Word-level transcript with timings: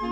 Vom 0.00 0.06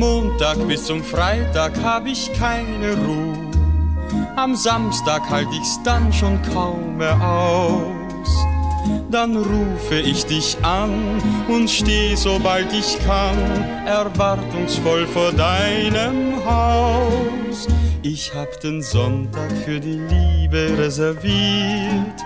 Montag 0.00 0.66
bis 0.66 0.86
zum 0.86 1.04
Freitag 1.04 1.80
hab 1.80 2.06
ich 2.06 2.32
keine 2.32 2.96
Ruhe. 3.06 3.38
Am 4.34 4.56
Samstag 4.56 5.30
halt 5.30 5.46
ich's 5.52 5.80
dann 5.84 6.12
schon 6.12 6.42
kaum 6.42 6.96
mehr 6.96 7.20
aus. 7.22 7.95
Dann 9.10 9.36
rufe 9.36 9.94
ich 9.94 10.26
dich 10.26 10.56
an 10.62 11.22
und 11.48 11.70
steh, 11.70 12.14
sobald 12.14 12.72
ich 12.72 12.98
kann, 13.06 13.38
erwartungsvoll 13.86 15.06
vor 15.06 15.32
deinem 15.32 16.44
Haus. 16.44 17.68
Ich 18.02 18.34
hab 18.34 18.60
den 18.60 18.82
Sonntag 18.82 19.50
für 19.64 19.80
die 19.80 19.98
Liebe 19.98 20.76
reserviert 20.78 22.22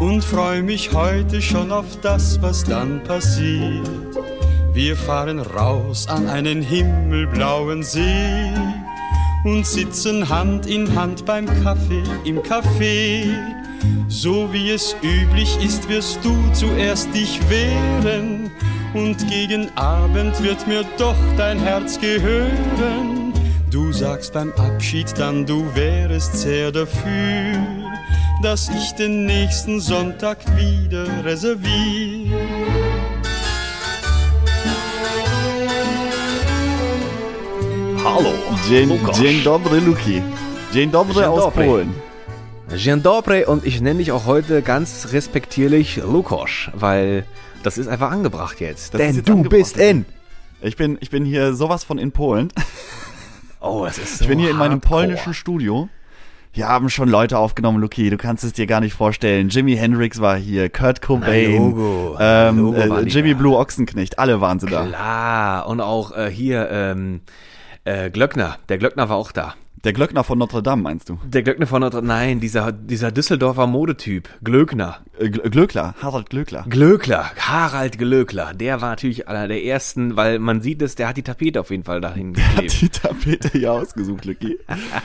und 0.00 0.22
freu 0.22 0.62
mich 0.62 0.92
heute 0.92 1.40
schon 1.40 1.72
auf 1.72 1.86
das, 2.02 2.40
was 2.42 2.64
dann 2.64 3.02
passiert. 3.04 3.88
Wir 4.72 4.96
fahren 4.96 5.38
raus 5.38 6.08
an 6.08 6.28
einen 6.28 6.60
himmelblauen 6.60 7.82
See 7.82 8.52
und 9.44 9.64
sitzen 9.64 10.28
Hand 10.28 10.66
in 10.66 10.94
Hand 10.96 11.24
beim 11.24 11.46
Kaffee 11.62 12.02
im 12.24 12.40
Café. 12.40 13.63
So 14.08 14.52
wie 14.52 14.70
es 14.70 14.94
üblich 15.02 15.58
ist, 15.62 15.88
wirst 15.88 16.24
du 16.24 16.34
zuerst 16.52 17.14
dich 17.14 17.40
wehren 17.48 18.50
und 18.94 19.16
gegen 19.28 19.68
Abend 19.76 20.42
wird 20.42 20.66
mir 20.66 20.84
doch 20.98 21.16
dein 21.36 21.58
Herz 21.58 22.00
gehören. 22.00 23.32
Du 23.70 23.92
sagst 23.92 24.32
beim 24.32 24.52
Abschied 24.52 25.12
dann, 25.18 25.44
du 25.44 25.64
wärest 25.74 26.36
sehr 26.36 26.70
dafür, 26.70 27.58
dass 28.42 28.68
ich 28.68 28.92
den 28.92 29.26
nächsten 29.26 29.80
Sonntag 29.80 30.38
wieder 30.56 31.06
reserviere. 31.24 32.64
Hallo. 38.04 38.32
Dzień, 38.68 38.88
Lukas. 38.88 39.18
dzień 39.18 39.42
dobry, 39.42 39.80
Luki. 39.80 40.22
Dzień 40.72 40.90
dobry 40.90 41.14
Dzień 41.14 41.24
aus 41.24 41.40
dobry. 41.40 41.66
Polen. 41.66 42.13
Dzień 42.68 43.02
dobry 43.02 43.44
und 43.44 43.64
ich 43.64 43.80
nenne 43.80 43.98
dich 43.98 44.10
auch 44.12 44.26
heute 44.26 44.62
ganz 44.62 45.08
respektierlich 45.12 45.96
Lukosch, 45.98 46.70
weil 46.74 47.24
das 47.62 47.78
ist 47.78 47.88
einfach 47.88 48.10
angebracht 48.10 48.60
jetzt. 48.60 48.94
Das 48.94 49.00
Denn 49.00 49.16
jetzt 49.16 49.28
du 49.28 49.32
angebracht. 49.34 49.58
bist 49.58 49.76
in. 49.76 50.06
Ich 50.60 50.76
bin, 50.76 50.96
ich 51.00 51.10
bin 51.10 51.24
hier 51.24 51.54
sowas 51.54 51.84
von 51.84 51.98
in 51.98 52.12
Polen. 52.12 52.48
Oh, 53.66 53.86
das 53.86 53.96
ist 53.96 54.18
so 54.18 54.24
Ich 54.24 54.28
bin 54.28 54.38
hier 54.38 54.50
in 54.50 54.58
meinem 54.58 54.72
hardcore. 54.74 55.00
polnischen 55.06 55.32
Studio. 55.32 55.88
Hier 56.52 56.68
haben 56.68 56.90
schon 56.90 57.08
Leute 57.08 57.38
aufgenommen, 57.38 57.80
Luki. 57.80 58.10
Du 58.10 58.18
kannst 58.18 58.44
es 58.44 58.52
dir 58.52 58.66
gar 58.66 58.80
nicht 58.82 58.92
vorstellen. 58.92 59.48
Jimi 59.48 59.74
Hendrix 59.74 60.20
war 60.20 60.36
hier, 60.36 60.68
Kurt 60.68 61.00
Cobain, 61.00 61.70
Logo. 61.70 62.16
ähm, 62.20 62.58
Logo 62.58 62.76
äh, 62.76 63.00
Jimmy 63.04 63.32
da. 63.32 63.38
Blue 63.38 63.56
Ochsenknecht. 63.56 64.18
Alle 64.18 64.42
waren 64.42 64.60
sie 64.60 64.66
da. 64.66 64.84
Klar. 64.84 65.66
Und 65.66 65.80
auch 65.80 66.14
äh, 66.14 66.30
hier 66.30 66.68
ähm, 66.70 67.22
äh, 67.84 68.10
Glöckner. 68.10 68.58
Der 68.68 68.76
Glöckner 68.76 69.08
war 69.08 69.16
auch 69.16 69.32
da. 69.32 69.54
Der 69.84 69.92
Glöckner 69.92 70.24
von 70.24 70.38
Notre 70.38 70.62
Dame, 70.62 70.82
meinst 70.82 71.10
du? 71.10 71.18
Der 71.24 71.42
Glöckner 71.42 71.66
von 71.66 71.82
Notre 71.82 72.00
Nein, 72.00 72.40
dieser, 72.40 72.72
dieser 72.72 73.12
Düsseldorfer 73.12 73.66
Modetyp. 73.66 74.30
Glöckner. 74.42 75.00
Äh, 75.18 75.26
Gl- 75.26 75.48
Glöckler, 75.50 75.94
Harald 76.02 76.30
Glöckler. 76.30 76.64
Glöckler. 76.68 77.30
Harald 77.38 77.98
Glöckler. 77.98 78.52
Der 78.54 78.80
war 78.80 78.90
natürlich 78.90 79.28
einer 79.28 79.46
der 79.48 79.64
ersten, 79.64 80.16
weil 80.16 80.38
man 80.38 80.60
sieht 80.60 80.82
es, 80.82 80.94
der 80.96 81.08
hat 81.08 81.16
die 81.16 81.22
Tapete 81.22 81.60
auf 81.60 81.70
jeden 81.70 81.84
Fall 81.84 82.00
dahin 82.00 82.36
Hat 82.36 82.54
geklebt. 82.62 82.80
die 82.80 82.88
Tapete 82.88 83.48
hier 83.52 83.72
ausgesucht, 83.72 84.24
Luki. 84.24 84.58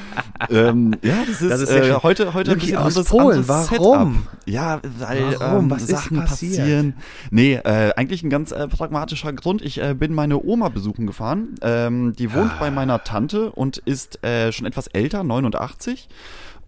ähm, 0.50 0.96
ja, 1.04 1.18
das 1.28 1.42
ist, 1.42 1.52
Das 1.52 1.62
ist 1.62 1.70
äh, 1.72 1.94
heute, 2.02 2.34
heute 2.34 2.52
ein 2.52 2.56
Luki, 2.56 2.68
bisschen 2.68 2.78
aus 2.78 2.86
anderes, 2.98 3.10
Polen, 3.10 3.40
anderes 3.40 3.72
warum? 3.72 4.14
Setup. 4.14 4.34
Ja, 4.46 4.80
weil 4.98 5.40
Warum? 5.40 5.66
Ähm, 5.66 5.70
Was 5.72 5.82
ist 5.84 5.90
Sachen 5.90 6.18
passiert? 6.18 6.58
passieren. 6.58 6.94
Nee, 7.30 7.54
äh, 7.56 7.92
eigentlich 7.96 8.24
ein 8.24 8.30
ganz 8.30 8.52
äh, 8.52 8.68
pragmatischer 8.68 9.32
Grund. 9.34 9.62
Ich 9.62 9.82
äh, 9.82 9.94
bin 9.94 10.14
meine 10.14 10.42
Oma 10.44 10.70
besuchen 10.70 11.06
gefahren. 11.08 11.56
Ähm, 11.62 12.14
die 12.18 12.34
wohnt 12.34 12.52
Ah. 12.54 12.58
bei 12.60 12.72
meiner 12.72 13.04
Tante 13.04 13.52
und 13.52 13.78
ist 13.78 14.24
äh, 14.24 14.52
schon 14.52 14.66
etwas 14.66 14.88
älter, 14.88 15.24
89. 15.24 16.08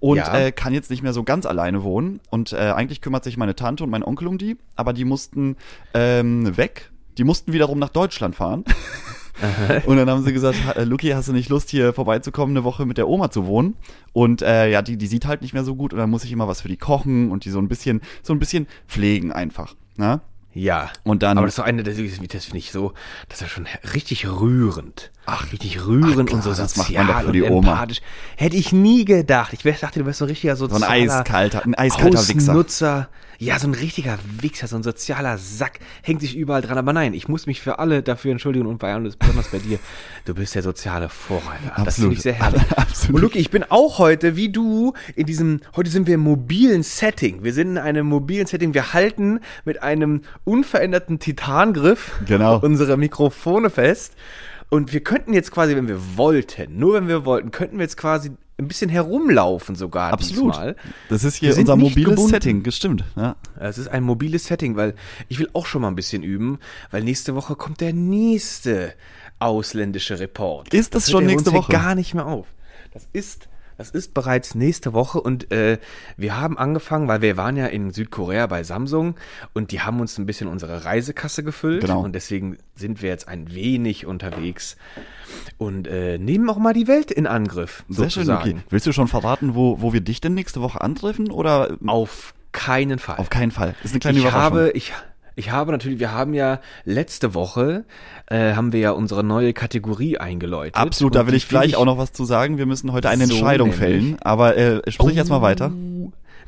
Und 0.01 0.17
Ja. 0.17 0.37
äh, 0.37 0.51
kann 0.51 0.73
jetzt 0.73 0.89
nicht 0.89 1.03
mehr 1.03 1.13
so 1.13 1.23
ganz 1.23 1.45
alleine 1.45 1.83
wohnen. 1.83 2.19
Und 2.29 2.51
äh, 2.51 2.57
eigentlich 2.57 2.99
kümmert 2.99 3.23
sich 3.23 3.37
meine 3.37 3.55
Tante 3.55 3.83
und 3.85 3.89
mein 3.89 4.03
Onkel 4.03 4.27
um 4.27 4.37
die, 4.37 4.57
aber 4.75 4.91
die 4.91 5.05
mussten 5.05 5.55
ähm, 5.93 6.57
weg. 6.57 6.91
Die 7.17 7.23
mussten 7.23 7.53
wiederum 7.53 7.79
nach 7.79 7.89
Deutschland 7.89 8.35
fahren. 8.35 8.65
Und 9.87 9.97
dann 9.97 10.07
haben 10.09 10.23
sie 10.23 10.33
gesagt, 10.33 10.57
"Ha- 10.67 10.73
äh, 10.73 10.83
Luki, 10.83 11.09
hast 11.09 11.27
du 11.27 11.33
nicht 11.33 11.49
Lust, 11.49 11.69
hier 11.71 11.93
vorbeizukommen, 11.93 12.55
eine 12.55 12.63
Woche 12.63 12.85
mit 12.85 12.97
der 12.99 13.07
Oma 13.07 13.31
zu 13.31 13.47
wohnen? 13.47 13.75
Und 14.13 14.43
äh, 14.43 14.69
ja, 14.69 14.81
die, 14.83 14.97
die 14.97 15.07
sieht 15.07 15.25
halt 15.25 15.41
nicht 15.41 15.53
mehr 15.53 15.63
so 15.63 15.75
gut 15.75 15.93
und 15.93 15.99
dann 15.99 16.09
muss 16.11 16.23
ich 16.23 16.31
immer 16.31 16.47
was 16.47 16.61
für 16.61 16.67
die 16.67 16.77
kochen 16.77 17.31
und 17.31 17.43
die 17.45 17.49
so 17.49 17.57
ein 17.59 17.67
bisschen, 17.67 18.01
so 18.21 18.33
ein 18.33 18.39
bisschen 18.39 18.67
pflegen 18.87 19.31
einfach. 19.31 19.73
Ne? 19.97 20.21
Ja. 20.53 20.89
Und 21.03 21.23
dann- 21.23 21.37
Aber 21.39 21.47
das 21.47 21.53
ist 21.53 21.59
doch 21.59 21.65
eine, 21.65 21.81
das, 21.81 21.95
das 21.95 22.45
finde 22.45 22.57
ich 22.59 22.71
so, 22.71 22.93
das 23.29 23.37
ist 23.39 23.41
ja 23.41 23.47
schon 23.47 23.67
richtig 23.95 24.27
rührend. 24.29 25.11
Ach, 25.25 25.51
richtig 25.51 25.85
rührend 25.85 26.29
ach 26.29 26.33
und 26.33 26.43
so 26.43 26.49
klar, 26.51 26.63
das 26.65 26.73
sozial 26.73 27.03
macht 27.05 27.13
man 27.15 27.21
doch 27.23 27.27
für 27.27 27.33
die 27.33 27.41
und 27.43 27.51
Oma. 27.51 27.71
empathisch. 27.73 28.01
Hätte 28.37 28.55
ich 28.57 28.71
nie 28.73 29.05
gedacht. 29.05 29.53
Ich 29.53 29.79
dachte, 29.79 29.99
du 29.99 30.05
wärst 30.05 30.19
so 30.19 30.25
ein 30.25 30.29
richtiger 30.29 30.55
So 30.55 30.65
ein 30.65 30.71
sozialer 30.71 30.91
eiskalter, 31.19 31.63
ein 31.63 31.75
eiskalter 31.75 32.27
Wichser. 32.27 32.53
Hausnutzer. 32.53 33.09
Ja, 33.37 33.57
so 33.57 33.67
ein 33.67 33.73
richtiger 33.73 34.19
Wichser, 34.39 34.67
so 34.67 34.75
ein 34.75 34.83
sozialer 34.83 35.39
Sack, 35.39 35.79
hängt 36.03 36.21
sich 36.21 36.35
überall 36.37 36.61
dran. 36.61 36.77
Aber 36.77 36.93
nein, 36.93 37.15
ich 37.15 37.27
muss 37.27 37.47
mich 37.47 37.59
für 37.59 37.79
alle 37.79 38.03
dafür 38.03 38.31
entschuldigen 38.31 38.67
und 38.67 38.77
bei 38.77 38.93
allem, 38.93 39.11
besonders 39.17 39.47
bei 39.47 39.57
dir. 39.57 39.79
Du 40.25 40.35
bist 40.35 40.53
der 40.53 40.61
soziale 40.61 41.09
Vorreiter. 41.09 41.71
Das 41.83 41.95
finde 41.95 42.09
Absolut. 42.09 42.13
ich 42.13 42.21
sehr 42.21 42.33
herrlich. 42.33 42.61
Absolut. 42.77 43.15
Und 43.15 43.21
Luki, 43.21 43.39
ich 43.39 43.49
bin 43.49 43.63
auch 43.67 43.97
heute, 43.97 44.35
wie 44.35 44.49
du, 44.49 44.93
in 45.15 45.25
diesem, 45.25 45.61
heute 45.75 45.89
sind 45.89 46.05
wir 46.05 46.15
im 46.15 46.21
mobilen 46.21 46.83
Setting. 46.83 47.43
Wir 47.43 47.53
sind 47.53 47.69
in 47.71 47.77
einem 47.79 48.05
mobilen 48.05 48.45
Setting. 48.45 48.75
Wir 48.75 48.93
halten 48.93 49.39
mit 49.65 49.81
einem 49.81 50.21
unveränderten 50.43 51.17
Titangriff 51.17 52.11
Genau. 52.27 52.59
unsere 52.59 52.95
Mikrofone 52.95 53.71
fest. 53.71 54.13
Und 54.73 54.93
wir 54.93 55.01
könnten 55.03 55.33
jetzt 55.33 55.51
quasi, 55.51 55.75
wenn 55.75 55.89
wir 55.89 55.99
wollten, 56.15 56.79
nur 56.79 56.93
wenn 56.93 57.09
wir 57.09 57.25
wollten, 57.25 57.51
könnten 57.51 57.77
wir 57.77 57.83
jetzt 57.83 57.97
quasi 57.97 58.31
ein 58.57 58.69
bisschen 58.69 58.89
herumlaufen 58.89 59.75
sogar 59.75 60.13
Absolut. 60.13 60.53
diesmal. 60.53 60.75
Das 61.09 61.25
ist 61.25 61.35
hier 61.35 61.57
unser 61.57 61.75
mobiles 61.75 62.09
gebunden. 62.11 62.31
Setting, 62.31 62.63
gestimmt. 62.63 63.03
Ja. 63.17 63.35
Es 63.59 63.77
ist 63.77 63.89
ein 63.89 64.03
mobiles 64.03 64.45
Setting, 64.45 64.77
weil 64.77 64.95
ich 65.27 65.39
will 65.39 65.49
auch 65.51 65.65
schon 65.65 65.81
mal 65.81 65.89
ein 65.89 65.95
bisschen 65.95 66.23
üben, 66.23 66.57
weil 66.89 67.03
nächste 67.03 67.35
Woche 67.35 67.57
kommt 67.57 67.81
der 67.81 67.91
nächste 67.91 68.93
ausländische 69.39 70.19
Report. 70.19 70.73
Ist 70.73 70.95
das 70.95 71.07
hört 71.07 71.11
schon 71.11 71.25
nächste 71.25 71.51
Woche? 71.51 71.69
gar 71.69 71.93
nicht 71.93 72.13
mehr 72.13 72.25
auf. 72.25 72.47
Das 72.93 73.09
ist 73.11 73.49
das 73.81 73.89
ist 73.91 74.13
bereits 74.13 74.55
nächste 74.55 74.93
Woche 74.93 75.19
und 75.19 75.51
äh, 75.51 75.77
wir 76.17 76.39
haben 76.39 76.57
angefangen, 76.57 77.07
weil 77.07 77.21
wir 77.21 77.35
waren 77.37 77.57
ja 77.57 77.65
in 77.67 77.91
Südkorea 77.91 78.47
bei 78.47 78.63
Samsung 78.63 79.15
und 79.53 79.71
die 79.71 79.81
haben 79.81 79.99
uns 79.99 80.17
ein 80.17 80.25
bisschen 80.25 80.47
unsere 80.47 80.85
Reisekasse 80.85 81.43
gefüllt 81.43 81.81
Genau. 81.81 82.01
und 82.01 82.13
deswegen 82.13 82.57
sind 82.75 83.01
wir 83.01 83.09
jetzt 83.09 83.27
ein 83.27 83.53
wenig 83.53 84.05
unterwegs 84.05 84.77
und 85.57 85.87
äh, 85.87 86.17
nehmen 86.17 86.49
auch 86.49 86.57
mal 86.57 86.73
die 86.73 86.87
Welt 86.87 87.11
in 87.11 87.27
Angriff. 87.27 87.83
Sehr 87.89 88.09
schön, 88.09 88.25
sozusagen. 88.25 88.49
Luki. 88.51 88.63
Willst 88.69 88.87
du 88.87 88.91
schon 88.93 89.07
verraten, 89.07 89.55
wo, 89.55 89.81
wo 89.81 89.93
wir 89.93 90.01
dich 90.01 90.21
denn 90.21 90.33
nächste 90.33 90.61
Woche 90.61 90.81
antreffen? 90.81 91.31
Oder 91.31 91.77
Auf 91.87 92.33
keinen 92.51 92.99
Fall. 92.99 93.17
auf 93.17 93.29
keinen 93.29 93.51
Fall? 93.51 93.75
Ist 93.83 93.91
eine 93.91 93.99
kleine 93.99 94.17
ich 94.19 94.23
Überraschung. 94.25 94.41
habe, 94.43 94.71
ich, 94.71 94.93
ich 95.35 95.51
habe 95.51 95.71
natürlich, 95.71 95.99
wir 95.99 96.11
haben 96.11 96.33
ja 96.33 96.59
letzte 96.83 97.33
Woche, 97.33 97.85
äh, 98.27 98.53
haben 98.53 98.73
wir 98.73 98.79
ja 98.79 98.91
unsere 98.91 99.23
neue 99.23 99.53
Kategorie 99.53 100.17
eingeläutet. 100.17 100.75
Absolut, 100.75 101.15
da 101.15 101.27
will 101.27 101.33
ich 101.33 101.47
gleich 101.47 101.71
find 101.71 101.77
auch 101.77 101.85
noch 101.85 101.97
was 101.97 102.11
zu 102.11 102.25
sagen. 102.25 102.57
Wir 102.57 102.65
müssen 102.65 102.91
heute 102.91 103.09
eine 103.09 103.25
So 103.25 103.33
Entscheidung 103.33 103.69
nämlich. 103.69 103.79
fällen. 103.79 104.17
Aber 104.21 104.57
äh, 104.57 104.81
sprich 104.91 105.15
erst 105.15 105.29
mal 105.29 105.41
weiter. 105.41 105.71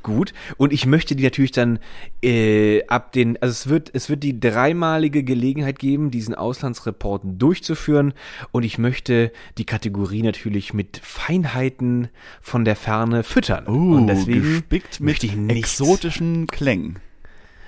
Gut. 0.04 0.34
Und 0.58 0.74
ich 0.74 0.86
möchte 0.86 1.16
die 1.16 1.24
natürlich 1.24 1.54
dann 1.54 1.80
äh, 2.22 2.86
ab 2.88 3.14
den, 3.14 3.42
also 3.42 3.52
es 3.52 3.70
wird, 3.70 3.90
es 3.94 4.10
wird 4.10 4.22
die 4.22 4.38
dreimalige 4.38 5.24
Gelegenheit 5.24 5.80
geben, 5.80 6.12
diesen 6.12 6.36
Auslandsreporten 6.36 7.40
durchzuführen. 7.40 8.14
Und 8.52 8.64
ich 8.64 8.78
möchte 8.78 9.32
die 9.58 9.66
Kategorie 9.66 10.22
natürlich 10.22 10.74
mit 10.74 11.00
Feinheiten 11.02 12.10
von 12.42 12.66
der 12.66 12.76
Ferne 12.76 13.24
füttern. 13.24 13.66
Uh, 13.68 13.96
und 13.96 14.08
deswegen 14.08 14.42
gespickt 14.42 15.00
mit 15.00 15.08
möchte 15.08 15.26
ich 15.26 15.36
nichts 15.38 15.80
exotischen 15.80 16.48
Klängen. 16.48 17.00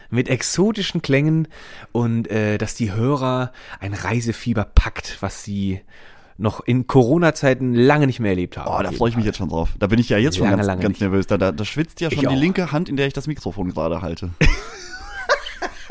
Mit 0.09 0.29
exotischen 0.29 1.01
Klängen 1.01 1.47
und 1.91 2.29
äh, 2.29 2.57
dass 2.57 2.75
die 2.75 2.93
Hörer 2.93 3.51
ein 3.79 3.93
Reisefieber 3.93 4.65
packt, 4.65 5.17
was 5.21 5.43
sie 5.43 5.81
noch 6.37 6.59
in 6.59 6.85
Corona-Zeiten 6.85 7.73
lange 7.73 8.07
nicht 8.07 8.19
mehr 8.19 8.31
erlebt 8.31 8.57
haben. 8.57 8.67
Oh, 8.69 8.83
da 8.83 8.91
freue 8.91 9.09
ich 9.09 9.15
mich 9.15 9.25
jetzt 9.25 9.37
schon 9.37 9.47
drauf. 9.49 9.69
Da 9.79 9.87
bin 9.87 9.99
ich 9.99 10.09
ja 10.09 10.17
jetzt 10.17 10.35
schon 10.35 10.43
Lange, 10.45 10.57
ganz, 10.57 10.67
lange 10.67 10.81
ganz 10.81 10.93
nicht. 10.95 11.01
nervös. 11.01 11.27
Da, 11.27 11.37
da, 11.37 11.51
da 11.53 11.63
schwitzt 11.63 12.01
ja 12.01 12.09
schon 12.09 12.15
Ich 12.17 12.19
die 12.21 12.27
auch. 12.27 12.37
linke 12.39 12.71
Hand, 12.73 12.89
in 12.89 12.97
der 12.97 13.07
ich 13.07 13.13
das 13.13 13.27
Mikrofon 13.27 13.69
gerade 13.69 14.01
halte. 14.01 14.31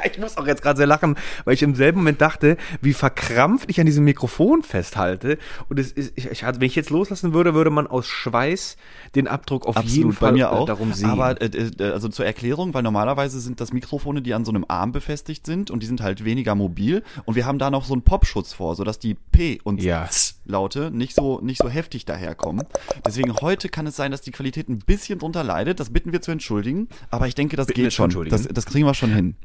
Ich 0.14 0.18
muss 0.18 0.36
auch 0.36 0.46
jetzt 0.46 0.62
gerade 0.62 0.76
sehr 0.76 0.86
lachen, 0.86 1.16
weil 1.44 1.54
ich 1.54 1.62
im 1.62 1.74
selben 1.74 1.98
Moment 1.98 2.20
dachte, 2.20 2.56
wie 2.80 2.92
verkrampft 2.92 3.70
ich 3.70 3.80
an 3.80 3.86
diesem 3.86 4.04
Mikrofon 4.04 4.62
festhalte. 4.62 5.38
Und 5.68 5.78
es 5.78 5.92
ist, 5.92 6.12
ich, 6.14 6.30
ich, 6.30 6.42
wenn 6.44 6.62
ich 6.62 6.74
jetzt 6.74 6.90
loslassen 6.90 7.32
würde, 7.34 7.54
würde 7.54 7.70
man 7.70 7.86
aus 7.86 8.06
Schweiß 8.06 8.76
den 9.14 9.26
Abdruck 9.26 9.66
auf 9.66 9.76
Absolut, 9.76 9.96
jeden 9.96 10.12
Fall 10.12 10.30
bei 10.30 10.36
mir 10.38 10.44
äh, 10.44 10.48
auch. 10.48 10.66
darum 10.66 10.92
sehen. 10.92 11.10
Aber 11.10 11.40
äh, 11.40 11.46
äh, 11.46 11.90
also 11.90 12.08
zur 12.08 12.26
Erklärung, 12.26 12.74
weil 12.74 12.82
normalerweise 12.82 13.40
sind 13.40 13.60
das 13.60 13.72
Mikrofone, 13.72 14.22
die 14.22 14.34
an 14.34 14.44
so 14.44 14.52
einem 14.52 14.64
Arm 14.68 14.92
befestigt 14.92 15.46
sind 15.46 15.70
und 15.70 15.82
die 15.82 15.86
sind 15.86 16.00
halt 16.00 16.24
weniger 16.24 16.54
mobil 16.54 17.02
und 17.24 17.34
wir 17.34 17.46
haben 17.46 17.58
da 17.58 17.70
noch 17.70 17.84
so 17.84 17.94
einen 17.94 18.02
Popschutz 18.02 18.52
vor, 18.52 18.76
sodass 18.76 18.98
die 18.98 19.14
P 19.14 19.58
und 19.64 19.82
Ja. 19.82 20.06
Z 20.08 20.34
Laute 20.46 20.90
nicht 20.90 21.14
so 21.14 21.40
nicht 21.40 21.58
so 21.58 21.70
heftig 21.70 22.04
daherkommen. 22.04 22.66
Deswegen 23.06 23.32
heute 23.40 23.70
kann 23.70 23.86
es 23.86 23.96
sein, 23.96 24.10
dass 24.10 24.20
die 24.20 24.30
Qualität 24.30 24.68
ein 24.68 24.78
bisschen 24.78 25.18
drunter 25.18 25.42
leidet. 25.42 25.80
Das 25.80 25.88
bitten 25.90 26.12
wir 26.12 26.20
zu 26.20 26.32
entschuldigen, 26.32 26.88
aber 27.10 27.26
ich 27.26 27.34
denke, 27.34 27.56
das 27.56 27.66
Bitten 27.66 27.82
geht 27.82 27.94
schon. 27.94 28.10
Das, 28.28 28.46
das 28.46 28.66
kriegen 28.66 28.86
wir 28.86 28.92
schon 28.92 29.10
hin. 29.10 29.36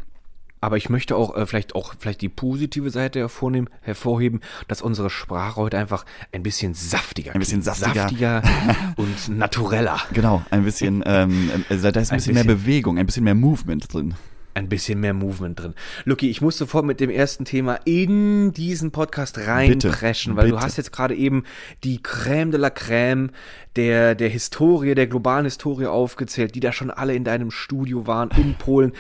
Aber 0.62 0.78
ich 0.78 0.90
möchte 0.90 1.16
auch 1.16 1.36
äh, 1.36 1.46
vielleicht 1.46 1.74
auch 1.76 1.94
vielleicht 2.00 2.22
die 2.22 2.30
positive 2.30 2.90
Seite 2.90 3.20
hervornehmen, 3.20 3.70
hervorheben, 3.82 4.42
dass 4.68 4.82
unsere 4.82 5.10
Sprache 5.10 5.56
heute 5.56 5.78
einfach 5.78 6.06
ein 6.34 6.44
bisschen 6.44 6.74
saftiger, 6.74 7.34
Ein 7.34 7.40
bisschen 7.40 7.62
saftiger. 7.62 7.94
saftiger 7.94 8.42
und 8.98 9.30
natureller. 9.30 10.00
Genau, 10.14 10.44
ein 10.50 10.64
bisschen, 10.64 11.04
ähm, 11.06 11.50
äh, 11.70 11.78
da 11.78 11.88
ist 11.88 12.12
ein 12.12 12.16
Ein 12.16 12.18
bisschen 12.18 12.34
mehr 12.34 12.44
bisschen. 12.44 12.48
Bewegung, 12.48 12.98
ein 12.98 13.06
bisschen 13.06 13.24
mehr 13.24 13.36
Movement 13.36 13.94
drin. 13.94 14.16
Ein 14.54 14.68
bisschen 14.68 15.00
mehr 15.00 15.14
Movement 15.14 15.60
drin. 15.60 15.74
Lucky, 16.06 16.30
ich 16.30 16.42
muss 16.42 16.58
sofort 16.58 16.86
mit 16.86 17.00
dem 17.00 17.10
ersten 17.10 17.46
Thema 17.46 17.80
in 17.86 18.52
diesen 18.52 18.92
Podcast 18.92 19.38
reinpreschen, 19.38 20.36
weil 20.36 20.50
du 20.50 20.56
bitte. 20.56 20.66
hast 20.66 20.78
jetzt 20.78 20.92
gerade 20.92 21.16
eben 21.16 21.44
die 21.84 22.00
Crème 22.00 22.50
de 22.52 22.60
la 22.60 22.70
Crème 22.70 23.30
der, 23.76 24.16
der 24.16 24.30
Historie, 24.30 24.96
der 24.96 25.08
globalen 25.08 25.46
Historie 25.46 25.86
aufgezählt, 25.86 26.56
die 26.56 26.60
da 26.60 26.72
schon 26.72 26.90
alle 26.92 27.14
in 27.14 27.24
deinem 27.24 27.52
Studio 27.52 28.08
waren, 28.08 28.32
in 28.38 28.56
Polen. 28.56 28.94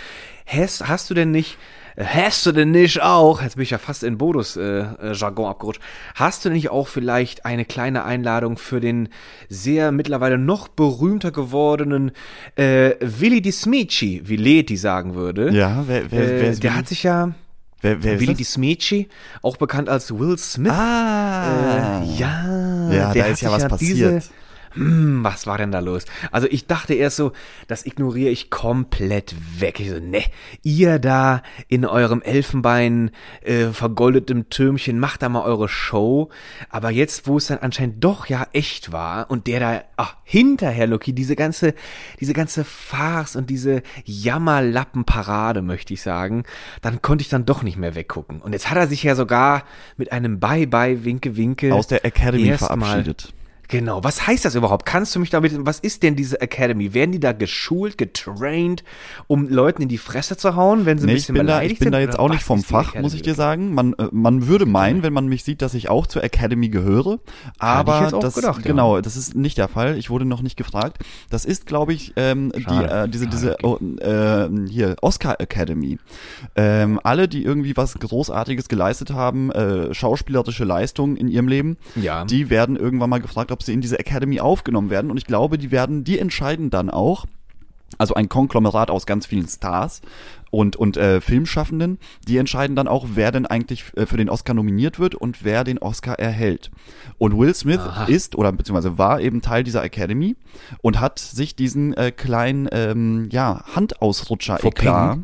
Hast, 0.45 0.87
hast 0.87 1.09
du 1.09 1.13
denn 1.13 1.31
nicht, 1.31 1.57
hast 2.01 2.45
du 2.45 2.51
denn 2.53 2.71
nicht 2.71 3.01
auch, 3.01 3.41
jetzt 3.41 3.55
bin 3.55 3.63
ich 3.63 3.71
ja 3.71 3.77
fast 3.77 4.03
in 4.03 4.17
Bodus 4.17 4.55
äh, 4.55 4.61
äh, 5.01 5.13
Jargon 5.13 5.49
abgerutscht, 5.49 5.81
hast 6.15 6.45
du 6.45 6.49
nicht 6.49 6.69
auch 6.71 6.87
vielleicht 6.87 7.45
eine 7.45 7.65
kleine 7.65 8.05
Einladung 8.05 8.57
für 8.57 8.79
den 8.79 9.09
sehr 9.49 9.91
mittlerweile 9.91 10.37
noch 10.37 10.67
berühmter 10.69 11.31
gewordenen 11.31 12.11
äh, 12.55 12.91
Willi 13.01 13.41
Di 13.41 13.51
Smici, 13.51 14.21
wie 14.25 14.37
Leti 14.37 14.77
sagen 14.77 15.13
würde. 15.15 15.51
Ja, 15.51 15.83
wer, 15.87 16.09
wer, 16.11 16.21
äh, 16.21 16.41
wer 16.41 16.49
ist 16.51 16.63
der 16.63 16.71
Willi? 16.71 16.79
hat 16.79 16.87
sich 16.87 17.03
ja 17.03 17.31
wer, 17.81 18.01
wer 18.03 18.19
Willi? 18.19 18.33
Di 18.33 18.43
Smici, 18.45 19.09
auch 19.41 19.57
bekannt 19.57 19.89
als 19.89 20.17
Will 20.17 20.37
Smith. 20.37 20.71
Ah, 20.71 22.01
Äh, 22.01 22.05
ja, 22.17 22.91
Ja, 22.93 23.13
der 23.13 23.23
da 23.25 23.29
ist 23.29 23.41
ja 23.41 23.51
was 23.51 23.77
diese- 23.77 24.05
passiert. 24.13 24.29
Hm, 24.73 25.23
was 25.23 25.47
war 25.47 25.57
denn 25.57 25.71
da 25.71 25.79
los? 25.79 26.05
Also 26.31 26.47
ich 26.49 26.67
dachte 26.67 26.93
erst 26.93 27.17
so, 27.17 27.31
das 27.67 27.85
ignoriere 27.85 28.29
ich 28.29 28.49
komplett 28.49 29.35
weg. 29.59 29.79
Ich 29.79 29.89
so, 29.89 29.99
ne, 29.99 30.23
ihr 30.63 30.99
da 30.99 31.41
in 31.67 31.85
eurem 31.85 32.21
Elfenbein 32.21 33.11
äh, 33.41 33.67
vergoldetem 33.67 34.49
Türmchen, 34.49 34.99
macht 34.99 35.21
da 35.21 35.29
mal 35.29 35.43
eure 35.43 35.69
Show. 35.69 36.29
Aber 36.69 36.91
jetzt, 36.91 37.27
wo 37.27 37.37
es 37.37 37.47
dann 37.47 37.59
anscheinend 37.59 38.03
doch 38.03 38.27
ja 38.27 38.47
echt 38.53 38.91
war 38.91 39.31
und 39.31 39.47
der 39.47 39.59
da, 39.59 39.81
ach, 39.97 40.17
hinterher, 40.23 40.87
Loki, 40.87 41.13
diese 41.13 41.35
ganze, 41.35 41.73
diese 42.19 42.33
ganze 42.33 42.63
Farce 42.63 43.35
und 43.35 43.49
diese 43.49 43.81
Jammerlappenparade, 44.05 45.61
möchte 45.61 45.93
ich 45.93 46.01
sagen, 46.01 46.43
dann 46.81 47.01
konnte 47.01 47.23
ich 47.23 47.29
dann 47.29 47.45
doch 47.45 47.63
nicht 47.63 47.77
mehr 47.77 47.95
weggucken. 47.95 48.41
Und 48.41 48.53
jetzt 48.53 48.69
hat 48.69 48.77
er 48.77 48.87
sich 48.87 49.03
ja 49.03 49.15
sogar 49.15 49.63
mit 49.97 50.11
einem 50.11 50.39
Bye-Bye, 50.39 51.03
Winke-Winke 51.03 51.73
Aus 51.73 51.87
der 51.87 52.05
Academy 52.05 52.55
verabschiedet. 52.57 53.33
Genau, 53.69 54.03
was 54.03 54.25
heißt 54.25 54.45
das 54.45 54.55
überhaupt? 54.55 54.85
Kannst 54.85 55.15
du 55.15 55.19
mich 55.19 55.29
damit, 55.29 55.53
was 55.65 55.79
ist 55.79 56.01
denn 56.03 56.15
diese 56.15 56.41
Academy? 56.41 56.93
Werden 56.95 57.11
die 57.11 57.19
da 57.19 57.33
geschult, 57.33 57.97
getrained, 57.99 58.83
um 59.27 59.47
Leuten 59.47 59.83
in 59.83 59.87
die 59.89 59.99
Fresse 59.99 60.37
zu 60.37 60.55
hauen, 60.55 60.85
wenn 60.87 60.97
sie 60.97 61.05
Nee, 61.05 61.11
ein 61.13 61.17
ich 61.17 61.21
bisschen 61.27 61.35
bin 61.35 61.47
da, 61.47 61.61
ich 61.61 61.77
bin 61.77 61.85
sind? 61.85 61.91
da 61.93 61.99
jetzt 61.99 62.15
Oder 62.15 62.23
auch 62.23 62.29
nicht 62.29 62.41
vom 62.43 62.59
die 62.59 62.65
Fach, 62.65 62.95
muss 62.95 63.13
ich 63.13 63.21
dir 63.21 63.35
sagen. 63.35 63.73
Man, 63.75 63.93
äh, 63.93 64.07
man 64.11 64.47
würde 64.47 64.65
meinen, 64.65 65.03
wenn 65.03 65.13
man 65.13 65.27
mich 65.27 65.43
sieht, 65.43 65.61
dass 65.61 65.75
ich 65.75 65.87
auch 65.87 66.07
zur 66.07 66.23
Academy 66.23 66.69
gehöre. 66.69 67.19
Aber 67.59 68.09
das, 68.19 68.33
gedacht, 68.35 68.65
ja. 68.65 68.71
genau, 68.71 69.01
das 69.01 69.15
ist 69.15 69.35
nicht 69.35 69.57
der 69.59 69.67
Fall. 69.67 69.97
Ich 69.99 70.09
wurde 70.09 70.25
noch 70.25 70.41
nicht 70.41 70.57
gefragt. 70.57 71.03
Das 71.29 71.45
ist, 71.45 71.67
glaube 71.67 71.93
ich, 71.93 72.13
ähm, 72.15 72.51
die, 72.55 72.63
Schade. 72.63 73.03
äh, 73.03 73.07
diese, 73.09 73.27
diese, 73.27 73.57
oh, 73.61 73.77
äh, 74.01 74.49
hier, 74.67 74.95
Oscar 75.01 75.39
Academy. 75.39 75.99
Ähm, 76.55 76.99
alle, 77.03 77.27
die 77.27 77.43
irgendwie 77.43 77.77
was 77.77 77.93
Großartiges 77.93 78.67
geleistet 78.67 79.11
haben, 79.11 79.51
äh, 79.51 79.93
schauspielerische 79.93 80.63
Leistungen 80.63 81.15
in 81.17 81.27
ihrem 81.27 81.47
Leben, 81.47 81.77
Ja. 81.95 82.25
die 82.25 82.49
werden 82.49 82.75
irgendwann 82.75 83.11
mal 83.11 83.21
gefragt, 83.21 83.51
ob 83.51 83.58
sie 83.63 83.73
in 83.73 83.81
diese 83.81 83.99
Academy 83.99 84.39
aufgenommen 84.39 84.89
werden. 84.89 85.11
Und 85.11 85.17
ich 85.17 85.25
glaube, 85.25 85.57
die 85.57 85.71
werden, 85.71 86.03
die 86.03 86.19
entscheiden 86.19 86.69
dann 86.69 86.89
auch, 86.89 87.25
also 87.97 88.13
ein 88.13 88.29
Konglomerat 88.29 88.91
aus 88.91 89.05
ganz 89.05 89.25
vielen 89.25 89.47
Stars 89.47 90.01
und, 90.51 90.75
und 90.75 90.95
äh, 90.97 91.21
Filmschaffenden, 91.21 91.97
die 92.27 92.37
entscheiden 92.37 92.75
dann 92.75 92.87
auch, 92.87 93.07
wer 93.13 93.31
denn 93.31 93.45
eigentlich 93.45 93.85
äh, 93.95 94.05
für 94.05 94.17
den 94.17 94.29
Oscar 94.29 94.53
nominiert 94.53 94.99
wird 94.99 95.15
und 95.15 95.43
wer 95.43 95.63
den 95.63 95.79
Oscar 95.79 96.19
erhält. 96.19 96.69
Und 97.17 97.37
Will 97.37 97.53
Smith 97.55 97.79
Aha. 97.79 98.05
ist 98.05 98.35
oder 98.35 98.51
beziehungsweise 98.51 98.97
war 98.97 99.19
eben 99.21 99.41
Teil 99.41 99.63
dieser 99.63 99.83
Academy 99.83 100.35
und 100.81 100.99
hat 100.99 101.19
sich 101.19 101.55
diesen 101.55 101.93
äh, 101.93 102.11
kleinen 102.11 102.69
ähm, 102.71 103.29
ja, 103.31 103.63
Handausrutscher 103.75 104.57
Fauxpas. 104.57 104.83
eklat 104.83 105.19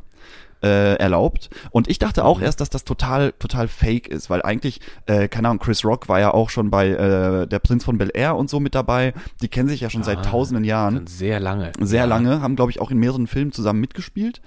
äh, 0.66 0.96
erlaubt. 0.96 1.50
Und 1.72 1.88
ich 1.90 2.00
dachte 2.00 2.26
auch 2.26 2.42
erst, 2.42 2.60
dass 2.60 2.70
das 2.70 2.84
total, 2.84 3.34
total 3.40 3.68
fake 3.68 4.08
ist, 4.08 4.30
weil 4.30 4.42
eigentlich, 4.42 4.82
äh, 5.06 5.28
keine 5.28 5.50
Ahnung, 5.50 5.60
Chris 5.60 5.86
Rock 5.86 6.10
war 6.10 6.20
ja 6.20 6.34
auch 6.34 6.50
schon 6.50 6.72
bei 6.72 6.90
äh, 6.90 7.48
Der 7.48 7.60
Prinz 7.60 7.86
von 7.86 7.98
Bel 7.98 8.10
Air 8.14 8.36
und 8.36 8.50
so 8.50 8.60
mit 8.60 8.74
dabei. 8.76 9.14
Die 9.42 9.48
kennen 9.48 9.70
sich 9.70 9.82
ja 9.82 9.90
schon 9.90 10.04
seit 10.04 10.18
Ah, 10.18 10.22
tausenden 10.24 10.64
Jahren 10.64 11.06
sehr 11.08 11.40
lange. 11.40 11.72
sehr 11.80 12.00
ja. 12.00 12.06
lange, 12.06 12.42
haben 12.42 12.56
glaube 12.56 12.72
ich 12.72 12.82
auch 12.82 12.90
in 12.90 12.98
mehreren 12.98 13.28
Filmen 13.28 13.52
zusammen 13.52 13.80
mitgespielt 13.82 14.42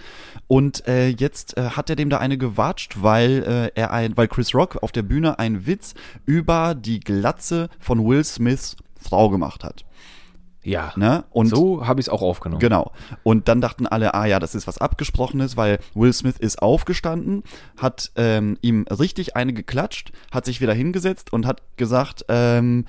und 0.49 0.87
äh, 0.89 1.09
jetzt 1.09 1.57
äh, 1.57 1.71
hat 1.71 1.91
er 1.91 1.97
dem 1.97 2.11
da 2.11 2.19
eine 2.19 2.39
gewatscht, 2.39 2.97
weil 3.03 3.71
äh, 3.77 3.79
er 3.79 3.93
ein, 3.93 4.17
weil 4.17 4.29
Chris 4.29 4.55
Rock 4.55 4.83
auf 4.83 4.91
der 4.93 5.03
Bühne 5.03 5.39
einen 5.39 5.67
Witz 5.67 5.95
über 6.27 6.75
die 6.75 7.01
Glatze 7.01 7.69
von 7.79 8.05
Will 8.05 8.25
Smiths 8.25 8.77
Frau 9.01 9.29
gemacht 9.31 9.63
hat, 9.63 9.85
Ja. 10.63 10.93
ne? 10.97 11.25
Und 11.31 11.47
so 11.47 11.87
habe 11.87 12.01
ich 12.01 12.07
es 12.07 12.11
auch 12.11 12.23
aufgenommen. 12.23 12.61
Genau. 12.61 12.93
Und 13.23 13.49
dann 13.49 13.61
dachten 13.61 13.87
alle, 13.87 14.15
ah 14.15 14.27
ja, 14.27 14.39
das 14.39 14.55
ist 14.55 14.67
was 14.67 14.79
Abgesprochenes, 14.79 15.57
weil 15.57 15.79
Will 15.95 16.13
Smith 16.13 16.37
ist 16.39 16.61
aufgestanden, 16.61 17.43
hat 17.77 18.11
ähm, 18.17 18.59
ihm 18.61 18.85
richtig 18.91 19.37
eine 19.37 19.53
geklatscht, 19.53 20.13
hat 20.31 20.45
sich 20.45 20.61
wieder 20.61 20.75
hingesetzt 20.75 21.33
und 21.33 21.47
hat 21.47 21.63
gesagt, 21.77 22.25
ähm, 22.29 22.85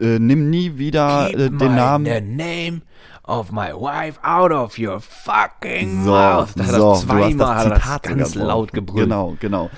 äh, 0.00 0.18
nimm 0.18 0.50
nie 0.50 0.78
wieder 0.78 1.30
äh, 1.32 1.50
den 1.50 1.56
Namen. 1.56 2.06
the 2.06 2.20
name 2.20 2.82
of 3.24 3.52
my 3.52 3.72
wife 3.72 4.18
out 4.22 4.50
of 4.50 4.78
your 4.78 5.00
fucking 5.00 6.04
So, 6.04 6.10
mouth. 6.10 6.48
Da 6.56 6.64
hat 6.64 6.72
er 6.72 6.78
so, 6.78 6.78
du 6.78 6.90
hast 6.90 7.02
zweimal 7.02 7.54
hat 7.54 7.70
das 7.70 7.82
Zitat 7.82 8.02
ganz 8.02 8.32
sogar 8.32 8.48
laut 8.48 8.72
gebrüllt. 8.72 9.04
Genau, 9.04 9.36
genau. 9.38 9.70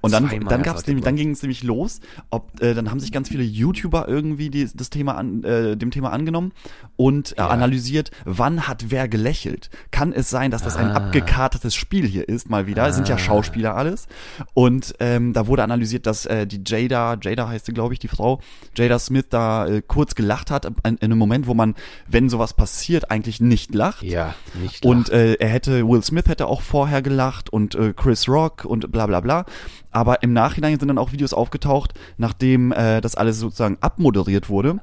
Und 0.00 0.12
dann, 0.12 0.28
dann 0.48 0.62
gab's 0.62 0.86
nämlich, 0.86 1.04
dann 1.04 1.16
ging 1.16 1.30
es 1.30 1.42
nämlich 1.42 1.62
los. 1.62 2.00
Ob, 2.30 2.60
äh, 2.62 2.74
dann 2.74 2.90
haben 2.90 3.00
sich 3.00 3.12
ganz 3.12 3.28
viele 3.28 3.42
YouTuber 3.44 4.08
irgendwie 4.08 4.50
die, 4.50 4.68
das 4.74 4.90
Thema 4.90 5.16
an, 5.16 5.44
äh, 5.44 5.76
dem 5.76 5.90
Thema 5.90 6.12
angenommen 6.12 6.52
und 6.96 7.32
äh, 7.32 7.34
Ja. 7.38 7.48
analysiert, 7.48 8.10
wann 8.24 8.68
hat 8.68 8.86
wer 8.90 9.08
gelächelt. 9.08 9.70
Kann 9.90 10.12
es 10.12 10.30
sein, 10.30 10.50
dass 10.50 10.62
das 10.62 10.76
ein 10.76 10.88
Ah. 10.88 10.94
abgekartetes 10.96 11.74
Spiel 11.74 12.06
hier 12.06 12.28
ist, 12.28 12.48
mal 12.50 12.66
wieder? 12.66 12.86
Es 12.86 12.94
sind 12.96 13.08
ja 13.08 13.18
Schauspieler 13.18 13.76
alles. 13.76 14.06
Und 14.54 14.94
ähm, 15.00 15.32
da 15.32 15.46
wurde 15.46 15.62
analysiert, 15.62 16.06
dass 16.06 16.26
äh, 16.26 16.46
die 16.46 16.62
Jada, 16.66 17.16
Jada 17.22 17.48
heißt 17.48 17.66
sie, 17.66 17.72
glaube 17.72 17.92
ich, 17.94 17.98
die 17.98 18.08
Frau, 18.08 18.40
Jada 18.76 18.98
Smith 18.98 19.26
da 19.30 19.66
äh, 19.66 19.82
kurz 19.86 20.14
gelacht 20.14 20.50
hat, 20.50 20.64
in, 20.64 20.72
in 20.84 20.98
einem 21.02 21.18
Moment, 21.18 21.46
wo 21.46 21.54
man, 21.54 21.74
wenn 22.06 22.28
sowas 22.28 22.54
passiert, 22.54 23.10
eigentlich 23.10 23.40
nicht 23.40 23.74
lacht. 23.74 24.02
Ja, 24.02 24.34
nicht 24.60 24.84
Und 24.84 25.10
äh, 25.10 25.34
er 25.34 25.48
hätte, 25.48 25.86
Will 25.88 26.02
Smith 26.02 26.26
hätte 26.26 26.46
auch 26.46 26.60
vorher 26.62 27.02
gelacht 27.02 27.50
und 27.50 27.74
äh, 27.74 27.92
Chris 27.94 28.28
Rock 28.28 28.64
und 28.64 28.90
bla 28.92 29.06
bla 29.06 29.20
bla. 29.20 29.44
Aber 29.90 30.22
im 30.22 30.32
Nachhinein 30.32 30.78
sind 30.78 30.88
dann 30.88 30.98
auch 30.98 31.12
Videos 31.12 31.32
aufgetaucht, 31.32 31.94
nachdem 32.18 32.72
äh, 32.72 33.00
das 33.00 33.14
alles 33.14 33.38
sozusagen 33.38 33.78
abmoderiert 33.80 34.48
wurde, 34.48 34.78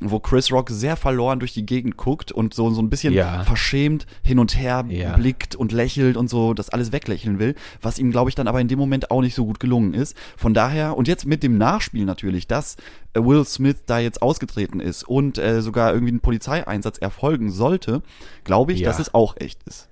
wo 0.00 0.18
Chris 0.18 0.50
Rock 0.50 0.70
sehr 0.70 0.96
verloren 0.96 1.38
durch 1.38 1.54
die 1.54 1.64
Gegend 1.64 1.96
guckt 1.96 2.32
und 2.32 2.52
so, 2.52 2.68
so 2.70 2.82
ein 2.82 2.90
bisschen 2.90 3.14
Ja. 3.14 3.44
verschämt 3.44 4.06
hin 4.24 4.40
und 4.40 4.58
her 4.58 4.84
Ja. 4.88 5.14
blickt 5.16 5.54
und 5.54 5.70
lächelt 5.70 6.16
und 6.16 6.28
so 6.28 6.52
das 6.52 6.68
alles 6.68 6.90
weglächeln 6.90 7.38
will, 7.38 7.54
was 7.80 8.00
ihm, 8.00 8.10
glaube 8.10 8.28
ich, 8.28 8.34
dann 8.34 8.48
aber 8.48 8.60
in 8.60 8.66
dem 8.66 8.78
Moment 8.78 9.12
auch 9.12 9.20
nicht 9.22 9.36
so 9.36 9.46
gut 9.46 9.60
gelungen 9.60 9.94
ist. 9.94 10.16
Von 10.36 10.52
daher, 10.52 10.96
und 10.96 11.06
jetzt 11.06 11.26
mit 11.26 11.44
dem 11.44 11.58
Nachspiel 11.58 12.04
natürlich, 12.04 12.48
dass 12.48 12.76
äh, 13.14 13.20
Will 13.20 13.44
Smith 13.44 13.84
da 13.86 14.00
jetzt 14.00 14.20
ausgetreten 14.20 14.80
ist 14.80 15.04
und 15.04 15.38
äh, 15.38 15.62
sogar 15.62 15.94
irgendwie 15.94 16.12
ein 16.12 16.20
Polizeieinsatz 16.20 16.98
erfolgen 16.98 17.50
sollte, 17.52 18.02
glaube 18.42 18.72
ich, 18.72 18.80
Ja. 18.80 18.88
dass 18.88 18.98
es 18.98 19.14
auch 19.14 19.36
echt 19.38 19.62
ist. 19.62 19.88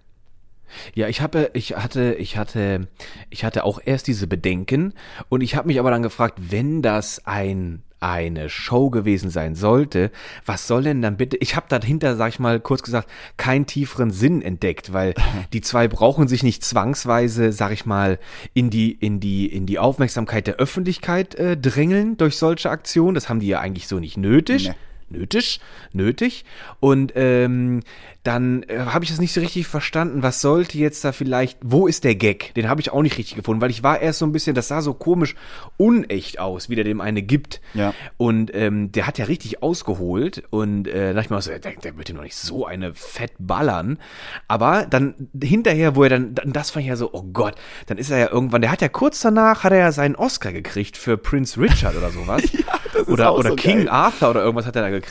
Ja, 0.95 1.09
ich 1.09 1.21
habe, 1.21 1.50
ich 1.55 1.76
hatte, 1.76 2.14
ich 2.14 2.37
hatte, 2.37 2.88
ich 3.31 3.45
hatte 3.45 3.64
auch 3.64 3.81
erst 3.85 4.07
diese 4.07 4.26
Bedenken 4.26 4.95
und 5.29 5.41
ich 5.41 5.57
habe 5.57 5.69
mich 5.69 5.79
aber 5.79 5.91
dann 5.91 6.02
gefragt, 6.02 6.38
wenn 6.50 6.83
das 6.83 7.26
ein 7.26 7.83
eine 8.02 8.50
Show 8.50 8.91
gewesen 8.91 9.31
sein 9.31 9.55
sollte, 9.55 10.11
was 10.45 10.67
soll 10.67 10.83
denn 10.83 11.02
dann 11.02 11.17
bitte? 11.17 11.37
Ich 11.37 11.55
habe 11.55 11.67
dahinter, 11.69 12.17
sag 12.17 12.31
ich 12.31 12.41
mal, 12.41 12.59
kurz 12.59 12.83
gesagt, 12.83 13.09
keinen 13.37 13.67
tieferen 13.67 14.11
Sinn 14.11 14.43
entdeckt, 14.43 14.93
weil 14.93 15.14
die 15.52 15.61
zwei 15.61 15.87
brauchen 15.87 16.26
sich 16.26 16.43
nicht 16.43 16.64
zwangsweise, 16.64 17.52
sag 17.52 17.71
ich 17.71 17.87
mal, 17.87 18.19
in 18.55 18.71
die 18.71 18.91
in 18.93 19.21
die 19.21 19.47
in 19.47 19.67
die 19.67 19.79
Aufmerksamkeit 19.79 20.49
der 20.49 20.57
Öffentlichkeit 20.57 21.37
äh, 21.37 21.57
drängeln 21.57 22.17
durch 22.17 22.37
solche 22.37 22.71
Aktionen. 22.71 23.14
Das 23.14 23.29
haben 23.29 23.41
die 23.41 23.47
ja 23.47 23.61
eigentlich 23.61 23.87
so 23.87 24.00
nicht 24.00 24.17
nötig. 24.17 24.69
Nee. 24.69 24.75
Nötig, 25.12 25.61
nötig. 25.92 26.45
Und 26.81 27.12
ähm, 27.14 27.83
dann 28.23 28.62
äh, 28.64 28.78
habe 28.87 29.04
ich 29.04 29.11
das 29.11 29.21
nicht 29.21 29.33
so 29.33 29.40
richtig 29.40 29.66
verstanden. 29.66 30.23
Was 30.23 30.40
sollte 30.40 30.78
jetzt 30.78 31.04
da 31.04 31.12
vielleicht, 31.12 31.59
wo 31.62 31.87
ist 31.87 32.04
der 32.04 32.14
Gag? 32.14 32.54
Den 32.54 32.69
habe 32.69 32.81
ich 32.81 32.92
auch 32.92 33.02
nicht 33.02 33.19
richtig 33.19 33.35
gefunden, 33.35 33.61
weil 33.61 33.71
ich 33.71 33.83
war 33.83 34.00
erst 34.00 34.21
so 34.21 34.26
ein 34.26 34.33
bisschen, 34.33 34.54
das 34.54 34.69
sah 34.69 34.81
so 34.81 34.95
komisch 34.95 35.35
unecht 35.76 36.38
aus, 36.38 36.69
wie 36.69 36.76
der 36.76 36.85
dem 36.85 37.00
eine 37.00 37.23
gibt. 37.23 37.61
Ja. 37.75 37.92
Und 38.19 38.54
ähm, 38.54 38.92
der 38.92 39.07
hat 39.07 39.19
ja 39.19 39.25
richtig 39.25 39.62
ausgeholt 39.62 40.45
und 40.50 40.87
äh, 40.87 41.14
dachte 41.14 41.26
ich 41.26 41.31
mir 41.31 41.42
so, 41.42 41.50
der, 41.50 41.59
der 41.59 41.97
wird 41.97 42.11
ihm 42.11 42.16
noch 42.16 42.23
nicht 42.23 42.37
so 42.37 42.64
eine 42.64 42.95
fett 42.95 43.33
ballern. 43.38 43.99
Aber 44.47 44.87
dann 44.87 45.28
hinterher, 45.42 45.97
wo 45.97 46.04
er 46.04 46.11
dann, 46.11 46.35
dann, 46.35 46.52
das 46.52 46.71
fand 46.71 46.85
ich 46.85 46.90
ja 46.90 46.97
so, 46.97 47.11
oh 47.12 47.25
Gott, 47.33 47.57
dann 47.87 47.99
ist 47.99 48.11
er 48.11 48.19
ja 48.19 48.31
irgendwann, 48.31 48.61
der 48.61 48.71
hat 48.71 48.83
ja 48.83 48.88
kurz 48.88 49.21
danach, 49.21 49.64
hat 49.64 49.73
er 49.73 49.78
ja 49.78 49.92
seinen 49.92 50.14
Oscar 50.14 50.52
gekriegt 50.52 50.97
für 50.97 51.16
Prince 51.16 51.61
Richard 51.61 51.97
oder 51.97 52.11
sowas. 52.11 52.42
ja, 52.52 53.02
oder 53.07 53.35
oder 53.35 53.50
so 53.50 53.57
King 53.57 53.78
geil. 53.78 53.88
Arthur 53.88 54.31
oder 54.31 54.42
irgendwas 54.42 54.66
hat 54.66 54.76
er 54.76 54.83
da 54.83 54.90
gekriegt. 54.90 55.02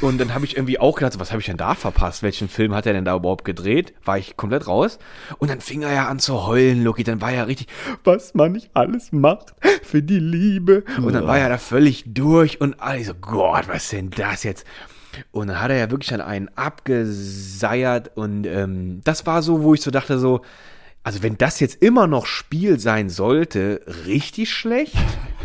Und 0.00 0.18
dann 0.18 0.34
habe 0.34 0.44
ich 0.44 0.56
irgendwie 0.56 0.78
auch 0.78 0.96
gedacht, 0.96 1.18
was 1.18 1.30
habe 1.30 1.40
ich 1.40 1.46
denn 1.46 1.56
da 1.56 1.74
verpasst? 1.74 2.22
Welchen 2.22 2.48
Film 2.48 2.74
hat 2.74 2.86
er 2.86 2.92
denn 2.92 3.04
da 3.04 3.16
überhaupt 3.16 3.44
gedreht? 3.44 3.94
War 4.04 4.18
ich 4.18 4.36
komplett 4.36 4.66
raus. 4.66 4.98
Und 5.38 5.50
dann 5.50 5.60
fing 5.60 5.82
er 5.82 5.92
ja 5.92 6.08
an 6.08 6.18
zu 6.18 6.46
heulen, 6.46 6.82
Loki. 6.82 7.04
Dann 7.04 7.20
war 7.20 7.32
er 7.32 7.46
richtig, 7.46 7.68
was 8.02 8.34
man 8.34 8.52
nicht 8.52 8.70
alles 8.74 9.12
macht 9.12 9.54
für 9.82 10.02
die 10.02 10.18
Liebe. 10.18 10.84
Und 10.98 11.12
dann 11.14 11.26
war 11.26 11.38
er 11.38 11.48
da 11.48 11.58
völlig 11.58 12.04
durch 12.06 12.60
und 12.60 12.80
alle 12.80 13.04
so, 13.04 13.14
Gott, 13.14 13.68
was 13.68 13.88
denn 13.88 14.10
das 14.10 14.42
jetzt? 14.42 14.66
Und 15.30 15.48
dann 15.48 15.60
hat 15.60 15.70
er 15.70 15.78
ja 15.78 15.90
wirklich 15.90 16.10
dann 16.10 16.20
einen 16.20 16.48
abgeseiert 16.56 18.10
und 18.16 18.46
ähm, 18.46 19.00
das 19.04 19.26
war 19.26 19.42
so, 19.42 19.62
wo 19.62 19.74
ich 19.74 19.80
so 19.80 19.92
dachte 19.92 20.18
so, 20.18 20.40
also 21.04 21.22
wenn 21.22 21.36
das 21.36 21.60
jetzt 21.60 21.82
immer 21.82 22.06
noch 22.06 22.26
Spiel 22.26 22.80
sein 22.80 23.10
sollte, 23.10 23.82
richtig 24.06 24.52
schlecht, 24.52 24.96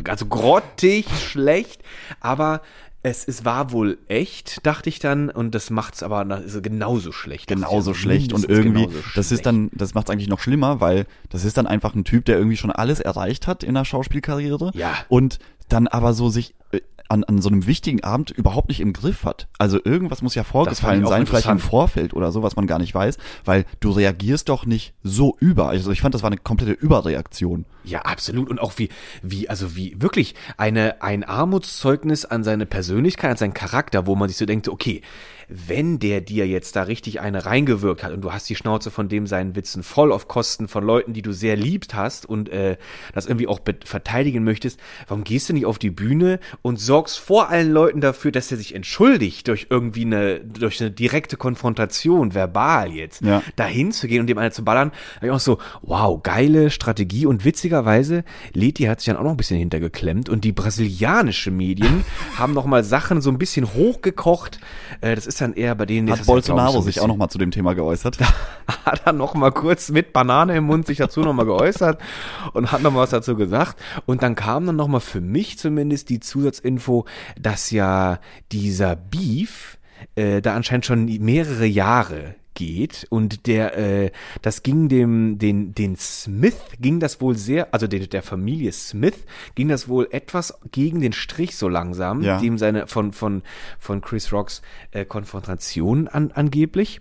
also 0.07 0.25
grottig 0.25 1.05
schlecht, 1.19 1.83
aber 2.21 2.61
es, 3.01 3.25
es 3.27 3.45
war 3.45 3.71
wohl 3.71 3.97
echt, 4.07 4.65
dachte 4.65 4.89
ich 4.89 4.99
dann, 4.99 5.29
und 5.29 5.55
das 5.55 5.69
macht's 5.69 6.03
aber 6.03 6.25
ist 6.41 6.61
genauso 6.63 7.11
schlecht. 7.11 7.47
genauso 7.47 7.75
also 7.75 7.93
schlecht 7.93 8.33
und 8.33 8.47
mindestens 8.49 8.81
irgendwie, 8.81 8.97
das 9.15 9.31
ist 9.31 9.45
dann, 9.45 9.69
das 9.73 9.93
macht 9.93 10.07
es 10.07 10.11
eigentlich 10.13 10.27
noch 10.27 10.39
schlimmer, 10.39 10.81
weil 10.81 11.05
das 11.29 11.45
ist 11.45 11.57
dann 11.57 11.65
einfach 11.67 11.95
ein 11.95 12.03
Typ, 12.03 12.25
der 12.25 12.37
irgendwie 12.37 12.57
schon 12.57 12.71
alles 12.71 12.99
erreicht 12.99 13.47
hat 13.47 13.63
in 13.63 13.75
der 13.75 13.85
Schauspielkarriere 13.85 14.71
Ja. 14.73 14.93
und 15.07 15.39
dann 15.69 15.87
aber 15.87 16.13
so 16.13 16.29
sich 16.29 16.55
äh, 16.71 16.81
an, 17.09 17.23
an 17.23 17.41
so 17.41 17.49
einem 17.49 17.65
wichtigen 17.65 18.03
Abend 18.03 18.31
überhaupt 18.31 18.69
nicht 18.69 18.79
im 18.79 18.93
Griff 18.93 19.25
hat. 19.25 19.47
Also 19.57 19.79
irgendwas 19.83 20.21
muss 20.21 20.35
ja 20.35 20.43
vorgefallen 20.43 21.05
sein, 21.05 21.25
vielleicht 21.25 21.47
im. 21.47 21.59
Vorfeld 21.59 22.13
oder 22.13 22.31
so, 22.31 22.41
was 22.41 22.55
man 22.55 22.67
gar 22.67 22.79
nicht 22.79 22.95
weiß, 22.95 23.17
weil 23.43 23.65
du 23.79 23.91
reagierst 23.91 24.47
doch 24.47 24.65
nicht 24.65 24.93
so 25.03 25.35
über. 25.39 25.67
Also 25.69 25.91
ich 25.91 26.01
fand, 26.01 26.15
das 26.15 26.23
war 26.23 26.29
eine 26.29 26.37
komplette 26.37 26.71
Überreaktion. 26.71 27.65
Ja, 27.83 28.01
absolut. 28.03 28.49
Und 28.49 28.59
auch 28.59 28.73
wie, 28.77 28.89
wie, 29.21 29.49
also 29.49 29.75
wie 29.75 29.99
wirklich 29.99 30.35
eine, 30.57 31.01
ein 31.01 31.23
Armutszeugnis 31.23 32.25
an 32.25 32.43
seine 32.43 32.65
Persönlichkeit, 32.65 33.31
an 33.31 33.37
seinen 33.37 33.53
Charakter, 33.53 34.07
wo 34.07 34.15
man 34.15 34.29
sich 34.29 34.37
so 34.37 34.45
denkt, 34.45 34.69
okay, 34.69 35.01
wenn 35.49 35.97
der 35.99 36.21
dir 36.21 36.47
jetzt 36.47 36.75
da 36.75 36.83
richtig 36.83 37.19
eine 37.21 37.45
reingewirkt 37.45 38.03
hat 38.03 38.13
und 38.13 38.21
du 38.21 38.31
hast 38.31 38.47
die 38.49 38.55
Schnauze 38.55 38.91
von 38.91 39.09
dem 39.09 39.25
seinen 39.25 39.55
Witzen 39.55 39.81
voll 39.83 40.11
auf 40.11 40.27
Kosten 40.27 40.67
von 40.67 40.83
Leuten, 40.83 41.13
die 41.13 41.23
du 41.23 41.31
sehr 41.31 41.55
liebst 41.55 41.95
hast 41.95 42.27
und 42.27 42.49
äh, 42.49 42.77
das 43.13 43.25
irgendwie 43.25 43.47
auch 43.47 43.59
verteidigen 43.83 44.43
möchtest, 44.43 44.79
warum 45.07 45.23
gehst 45.23 45.49
du 45.49 45.53
nicht 45.53 45.65
auf 45.65 45.79
die 45.79 45.89
Bühne 45.89 46.39
und 46.61 46.79
sorgst 46.79 47.17
vor 47.17 47.49
allen 47.49 47.71
Leuten 47.71 47.99
dafür, 47.99 48.31
dass 48.31 48.51
er 48.51 48.57
sich 48.57 48.75
entschuldigt 48.75 49.47
durch 49.47 49.67
irgendwie 49.69 50.05
eine, 50.05 50.39
durch 50.39 50.79
eine 50.81 50.91
direkte 50.91 51.35
Konfrontation, 51.35 52.35
verbal 52.35 52.91
jetzt, 52.91 53.21
Ja. 53.21 53.41
dahin 53.55 53.91
zu 53.91 54.07
gehen 54.07 54.21
und 54.21 54.27
dem 54.27 54.37
einer 54.37 54.51
zu 54.51 54.63
ballern, 54.63 54.91
da 55.19 55.27
ich 55.27 55.31
auch 55.33 55.39
so, 55.39 55.57
wow, 55.81 56.21
geile 56.21 56.69
Strategie 56.69 57.25
und 57.25 57.43
witzigerweise, 57.43 58.23
Leti 58.53 58.83
hat 58.83 58.99
sich 58.99 59.07
dann 59.07 59.17
auch 59.17 59.23
noch 59.23 59.31
ein 59.31 59.37
bisschen 59.37 59.57
hintergeklemmt 59.57 60.29
und 60.29 60.43
die 60.43 60.51
brasilianische 60.51 61.49
Medien 61.51 62.03
haben 62.37 62.53
noch 62.53 62.65
mal 62.65 62.83
Sachen 62.83 63.21
so 63.21 63.31
ein 63.31 63.37
bisschen 63.39 63.73
hochgekocht, 63.73 64.59
äh, 65.01 65.15
das 65.15 65.25
ist 65.25 65.38
dann 65.39 65.53
eher 65.53 65.75
bei 65.75 65.85
denen... 65.85 66.09
Hat 66.09 66.17
ja, 66.17 66.21
ich, 66.21 66.27
Bolsonaro 66.27 66.71
so 66.73 66.77
ein 66.79 66.83
sich 66.83 66.99
auch 66.99 67.03
bisschen- 67.03 67.07
noch 67.09 67.17
mal 67.17 67.29
zu 67.29 67.37
dem 67.37 67.51
Thema 67.51 67.73
geäußert? 67.73 68.17
hat 68.85 69.01
er 69.05 69.13
noch 69.13 69.33
mal 69.33 69.51
kurz 69.51 69.89
mit 69.89 70.13
Banane 70.13 70.55
im 70.57 70.65
Mund 70.65 70.87
sich 70.87 70.97
dazu 70.97 71.21
noch 71.21 71.33
mal 71.33 71.45
geäußert 71.45 71.99
und 72.53 72.71
hat 72.71 72.81
noch 72.81 72.91
mal 72.91 72.99
was 73.01 73.09
dazu 73.11 73.35
gesagt. 73.35 73.77
Und 74.05 74.23
dann 74.23 74.35
kam 74.35 74.65
dann 74.65 74.75
noch 74.75 74.87
mal 74.87 74.99
für 74.99 75.21
mich 75.21 75.57
zumindest 75.57 76.09
die 76.09 76.19
Zusatzinfo, 76.19 77.05
dass 77.39 77.71
ja 77.71 78.19
dieser 78.51 78.95
Beef 78.95 79.77
äh, 80.15 80.41
da 80.41 80.55
anscheinend 80.55 80.85
schon 80.85 81.05
mehrere 81.05 81.65
Jahre 81.65 82.35
geht 82.59 83.07
und 83.09 83.47
der 83.47 83.77
äh, 83.77 84.11
das 84.41 84.63
ging 84.63 84.89
dem 84.89 85.39
den 85.39 85.73
den 85.73 85.95
Smith 85.95 86.57
ging 86.79 86.99
das 86.99 87.21
wohl 87.21 87.35
sehr 87.35 87.73
also 87.73 87.87
der, 87.87 88.01
der 88.07 88.21
Familie 88.21 88.73
Smith 88.73 89.15
ging 89.55 89.69
das 89.69 89.87
wohl 89.87 90.09
etwas 90.11 90.59
gegen 90.71 90.99
den 90.99 91.13
Strich 91.13 91.55
so 91.55 91.69
langsam 91.69 92.21
Ja. 92.21 92.39
dem 92.39 92.57
seine 92.57 92.85
von 92.87 93.13
von 93.13 93.43
von 93.79 94.01
Chris 94.01 94.33
Rocks 94.33 94.61
äh, 94.91 95.05
Konfrontation 95.05 96.09
an, 96.09 96.31
angeblich 96.33 96.99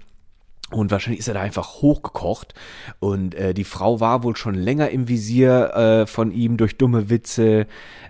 und 0.70 0.90
wahrscheinlich 0.90 1.20
ist 1.20 1.28
er 1.28 1.34
da 1.34 1.40
einfach 1.40 1.80
hochgekocht. 1.80 2.52
Und 3.00 3.34
äh, 3.34 3.54
die 3.54 3.64
Frau 3.64 4.00
war 4.00 4.22
wohl 4.22 4.36
schon 4.36 4.54
länger 4.54 4.90
im 4.90 5.08
Visier 5.08 5.74
äh, 5.74 6.06
von 6.06 6.30
ihm 6.30 6.58
durch 6.58 6.76
dumme 6.76 7.08
Witze. 7.08 7.66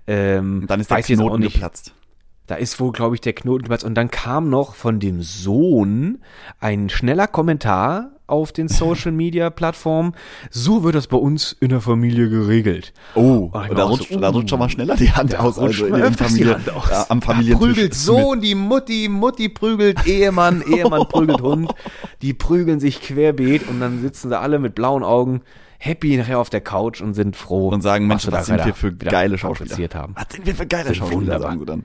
Ähm, 0.08 0.64
Dann 0.66 0.80
ist 0.80 0.90
der 0.90 1.00
Knoten 1.02 1.42
geplatzt. 1.42 1.94
Da 2.48 2.54
ist 2.56 2.80
wohl, 2.80 2.92
glaube 2.92 3.14
ich, 3.14 3.20
der 3.20 3.34
Knoten 3.34 3.62
geplatzt. 3.64 3.84
Und 3.84 3.94
dann 3.94 4.10
kam 4.10 4.48
noch 4.48 4.74
von 4.74 5.00
dem 5.00 5.20
Sohn 5.22 6.18
ein 6.60 6.88
schneller 6.88 7.26
Kommentar 7.26 8.12
auf 8.26 8.52
den 8.52 8.68
Social 8.68 9.12
Media 9.12 9.50
Plattformen. 9.50 10.14
So 10.50 10.82
wird 10.82 10.94
das 10.94 11.06
bei 11.08 11.18
uns 11.18 11.54
in 11.60 11.68
der 11.68 11.80
Familie 11.82 12.28
geregelt. 12.30 12.92
Oh, 13.14 13.50
Ah, 13.52 13.66
ich 13.68 13.74
da 13.74 13.84
rutscht, 13.84 14.10
so, 14.12 14.18
da 14.18 14.28
uh. 14.30 14.32
rutscht 14.32 14.50
schon 14.50 14.58
mal 14.58 14.68
schneller 14.70 14.96
die 14.96 15.12
Hand 15.12 15.34
Da 15.34 15.40
aus, 15.40 15.58
also 15.58 15.86
in 15.86 15.94
der 15.94 16.04
öfters 16.06 16.28
die 16.28 16.44
Familie, 16.44 16.54
Hand 16.54 16.70
aus. 16.70 16.90
Ja, 16.90 17.06
am 17.10 17.20
Da 17.20 17.26
Familientisch. 17.26 17.68
prügelt 17.68 17.94
Sohn, 17.94 18.40
die 18.40 18.54
Mutti, 18.54 19.08
Mutti 19.10 19.48
prügelt 19.50 20.06
Ehemann, 20.06 20.62
Ehemann 20.66 21.06
prügelt 21.08 21.42
Hund. 21.42 21.72
Die 22.22 22.32
prügeln 22.32 22.80
sich 22.80 23.02
querbeet 23.02 23.68
und 23.68 23.80
dann 23.80 24.00
sitzen 24.00 24.30
sie 24.30 24.38
alle 24.38 24.58
mit 24.58 24.74
blauen 24.74 25.02
Augen 25.04 25.42
happy 25.78 26.16
nachher 26.16 26.38
auf 26.38 26.50
der 26.50 26.60
Couch 26.60 27.00
und 27.00 27.14
sind 27.14 27.36
froh. 27.36 27.68
und 27.68 27.82
sagen, 27.82 28.06
Mensch, 28.06 28.26
was 28.26 28.32
da 28.32 28.42
sind 28.42 28.64
wir 28.64 28.74
für 28.74 28.92
geile 28.92 29.38
Schauspieler. 29.38 29.88
haben. 29.94 30.14
Was 30.16 30.26
sind 30.32 30.46
wir 30.46 30.54
für 30.54 30.66
geile 30.66 30.94
Schauspieler, 30.94 31.40
sagen 31.40 31.60
sie 31.60 31.66
dann. 31.66 31.84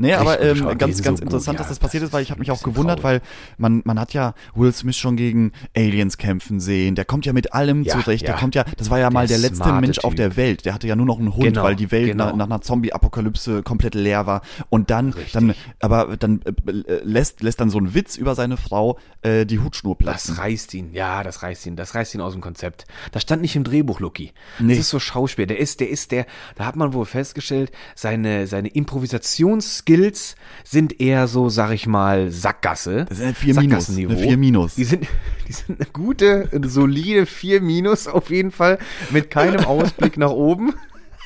Nee, 0.00 0.14
aber 0.14 0.40
ähm, 0.40 0.78
ganz, 0.78 0.96
die 0.96 1.02
ganz 1.02 1.20
gut, 1.20 1.26
interessant, 1.26 1.56
ja, 1.56 1.58
dass 1.58 1.68
das 1.68 1.78
passiert 1.78 2.02
ist, 2.02 2.12
weil 2.14 2.22
ich 2.22 2.30
habe 2.30 2.40
mich 2.40 2.50
auch 2.50 2.62
gewundert, 2.62 3.02
weil 3.02 3.20
man, 3.58 3.82
man 3.84 4.00
hat 4.00 4.14
ja 4.14 4.32
Will 4.54 4.72
Smith 4.72 4.96
schon 4.96 5.16
gegen 5.16 5.52
Aliens 5.76 6.16
kämpfen 6.16 6.58
sehen. 6.58 6.94
Der 6.94 7.04
kommt 7.04 7.26
ja 7.26 7.34
mit 7.34 7.52
allem 7.52 7.82
Ja, 7.82 7.92
zurecht. 7.98 8.22
Der 8.22 8.34
ja. 8.34 8.40
kommt 8.40 8.54
ja, 8.54 8.64
das 8.78 8.88
war 8.88 8.98
ja 8.98 9.10
mal 9.10 9.26
Der 9.26 9.36
der 9.38 9.50
letzte 9.50 9.70
Mensch 9.74 9.98
auf 9.98 10.12
Typ. 10.12 10.16
der 10.16 10.36
Welt. 10.36 10.64
Der 10.64 10.72
hatte 10.72 10.86
ja 10.86 10.96
nur 10.96 11.04
noch 11.04 11.18
einen 11.18 11.34
Hund, 11.34 11.44
Genau, 11.44 11.62
weil 11.64 11.76
die 11.76 11.90
Welt 11.90 12.06
genau. 12.12 12.28
nach, 12.28 12.36
nach 12.36 12.46
einer 12.46 12.60
Zombie-Apokalypse 12.62 13.62
komplett 13.62 13.94
leer 13.94 14.26
war. 14.26 14.40
Und 14.70 14.88
dann, 14.88 15.10
Richtig. 15.10 15.32
dann, 15.32 15.54
aber 15.80 16.16
dann 16.16 16.40
äh, 16.46 16.72
lässt, 17.02 17.42
lässt 17.42 17.60
dann 17.60 17.68
so 17.68 17.78
ein 17.78 17.92
Witz 17.94 18.16
über 18.16 18.34
seine 18.34 18.56
Frau 18.56 18.98
äh, 19.20 19.44
die 19.44 19.58
Hutschnur 19.58 19.98
platzen. 19.98 20.34
Das 20.34 20.42
reißt 20.44 20.72
ihn, 20.74 20.94
ja, 20.94 21.22
das 21.22 21.42
reißt 21.42 21.66
ihn, 21.66 21.76
das 21.76 21.94
reißt 21.94 22.14
ihn 22.14 22.22
aus 22.22 22.32
dem 22.32 22.40
Konzept. 22.40 22.86
Das 23.12 23.20
stand 23.22 23.42
nicht 23.42 23.54
im 23.54 23.64
Drehbuch, 23.64 24.00
Lucky. 24.00 24.32
Nee. 24.58 24.72
Das 24.72 24.78
ist 24.78 24.88
so 24.90 24.98
Schauspiel. 24.98 25.46
Der 25.46 25.58
ist, 25.58 25.80
der 25.80 25.90
ist 25.90 26.10
der, 26.10 26.24
da 26.56 26.64
hat 26.64 26.76
man 26.76 26.94
wohl 26.94 27.04
festgestellt, 27.04 27.70
seine, 27.94 28.46
seine 28.46 28.68
Improvisationsskills 29.94 30.36
sind 30.64 31.00
eher 31.00 31.26
so, 31.28 31.48
sag 31.48 31.72
ich 31.72 31.86
mal, 31.86 32.30
Sackgasse. 32.30 33.06
Das 33.08 33.18
ist 33.18 33.24
eine 33.24 33.34
4 33.34 33.54
minus, 33.60 33.88
eine 33.88 34.16
4 34.16 34.36
minus. 34.36 34.74
Die 34.76 34.84
sind, 34.84 35.06
die 35.48 35.52
sind 35.52 35.80
eine 35.80 35.90
gute, 35.92 36.48
eine 36.52 36.68
solide 36.68 37.26
4 37.26 37.60
minus 37.60 38.06
auf 38.06 38.30
jeden 38.30 38.50
Fall, 38.50 38.78
mit 39.10 39.30
keinem 39.30 39.64
Ausblick 39.64 40.16
nach 40.16 40.30
oben. 40.30 40.74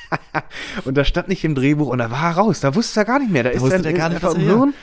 und 0.85 0.95
das 0.95 1.07
stand 1.07 1.27
nicht 1.27 1.43
im 1.43 1.55
Drehbuch 1.55 1.87
und 1.87 1.97
da 1.97 2.11
war 2.11 2.23
er 2.31 2.35
raus, 2.37 2.59
da 2.59 2.75
wusste 2.75 3.01
er 3.01 3.05
gar 3.05 3.19
nicht 3.19 3.31
mehr. 3.31 3.43
Da, 3.43 3.49
ist 3.49 3.61
wusste 3.61 3.75
dann 3.77 3.83
der 3.83 3.93
gar 3.93 4.09
nicht, 4.09 4.23
was 4.23 4.35
im 4.35 4.41
er- 4.41 4.55
Hirn. 4.55 4.73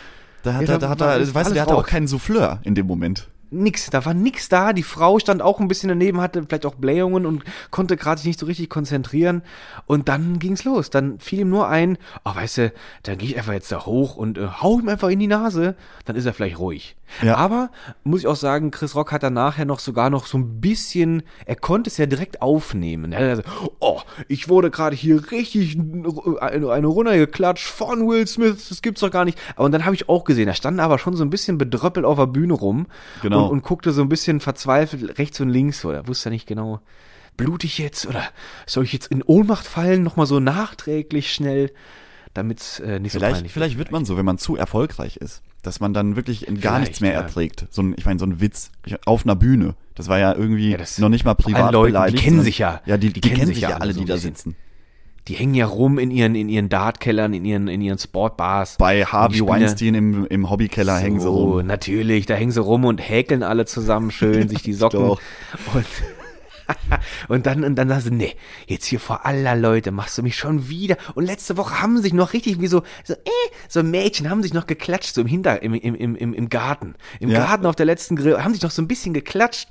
Da 0.43 0.55
hat 0.55 0.63
Ja, 0.63 0.73
er, 0.75 0.79
da 0.79 0.87
da 0.87 0.89
hat 0.91 1.01
er, 1.21 1.35
weißt 1.35 1.51
du, 1.51 1.55
der 1.55 1.63
hatte 1.63 1.77
auch 1.77 1.87
keinen 1.87 2.09
Souffleur 2.09 2.61
in 2.65 2.75
dem 2.75 2.87
Moment. 2.87 3.29
Nix, 3.53 3.91
da 3.91 4.05
war 4.05 4.15
nix 4.15 4.49
da. 4.49 4.73
Die 4.73 4.83
Frau 4.83 5.19
stand 5.19 5.43
auch 5.43 5.61
ein 5.61 5.69
bisschen 5.69 5.89
daneben, 5.89 6.21
hatte 6.21 6.43
vielleicht 6.43 6.67
auch 6.67 6.75
Blähungen 6.75 7.27
und 7.27 7.45
konnte 7.71 7.97
gerade 7.97 8.19
sich 8.21 8.29
nicht 8.29 8.41
so 8.41 8.47
richtig 8.47 8.69
konzentrieren. 8.69 9.43
Und 9.87 10.09
dann 10.09 10.39
ging's 10.39 10.65
los. 10.65 10.91
Dann 10.91 11.19
fiel 11.21 11.41
ihm 11.41 11.51
nur 11.51 11.69
ein, 11.69 11.99
ach 12.25 12.37
weißt 12.37 12.59
du, 12.59 12.73
dann 13.03 13.19
gehe 13.19 13.31
ich 13.31 13.37
einfach 13.37 13.53
jetzt 13.53 13.71
da 13.71 13.85
hoch 13.87 14.17
und 14.17 14.39
äh, 14.39 14.49
hau 14.61 14.79
ihm 14.79 14.89
einfach 14.89 15.09
in 15.09 15.19
die 15.19 15.27
Nase. 15.27 15.77
Dann 16.05 16.17
ist 16.17 16.27
er 16.27 16.35
vielleicht 16.35 16.59
ruhig. 16.59 16.97
Ja. 17.23 17.37
Aber 17.37 17.71
muss 18.05 18.21
ich 18.21 18.27
auch 18.27 18.37
sagen, 18.37 18.71
Chris 18.71 18.95
Rock 18.95 19.13
hat 19.13 19.23
dann 19.23 19.35
nachher 19.35 19.67
noch 19.67 19.81
sogar 19.81 20.09
noch 20.09 20.25
so 20.25 20.39
ein 20.39 20.61
bisschen, 20.61 21.23
er 21.45 21.57
konnte 21.57 21.91
es 21.91 21.99
ja 21.99 22.07
direkt 22.07 22.41
aufnehmen. 22.41 23.13
Er 23.13 23.19
hat 23.19 23.29
also, 23.29 23.43
oh, 23.81 24.01
ich 24.29 24.49
wurde 24.49 24.71
gerade 24.71 24.97
hier 24.97 25.31
richtig 25.31 25.79
eine, 26.41 26.71
eine 26.73 26.87
runtergeklatscht 26.87 27.67
von 27.67 28.09
Will 28.09 28.27
Smith, 28.27 28.69
das 28.71 28.81
gibt's 28.81 29.03
doch 29.03 29.11
gar 29.11 29.27
nicht. 29.27 29.39
Und 29.57 29.73
dann 29.73 29.85
habe 29.85 29.95
ich 29.95 30.09
auch 30.09 30.25
gesehen, 30.25 30.49
er 30.49 30.55
stand 30.55 30.81
aber 30.81 30.99
schon 30.99 31.15
so 31.15 31.23
ein 31.23 31.29
bisschen 31.29 31.59
bedröppelt 31.59 32.07
auf 32.07 32.17
der 32.17 32.27
Bühne 32.27 32.55
rum 32.55 32.87
Genau. 33.21 33.42
Und, 33.47 33.51
und 33.51 33.63
guckte 33.63 33.93
so 33.93 34.03
ein 34.03 34.09
bisschen 34.09 34.41
verzweifelt 34.41 35.19
rechts 35.19 35.41
und 35.41 35.49
links 35.51 35.85
oder 35.85 36.07
wusste 36.09 36.31
nicht 36.31 36.47
genau, 36.47 36.81
blutig 37.37 37.79
jetzt 37.79 38.07
oder 38.07 38.23
soll 38.67 38.85
ich 38.85 38.93
jetzt 38.93 39.07
in 39.09 39.23
Ohnmacht 39.23 39.67
fallen, 39.67 40.03
nochmal 40.03 40.27
so 40.27 40.41
nachträglich 40.41 41.33
schnell, 41.33 41.71
damit 42.35 42.83
äh, 42.85 42.99
nicht 42.99 43.13
so 43.13 43.19
Vielleicht, 43.19 43.35
peinlich 43.37 43.53
vielleicht 43.53 43.79
wird 43.79 43.91
man 43.91 44.05
so, 44.05 44.17
wenn 44.17 44.25
man 44.25 44.39
zu 44.39 44.57
erfolgreich 44.57 45.17
ist, 45.17 45.43
dass 45.63 45.81
man 45.81 45.93
dann 45.95 46.17
wirklich 46.17 46.47
in 46.49 46.61
gar 46.61 46.75
Vielleicht, 46.75 46.89
nichts 46.89 47.01
mehr 47.01 47.13
ja. 47.13 47.21
erträgt. 47.21 47.67
So 47.71 47.83
ein, 47.83 47.95
ich 47.97 48.05
meine, 48.07 48.19
so 48.19 48.27
ein 48.27 48.41
Witz 48.41 48.71
ich, 48.87 49.07
auf 49.07 49.25
einer 49.25 49.37
Bühne. 49.37 49.75
Das 49.95 50.09
war 50.09 50.19
ja 50.19 50.35
irgendwie 50.35 50.71
Ja, 50.73 50.79
noch 50.99 51.09
nicht 51.11 51.25
mal 51.25 51.35
privat 51.35 51.73
Leuten, 51.73 51.93
die 52.09 52.15
kennen 52.15 52.29
sondern- 52.37 52.45
sich 52.45 52.59
ja. 52.59 52.81
Ja, 52.87 52.97
die, 52.97 53.13
die, 53.13 53.21
kennen 53.21 53.47
sich 53.47 53.61
ja 53.61 53.77
alle, 53.77 53.93
so 53.93 54.01
die 54.01 54.07
da 54.07 54.17
sitzen. 54.17 54.57
Die 55.29 55.35
hängen 55.35 55.55
ja 55.55 55.67
rum 55.67 55.99
in 55.99 56.11
ihren, 56.11 56.35
in 56.35 56.49
ihren 56.49 56.69
Dartkellern, 56.69 57.33
in 57.33 57.45
ihren, 57.45 57.69
in 57.69 57.81
ihren 57.81 57.99
Sportbars. 57.99 58.77
Bei 58.79 59.05
Harvey 59.05 59.41
Weinstein 59.41 59.95
im, 59.95 60.27
im 60.27 60.51
Hobbykeller 60.51 60.97
hängen 60.99 61.21
sie 61.21 61.27
so, 61.27 61.59
rum. 61.59 61.67
natürlich, 61.67 62.27
da 62.27 62.35
hängen 62.35 62.51
sie 62.51 62.61
rum 62.61 62.85
und 62.85 62.99
häkeln 62.99 63.45
alle 63.45 63.65
zusammen 63.65 64.11
schön, 64.11 64.49
sich 64.49 64.63
die 64.63 64.73
Socken. 64.73 65.01
Und, 65.01 65.19
und 67.29 67.47
dann, 67.47 67.63
und 67.63 67.77
dann 67.77 67.89
sagst 67.89 68.09
du, 68.09 68.11
nee, 68.15 68.35
jetzt 68.67 68.87
hier 68.87 68.99
vor 68.99 69.25
aller 69.25 69.55
Leute 69.55 69.93
machst 69.93 70.19
du 70.19 70.23
mich 70.23 70.37
schon 70.37 70.69
wieder. 70.69 70.97
Und 71.15 71.25
letzte 71.25 71.57
Woche 71.57 71.81
haben 71.81 72.01
sich 72.03 72.13
noch 72.13 72.33
richtig 72.33 72.61
wie 72.61 72.67
so, 72.67 72.83
so, 73.05 73.15
äh, 73.15 73.51
so 73.69 73.83
Mädchen 73.83 74.29
haben 74.29 74.43
sich 74.43 74.55
noch 74.55 74.67
geklatscht, 74.67 75.15
so 75.15 75.21
im 75.21 75.27
Hinter, 75.29 75.63
im, 75.63 75.75
im, 75.75 75.95
im, 75.95 76.17
im, 76.17 76.35
im 76.35 76.49
Garten. 76.49 76.95
Im 77.21 77.31
Ja. 77.31 77.45
Garten 77.47 77.67
auf 77.67 77.77
der 77.77 77.87
letzten 77.87 78.17
Grill, 78.17 78.43
haben 78.43 78.55
sich 78.55 78.63
noch 78.63 78.71
so 78.73 78.83
ein 78.83 78.89
bisschen 78.89 79.15
geklatscht. 79.15 79.69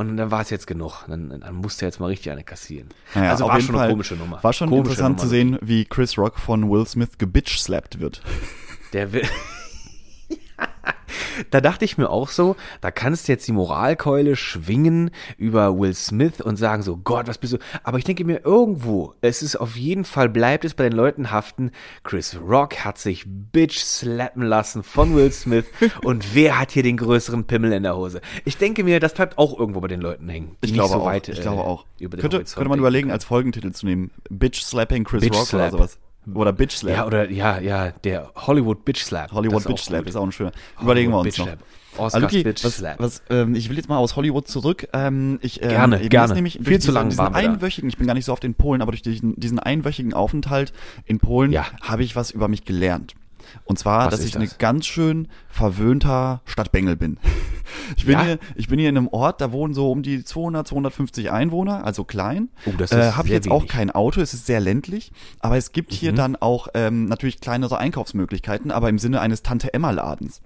Und 0.00 0.16
dann 0.16 0.30
war 0.30 0.40
es 0.40 0.48
jetzt 0.48 0.66
genug. 0.66 1.04
Dann, 1.08 1.40
dann 1.40 1.54
musste 1.56 1.84
jetzt 1.84 2.00
mal 2.00 2.06
richtig 2.06 2.32
eine 2.32 2.42
kassieren. 2.42 2.88
Naja, 3.14 3.32
also 3.32 3.46
war 3.46 3.60
schon 3.60 3.74
Fall 3.74 3.84
eine 3.84 3.92
komische 3.92 4.14
Nummer. 4.14 4.42
War 4.42 4.54
schon 4.54 4.70
Komische 4.70 4.92
interessant 4.92 5.18
Nummer. 5.18 5.22
zu 5.22 5.28
sehen, 5.28 5.58
wie 5.60 5.84
Chris 5.84 6.16
Rock 6.16 6.38
von 6.38 6.70
Will 6.70 6.86
Smith 6.86 7.18
gebitch-slapped 7.18 8.00
wird. 8.00 8.22
Der 8.94 9.12
will. 9.12 9.28
da 11.50 11.60
dachte 11.60 11.84
ich 11.84 11.98
mir 11.98 12.10
auch 12.10 12.28
so, 12.28 12.56
da 12.80 12.90
kannst 12.90 13.28
du 13.28 13.32
jetzt 13.32 13.46
die 13.48 13.52
Moralkeule 13.52 14.36
schwingen 14.36 15.10
über 15.36 15.78
Will 15.78 15.94
Smith 15.94 16.40
und 16.40 16.56
sagen 16.56 16.82
so, 16.82 16.96
Gott, 16.96 17.28
was 17.28 17.38
bist 17.38 17.54
du? 17.54 17.58
Aber 17.82 17.98
ich 17.98 18.04
denke 18.04 18.24
mir 18.24 18.44
irgendwo, 18.44 19.14
es 19.20 19.42
ist 19.42 19.56
auf 19.56 19.76
jeden 19.76 20.04
Fall, 20.04 20.28
bleibt 20.28 20.64
es 20.64 20.74
bei 20.74 20.84
den 20.84 20.92
Leuten 20.92 21.30
haften, 21.30 21.70
Chris 22.04 22.36
Rock 22.40 22.84
hat 22.84 22.98
sich 22.98 23.24
bitch 23.26 23.78
slappen 23.78 24.42
lassen 24.42 24.82
von 24.82 25.14
Will 25.14 25.32
Smith 25.32 25.66
und 26.04 26.34
wer 26.34 26.58
hat 26.58 26.72
hier 26.72 26.82
den 26.82 26.96
größeren 26.96 27.44
Pimmel 27.44 27.72
in 27.72 27.82
der 27.82 27.96
Hose? 27.96 28.20
Ich 28.44 28.56
denke 28.56 28.84
mir, 28.84 29.00
das 29.00 29.14
bleibt 29.14 29.38
auch 29.38 29.58
irgendwo 29.58 29.80
bei 29.80 29.88
den 29.88 30.00
Leuten 30.00 30.28
hängen. 30.28 30.56
Ich 30.60 30.72
glaube 30.72 30.90
so 30.90 31.00
auch. 31.00 31.06
weit, 31.06 31.28
ich 31.28 31.38
äh, 31.38 31.42
glaube 31.42 31.62
auch. 31.62 31.84
Über 31.98 32.16
den 32.16 32.22
Könnte, 32.22 32.38
Horizont 32.38 32.56
könnte 32.56 32.68
man 32.70 32.78
überlegen, 32.78 33.10
als 33.10 33.24
Folgentitel 33.24 33.72
zu 33.72 33.86
nehmen. 33.86 34.10
Bitch 34.28 34.62
slapping 34.62 35.04
Chris 35.04 35.22
Bitch 35.22 35.36
Rock 35.36 35.46
slap. 35.46 35.60
oder 35.60 35.70
sowas. 35.70 35.98
Oder 36.34 36.52
Bitch 36.52 36.76
slap. 36.76 36.96
Ja, 36.96 37.06
oder, 37.06 37.30
ja, 37.30 37.58
ja, 37.58 37.90
der 37.90 38.30
Hollywood 38.36 38.84
Bitch 38.84 39.02
Slap. 39.02 39.32
Hollywood 39.32 39.64
Bitch 39.64 39.80
Slap 39.82 40.06
ist 40.06 40.16
auch 40.16 40.24
ein 40.24 40.32
schöner. 40.32 40.52
Überlegen 40.80 41.10
wir 41.10 41.18
uns 41.18 41.24
Bitch 41.28 41.38
noch. 41.38 41.46
Slap. 41.46 41.58
Oscars 41.96 42.22
Luki, 42.22 42.42
Bitch 42.44 42.62
was, 42.64 42.76
Slap. 42.76 43.00
was, 43.00 43.22
ähm, 43.30 43.54
ich 43.54 43.68
will 43.68 43.76
jetzt 43.76 43.88
mal 43.88 43.96
aus 43.98 44.14
Hollywood 44.14 44.46
zurück. 44.46 44.86
Ähm, 44.92 45.38
ich, 45.42 45.60
ähm, 45.62 45.70
Gerne, 45.70 46.08
gerne. 46.08 46.34
Nämlich 46.34 46.54
Viel 46.54 46.62
durch 46.64 46.74
zu 46.82 46.88
diesen, 46.88 46.94
lang 46.94 47.08
diesen 47.08 47.34
einwöchigen, 47.34 47.88
ich 47.88 47.96
bin 47.96 48.06
gar 48.06 48.14
nicht 48.14 48.26
so 48.26 48.32
oft 48.32 48.44
in 48.44 48.54
Polen, 48.54 48.80
aber 48.80 48.92
durch 48.92 49.02
diesen, 49.02 49.34
diesen 49.40 49.58
einwöchigen 49.58 50.14
Aufenthalt 50.14 50.72
in 51.04 51.18
Polen 51.18 51.50
Ja. 51.50 51.66
habe 51.80 52.04
ich 52.04 52.14
was 52.14 52.30
über 52.30 52.46
mich 52.48 52.64
gelernt. 52.64 53.14
Und 53.64 53.78
zwar, 53.78 54.06
Was 54.06 54.10
dass 54.16 54.24
ich 54.24 54.34
ein 54.36 54.42
das? 54.42 54.58
ganz 54.58 54.86
schön 54.86 55.28
verwöhnter 55.48 56.40
Stadtbengel 56.44 56.96
bin. 56.96 57.18
Ich 57.96 58.04
bin, 58.04 58.14
Ja? 58.14 58.24
hier, 58.24 58.38
ich 58.56 58.66
bin 58.66 58.80
hier 58.80 58.88
in 58.88 58.96
einem 58.96 59.06
Ort, 59.08 59.40
da 59.40 59.52
wohnen 59.52 59.74
so 59.74 59.92
um 59.92 60.02
die 60.02 60.24
200, 60.24 60.66
250 60.66 61.30
Einwohner, 61.30 61.84
also 61.84 62.02
klein. 62.02 62.48
Oh, 62.66 62.72
das 62.76 62.90
äh, 62.90 62.98
ist 63.10 63.16
Habe 63.16 63.28
sehr 63.28 63.36
jetzt 63.36 63.48
auch 63.48 63.60
wenig. 63.60 63.70
kein 63.70 63.90
Auto, 63.92 64.20
es 64.20 64.34
ist 64.34 64.46
sehr 64.46 64.58
ländlich, 64.58 65.12
aber 65.38 65.56
es 65.56 65.70
gibt 65.70 65.92
Mhm. 65.92 65.96
hier 65.96 66.12
dann 66.12 66.34
auch 66.34 66.66
ähm, 66.74 67.04
natürlich 67.04 67.40
kleinere 67.40 67.78
Einkaufsmöglichkeiten, 67.78 68.72
aber 68.72 68.88
im 68.88 68.98
Sinne 68.98 69.20
eines 69.20 69.42
Tante-Emma-Ladens. 69.44 70.40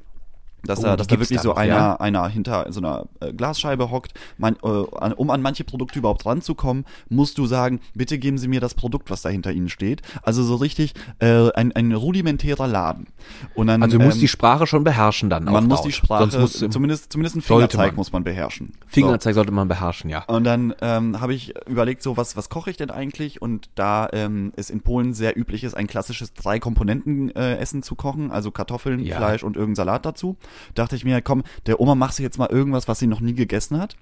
Dass, 0.67 0.81
Oh, 0.81 0.83
da, 0.83 0.97
dass 0.97 1.07
da 1.07 1.19
wirklich 1.19 1.41
so 1.41 1.51
noch, 1.51 1.57
einer, 1.57 1.75
ja? 1.75 1.95
einer 1.97 2.27
hinter 2.29 2.67
so 2.73 2.81
einer 2.81 3.07
äh, 3.21 3.33
Glasscheibe 3.33 3.91
hockt. 3.91 4.15
Man, 4.39 4.57
äh, 4.63 4.67
um 4.67 5.31
an 5.31 5.43
manche 5.43 5.65
Produkte 5.65 5.99
überhaupt 5.99 6.25
ranzukommen, 6.27 6.85
musst 7.09 7.39
du 7.39 7.47
sagen, 7.47 7.81
bitte 7.95 8.19
geben 8.19 8.39
Sie 8.39 8.49
mir 8.49 8.61
das 8.61 8.75
Produkt, 8.75 9.11
was 9.11 9.23
da 9.23 9.29
hinter 9.29 9.53
Ihnen 9.53 9.69
steht. 9.69 10.03
Also 10.23 10.43
so 10.43 10.57
richtig 10.57 10.95
äh, 11.19 11.51
ein, 11.53 11.73
ein 11.73 11.93
rudimentärer 11.93 12.67
Laden. 12.67 13.07
Und 13.55 13.67
dann, 13.69 13.83
Also 13.83 13.99
du 13.99 14.05
musst 14.05 14.17
ähm, 14.17 14.21
die 14.23 14.29
Sprache 14.29 14.67
schon 14.67 14.85
beherrschen 14.85 15.31
dann. 15.31 15.45
man 15.45 15.67
muss 15.67 15.83
die 15.83 15.93
Sprache, 15.93 16.29
du, 16.29 16.47
zumindest, 16.47 17.13
zumindest 17.13 17.37
einen 17.37 17.43
sollte 17.43 17.69
Fingerzeig 17.73 17.93
man. 17.93 17.97
muss 17.97 18.13
man 18.13 18.25
beherrschen. 18.25 18.69
So. 18.69 18.87
Fingerzeig 18.89 19.35
sollte 19.35 19.53
man 19.53 19.69
beherrschen, 19.69 20.11
ja. 20.11 20.25
Und 20.25 20.45
dann 20.45 20.75
ähm, 20.81 21.21
habe 21.21 21.35
ich 21.35 21.55
überlegt, 21.67 22.03
so 22.03 22.17
was, 22.17 22.37
was 22.37 22.49
koche 22.49 22.71
ich 22.71 22.77
denn 22.77 22.91
eigentlich? 22.91 23.43
Und 23.43 23.69
da 23.75 24.09
ähm, 24.13 24.53
es 24.57 24.71
in 24.71 24.81
Polen 24.81 25.15
sehr 25.15 25.39
üblich 25.39 25.65
ist, 25.65 25.75
ein 25.75 25.87
klassisches 25.87 26.33
drei 26.35 26.59
Komponenten 26.59 27.35
äh, 27.35 27.65
zu 27.65 27.95
kochen, 27.95 28.31
also 28.31 28.51
Kartoffeln, 28.51 29.01
Ja. 29.01 29.17
Fleisch 29.17 29.43
und 29.43 29.57
irgendein 29.57 29.77
Salat 29.77 30.07
dazu, 30.07 30.37
dachte 30.75 30.97
ich 30.97 31.05
mir, 31.05 31.21
komm, 31.23 31.43
der 31.67 31.81
Oma 31.81 31.95
machst 31.95 32.19
du 32.19 32.23
jetzt 32.23 32.39
mal 32.39 32.49
irgendwas, 32.51 32.89
was 32.89 32.99
sie 32.99 33.07
noch 33.07 33.21
nie 33.21 33.35
gegessen 33.35 33.79
hat. 33.79 33.97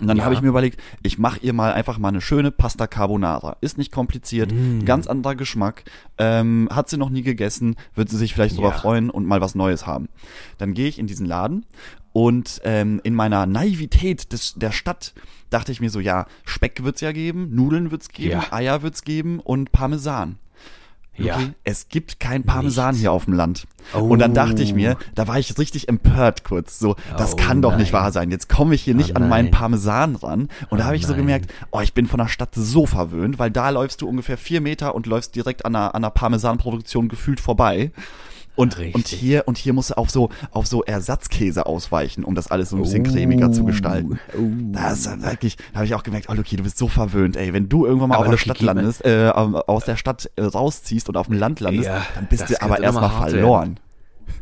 Und 0.00 0.08
dann 0.08 0.16
Ja. 0.16 0.24
habe 0.24 0.34
ich 0.34 0.42
mir 0.42 0.48
überlegt, 0.48 0.80
ich 1.04 1.18
mache 1.20 1.38
ihr 1.42 1.52
mal 1.52 1.72
einfach 1.72 1.98
mal 1.98 2.08
eine 2.08 2.20
schöne 2.20 2.50
Pasta 2.50 2.88
Carbonara. 2.88 3.56
Ist 3.60 3.78
nicht 3.78 3.92
kompliziert, 3.92 4.50
Mm. 4.52 4.84
ganz 4.84 5.06
anderer 5.06 5.36
Geschmack. 5.36 5.84
Ähm, 6.18 6.68
hat 6.72 6.88
sie 6.90 6.96
noch 6.96 7.10
nie 7.10 7.22
gegessen, 7.22 7.76
wird 7.94 8.08
sie 8.08 8.16
sich 8.16 8.34
vielleicht 8.34 8.56
sogar 8.56 8.72
Ja. 8.72 8.78
freuen 8.78 9.08
und 9.08 9.24
mal 9.24 9.40
was 9.40 9.54
Neues 9.54 9.86
haben. 9.86 10.08
Dann 10.58 10.74
gehe 10.74 10.88
ich 10.88 10.98
in 10.98 11.06
diesen 11.06 11.26
Laden 11.26 11.64
und 12.12 12.60
ähm, 12.64 13.00
in 13.04 13.14
meiner 13.14 13.46
Naivität 13.46 14.32
des, 14.32 14.54
der 14.54 14.72
Stadt 14.72 15.14
dachte 15.50 15.70
ich 15.70 15.80
mir 15.80 15.90
so, 15.90 16.00
ja, 16.00 16.26
Speck 16.44 16.82
wird's 16.82 17.00
ja 17.00 17.12
geben, 17.12 17.54
Nudeln 17.54 17.92
wird's 17.92 18.08
geben, 18.08 18.30
Ja. 18.32 18.52
Eier 18.52 18.82
wird's 18.82 19.04
geben 19.04 19.38
und 19.38 19.70
Parmesan. 19.70 20.38
Ja. 21.16 21.36
Okay, 21.36 21.52
Es 21.64 21.88
gibt 21.88 22.18
kein 22.20 22.42
Parmesan 22.42 22.88
Nichts. 22.90 23.00
hier 23.00 23.12
auf 23.12 23.26
dem 23.26 23.34
Land. 23.34 23.66
Und 23.92 24.18
dann 24.18 24.34
dachte 24.34 24.62
ich 24.62 24.74
mir, 24.74 24.96
da 25.14 25.28
war 25.28 25.38
ich 25.38 25.56
richtig 25.58 25.88
empört 25.88 26.42
kurz. 26.42 26.78
So, 26.78 26.96
das 27.16 27.34
Oh 27.34 27.36
kann 27.36 27.62
doch 27.62 27.76
nicht 27.76 27.92
nein. 27.92 28.02
wahr 28.02 28.12
sein. 28.12 28.30
Jetzt 28.30 28.48
komme 28.48 28.74
ich 28.74 28.82
hier 28.82 28.94
nicht 28.94 29.12
Oh 29.12 29.16
an 29.16 29.28
meinen. 29.28 29.50
Parmesan 29.50 30.16
ran. 30.16 30.48
Und 30.70 30.78
da 30.78 30.84
habe 30.86 30.96
ich 30.96 31.02
so 31.02 31.12
nein. 31.12 31.18
gemerkt, 31.20 31.52
oh, 31.70 31.80
ich 31.80 31.92
bin 31.94 32.06
von 32.06 32.18
der 32.18 32.28
Stadt 32.28 32.54
so 32.54 32.86
verwöhnt, 32.86 33.38
weil 33.38 33.50
da 33.50 33.70
läufst 33.70 34.00
du 34.00 34.08
ungefähr 34.08 34.38
vier 34.38 34.60
Meter 34.60 34.94
und 34.94 35.06
läufst 35.06 35.34
direkt 35.36 35.64
an 35.64 35.76
einer, 35.76 35.94
an 35.94 36.02
einer 36.02 36.10
Parmesanproduktion 36.10 37.08
gefühlt 37.08 37.40
vorbei. 37.40 37.92
Und, 38.56 38.78
Richtig. 38.78 38.94
und 38.94 39.08
hier, 39.08 39.42
und 39.46 39.58
hier 39.58 39.72
musst 39.72 39.90
du 39.90 39.94
auf 39.96 40.10
so, 40.10 40.28
auf 40.52 40.66
so 40.66 40.84
Ersatzkäse 40.84 41.66
ausweichen, 41.66 42.22
um 42.24 42.34
das 42.34 42.50
alles 42.50 42.70
so 42.70 42.76
ein 42.76 42.82
bisschen 42.82 43.04
Oh. 43.06 43.10
cremiger 43.10 43.50
zu 43.50 43.64
gestalten. 43.64 44.20
Oh. 44.38 44.42
Das 44.72 45.06
ist 45.06 45.22
wirklich, 45.22 45.56
da 45.72 45.76
habe 45.80 45.86
ich 45.86 45.94
auch 45.94 46.02
gemerkt, 46.04 46.28
oh 46.30 46.34
Luki, 46.34 46.56
du 46.56 46.62
bist 46.62 46.78
so 46.78 46.86
verwöhnt, 46.88 47.36
ey. 47.36 47.52
Wenn 47.52 47.68
du 47.68 47.84
irgendwann 47.86 48.10
mal 48.10 48.16
Aber 48.16 48.26
auf 48.26 48.30
der 48.30 48.38
Stadt 48.38 48.60
landest, 48.60 49.04
äh, 49.04 49.28
aus 49.30 49.84
der 49.84 49.96
Stadt 49.96 50.30
äh, 50.36 50.42
rausziehst 50.42 51.08
und 51.08 51.16
auf 51.16 51.26
dem 51.26 51.36
Land 51.38 51.60
landest, 51.60 51.86
Ja, 51.88 52.02
dann 52.14 52.26
bist 52.28 52.48
du 52.48 52.62
aber 52.62 52.80
erstmal 52.80 53.10
verloren. 53.10 53.80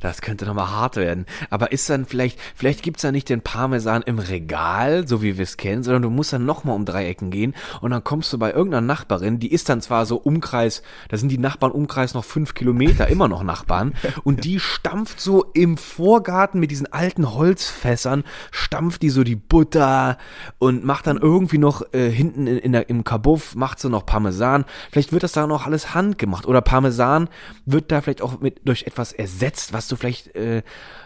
Das 0.03 0.21
könnte 0.21 0.47
nochmal 0.47 0.71
hart 0.71 0.97
werden. 0.97 1.27
Aber 1.49 1.71
ist 1.71 1.89
dann 1.89 2.07
vielleicht, 2.07 2.39
vielleicht 2.57 2.83
gibt's 2.83 3.03
da 3.03 3.13
nicht 3.13 3.29
den 3.29 3.41
Parmesan 3.41 4.03
im 4.03 4.19
Regal, 4.19 5.07
so 5.07 5.23
wie 5.23 5.39
wir 5.39 5.45
es 5.45 5.57
kennen, 5.57 5.85
sondern 5.85 6.03
du 6.03 6.11
musst 6.11 6.33
dann 6.33 6.45
nochmal 6.45 6.75
um 6.75 6.85
drei 6.85 7.07
Ecken 7.07 7.31
gehen 7.31 7.55
und 7.81 7.93
dann 7.93 8.03
kommst 8.03 8.33
du 8.33 8.39
bei 8.39 8.53
irgendeiner 8.53 8.85
Nachbarin, 8.85 9.39
die 9.39 9.53
ist 9.53 9.69
dann 9.69 9.81
zwar 9.81 10.05
so 10.05 10.17
Umkreis, 10.17 10.83
da 11.09 11.17
sind 11.17 11.29
die 11.29 11.39
Nachbarn 11.39 11.71
Umkreis 11.71 12.15
noch 12.15 12.25
fünf 12.25 12.55
Kilometer, 12.55 13.07
immer 13.07 13.29
noch 13.29 13.45
Nachbarn, 13.45 13.95
und 14.25 14.45
die 14.45 14.59
stampft 14.59 15.21
so 15.21 15.45
im 15.55 15.77
Vorgarten 15.77 16.59
mit 16.59 16.73
diesen 16.73 16.93
alten 16.93 17.33
Holzfässern, 17.33 18.25
stampft 18.51 19.03
die 19.03 19.11
so 19.11 19.23
die 19.23 19.37
Butter 19.37 20.19
und 20.59 20.85
macht 20.85 21.07
dann 21.07 21.19
irgendwie 21.19 21.59
noch 21.59 21.83
äh, 21.93 22.11
hinten 22.11 22.49
in, 22.49 22.59
in 22.59 22.73
der, 22.73 22.89
im 22.89 23.05
Kabuff, 23.05 23.55
macht 23.55 23.79
sie 23.79 23.89
noch 23.89 24.05
Parmesan. 24.05 24.65
Vielleicht 24.91 25.13
wird 25.13 25.23
das 25.23 25.31
da 25.31 25.47
noch 25.47 25.65
alles 25.65 25.95
handgemacht 25.95 26.47
oder 26.47 26.61
Parmesan 26.61 27.29
wird 27.67 27.93
da 27.93 28.01
vielleicht 28.01 28.23
auch 28.23 28.41
mit 28.41 28.63
durch 28.65 28.85
etwas 28.85 29.13
ersetzt, 29.13 29.73
was 29.73 29.92
du 29.93 29.97
vielleicht 29.97 30.35
äh, 30.35 30.63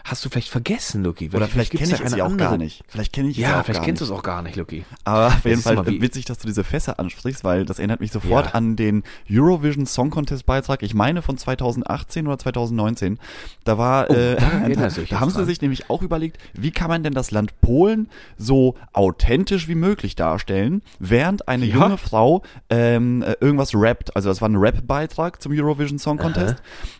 hast 0.09 0.23
du 0.23 0.29
vielleicht 0.29 0.49
vergessen, 0.49 1.03
Luki. 1.03 1.29
Oder 1.33 1.47
vielleicht 1.47 1.71
gibt's 1.71 1.89
kenne 1.89 1.99
ich 2.01 2.05
es 2.11 2.15
ja 2.17 2.23
auch 2.23 2.29
andere- 2.31 2.49
gar 2.49 2.57
nicht. 2.57 2.83
Vielleicht 2.87 3.11
kenne 3.13 3.27
ich 3.29 3.37
es 3.37 3.41
Ja, 3.43 3.49
ja 3.49 3.59
auch 3.59 3.65
vielleicht 3.65 3.79
gar 3.81 3.85
kennst 3.85 4.01
du 4.01 4.05
es 4.05 4.11
auch 4.11 4.23
gar 4.23 4.41
nicht, 4.41 4.55
Luki. 4.55 4.85
Aber 5.03 5.27
auf 5.27 5.43
jeden 5.45 5.61
Fall 5.61 5.85
witzig, 5.85 6.25
dass 6.25 6.37
du 6.39 6.47
diese 6.47 6.63
Fässer 6.63 6.99
ansprichst, 6.99 7.43
weil 7.43 7.65
das 7.65 7.79
erinnert 7.79 7.99
mich 7.99 8.11
sofort 8.11 8.47
Ja. 8.47 8.51
an 8.53 8.75
den 8.75 9.03
Eurovision 9.29 9.85
Song 9.85 10.09
Contest 10.09 10.45
Beitrag, 10.45 10.81
ich 10.81 10.93
meine 10.93 11.21
von 11.21 11.37
2018 11.37 12.25
oder 12.25 12.39
2019. 12.39 13.19
Da 13.65 13.77
war, 13.77 14.09
äh, 14.09 14.35
da 14.75 14.89
da, 14.89 15.19
haben 15.19 15.29
sie 15.31 15.45
sich 15.45 15.61
nämlich 15.61 15.89
auch 15.89 16.01
überlegt, 16.01 16.37
wie 16.53 16.71
kann 16.71 16.87
man 16.89 17.03
denn 17.03 17.13
das 17.13 17.31
Land 17.31 17.59
Polen 17.61 18.09
so 18.37 18.75
authentisch 18.93 19.67
wie 19.67 19.75
möglich 19.75 20.15
darstellen, 20.15 20.81
während 20.99 21.47
eine 21.47 21.65
Ja. 21.65 21.75
junge 21.75 21.97
Frau 21.97 22.43
ähm, 22.69 23.23
äh, 23.23 23.33
irgendwas 23.41 23.75
rappt. 23.75 24.15
Also 24.15 24.29
das 24.29 24.41
war 24.41 24.47
ein 24.49 24.55
Rap-Beitrag 24.55 25.41
zum 25.41 25.51
Eurovision 25.51 25.99
Song 25.99 26.17
Contest. 26.17 26.55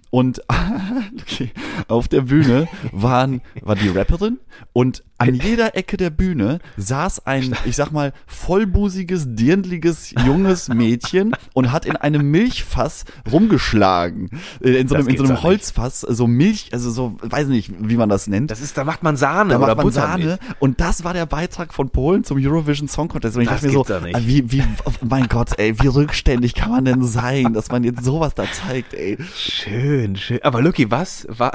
Und 0.10 0.42
okay, 1.22 1.52
auf 1.90 2.08
der 2.08 2.22
Bühne 2.22 2.68
waren, 3.02 3.42
war 3.62 3.76
die 3.76 3.90
Rapperin 3.90 4.40
und 4.74 5.04
an 5.18 5.34
jeder 5.44 5.76
Ecke 5.76 5.98
der 5.98 6.10
Bühne 6.10 6.60
saß 6.78 7.26
ein, 7.26 7.56
ich 7.66 7.76
sag 7.76 7.92
mal, 7.92 8.14
vollbusiges, 8.28 9.26
dirndliges, 9.30 10.12
junges 10.26 10.70
Mädchen 10.70 11.34
und 11.54 11.72
hat 11.72 11.86
in 11.86 11.96
einem 11.96 12.30
Milchfass 12.32 13.06
rumgeschlagen. 13.32 14.30
Äh, 14.64 14.78
In 14.78 14.88
so 14.88 14.96
einem, 14.96 15.08
in 15.08 15.18
so 15.18 15.24
einem 15.24 15.34
nicht. 15.34 15.44
Holzfass, 15.44 16.02
so 16.02 16.28
Milch, 16.28 16.70
also 16.74 16.92
so, 16.92 17.18
weiß 17.22 17.48
nicht, 17.48 17.72
wie 17.80 17.98
man 17.98 18.10
das 18.10 18.28
nennt. 18.28 18.52
Das 18.52 18.62
ist, 18.62 18.78
da 18.78 18.84
macht 18.84 19.04
man 19.04 19.18
Sahne 19.18 19.52
Da 19.52 19.58
oder 19.58 19.68
macht 19.68 19.78
man 19.78 19.86
Butter 19.86 20.02
Sahne 20.02 20.26
mit. 20.26 20.40
und 20.60 20.80
das 20.82 21.04
war 21.04 21.14
der 21.14 21.26
Beitrag 21.26 21.74
von 21.74 21.90
Polen 21.90 22.24
zum 22.24 22.38
Eurovision 22.40 22.88
Song 22.88 23.08
Contest. 23.08 23.36
Und 23.38 23.44
ich 23.44 23.50
Das 23.50 23.62
dachte 23.62 23.68
mir 23.76 23.84
so, 23.86 24.00
nicht. 24.06 24.16
ah, 24.16 24.22
wie, 24.24 24.52
wie, 24.52 24.64
oh 24.86 24.92
mein 25.08 25.28
Gott, 25.28 25.58
ey, 25.58 25.80
wie 25.82 25.88
rückständig 25.88 26.54
kann 26.56 26.72
man 26.72 26.86
denn 26.86 27.04
sein, 27.04 27.54
dass 27.54 27.70
man 27.70 27.84
jetzt 27.84 28.04
sowas 28.04 28.34
da 28.36 28.46
zeigt, 28.52 28.94
ey. 28.94 29.18
Schön, 29.36 30.16
schön. 30.16 30.40
Aber 30.44 30.62
Luki, 30.62 30.92
was 30.92 31.26
war? 31.30 31.52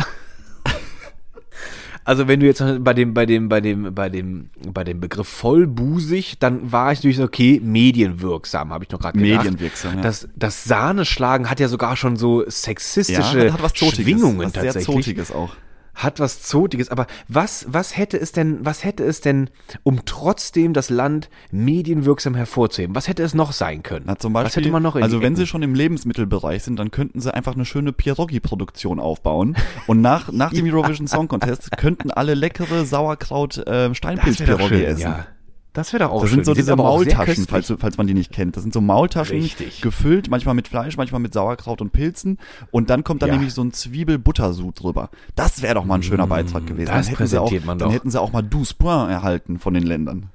Also 2.05 2.27
wenn 2.27 2.41
du 2.41 2.47
jetzt 2.47 2.62
bei 2.81 2.95
dem, 2.95 3.15
bei 3.15 3.27
dem, 3.27 3.49
bei 3.49 3.61
dem, 3.61 3.95
bei 3.95 4.09
dem, 4.09 4.51
bei 4.73 4.85
dem 4.85 5.01
Begriff 5.01 5.29
vollbusig, 5.29 6.38
dann 6.38 6.73
war 6.73 6.93
ich 6.93 6.99
natürlich 6.99 7.19
so, 7.19 7.25
okay, 7.25 7.61
medienwirksam, 7.62 8.73
habe 8.73 8.85
ich 8.85 8.91
noch 8.91 8.99
gerade 8.99 9.19
gedacht. 9.19 9.45
Medienwirksam, 9.45 9.97
ja. 9.97 10.01
Das, 10.03 10.29
das 10.35 10.65
Sahneschlagen 10.65 11.49
hat 11.49 11.61
ja 11.61 11.69
sogar 11.69 11.97
schon 11.97 12.17
so 12.17 12.45
sexistische 12.49 13.53
hat 13.53 13.62
was 13.62 13.73
Zotiges, 13.75 14.05
Schwingungen 14.05 14.47
was 14.47 14.53
sehr 14.53 14.65
tatsächlich. 14.65 15.05
Zotiges 15.05 15.31
auch. 15.31 15.55
Hat 15.94 16.20
was 16.20 16.42
Zotiges, 16.42 16.88
aber 16.88 17.07
was, 17.28 17.66
was 17.68 17.96
hätte 17.96 18.18
es 18.18 18.33
denn, 18.33 18.64
was 18.64 18.85
hätte 18.85 19.05
es 19.05 19.20
denn, 19.20 19.50
um 19.83 20.05
trotzdem 20.05 20.72
das 20.72 20.90
Land 20.90 21.28
medienwirksam 21.50 22.35
hervorzuheben? 22.35 22.94
Was 22.94 23.09
hätte 23.09 23.22
es 23.22 23.35
noch 23.35 23.52
sein 23.52 23.83
können? 23.83 24.07
Na, 24.07 24.16
zum 24.16 24.33
Beispiel, 24.33 24.46
was 24.46 24.57
hätte 24.57 24.70
man 24.70 24.83
noch 24.83 24.96
in 24.96 25.02
also 25.02 25.22
wenn 25.22 25.37
sie 25.37 25.46
schon 25.46 25.62
im 25.62 25.74
Lebensmittelbereich 25.74 26.62
sind, 26.62 26.78
dann 26.78 26.90
könnten 26.90 27.20
sie 27.20 27.33
einfach 27.33 27.55
eine 27.55 27.64
schöne 27.64 27.92
Pierogi-Produktion 27.92 29.00
aufbauen. 29.00 29.57
Und 29.87 30.00
nach, 30.00 30.33
nach 30.33 30.52
dem 30.52 30.66
Eurovision 30.66 31.07
Song 31.09 31.28
Contest 31.28 31.76
könnten 31.76 32.11
alle 32.11 32.35
leckere 32.35 32.85
Sauerkraut 32.85 33.59
äh, 33.59 33.94
Steinpilz-Pierogi 33.94 34.85
essen. 34.85 35.00
ja. 35.00 35.26
Das 35.74 35.92
wäre 35.94 36.04
doch 36.04 36.11
auch 36.11 36.20
Das 36.20 36.28
schön. 36.30 36.37
sind 36.38 36.44
so 36.44 36.52
Die 36.52 36.56
diese 36.58 36.66
sehr 36.66 36.76
Maultaschen, 36.76 37.46
falls, 37.46 37.72
falls 37.78 37.96
man 37.96 38.06
die 38.06 38.12
nicht 38.12 38.30
kennt. 38.30 38.56
Das 38.56 38.62
sind 38.62 38.74
so 38.74 38.82
Maultaschen 38.82 39.40
Richtig. 39.40 39.80
gefüllt, 39.80 40.28
manchmal 40.28 40.54
mit 40.54 40.68
Fleisch, 40.68 40.98
manchmal 40.98 41.20
mit 41.22 41.32
Sauerkraut 41.32 41.80
und 41.80 41.92
Pilzen. 41.92 42.38
Und 42.70 42.90
dann 42.90 43.04
kommt 43.04 43.22
dann 43.22 43.30
Ja. 43.30 43.37
nämlich 43.37 43.54
so 43.54 43.62
ein 43.62 43.72
Zwiebel-Buttersud 43.72 44.82
drüber. 44.82 45.08
Das 45.35 45.62
wäre 45.62 45.74
doch 45.76 45.85
mal 45.87 45.94
ein 45.94 46.02
schöner 46.02 46.26
Beitrag 46.26 46.66
gewesen. 46.66 46.90
das 46.90 47.06
dann 47.06 47.16
hätten 47.16 47.26
sie 47.26 47.40
auch, 47.40 47.50
man 47.64 47.78
Dann 47.78 47.88
doch. 47.88 47.92
hätten 47.94 48.11
sie 48.11 48.20
auch 48.20 48.32
mal 48.32 48.42
12 48.42 48.76
Points 48.78 49.11
erhalten 49.12 49.58
von 49.58 49.72
den 49.72 49.85
Ländern. 49.85 50.28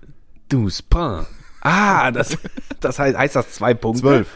Douze 0.49 0.81
Pain. 0.89 1.25
Ah, 1.61 2.09
das, 2.11 2.35
das 2.79 2.97
heißt, 2.97 3.15
heißt 3.17 3.35
das 3.35 3.51
zwei 3.51 3.73
Punkte? 3.75 4.01
Zwölf. 4.01 4.35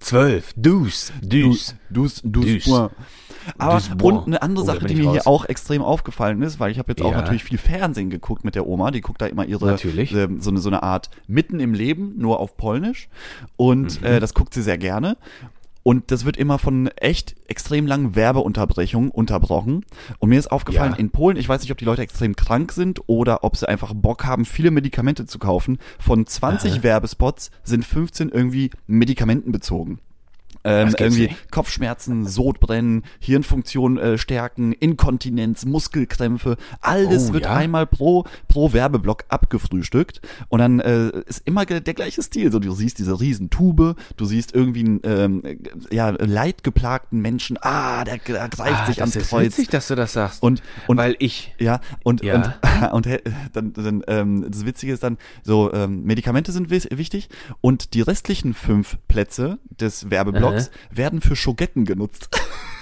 Zwölf. 0.00 0.52
Douze. 0.56 1.12
Douze. 1.22 1.74
12, 1.92 2.14
12 2.14 2.20
Douze. 2.24 2.58
Points. 2.70 2.94
Aber 3.58 3.80
und 4.02 4.26
eine 4.26 4.42
andere 4.42 4.64
Oh, 4.64 4.66
Sache, 4.66 4.86
die 4.86 4.94
mir 4.94 5.04
raus. 5.06 5.12
hier 5.12 5.26
auch 5.26 5.44
extrem 5.44 5.82
aufgefallen 5.82 6.42
ist, 6.42 6.60
weil 6.60 6.70
ich 6.70 6.78
habe 6.78 6.92
jetzt 6.92 7.02
auch 7.02 7.10
Ja. 7.12 7.16
natürlich 7.18 7.44
viel 7.44 7.58
Fernsehen 7.58 8.10
geguckt 8.10 8.44
mit 8.44 8.54
der 8.54 8.66
Oma, 8.66 8.90
die 8.90 9.00
guckt 9.00 9.20
da 9.22 9.26
immer 9.26 9.44
ihre 9.44 9.66
Natürlich. 9.66 10.12
ähm, 10.12 10.40
so 10.40 10.50
eine 10.50 10.60
so 10.60 10.68
eine 10.68 10.82
Art 10.82 11.10
mitten 11.26 11.60
im 11.60 11.74
Leben, 11.74 12.14
nur 12.16 12.40
auf 12.40 12.56
Polnisch 12.56 13.08
und 13.56 14.00
Mhm. 14.00 14.06
äh, 14.06 14.20
das 14.20 14.34
guckt 14.34 14.54
sie 14.54 14.62
sehr 14.62 14.78
gerne. 14.78 15.16
Und 15.86 16.10
das 16.10 16.24
wird 16.24 16.38
immer 16.38 16.58
von 16.58 16.86
echt 16.96 17.36
extrem 17.46 17.86
langen 17.86 18.16
Werbeunterbrechungen 18.16 19.10
unterbrochen. 19.10 19.84
Und 20.18 20.30
mir 20.30 20.38
ist 20.38 20.50
aufgefallen, 20.50 20.92
Ja. 20.92 20.98
in 20.98 21.10
Polen, 21.10 21.36
ich 21.36 21.46
weiß 21.46 21.60
nicht, 21.60 21.70
ob 21.72 21.76
die 21.76 21.84
Leute 21.84 22.00
extrem 22.00 22.34
krank 22.36 22.72
sind 22.72 23.02
oder 23.06 23.44
ob 23.44 23.54
sie 23.58 23.68
einfach 23.68 23.92
Bock 23.94 24.24
haben, 24.24 24.46
viele 24.46 24.70
Medikamente 24.70 25.26
zu 25.26 25.38
kaufen. 25.38 25.76
Von 25.98 26.26
20 26.26 26.82
Werbespots 26.82 27.50
sind 27.64 27.84
15 27.84 28.30
irgendwie 28.30 28.70
medikamentenbezogen. 28.86 29.98
Ähm, 30.64 30.90
Das 30.92 31.00
irgendwie 31.00 31.28
nicht. 31.28 31.50
Kopfschmerzen, 31.52 32.26
Sodbrennen, 32.26 33.04
Hirnfunktion 33.20 33.98
äh, 33.98 34.18
stärken, 34.18 34.72
Inkontinenz, 34.72 35.64
Muskelkrämpfe, 35.66 36.56
alles 36.80 37.30
Oh, 37.30 37.32
wird 37.34 37.44
ja? 37.44 37.54
einmal 37.54 37.86
pro, 37.86 38.24
pro 38.48 38.72
Werbeblock 38.72 39.24
abgefrühstückt 39.28 40.20
und 40.48 40.60
dann 40.60 40.80
äh, 40.80 41.08
ist 41.26 41.42
immer 41.44 41.64
der 41.66 41.80
gleiche 41.94 42.22
Stil. 42.22 42.50
So, 42.50 42.58
du 42.58 42.72
siehst 42.72 42.98
diese 42.98 43.20
riesen 43.20 43.50
Tube, 43.50 43.96
du 44.16 44.24
siehst 44.24 44.54
irgendwie 44.54 44.80
einen 44.84 45.00
ähm, 45.04 45.42
äh, 45.44 45.56
ja, 45.94 46.10
leidgeplagten 46.10 47.20
Menschen, 47.20 47.58
ah, 47.60 48.04
der, 48.04 48.18
der 48.18 48.48
greift 48.48 48.74
Ah, 48.82 48.86
sich 48.86 48.96
das 48.96 49.02
ans 49.02 49.16
ist 49.16 49.28
Kreuz. 49.28 49.44
witzig, 49.46 49.68
dass 49.68 49.88
du 49.88 49.94
das 49.94 50.12
sagst. 50.12 50.42
Und, 50.42 50.62
und 50.86 50.96
Weil 50.96 51.16
ich, 51.18 51.54
ja, 51.58 51.80
und, 52.04 52.22
Ja. 52.22 52.34
und, 52.36 52.92
und 52.92 53.06
äh, 53.06 53.20
dann, 53.52 53.72
dann 53.72 54.02
ähm, 54.06 54.46
das 54.50 54.64
Witzige 54.64 54.92
ist 54.92 55.02
dann, 55.02 55.18
so 55.42 55.72
ähm, 55.72 56.04
Medikamente 56.04 56.52
sind 56.52 56.70
wichtig 56.70 57.28
und 57.60 57.94
die 57.94 58.00
restlichen 58.00 58.54
fünf 58.54 58.96
Plätze 59.08 59.58
des 59.80 60.10
Werbeblocks 60.10 60.53
werden 60.90 61.20
für 61.20 61.36
Schogetten 61.36 61.84
genutzt. 61.84 62.28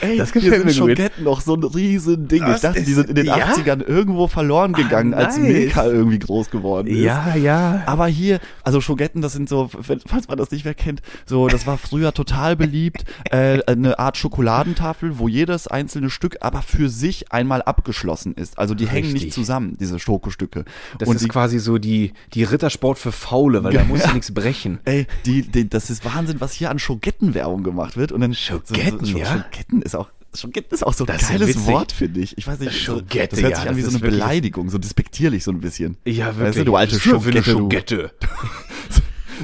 Ey, 0.00 0.16
Das 0.18 0.32
gefällt 0.32 0.64
mir 0.64 0.72
gut. 0.72 0.74
Schogetten 0.74 1.24
noch 1.24 1.40
so 1.40 1.54
ein 1.54 1.62
riesen 1.64 2.28
Ding. 2.28 2.44
Ich 2.54 2.60
dachte, 2.60 2.82
die 2.82 2.90
ist- 2.90 2.96
sind 2.96 3.08
in 3.10 3.14
den 3.16 3.26
ja? 3.26 3.36
80ern 3.36 3.82
irgendwo 3.82 4.28
verloren 4.28 4.72
gegangen, 4.72 5.14
als 5.14 5.36
nice. 5.36 5.46
Milka 5.48 5.86
irgendwie 5.86 6.18
groß 6.18 6.50
geworden 6.50 6.88
ist. 6.88 6.98
ja, 7.00 7.34
ja. 7.36 7.82
Aber 7.86 8.06
hier, 8.06 8.40
also 8.62 8.80
Schogetten, 8.80 9.22
das 9.22 9.32
sind 9.32 9.48
so, 9.48 9.68
falls 10.06 10.28
man 10.28 10.38
das 10.38 10.50
nicht 10.50 10.64
mehr 10.64 10.74
kennt, 10.74 11.02
so, 11.26 11.48
das 11.48 11.66
war 11.66 11.78
früher 11.78 12.12
total 12.12 12.56
beliebt, 12.56 13.04
äh, 13.30 13.60
eine 13.66 13.98
Art 13.98 14.16
Schokoladentafel, 14.16 15.18
wo 15.18 15.28
jedes 15.28 15.66
einzelne 15.66 16.10
Stück 16.10 16.38
aber 16.40 16.62
für 16.62 16.88
sich 16.88 17.32
einmal 17.32 17.62
abgeschlossen 17.62 18.34
ist. 18.34 18.58
Also 18.58 18.74
die 18.74 18.86
hängen 18.86 19.08
nicht 19.12 19.16
Richtig. 19.26 19.32
zusammen, 19.34 19.76
diese 19.78 19.98
Schokostücke. 19.98 20.64
Das 20.98 21.08
Und 21.08 21.16
ist 21.16 21.24
die, 21.24 21.28
quasi 21.28 21.58
so 21.58 21.78
die, 21.78 22.12
die 22.34 22.44
Rittersport 22.44 22.98
für 22.98 23.12
Faule, 23.12 23.64
weil 23.64 23.72
da 23.72 23.84
musst 23.84 24.06
du 24.06 24.12
nichts 24.14 24.32
brechen. 24.32 24.78
Ey, 24.84 25.06
die, 25.26 25.42
die, 25.42 25.68
das 25.68 25.90
ist 25.90 26.04
Wahnsinn, 26.04 26.40
was 26.40 26.52
hier 26.52 26.70
an 26.70 26.78
Schogettenwerbung 26.78 27.62
gemacht 27.62 27.96
wird. 27.96 28.12
Und 28.12 28.20
dann 28.20 28.34
Schogetten, 28.34 29.00
so, 29.04 29.12
so, 29.12 29.13
ja? 29.18 29.26
Schogetten 29.26 29.82
ist 29.82 29.94
auch, 29.96 30.10
Schogetten 30.34 30.74
ist 30.74 30.84
auch 30.86 30.92
so 30.92 31.04
ein 31.04 31.06
Das 31.08 31.22
ist 31.22 31.30
ja 31.30 31.38
geiles 31.38 31.48
witzig. 31.56 31.66
Wort, 31.66 31.92
finde 31.92 32.20
ich. 32.20 32.36
Ich 32.38 32.46
weiß 32.46 32.58
nicht, 32.60 32.72
so- 32.72 32.98
Schogette, 32.98 33.36
das 33.36 33.42
hört 33.42 33.52
ja, 33.52 33.60
sich 33.60 33.68
an 33.68 33.76
wie 33.76 33.82
so 33.82 33.88
ist 33.88 33.94
eine 33.94 34.10
Beleidigung, 34.10 34.70
so 34.70 34.78
despektierlich 34.78 35.44
so 35.44 35.50
ein 35.50 35.60
bisschen. 35.60 35.96
Ja, 36.04 36.26
wirklich. 36.26 36.48
Weißt 36.48 36.58
du, 36.58 36.64
du 36.64 36.76
alte 36.76 36.96
ist 36.96 37.06
du. 37.06 37.42
Schogette. 37.42 38.12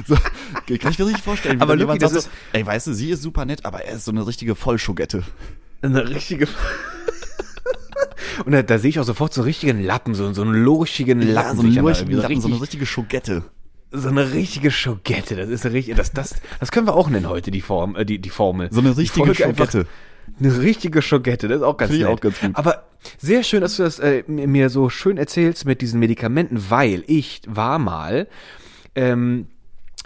So, 0.07 0.15
kann 0.15 0.91
ich 0.91 0.99
mir 0.99 1.05
richtig 1.05 1.21
vorstellen, 1.21 1.61
Aber 1.61 1.75
Luki, 1.75 1.97
das 1.97 2.13
sagt 2.13 2.23
so, 2.23 2.29
ey, 2.53 2.65
weißt 2.65 2.87
du, 2.87 2.93
sie 2.93 3.09
ist 3.09 3.21
super 3.21 3.43
nett, 3.43 3.65
aber 3.65 3.83
er 3.83 3.95
ist 3.95 4.05
so 4.05 4.11
eine 4.11 4.25
richtige 4.25 4.55
Vollschogette. 4.55 5.23
Eine 5.81 6.07
richtige. 6.09 6.47
Und 8.45 8.53
da, 8.53 8.63
da 8.63 8.79
sehe 8.79 8.89
ich 8.89 8.99
auch 8.99 9.03
sofort 9.03 9.33
so 9.33 9.41
einen 9.41 9.47
richtigen 9.47 9.83
Lappen, 9.83 10.13
so, 10.15 10.31
so 10.33 10.41
einen 10.43 10.53
lurchigen 10.53 11.21
Lappen. 11.21 11.49
Ja, 11.49 11.55
so, 11.55 11.61
einen 11.61 11.75
lurchigen 11.75 12.13
Lappen, 12.13 12.39
so 12.41 12.47
eine 12.47 12.61
richtige 12.61 12.85
Schogette. 12.85 13.43
So 13.91 14.07
eine 14.07 14.31
richtige 14.31 14.71
Schogette. 14.71 15.35
Das 15.35 15.49
ist 15.49 15.65
eine 15.65 15.75
richtig, 15.75 15.95
das, 15.95 16.11
das, 16.11 16.35
das 16.59 16.71
können 16.71 16.87
wir 16.87 16.95
auch 16.95 17.09
nennen 17.09 17.29
heute, 17.29 17.51
die 17.51 17.61
Form, 17.61 17.95
äh, 17.95 18.05
die, 18.05 18.19
die 18.19 18.29
Formel. 18.29 18.69
So 18.71 18.79
eine 18.79 18.95
richtige 18.95 19.35
Schogette. 19.35 19.85
Eine 20.39 20.61
richtige 20.61 21.01
Schogette, 21.01 21.47
das 21.47 21.57
ist 21.57 21.63
auch 21.63 21.77
ganz 21.77 21.91
nett. 21.91 22.05
auch 22.05 22.19
ganz 22.19 22.39
gut. 22.39 22.51
Aber 22.53 22.85
sehr 23.17 23.43
schön, 23.43 23.61
dass 23.61 23.75
du 23.77 23.83
das 23.83 23.99
äh, 23.99 24.23
mir 24.27 24.47
mir 24.47 24.69
so 24.69 24.89
schön 24.89 25.17
erzählst 25.17 25.65
mit 25.65 25.81
diesen 25.81 25.99
Medikamenten, 25.99 26.69
weil 26.69 27.03
ich 27.07 27.41
war 27.47 27.79
mal, 27.79 28.27
ähm, 28.95 29.47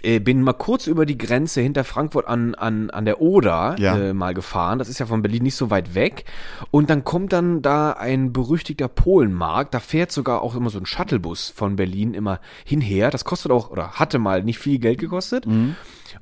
äh, 0.06 0.20
bin 0.20 0.42
mal 0.42 0.54
kurz 0.54 0.88
über 0.88 1.06
die 1.06 1.18
Grenze 1.18 1.62
hinter 1.62 1.84
Frankfurt 1.84 2.28
an, 2.28 2.56
an, 2.56 2.90
an 2.92 3.06
der 3.06 3.20
Oder 3.22 3.76
Ja. 3.80 3.98
äh, 3.98 4.14
mal 4.14 4.34
gefahren. 4.34 4.80
Das 4.80 4.88
ist 4.90 5.00
ja 5.00 5.06
von 5.06 5.22
Berlin 5.22 5.44
nicht 5.44 5.56
so 5.56 5.70
weit 5.70 5.96
weg. 5.96 6.26
Und 6.72 6.90
dann 6.90 7.04
kommt 7.04 7.34
dann 7.34 7.62
da 7.62 7.92
ein 7.92 8.32
berüchtigter 8.34 8.88
Polenmarkt. 8.88 9.74
Da 9.74 9.80
fährt 9.80 10.12
sogar 10.12 10.42
auch 10.42 10.56
immer 10.56 10.70
so 10.70 10.78
ein 10.80 10.86
Shuttlebus 10.86 11.50
von 11.56 11.76
Berlin 11.76 12.14
immer 12.14 12.40
hinher. 12.64 13.10
Das 13.10 13.26
kostet 13.26 13.52
auch, 13.52 13.72
oder 13.72 13.94
hatte 13.94 14.20
mal 14.20 14.44
nicht 14.44 14.60
viel 14.60 14.80
Geld 14.80 15.00
gekostet. 15.00 15.46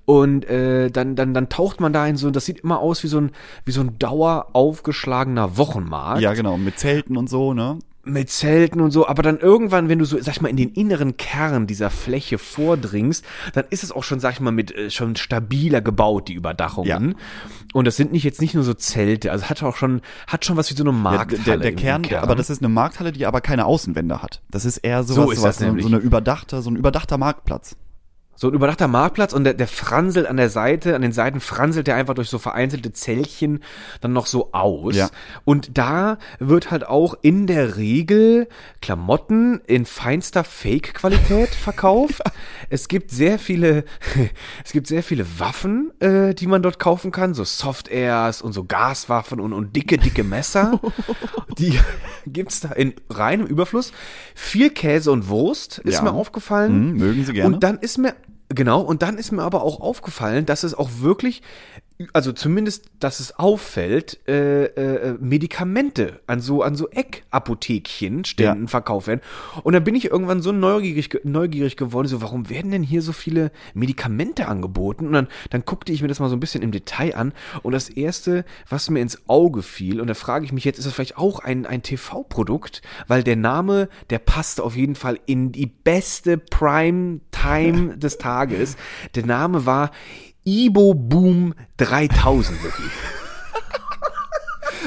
Und 0.06 0.46
äh, 0.50 0.90
dann, 0.90 1.16
dann, 1.16 1.34
dann 1.34 1.50
taucht 1.50 1.80
man 1.80 1.94
da 1.94 2.08
in 2.08 2.18
so, 2.18 2.30
das 2.32 2.46
sieht 2.46 2.62
immer 2.62 2.80
aus 2.80 3.04
wie 3.04 3.08
so 3.08 3.20
ein, 3.20 3.32
wie 3.66 3.72
so 3.72 3.82
ein 3.82 4.00
dauer 4.00 4.48
aufgeschlagener 4.54 5.58
Wochenmarkt 5.58 6.22
Ja, 6.22 6.34
genau, 6.34 6.58
mit 6.58 6.80
Zelten 6.80 7.16
und 7.18 7.30
so, 7.30 7.54
ne? 7.54 7.78
Mit 8.06 8.30
Zelten 8.30 8.82
und 8.82 8.92
so, 8.92 9.08
aber 9.08 9.24
dann 9.24 9.40
irgendwann, 9.40 9.88
wenn 9.88 9.98
du 10.00 10.04
so, 10.06 10.18
sag 10.22 10.36
ich 10.36 10.42
mal, 10.42 10.50
in 10.50 10.58
den 10.58 10.72
inneren 10.74 11.16
Kern 11.16 11.68
dieser 11.68 11.90
Fläche 11.90 12.38
vordringst, 12.38 13.24
dann 13.54 13.64
ist 13.70 13.82
es 13.84 13.92
auch 13.94 14.04
schon, 14.04 14.20
sag 14.20 14.34
ich 14.34 14.40
mal, 14.42 14.52
mit 14.52 14.76
äh, 14.76 14.90
schon 14.92 15.16
stabiler 15.16 15.80
gebaut, 15.80 16.28
die 16.28 16.34
Überdachungen. 16.34 17.10
Ja. 17.12 17.16
Und 17.74 17.86
das 17.86 17.96
sind 17.96 18.12
nicht 18.12 18.24
jetzt 18.24 18.42
nicht 18.42 18.56
nur 18.56 18.64
so 18.66 18.74
Zelte, 18.74 19.32
also 19.32 19.46
hat 19.50 19.64
auch 19.64 19.78
schon, 19.78 20.02
hat 20.28 20.44
schon 20.44 20.58
was 20.58 20.70
wie 20.70 20.76
so 20.76 20.84
eine 20.84 20.92
Markthalle. 20.92 21.44
der, 21.46 21.58
der 21.58 21.70
im- 21.72 21.78
im 21.78 21.82
Kern, 22.02 22.06
aber 22.22 22.36
das 22.36 22.50
ist 22.50 22.62
eine 22.62 22.70
Markthalle, 22.70 23.14
die 23.14 23.26
aber 23.26 23.40
keine 23.40 23.66
Außenwände 23.66 24.22
hat. 24.22 24.42
Das 24.52 24.66
ist 24.66 24.78
eher 24.80 25.04
sowas, 25.04 25.16
So 25.26 25.32
ist 25.32 25.40
sowas 25.40 25.56
das 25.58 25.66
nämlich. 25.66 25.86
so 25.86 25.92
eine 25.92 26.00
überdachte, 26.00 26.62
so 26.62 26.70
ein 26.70 26.76
überdachter 26.76 27.18
Marktplatz. 27.18 27.78
So 28.36 28.48
ein 28.48 28.54
überdachter 28.54 28.88
Marktplatz 28.88 29.32
und 29.32 29.44
der, 29.44 29.54
der 29.54 29.68
franselt 29.68 30.26
an 30.28 30.38
der 30.38 30.50
Seite, 30.50 30.96
an 30.96 31.02
den 31.02 31.12
Seiten 31.12 31.40
franselt 31.40 31.88
der 31.88 31.96
einfach 31.96 32.16
durch 32.16 32.30
so 32.30 32.40
vereinzelte 32.40 32.92
Zellchen 32.92 33.64
dann 34.02 34.12
noch 34.12 34.26
so 34.26 34.52
aus. 34.54 34.96
Ja. 34.96 35.10
Und 35.46 35.78
da 35.78 36.18
wird 36.40 36.72
halt 36.72 36.86
auch 36.88 37.16
in 37.22 37.46
der 37.48 37.78
Regel 37.78 38.48
Klamotten 38.82 39.62
in 39.68 39.86
feinster 39.86 40.44
Fake-Qualität 40.44 41.50
verkauft. 41.56 42.22
es 42.70 42.88
gibt 42.88 43.12
sehr 43.12 43.38
viele, 43.40 43.86
es 44.66 44.72
gibt 44.72 44.88
sehr 44.88 45.04
viele 45.04 45.26
Waffen, 45.40 45.92
äh, 46.00 46.34
die 46.34 46.48
man 46.48 46.64
dort 46.64 46.80
kaufen 46.80 47.12
kann, 47.12 47.34
so 47.34 47.44
Soft-Airs 47.44 48.42
und 48.42 48.54
so 48.54 48.64
Gaswaffen 48.64 49.40
und, 49.40 49.54
und 49.54 49.76
dicke, 49.76 49.98
dicke 49.98 50.24
Messer. 50.24 50.80
die 51.58 51.80
gibt's 52.26 52.62
da 52.62 52.72
in 52.72 52.94
reinem 53.10 53.46
Überfluss. 53.46 53.92
Viel 54.34 54.70
Käse 54.72 55.12
und 55.12 55.30
Wurst 55.30 55.78
ist 55.80 55.96
Ja. 55.96 56.02
mir 56.02 56.14
aufgefallen. 56.14 56.94
Mhm, 56.94 56.98
mögen 56.98 57.26
Sie 57.26 57.34
gerne. 57.34 57.54
Und 57.54 57.64
dann 57.64 57.78
ist 57.78 57.98
mir, 58.00 58.16
genau, 58.54 58.82
und 58.82 59.02
dann 59.02 59.18
ist 59.18 59.32
mir 59.32 59.44
aber 59.44 59.64
auch 59.64 59.80
aufgefallen, 59.82 60.46
dass 60.46 60.64
es 60.64 60.74
auch 60.74 60.90
wirklich, 61.00 61.42
also 62.12 62.32
zumindest, 62.32 62.86
dass 63.00 63.20
es 63.20 63.38
auffällt, 63.38 64.20
äh, 64.28 64.66
äh, 64.66 65.18
Medikamente 65.20 66.20
an 66.28 66.42
so, 66.42 66.64
an 66.64 66.76
so 66.76 66.90
Eckapothekchen 66.90 68.26
Ständen 68.26 68.64
Ja. 68.64 68.68
verkauft 68.68 69.08
werden. 69.08 69.22
Und 69.64 69.74
dann 69.74 69.84
bin 69.84 69.96
ich 69.96 70.06
irgendwann 70.06 70.42
so 70.42 70.52
neugierig, 70.52 71.22
neugierig 71.24 71.78
geworden, 71.78 72.08
so, 72.08 72.22
warum 72.22 72.50
werden 72.50 72.72
denn 72.72 72.84
hier 72.84 73.02
so 73.02 73.14
viele 73.14 73.52
Medikamente 73.74 74.48
angeboten? 74.48 75.08
Und 75.08 75.14
dann, 75.14 75.28
dann 75.52 75.66
guckte 75.66 75.92
ich 75.92 76.02
mir 76.02 76.08
das 76.08 76.20
mal 76.20 76.30
so 76.30 76.36
ein 76.36 76.40
bisschen 76.40 76.64
im 76.64 76.72
Detail 76.72 77.16
an. 77.16 77.34
Und 77.62 77.74
das 77.74 77.90
erste, 77.90 78.44
was 78.68 78.90
mir 78.90 79.00
ins 79.02 79.30
Auge 79.30 79.62
fiel, 79.62 80.02
und 80.02 80.08
da 80.08 80.14
frage 80.14 80.46
ich 80.46 80.52
mich 80.52 80.66
jetzt, 80.66 80.80
ist 80.80 80.86
das 80.86 80.94
vielleicht 80.94 81.18
auch 81.18 81.40
ein, 81.40 81.66
ein 81.66 81.84
TV-Produkt? 81.84 82.82
Weil 83.08 83.24
der 83.24 83.36
Name, 83.36 83.88
der 84.10 84.20
passt 84.20 84.60
auf 84.62 84.76
jeden 84.76 84.96
Fall 84.96 85.20
in 85.26 85.52
die 85.52 85.68
beste 85.68 86.38
Prime-Time 86.38 87.98
des 87.98 88.18
Tages. 88.18 88.76
Der 89.16 89.26
Name 89.26 89.66
war 89.66 89.92
Ibo 90.46 90.94
Boom 90.94 91.54
3000, 91.78 92.64
wirklich. 92.64 92.92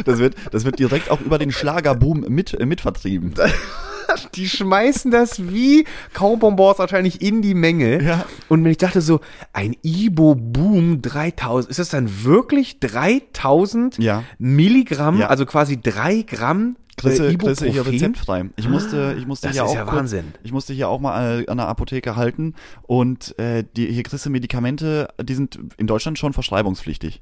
Das 0.05 0.19
wird, 0.19 0.35
das 0.53 0.64
wird 0.64 0.79
direkt 0.79 1.11
auch 1.11 1.21
über 1.21 1.38
den 1.38 1.51
Schlagerboom 1.53 2.27
mit, 2.29 2.53
äh, 2.55 2.66
mitvertrieben. 2.66 3.33
die 4.35 4.49
schmeißen 4.49 5.11
das 5.11 5.51
wie 5.51 5.87
Kaubonbons 6.12 6.79
wahrscheinlich 6.79 7.23
in 7.23 7.40
die 7.42 7.55
Menge. 7.55 8.03
Ja. 8.03 8.25
Und 8.49 8.62
wenn 8.64 8.71
ich 8.71 8.79
dachte 8.79 9.01
so, 9.01 9.21
ein 9.53 9.75
Ibo 9.83 10.35
Boom 10.35 11.01
3000, 11.03 11.71
ist 11.71 11.79
das 11.79 11.88
dann 11.88 12.25
wirklich 12.25 12.79
3000 12.81 13.99
Ja. 13.99 14.23
Milligramm, 14.38 15.19
Ja. 15.21 15.29
also 15.29 15.47
quasi 15.47 15.81
drei 15.81 16.23
Gramm 16.23 16.77
Chrisse, 16.97 17.29
äh, 17.29 17.37
Chrisse 17.37 17.65
hier 17.65 17.75
Ibuprofen? 17.83 17.93
rezeptfrei. 17.93 18.45
Ich 18.57 18.69
musste, 18.69 19.15
ich 19.19 19.27
musste 19.27 19.49
Das 19.49 19.57
hier 19.57 19.65
ist 19.65 19.71
auch 19.71 19.75
ja 19.75 19.85
kurz, 19.85 19.97
Wahnsinn. 19.97 20.33
ich 20.43 20.53
musste 20.53 20.73
hier 20.73 20.89
auch 20.89 21.01
mal 21.01 21.43
äh, 21.43 21.47
an 21.49 21.59
der 21.59 21.69
Apotheke 21.69 22.17
halten 22.17 22.55
und 22.83 23.39
äh, 23.39 23.65
die 23.77 23.87
hier 23.93 24.03
kriegst 24.03 24.25
du 24.25 24.31
Medikamente, 24.31 25.09
die 25.23 25.35
sind 25.35 25.59
in 25.77 25.87
Deutschland 25.87 26.19
schon 26.19 26.33
verschreibungspflichtig. 26.33 27.21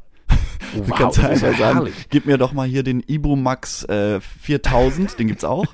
Oh, 0.74 0.80
Du 0.84 0.90
wow, 0.90 0.98
kannst 0.98 1.18
das 1.18 1.32
ist 1.36 1.42
ja 1.42 1.54
sagen, 1.54 1.88
gib 2.10 2.26
mir 2.26 2.38
doch 2.38 2.52
mal 2.52 2.66
hier 2.66 2.82
den 2.82 3.02
Ibumax 3.06 3.84
äh, 3.84 4.20
4000, 4.20 5.18
den 5.18 5.28
gibt's 5.28 5.44
auch. 5.44 5.66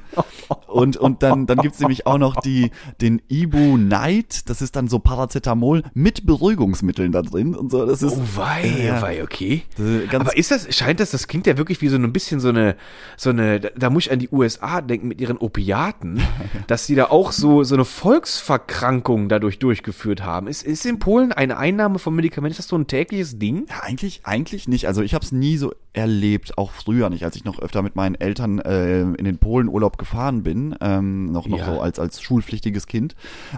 Und, 0.67 0.97
und 0.97 1.23
dann, 1.23 1.47
dann 1.47 1.59
gibt's 1.59 1.81
nämlich 1.81 2.07
auch 2.07 2.19
noch 2.19 2.37
die, 2.37 2.71
den 3.01 3.21
Ibu 3.29 3.77
Night, 3.77 4.49
das 4.49 4.63
ist 4.63 4.77
dann 4.77 4.89
so 4.89 4.99
Paracetamol 4.99 5.83
mit 5.95 6.27
Beruhigungsmitteln 6.27 7.13
da 7.13 7.23
drin 7.23 7.55
und 7.55 7.71
so. 7.71 7.87
Das 7.87 8.03
ist, 8.03 8.17
Oh 8.17 8.23
wei, 8.37 8.85
Ja, 8.87 9.03
wei, 9.03 9.23
okay. 9.23 9.63
Ist 9.77 10.15
Aber 10.15 10.37
ist 10.37 10.51
das, 10.51 10.75
scheint 10.75 11.01
das, 11.01 11.11
das 11.11 11.29
klingt 11.29 11.47
ja 11.47 11.57
wirklich 11.57 11.81
wie 11.81 11.89
so 11.89 11.97
ein 11.97 12.13
bisschen 12.13 12.41
so 12.41 12.49
eine, 12.49 12.77
so 13.17 13.31
eine, 13.31 13.61
da, 13.61 13.91
muss 13.91 14.07
ich 14.07 14.13
an 14.13 14.19
die 14.19 14.29
USA 14.31 14.81
denken 14.81 15.09
mit 15.09 15.21
ihren 15.21 15.37
Opiaten, 15.39 16.21
dass 16.67 16.87
die 16.87 16.95
da 16.95 17.07
auch 17.07 17.33
so, 17.33 17.65
so 17.65 17.75
eine 17.75 17.85
Volksverkrankung 17.85 19.29
dadurch 19.29 19.59
durchgeführt 19.59 20.25
haben. 20.25 20.47
Ist, 20.47 20.63
ist 20.63 20.87
in 20.87 20.99
Polen 20.99 21.33
eine 21.33 21.57
Einnahme 21.57 21.99
von 21.99 22.15
Medikamenten, 22.15 22.53
ist 22.53 22.59
das 22.59 22.69
so 22.69 22.77
ein 22.77 22.87
tägliches 22.87 23.39
Ding? 23.39 23.67
Ja, 23.69 23.81
eigentlich, 23.83 24.21
eigentlich 24.25 24.69
nicht. 24.69 24.87
Also 24.91 25.03
ich 25.03 25.15
habe 25.15 25.25
es 25.25 25.31
nie 25.31 25.57
so 25.57 25.73
erlebt, 25.93 26.59
auch 26.59 26.73
früher 26.73 27.11
nicht, 27.11 27.23
als 27.25 27.37
ich 27.37 27.45
noch 27.45 27.61
öfter 27.61 27.81
mit 27.81 27.95
meinen 27.95 28.17
Eltern 28.17 28.59
äh, 28.59 29.03
in 29.03 29.25
den 29.25 29.39
Polen 29.39 29.69
Urlaub 29.69 29.99
gefahren 29.99 30.43
bin, 30.43 30.75
ähm, 30.81 31.31
noch, 31.31 31.47
noch 31.47 31.59
Ja. 31.61 31.67
so 31.67 31.81
als, 31.81 32.01
als 32.01 32.21
schulpflichtiges 32.21 32.89
Kind. 32.89 33.15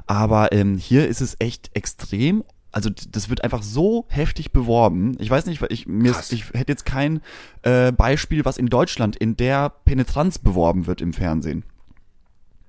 Aber 0.07 0.53
ähm, 0.53 0.77
hier 0.77 1.09
ist 1.09 1.23
es 1.23 1.37
echt 1.39 1.71
extrem. 1.73 2.45
Also 2.71 2.91
das 2.91 3.31
wird 3.31 3.45
einfach 3.45 3.63
so 3.63 4.05
heftig 4.09 4.53
beworben. 4.53 5.17
Ich 5.21 5.31
weiß 5.31 5.47
nicht, 5.47 5.63
ich 5.71 5.87
mir 5.87 6.11
ist, 6.11 6.35
ich 6.35 6.51
hätte 6.53 6.71
jetzt 6.71 6.85
kein 6.85 7.23
äh, 7.63 7.93
Beispiel, 7.93 8.45
was 8.45 8.59
in 8.59 8.67
Deutschland 8.67 9.17
in 9.17 9.35
der 9.35 9.71
Penetranz 9.87 10.39
beworben 10.39 10.87
wird 10.87 11.01
im 11.01 11.15
Fernsehen. 11.15 11.65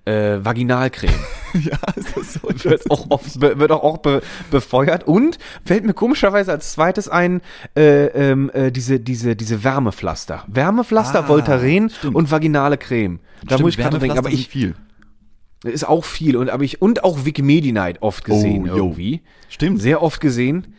Äh, 0.06 0.44
Vaginalcreme. 0.44 1.14
ja, 1.54 1.78
ist 1.96 2.18
das 2.18 2.34
so? 2.34 2.42
wird 2.70 2.92
auch 2.92 3.06
oft, 3.10 3.40
wird 3.40 3.72
auch, 3.72 3.84
auch 3.84 3.98
be, 4.00 4.22
befeuert 4.52 5.06
und 5.06 5.38
fällt 5.66 5.86
mir 5.86 5.94
komischerweise 5.94 6.52
als 6.52 6.74
zweites 6.74 7.08
ein, 7.08 7.42
äh, 7.78 8.08
ähm, 8.08 8.52
äh, 8.54 8.72
diese, 8.72 9.00
diese, 9.00 9.36
diese 9.36 9.64
Wärmepflaster. 9.64 10.44
Wärmepflaster, 10.48 11.20
Ah, 11.20 11.24
stimmt. 11.24 11.30
Voltaren 11.30 11.92
und 12.14 12.32
vaginale 12.32 12.78
Creme. 12.78 13.20
Da 13.46 13.58
muss 13.60 13.72
ich 13.72 13.78
gerade 13.78 14.00
denken, 14.00 14.18
aber 14.18 14.30
ich, 14.30 14.50
viel. 14.50 14.76
ist 15.64 15.88
auch 15.88 16.04
viel 16.04 16.36
und 16.36 16.50
aber 16.50 16.64
ich, 16.64 16.82
und 16.82 17.04
auch 17.06 17.24
Wikimedi-Night 17.24 18.02
oft 18.02 18.26
gesehen 18.26 18.70
Oh, 18.70 18.76
irgendwie. 18.76 19.22
Stimmt. 19.48 19.82
Sehr 19.82 20.02
oft 20.02 20.20
gesehen. 20.20 20.74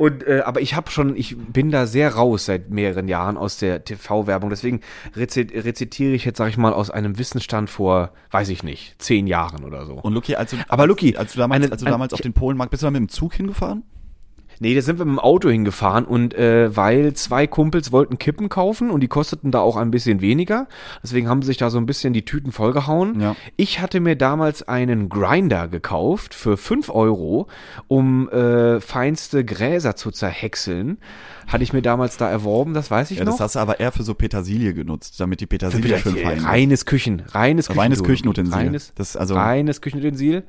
Und, 0.00 0.26
äh, 0.26 0.40
aber 0.46 0.62
ich 0.62 0.74
habe 0.74 0.90
schon, 0.90 1.14
ich 1.14 1.36
bin 1.36 1.70
da 1.70 1.86
sehr 1.86 2.14
raus 2.14 2.46
seit 2.46 2.70
mehreren 2.70 3.06
Jahren 3.06 3.36
aus 3.36 3.58
der 3.58 3.84
TV-Werbung. 3.84 4.48
Deswegen 4.48 4.80
rezit 5.14 5.52
rezitiere 5.52 6.12
ich 6.14 6.24
jetzt, 6.24 6.38
sag 6.38 6.48
ich 6.48 6.56
mal, 6.56 6.72
aus 6.72 6.90
einem 6.90 7.18
Wissensstand 7.18 7.68
vor, 7.68 8.12
weiß 8.30 8.48
ich 8.48 8.62
nicht, 8.62 8.94
zehn 9.02 9.26
Jahren 9.26 9.62
oder 9.62 9.84
so. 9.84 9.96
Und 9.96 10.14
Luki, 10.14 10.36
als 10.36 10.52
du, 10.52 10.56
Aber 10.68 10.86
Luki, 10.86 11.16
als 11.18 11.34
du 11.34 11.38
damals, 11.40 11.64
eine- 11.64 11.72
als 11.72 11.82
du 11.82 11.86
ein- 11.86 11.92
damals 11.92 12.14
auf 12.14 12.22
den 12.22 12.32
Polenmarkt, 12.32 12.70
bist 12.70 12.82
du 12.82 12.86
da 12.86 12.90
mit 12.90 13.00
dem 13.00 13.08
Zug 13.10 13.34
hingefahren? 13.34 13.84
Nee, 14.62 14.74
da 14.74 14.82
sind 14.82 14.98
wir 14.98 15.06
mit 15.06 15.14
dem 15.14 15.18
Auto 15.18 15.48
hingefahren 15.48 16.04
und 16.04 16.34
äh, 16.34 16.76
weil 16.76 17.14
zwei 17.14 17.46
Kumpels 17.46 17.92
wollten 17.92 18.18
Kippen 18.18 18.50
kaufen 18.50 18.90
und 18.90 19.00
die 19.00 19.08
kosteten 19.08 19.50
da 19.50 19.60
auch 19.60 19.76
ein 19.76 19.90
bisschen 19.90 20.20
weniger. 20.20 20.68
Deswegen 21.02 21.28
haben 21.28 21.40
sie 21.40 21.46
sich 21.46 21.56
da 21.56 21.70
so 21.70 21.78
ein 21.78 21.86
bisschen 21.86 22.12
die 22.12 22.26
Tüten 22.26 22.52
vollgehauen. 22.52 23.20
Ja. 23.20 23.36
Ich 23.56 23.80
hatte 23.80 24.00
mir 24.00 24.16
damals 24.16 24.68
einen 24.68 25.08
Grinder 25.08 25.66
gekauft 25.66 26.34
für 26.34 26.58
fünf 26.58 26.90
Euro, 26.90 27.48
um 27.88 28.28
äh, 28.28 28.80
feinste 28.80 29.46
Gräser 29.46 29.96
zu 29.96 30.10
zerhäckseln. 30.10 30.98
Hatte 31.50 31.64
ich 31.64 31.72
mir 31.72 31.82
damals 31.82 32.16
da 32.16 32.30
erworben, 32.30 32.74
das 32.74 32.90
weiß 32.90 33.10
ich 33.10 33.18
Ja, 33.18 33.24
noch. 33.24 33.32
das 33.32 33.40
hast 33.40 33.54
du 33.56 33.58
aber 33.58 33.80
eher 33.80 33.90
für 33.92 34.02
so 34.04 34.14
Petersilie 34.14 34.72
genutzt, 34.72 35.18
damit 35.18 35.40
die 35.40 35.46
Petersilie 35.46 35.98
schön 35.98 36.16
fein 36.16 36.38
reines 36.44 36.86
Küchen, 36.86 37.22
reines 37.32 37.66
Küchen, 37.66 37.80
Reines 37.80 38.02
Küchenutensil. 38.02 38.54
Reines, 38.54 38.92
Das, 38.94 39.16
also- 39.16 39.34
reines 39.34 39.80
Küchenutensil. 39.80 40.44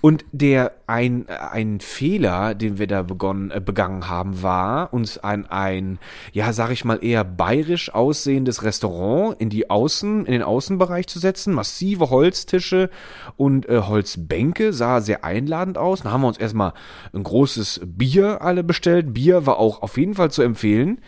Und 0.00 0.24
der 0.32 0.72
ein 0.86 1.26
ein 1.28 1.80
Fehler, 1.80 2.54
den 2.54 2.78
wir 2.78 2.86
da 2.86 3.02
begonnen 3.02 3.50
äh, 3.50 3.60
begangen 3.60 4.08
haben, 4.08 4.42
war 4.42 4.92
uns 4.94 5.18
ein 5.18 5.46
ein 5.50 5.98
ja 6.32 6.52
sag 6.52 6.70
ich 6.70 6.84
mal 6.84 7.00
eher 7.02 7.24
bayerisch 7.24 7.92
aussehendes 7.92 8.62
Restaurant 8.62 9.38
in 9.40 9.50
die 9.50 9.68
Außen 9.68 10.24
in 10.26 10.32
den 10.32 10.42
Außenbereich 10.42 11.06
zu 11.08 11.18
setzen, 11.18 11.52
massive 11.54 12.08
Holztische 12.10 12.88
und 13.36 13.68
äh, 13.68 13.80
Holzbänke 13.82 14.72
sah 14.72 15.00
sehr 15.00 15.24
einladend 15.24 15.76
aus. 15.76 16.02
Dann 16.02 16.12
haben 16.12 16.20
wir 16.22 16.28
uns 16.28 16.38
erstmal 16.38 16.72
ein 17.12 17.24
großes 17.24 17.80
Bier 17.84 18.40
alle 18.42 18.62
bestellt. 18.64 19.12
Bier 19.12 19.44
war 19.44 19.58
auch 19.58 19.82
auf 19.82 19.98
jeden 19.98 20.14
Fall 20.14 20.30
zu 20.30 20.45
empfehlen. 20.46 21.00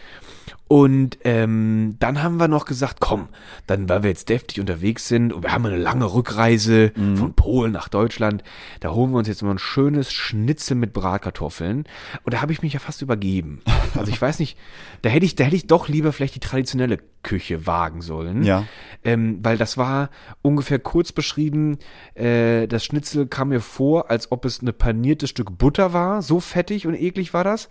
Und 0.68 1.18
ähm, 1.24 1.96
dann 1.98 2.22
haben 2.22 2.38
wir 2.38 2.46
noch 2.46 2.66
gesagt, 2.66 2.98
komm, 3.00 3.28
dann, 3.66 3.88
weil 3.88 4.02
wir 4.02 4.10
jetzt 4.10 4.28
deftig 4.28 4.60
unterwegs 4.60 5.08
sind 5.08 5.32
und 5.32 5.42
wir 5.42 5.52
haben 5.52 5.64
eine 5.64 5.78
lange 5.78 6.12
Rückreise 6.12 6.92
von 7.16 7.32
Polen 7.32 7.72
nach 7.72 7.88
Deutschland, 7.88 8.44
da 8.80 8.90
holen 8.92 9.12
wir 9.12 9.18
uns 9.18 9.28
jetzt 9.28 9.42
mal 9.42 9.52
ein 9.52 9.58
schönes 9.58 10.12
Schnitzel 10.12 10.74
mit 10.74 10.92
Bratkartoffeln. 10.92 11.84
Und 12.22 12.34
da 12.34 12.42
habe 12.42 12.52
ich 12.52 12.60
mich 12.60 12.74
ja 12.74 12.80
fast 12.80 13.00
übergeben. 13.00 13.62
Also 13.94 14.12
ich 14.12 14.20
weiß 14.20 14.38
nicht, 14.40 14.58
da 15.00 15.08
hätte 15.08 15.24
ich, 15.24 15.34
da 15.34 15.44
hätte 15.44 15.56
ich 15.56 15.66
doch 15.66 15.88
lieber 15.88 16.12
vielleicht 16.12 16.34
die 16.34 16.40
traditionelle 16.40 16.98
Küche 17.22 17.66
wagen 17.66 18.02
sollen. 18.02 18.42
Ja. 18.42 18.64
Ähm, 19.04 19.38
weil 19.42 19.56
das 19.56 19.76
war 19.76 20.10
ungefähr 20.42 20.78
kurz 20.78 21.12
beschrieben, 21.12 21.78
äh, 22.14 22.66
das 22.66 22.84
Schnitzel 22.84 23.26
kam 23.26 23.50
mir 23.50 23.60
vor, 23.60 24.10
als 24.10 24.32
ob 24.32 24.44
es 24.44 24.60
eine 24.60 24.72
paniertes 24.72 25.30
Stück 25.30 25.56
Butter 25.58 25.92
war. 25.92 26.22
So 26.22 26.40
fettig 26.40 26.86
und 26.86 26.94
eklig 26.94 27.34
war 27.34 27.44
das. 27.44 27.68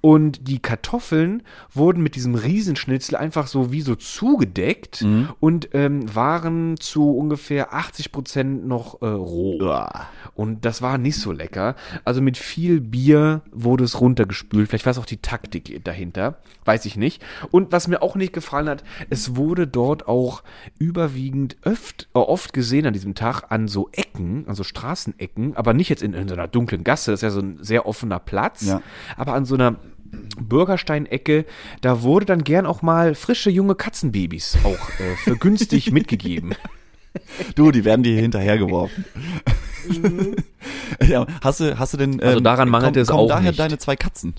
Und 0.00 0.48
die 0.48 0.58
Kartoffeln 0.58 1.42
wurden 1.72 2.02
mit 2.02 2.14
diesem 2.14 2.34
Riesenschnitzel 2.34 3.16
einfach 3.16 3.46
so 3.46 3.72
wie 3.72 3.80
so 3.80 3.94
zugedeckt 3.94 5.02
und 5.40 5.68
ähm, 5.72 6.14
waren 6.14 6.76
zu 6.78 7.10
ungefähr 7.16 7.72
80 7.74 8.12
Prozent 8.12 8.66
noch 8.66 9.02
äh, 9.02 9.06
roh. 9.06 9.58
Uah. 9.60 10.06
Und 10.36 10.64
das 10.64 10.82
war 10.82 10.98
nicht 10.98 11.16
so 11.18 11.32
lecker. 11.32 11.74
Also 12.04 12.20
mit 12.20 12.36
viel 12.36 12.80
Bier 12.80 13.40
wurde 13.50 13.84
es 13.84 14.00
runtergespült. 14.00 14.68
Vielleicht 14.68 14.84
war 14.86 14.90
es 14.92 14.98
auch 14.98 15.06
die 15.06 15.16
Taktik 15.16 15.82
dahinter. 15.84 16.38
Weiß 16.66 16.84
ich 16.84 16.96
nicht. 16.96 17.22
Und 17.50 17.72
was 17.72 17.88
mir 17.88 18.02
auch 18.02 18.14
nicht 18.16 18.32
gefallen 18.32 18.68
hat, 18.68 18.84
es 19.08 19.34
wurde 19.36 19.66
dort 19.66 20.06
auch 20.06 20.42
überwiegend 20.78 21.56
öft, 21.62 22.08
äh, 22.14 22.18
oft 22.18 22.52
gesehen 22.52 22.86
an 22.86 22.92
diesem 22.92 23.14
Tag 23.14 23.50
an 23.50 23.66
so 23.66 23.88
Ecken, 23.92 24.44
also 24.46 24.62
Straßenecken, 24.62 25.56
aber 25.56 25.72
nicht 25.72 25.88
jetzt 25.88 26.02
in, 26.02 26.12
in 26.12 26.28
so 26.28 26.34
einer 26.34 26.48
dunklen 26.48 26.84
Gasse, 26.84 27.10
das 27.12 27.18
ist 27.18 27.22
ja 27.22 27.30
so 27.30 27.40
ein 27.40 27.58
sehr 27.62 27.86
offener 27.86 28.18
Platz, 28.18 28.66
Ja. 28.66 28.82
aber 29.16 29.32
an 29.32 29.44
so 29.46 29.54
einer 29.54 29.76
Bürgersteinecke, 30.40 31.44
da 31.80 32.02
wurde 32.02 32.26
dann 32.26 32.44
gern 32.44 32.66
auch 32.66 32.82
mal 32.82 33.14
frische 33.14 33.50
junge 33.50 33.74
Katzenbabys 33.74 34.58
auch 34.64 34.90
äh, 35.00 35.16
für 35.24 35.36
günstig 35.36 35.90
mitgegeben. 35.92 36.54
Du, 37.54 37.70
die 37.70 37.84
werden 37.84 38.02
dir 38.02 38.20
hinterhergeworfen. 38.20 39.04
ja, 41.06 41.26
hast 41.42 41.60
du, 41.60 41.78
hast 41.78 41.92
du 41.94 41.96
denn, 41.98 42.10
Mhm. 42.12 42.20
Also 42.22 42.40
daran 42.40 42.68
mangelte 42.68 42.94
kommen, 42.94 43.02
es 43.02 43.08
kommen 43.08 43.20
auch 43.20 43.28
daher 43.28 43.50
nicht. 43.50 43.60
deine 43.60 43.78
zwei 43.78 43.96
Katzen? 43.96 44.34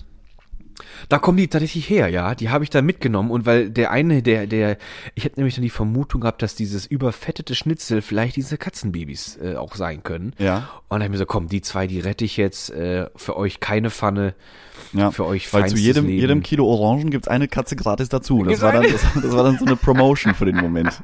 Da 1.08 1.18
kommen 1.18 1.38
die 1.38 1.48
tatsächlich 1.48 1.88
her, 1.88 2.08
ja. 2.08 2.34
Die 2.34 2.50
habe 2.50 2.64
ich 2.64 2.70
da 2.70 2.82
mitgenommen 2.82 3.30
und 3.30 3.46
weil 3.46 3.70
der 3.70 3.90
eine, 3.92 4.22
der, 4.22 4.46
der, 4.46 4.76
ich 5.14 5.24
hätte 5.24 5.38
nämlich 5.40 5.54
dann 5.54 5.62
die 5.62 5.70
Vermutung 5.70 6.20
gehabt, 6.20 6.42
dass 6.42 6.54
dieses 6.54 6.86
überfettete 6.86 7.54
Schnitzel 7.54 8.02
vielleicht 8.02 8.36
diese 8.36 8.58
Katzenbabys 8.58 9.38
äh, 9.42 9.54
auch 9.54 9.74
sein 9.76 10.02
können. 10.02 10.34
Ja. 10.38 10.68
Und 10.88 10.90
dann 10.90 11.02
habe 11.02 11.04
ich 11.04 11.10
mir 11.12 11.18
so, 11.18 11.26
komm, 11.26 11.48
die 11.48 11.62
zwei, 11.62 11.86
die 11.86 12.00
rette 12.00 12.24
ich 12.24 12.36
jetzt. 12.36 12.70
Äh, 12.70 13.06
für 13.16 13.36
euch 13.36 13.60
keine 13.60 13.90
Pfanne. 13.90 14.34
Ja, 14.92 15.10
Für 15.10 15.26
euch 15.26 15.52
Weil 15.52 15.68
zu 15.68 15.76
jedem, 15.76 16.06
Leben. 16.06 16.18
jedem 16.18 16.42
Kilo 16.42 16.66
Orangen 16.66 17.10
gibt's 17.10 17.28
eine 17.28 17.46
Katze 17.48 17.76
gratis 17.76 18.08
dazu. 18.08 18.44
Das 18.44 18.60
war, 18.62 18.72
dann, 18.72 18.84
das, 18.84 19.02
das 19.22 19.32
war 19.32 19.44
dann 19.44 19.58
so 19.58 19.66
eine 19.66 19.76
Promotion 19.76 20.34
für 20.34 20.46
den 20.46 20.56
Moment. 20.56 21.02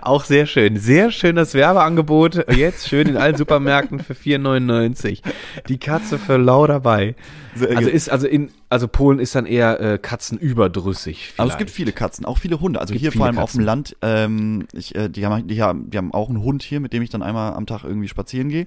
Auch 0.00 0.24
sehr 0.24 0.46
schön. 0.46 0.76
Sehr 0.76 1.10
schön 1.10 1.36
das 1.36 1.54
Werbeangebot. 1.54 2.50
Jetzt 2.52 2.88
schön 2.88 3.08
in 3.08 3.16
allen 3.16 3.36
Supermärkten 3.36 4.00
für 4.00 4.14
4,99. 4.14 5.20
Die 5.68 5.78
Katze 5.78 6.18
für 6.18 6.36
lau 6.36 6.66
dabei. 6.66 7.14
Also 7.60 7.88
ist, 7.88 8.08
also 8.08 8.26
in, 8.26 8.50
also 8.68 8.88
Polen 8.88 9.18
ist 9.20 9.34
dann 9.34 9.46
eher 9.46 9.80
äh, 9.80 9.98
katzenüberdrüssig. 9.98 11.34
Aber 11.36 11.50
es 11.50 11.58
gibt 11.58 11.70
vielleicht. 11.70 11.76
viele 11.76 11.92
Katzen, 11.92 12.24
auch 12.24 12.38
viele 12.38 12.60
Hunde. 12.60 12.80
Also 12.80 12.94
hier 12.94 13.12
vor 13.12 13.26
allem 13.26 13.38
auf 13.38 13.52
dem 13.52 13.58
Katzen. 13.58 13.64
Land, 13.64 13.96
ähm, 14.02 14.66
ich, 14.72 14.94
äh, 14.94 15.08
die, 15.08 15.24
haben, 15.24 15.46
die, 15.46 15.62
haben, 15.62 15.90
die 15.90 15.98
haben 15.98 16.12
auch 16.12 16.28
einen 16.28 16.42
Hund 16.42 16.62
hier, 16.62 16.80
mit 16.80 16.92
dem 16.92 17.02
ich 17.02 17.10
dann 17.10 17.22
einmal 17.22 17.54
am 17.54 17.66
Tag 17.66 17.84
irgendwie 17.84 18.08
spazieren 18.08 18.48
gehe. 18.48 18.66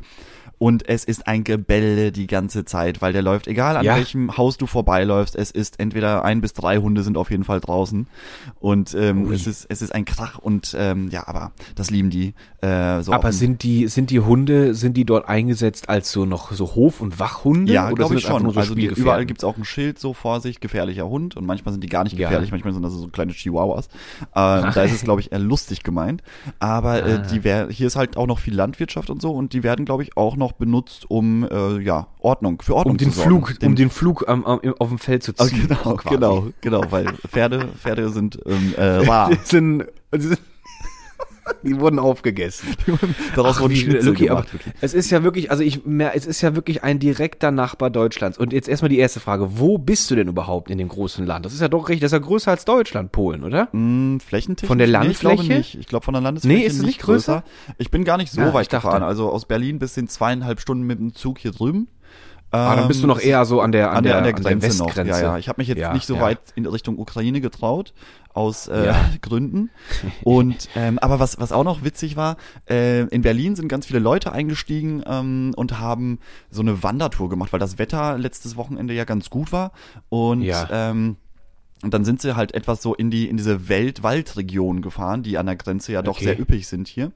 Und 0.59 0.87
es 0.89 1.03
ist 1.03 1.27
ein 1.27 1.43
Gebelle 1.43 2.11
die 2.11 2.25
ganze 2.27 2.65
Zeit, 2.65 3.01
weil 3.01 3.13
der 3.13 3.21
läuft, 3.21 3.47
egal 3.47 3.77
an 3.77 3.85
Ja. 3.85 3.95
welchem 3.95 4.37
Haus 4.37 4.57
du 4.57 4.65
vorbeiläufst, 4.65 5.35
es 5.35 5.51
ist 5.51 5.79
entweder 5.79 6.25
ein 6.25 6.41
bis 6.41 6.53
drei 6.53 6.77
Hunde 6.77 7.03
sind 7.03 7.15
auf 7.17 7.29
jeden 7.29 7.43
Fall 7.43 7.59
draußen. 7.59 8.07
Und 8.59 8.95
ähm, 8.95 9.25
Ui. 9.27 9.35
es 9.35 9.45
ist 9.45 9.67
es 9.69 9.81
ist 9.81 9.93
ein 9.93 10.05
Krach 10.05 10.39
und 10.39 10.75
ähm, 10.79 11.09
ja, 11.09 11.27
aber 11.27 11.51
das 11.75 11.91
lieben 11.91 12.09
die. 12.09 12.33
Äh, 12.61 13.03
so 13.03 13.13
Aber 13.13 13.31
sind 13.31 13.61
die, 13.61 13.87
sind 13.87 14.09
die 14.09 14.19
Hunde, 14.19 14.73
sind 14.73 14.97
die 14.97 15.05
dort 15.05 15.29
eingesetzt 15.29 15.89
als 15.89 16.11
so 16.11 16.25
noch 16.25 16.51
so 16.51 16.73
Hof- 16.73 17.01
und 17.01 17.19
Wachhunde? 17.19 17.71
Ja, 17.71 17.91
glaube 17.91 18.15
ich 18.15 18.21
schon. 18.21 18.49
so 18.51 18.59
also 18.59 18.73
die, 18.73 18.85
überall 18.87 19.25
gibt's 19.27 19.43
auch 19.43 19.57
ein 19.57 19.65
Schild 19.65 19.99
so 19.99 20.13
vor 20.15 20.41
sich, 20.41 20.59
gefährlicher 20.59 21.07
Hund. 21.07 21.37
Und 21.37 21.45
manchmal 21.45 21.71
sind 21.73 21.83
die 21.83 21.87
gar 21.89 22.03
nicht 22.03 22.13
Ja. 22.17 22.29
gefährlich, 22.29 22.49
manchmal 22.51 22.73
sind 22.73 22.81
das 22.81 22.93
so 22.93 23.07
kleine 23.09 23.31
Chihuahuas. 23.33 23.89
Ähm, 24.35 24.71
da 24.73 24.81
ist 24.83 24.93
es, 24.93 25.03
glaube 25.03 25.21
ich, 25.21 25.31
eher 25.31 25.39
lustig 25.39 25.83
gemeint. 25.83 26.23
Aber 26.59 27.05
äh, 27.05 27.13
Ah. 27.13 27.17
die 27.19 27.43
wär, 27.43 27.67
hier 27.69 27.85
ist 27.87 27.95
halt 27.95 28.17
auch 28.17 28.25
noch 28.27 28.39
viel 28.39 28.55
Landwirtschaft 28.55 29.09
und 29.11 29.21
so 29.21 29.31
und 29.31 29.53
die 29.53 29.61
werden, 29.63 29.85
glaube 29.85 30.01
ich, 30.03 30.17
auch 30.17 30.35
noch 30.35 30.46
benutzt, 30.53 31.09
um 31.09 31.43
äh, 31.49 31.79
ja, 31.81 32.07
Ordnung, 32.19 32.61
für 32.61 32.75
Ordnung 32.75 32.93
Um 32.93 32.97
den 32.97 33.11
zu 33.11 33.19
sorgen. 33.19 33.29
Flug, 33.45 33.53
um 33.63 33.75
den 33.75 33.89
Flug 33.89 34.27
am, 34.27 34.45
am, 34.45 34.59
auf 34.79 34.89
dem 34.89 34.99
Feld 34.99 35.23
zu 35.23 35.33
Ah, 35.37 35.45
ziehen. 35.45 35.67
genau, 35.67 35.95
quasi. 35.95 36.15
genau, 36.15 36.47
genau, 36.61 36.83
weil 36.89 37.07
Pferde, 37.27 37.67
Pferde 37.79 38.09
sind 38.09 38.39
ähm, 38.45 38.73
äh, 38.77 38.83
rar. 39.07 39.29
Die 39.31 39.37
sind, 39.43 39.85
die 41.63 41.79
wurden 41.79 41.99
aufgegessen. 41.99 42.69
Daraus 43.35 43.57
Ach, 43.57 43.61
wurden 43.61 43.75
Schnitzel 43.75 44.09
Lucky, 44.09 44.25
gemacht. 44.27 44.47
es 44.81 44.93
ist 44.93 45.09
ja 45.09 45.23
wirklich, 45.23 45.51
also 45.51 45.63
ich 45.63 45.85
mehr, 45.85 46.15
es 46.15 46.25
ist 46.25 46.41
ja 46.41 46.55
wirklich 46.55 46.83
ein 46.83 46.99
direkter 46.99 47.51
Nachbar 47.51 47.89
Deutschlands. 47.89 48.37
Und 48.37 48.53
jetzt 48.53 48.67
erstmal 48.69 48.89
die 48.89 48.97
erste 48.99 49.19
Frage: 49.19 49.59
Wo 49.59 49.77
bist 49.77 50.09
du 50.11 50.15
denn 50.15 50.27
überhaupt 50.27 50.69
in 50.71 50.77
dem 50.77 50.87
großen 50.87 51.25
Land? 51.25 51.45
Das 51.45 51.53
ist 51.53 51.61
ja 51.61 51.67
doch 51.67 51.89
recht, 51.89 52.01
das 52.03 52.09
ist 52.09 52.13
ja 52.13 52.19
größer 52.19 52.51
als 52.51 52.65
Deutschland, 52.65 53.11
Polen, 53.11 53.43
oder? 53.43 53.69
Hm, 53.71 54.19
flächentechnisch? 54.19 54.67
Von 54.67 54.77
der 54.77 54.87
Nee, 54.87 55.07
ich 55.11 55.19
glaube 55.19 55.35
Landfläche? 55.37 55.57
nicht. 55.59 55.75
Ich 55.75 55.87
glaube 55.87 56.05
von 56.05 56.13
der 56.13 56.21
Landesfläche 56.21 56.59
Nee, 56.59 56.65
ist 56.65 56.77
es 56.77 56.83
nicht 56.83 56.99
größer? 57.01 57.43
Ich 57.77 57.91
bin 57.91 58.03
gar 58.03 58.17
nicht 58.17 58.31
so 58.31 58.41
Ja, 58.41 58.47
ich 58.49 58.53
weit 58.53 58.73
dachte. 58.73 58.87
gefahren. 58.87 59.03
Also 59.03 59.29
aus 59.29 59.45
Berlin 59.45 59.79
bis 59.79 59.97
in 59.97 60.07
zweieinhalb 60.07 60.59
Stunden 60.59 60.83
mit 60.85 60.99
dem 60.99 61.13
Zug 61.13 61.37
hier 61.39 61.51
drüben. 61.51 61.87
Ah, 62.51 62.75
dann 62.77 62.87
bist 62.87 63.03
du 63.03 63.07
noch 63.07 63.19
Ähm, 63.21 63.27
eher 63.29 63.45
so 63.45 63.59
an 63.61 63.71
der, 63.71 63.91
an 63.91 64.03
der, 64.03 64.17
an 64.17 64.23
der 64.23 64.33
Grenze 64.33 64.77
noch. 64.77 64.87
Westgrenze. 64.87 65.11
Ja, 65.11 65.19
ja. 65.33 65.37
Ich 65.37 65.49
habe 65.49 65.59
mich 65.59 65.67
jetzt 65.67 65.79
Ja, 65.79 65.93
nicht 65.93 66.07
so 66.07 66.15
ja. 66.15 66.21
weit 66.21 66.39
in 66.55 66.65
Richtung 66.65 66.97
Ukraine 66.97 67.41
getraut 67.41 67.93
aus 68.33 68.67
äh, 68.67 68.85
Ja. 68.85 68.95
Gründen. 69.21 69.69
Und 70.23 70.69
ähm, 70.75 70.97
aber 70.99 71.19
was 71.19 71.39
was 71.39 71.51
auch 71.51 71.63
noch 71.65 71.83
witzig 71.83 72.15
war, 72.15 72.37
äh, 72.69 73.01
in 73.07 73.21
Berlin 73.21 73.55
sind 73.55 73.67
ganz 73.67 73.85
viele 73.85 73.99
Leute 73.99 74.31
eingestiegen 74.31 75.03
ähm, 75.05 75.53
und 75.57 75.79
haben 75.79 76.19
so 76.49 76.61
eine 76.61 76.83
Wandertour 76.83 77.29
gemacht, 77.29 77.51
weil 77.51 77.59
das 77.59 77.77
Wetter 77.79 78.17
letztes 78.17 78.55
Wochenende 78.55 78.93
ja 78.93 79.03
ganz 79.03 79.29
gut 79.29 79.51
war 79.51 79.71
und 80.09 80.41
Ja. 80.41 80.67
ähm, 80.71 81.17
und 81.83 81.93
dann 81.93 82.05
sind 82.05 82.21
sie 82.21 82.35
halt 82.35 82.53
etwas 82.53 82.81
so 82.81 82.93
in 82.95 83.11
die 83.11 83.27
in 83.29 83.37
diese 83.37 83.69
Welt-Waldregion 83.69 84.81
gefahren, 84.81 85.23
die 85.23 85.37
an 85.37 85.45
der 85.45 85.55
Grenze 85.55 85.91
ja 85.91 86.01
doch 86.01 86.15
Okay. 86.17 86.25
sehr 86.25 86.39
üppig 86.39 86.67
sind 86.67 86.87
hier. 86.87 87.11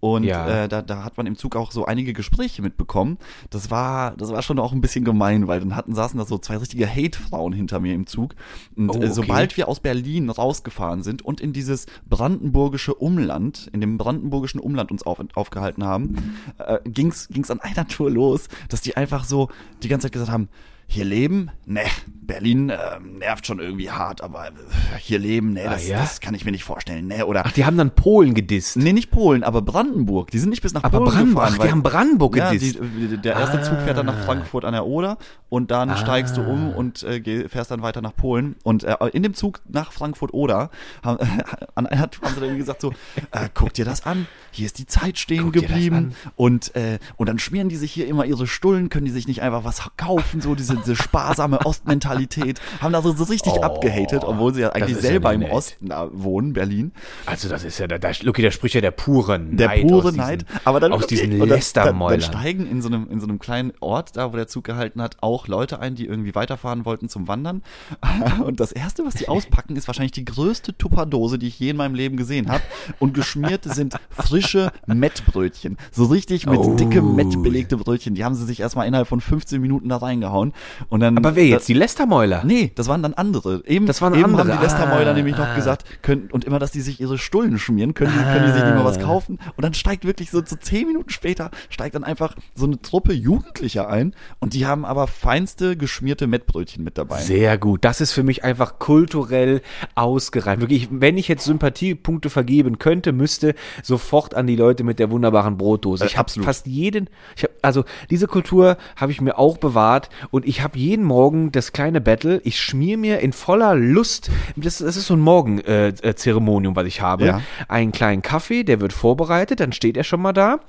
Und 0.00 0.22
Ja. 0.24 0.64
äh, 0.64 0.68
da, 0.68 0.80
da 0.80 1.02
hat 1.02 1.16
man 1.16 1.26
im 1.26 1.36
Zug 1.36 1.56
auch 1.56 1.72
so 1.72 1.84
einige 1.84 2.12
Gespräche 2.12 2.62
mitbekommen. 2.62 3.18
Das 3.50 3.68
war, 3.72 4.14
das 4.16 4.30
war 4.30 4.42
schon 4.42 4.60
auch 4.60 4.72
ein 4.72 4.80
bisschen 4.80 5.04
gemein, 5.04 5.48
weil 5.48 5.58
dann 5.58 5.74
hatten 5.74 5.92
saßen 5.92 6.16
da 6.18 6.24
so 6.24 6.38
zwei 6.38 6.56
richtige 6.58 6.88
Hate-Frauen 6.88 7.52
hinter 7.52 7.80
mir 7.80 7.94
im 7.94 8.06
Zug. 8.06 8.36
Und 8.76 8.90
Oh, 8.90 8.94
äh, 8.94 8.96
okay. 8.98 9.10
sobald 9.10 9.56
wir 9.56 9.66
aus 9.68 9.80
Berlin 9.80 10.30
rausgefahren 10.30 11.02
sind 11.02 11.22
und 11.22 11.40
in 11.40 11.52
dieses 11.52 11.86
brandenburgische 12.08 12.94
Umland, 12.94 13.68
in 13.72 13.80
dem 13.80 13.98
brandenburgischen 13.98 14.60
Umland 14.60 14.92
uns 14.92 15.02
auf, 15.02 15.18
aufgehalten 15.34 15.82
haben, 15.84 16.14
äh, 16.58 16.78
ging's 16.84 17.26
ging's 17.28 17.50
an 17.50 17.58
einer 17.60 17.86
Tour 17.88 18.08
los, 18.10 18.48
dass 18.68 18.80
die 18.80 18.96
einfach 18.96 19.24
so 19.24 19.48
die 19.82 19.88
ganze 19.88 20.04
Zeit 20.06 20.12
gesagt 20.12 20.30
haben, 20.30 20.48
hier 20.90 21.04
leben? 21.04 21.50
Ne, 21.66 21.82
Berlin 22.22 22.70
ähm, 22.70 23.18
nervt 23.18 23.46
schon 23.46 23.58
irgendwie 23.58 23.90
hart, 23.90 24.20
aber 24.22 24.48
äh, 24.48 24.50
hier 24.98 25.18
leben, 25.18 25.52
ne, 25.52 25.62
Ah, 25.66 25.70
das, 25.72 25.86
ja? 25.86 25.98
das 26.00 26.20
kann 26.20 26.34
ich 26.34 26.44
mir 26.46 26.50
nicht 26.50 26.64
vorstellen, 26.64 27.06
ne, 27.06 27.24
oder 27.26 27.44
Ach, 27.46 27.52
die 27.52 27.64
haben 27.66 27.76
dann 27.76 27.90
Polen 27.94 28.32
gedisst. 28.34 28.76
Nee, 28.78 28.92
nicht 28.94 29.10
Polen, 29.10 29.44
aber 29.44 29.60
Brandenburg. 29.62 30.30
Die 30.30 30.38
sind 30.38 30.48
nicht 30.50 30.62
bis 30.62 30.72
nach 30.74 30.84
Aber 30.84 30.98
Polen 30.98 31.10
Brandenburg, 31.10 31.44
gefahren. 31.44 31.58
ach, 31.60 31.64
die 31.64 31.70
haben 31.70 31.82
Brandenburg 31.82 32.36
ja, 32.36 32.50
gedisst. 32.52 32.78
die, 32.80 33.18
der 33.18 33.34
erste 33.34 33.62
Zug 33.62 33.78
fährt 33.80 33.96
dann 33.98 34.08
Ah. 34.08 34.12
nach 34.12 34.24
Frankfurt 34.24 34.64
an 34.64 34.72
der 34.72 34.86
Oder 34.86 35.18
und 35.50 35.70
dann 35.70 35.94
steigst 35.96 36.36
du 36.38 36.42
um 36.42 36.70
und 36.74 37.02
äh, 37.02 37.48
fährst 37.48 37.70
dann 37.70 37.82
weiter 37.82 38.00
nach 38.02 38.16
Polen. 38.16 38.56
Und 38.62 38.84
äh, 38.84 38.96
in 39.12 39.22
dem 39.22 39.34
Zug 39.34 39.60
nach 39.68 39.92
Frankfurt 39.92 40.32
Oder 40.34 40.70
haben, 41.02 41.18
an 41.74 41.86
einer 41.86 42.10
Tour 42.10 42.26
haben 42.28 42.34
sie 42.34 42.40
dann 42.40 42.56
gesagt 42.58 42.80
so, 42.80 42.92
äh, 43.30 43.48
guck 43.52 43.74
dir 43.74 43.84
das 43.84 44.04
an, 44.06 44.26
hier 44.50 44.64
ist 44.66 44.78
die 44.78 44.86
Zeit 44.86 45.18
stehen 45.18 45.44
Guck 45.44 45.52
geblieben 45.54 46.14
und 46.36 46.74
äh, 46.76 46.98
und 47.16 47.28
dann 47.28 47.38
schmieren 47.38 47.68
die 47.68 47.76
sich 47.76 47.92
hier 47.92 48.06
immer 48.06 48.24
ihre 48.24 48.46
Stullen, 48.46 48.88
können 48.88 49.04
die 49.06 49.12
sich 49.12 49.28
nicht 49.28 49.42
einfach 49.42 49.64
was 49.64 49.82
kaufen, 49.96 50.40
so 50.40 50.54
diese, 50.54 50.77
diese 50.84 50.96
sparsame 50.96 51.64
Ostmentalität, 51.64 52.60
haben 52.80 52.92
da 52.92 53.02
so, 53.02 53.12
so 53.12 53.24
richtig 53.24 53.52
Oh, 53.56 53.62
abgehatet, 53.62 54.24
obwohl 54.24 54.54
sie 54.54 54.60
ja 54.62 54.70
eigentlich 54.70 54.96
ja 54.96 55.02
selber 55.02 55.30
nicht 55.30 55.36
im 55.36 55.40
nett. 55.48 55.52
Osten 55.52 55.88
da 55.88 56.08
wohnen, 56.12 56.52
Berlin. 56.52 56.92
Also 57.26 57.48
das 57.48 57.64
ist 57.64 57.78
ja, 57.78 57.86
da, 57.86 57.98
da, 57.98 58.10
Lucky, 58.22 58.42
da 58.42 58.50
spricht 58.50 58.74
ja 58.74 58.80
der 58.80 58.90
pure 58.90 59.38
Neid. 59.38 59.58
Der 59.60 59.68
pure 59.80 59.94
aus 59.96 60.02
diesen, 60.04 60.16
Neid. 60.18 60.44
Aber 60.64 60.80
dann 60.80 60.92
aus 60.92 61.06
diesen 61.06 61.40
und 61.40 61.48
dann- 61.48 61.98
Dann, 61.98 62.20
steigen 62.20 62.66
in 62.70 62.82
so, 62.82 62.88
einem, 62.88 63.08
in 63.10 63.20
so 63.20 63.26
einem 63.26 63.38
kleinen 63.38 63.72
Ort, 63.80 64.16
da 64.16 64.32
wo 64.32 64.36
der 64.36 64.46
Zug 64.48 64.64
gehalten 64.64 65.00
hat, 65.02 65.16
auch 65.20 65.48
Leute 65.48 65.80
ein, 65.80 65.94
die 65.94 66.06
irgendwie 66.06 66.34
weiterfahren 66.34 66.84
wollten 66.84 67.08
zum 67.08 67.28
Wandern. 67.28 67.62
Und 68.44 68.60
das 68.60 68.72
Erste, 68.72 69.04
was 69.06 69.14
die 69.14 69.28
auspacken, 69.28 69.76
ist 69.76 69.86
wahrscheinlich 69.88 70.12
die 70.12 70.24
größte 70.24 70.76
Tupperdose, 70.76 71.38
die 71.38 71.48
ich 71.48 71.58
je 71.58 71.70
in 71.70 71.76
meinem 71.76 71.94
Leben 71.94 72.16
gesehen 72.16 72.50
habe. 72.50 72.62
Und 72.98 73.14
geschmiert 73.14 73.64
sind 73.64 73.96
frische 74.10 74.72
Mettbrötchen. 74.86 75.76
So 75.92 76.04
richtig 76.06 76.46
mit 76.46 76.58
Oh. 76.58 76.74
dickem 76.74 77.14
Mett 77.14 77.42
belegte 77.42 77.76
Brötchen. 77.76 78.14
Die 78.14 78.24
haben 78.24 78.34
sie 78.34 78.44
sich 78.44 78.60
erstmal 78.60 78.86
innerhalb 78.86 79.08
von 79.08 79.20
15 79.20 79.60
Minuten 79.60 79.88
da 79.88 79.96
reingehauen. 79.98 80.52
Und 80.88 81.00
dann, 81.00 81.16
Aber 81.18 81.36
wer 81.36 81.46
jetzt? 81.46 81.68
Die 81.68 81.74
Lästermäuler? 81.74 82.42
Nee, 82.44 82.72
das 82.74 82.88
waren 82.88 83.02
dann 83.02 83.14
andere. 83.14 83.62
Eben, 83.66 83.86
Das 83.86 84.00
waren 84.02 84.14
eben 84.14 84.24
andere. 84.24 84.48
haben 84.48 84.58
die 84.58 84.62
Lästermäuler 84.64 85.10
Ah, 85.10 85.14
nämlich 85.14 85.36
noch 85.36 85.46
ah. 85.48 85.54
gesagt, 85.54 85.84
können, 86.02 86.28
und 86.32 86.44
immer, 86.44 86.58
dass 86.58 86.70
die 86.72 86.80
sich 86.80 87.00
ihre 87.00 87.18
Stullen 87.18 87.58
schmieren, 87.58 87.94
können 87.94 88.12
die, 88.16 88.22
können 88.24 88.46
die 88.46 88.52
sich 88.52 88.62
nicht 88.62 88.74
mal 88.74 88.84
was 88.84 88.98
kaufen. 89.00 89.38
Und 89.56 89.64
dann 89.64 89.74
steigt 89.74 90.04
wirklich 90.04 90.30
so, 90.30 90.42
so 90.44 90.56
zehn 90.56 90.86
Minuten 90.86 91.10
später, 91.10 91.50
steigt 91.70 91.94
dann 91.94 92.04
einfach 92.04 92.34
so 92.54 92.66
eine 92.66 92.80
Truppe 92.80 93.12
Jugendlicher 93.12 93.88
ein 93.88 94.14
und 94.40 94.54
die 94.54 94.66
haben 94.66 94.84
aber 94.84 95.06
feinste 95.06 95.76
geschmierte 95.76 96.26
Mettbrötchen 96.26 96.84
mit 96.84 96.98
dabei. 96.98 97.20
Sehr 97.20 97.58
gut. 97.58 97.84
Das 97.84 98.00
ist 98.00 98.12
für 98.12 98.22
mich 98.22 98.44
einfach 98.44 98.78
kulturell 98.78 99.62
ausgereift. 99.94 100.60
Wirklich, 100.60 100.88
wenn 100.90 101.16
ich 101.16 101.28
jetzt 101.28 101.44
Sympathiepunkte 101.44 102.30
vergeben 102.30 102.78
könnte, 102.78 103.12
müsste 103.12 103.54
sofort 103.82 104.34
an 104.34 104.46
die 104.46 104.56
Leute 104.56 104.84
mit 104.84 104.98
der 104.98 105.10
wunderbaren 105.10 105.56
Brotdose. 105.56 106.04
Äh, 106.04 106.08
Ich 106.08 106.18
habe 106.18 106.30
fast 106.42 106.66
jeden, 106.66 107.08
ich 107.36 107.44
hab, 107.44 107.50
also 107.62 107.84
diese 108.10 108.26
Kultur 108.26 108.76
habe 108.96 109.12
ich 109.12 109.20
mir 109.20 109.38
auch 109.38 109.58
bewahrt 109.58 110.08
und 110.30 110.46
ich 110.46 110.57
habe 110.62 110.78
jeden 110.78 111.04
Morgen 111.04 111.52
das 111.52 111.72
kleine 111.72 112.00
Battle. 112.00 112.40
Ich 112.44 112.60
schmier 112.60 112.98
mir 112.98 113.20
in 113.20 113.32
voller 113.32 113.74
Lust, 113.74 114.30
das, 114.56 114.78
das 114.78 114.96
ist 114.96 115.06
so 115.06 115.14
ein 115.14 115.20
Morgenzeremonium, 115.20 115.94
äh, 116.02 116.14
Zeremonium, 116.14 116.76
was 116.76 116.86
ich 116.86 117.00
habe, 117.00 117.26
Ja. 117.26 117.40
einen 117.68 117.92
kleinen 117.92 118.22
Kaffee, 118.22 118.64
der 118.64 118.80
wird 118.80 118.92
vorbereitet, 118.92 119.60
dann 119.60 119.72
steht 119.72 119.96
er 119.96 120.04
schon 120.04 120.20
mal 120.22 120.32
da 120.32 120.60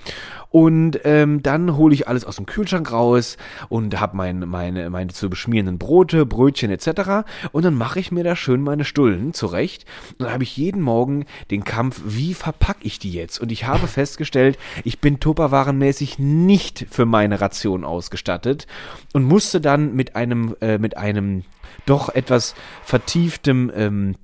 und 0.52 1.00
ähm, 1.04 1.44
dann 1.44 1.76
hole 1.78 1.94
ich 1.94 2.08
alles 2.08 2.26
aus 2.26 2.38
dem 2.38 2.46
Kühlschrank 2.48 2.92
raus 2.92 3.38
und 3.70 4.00
habe 4.00 4.18
mein, 4.18 4.40
meine, 4.40 4.90
meine 4.90 5.14
zu 5.14 5.30
beschmierenden 5.30 5.78
Brote, 5.78 6.26
Brötchen 6.26 6.72
etc. 6.72 7.28
Und 7.52 7.66
dann 7.66 7.76
mache 7.76 8.00
ich 8.00 8.12
mir 8.12 8.24
da 8.24 8.36
schön 8.36 8.62
meine 8.62 8.84
Stullen 8.84 9.34
zurecht. 9.34 9.86
Und 10.18 10.24
dann 10.26 10.34
habe 10.34 10.44
ich 10.44 10.58
jeden 10.58 10.82
Morgen 10.82 11.26
den 11.52 11.64
Kampf, 11.64 12.02
wie 12.06 12.34
verpacke 12.34 12.80
ich 12.82 12.98
die 12.98 13.12
jetzt? 13.12 13.40
Und 13.40 13.52
ich 13.52 13.68
habe 13.68 13.88
festgestellt, 13.88 14.58
ich 14.84 15.00
bin 15.00 15.20
tupperwarenmäßig 15.20 16.18
nicht 16.18 16.88
für 16.90 17.06
meine 17.06 17.42
Ration 17.42 17.84
ausgestattet 17.84 18.66
und 19.14 19.24
musste 19.24 19.62
dann 19.70 19.94
mit 19.94 20.16
einem, 20.16 20.56
äh, 20.62 20.80
mit 20.80 20.98
einem 20.98 21.44
doch 21.86 22.10
etwas 22.10 22.56
vertieftem 22.84 23.72
ähm, 23.76 24.16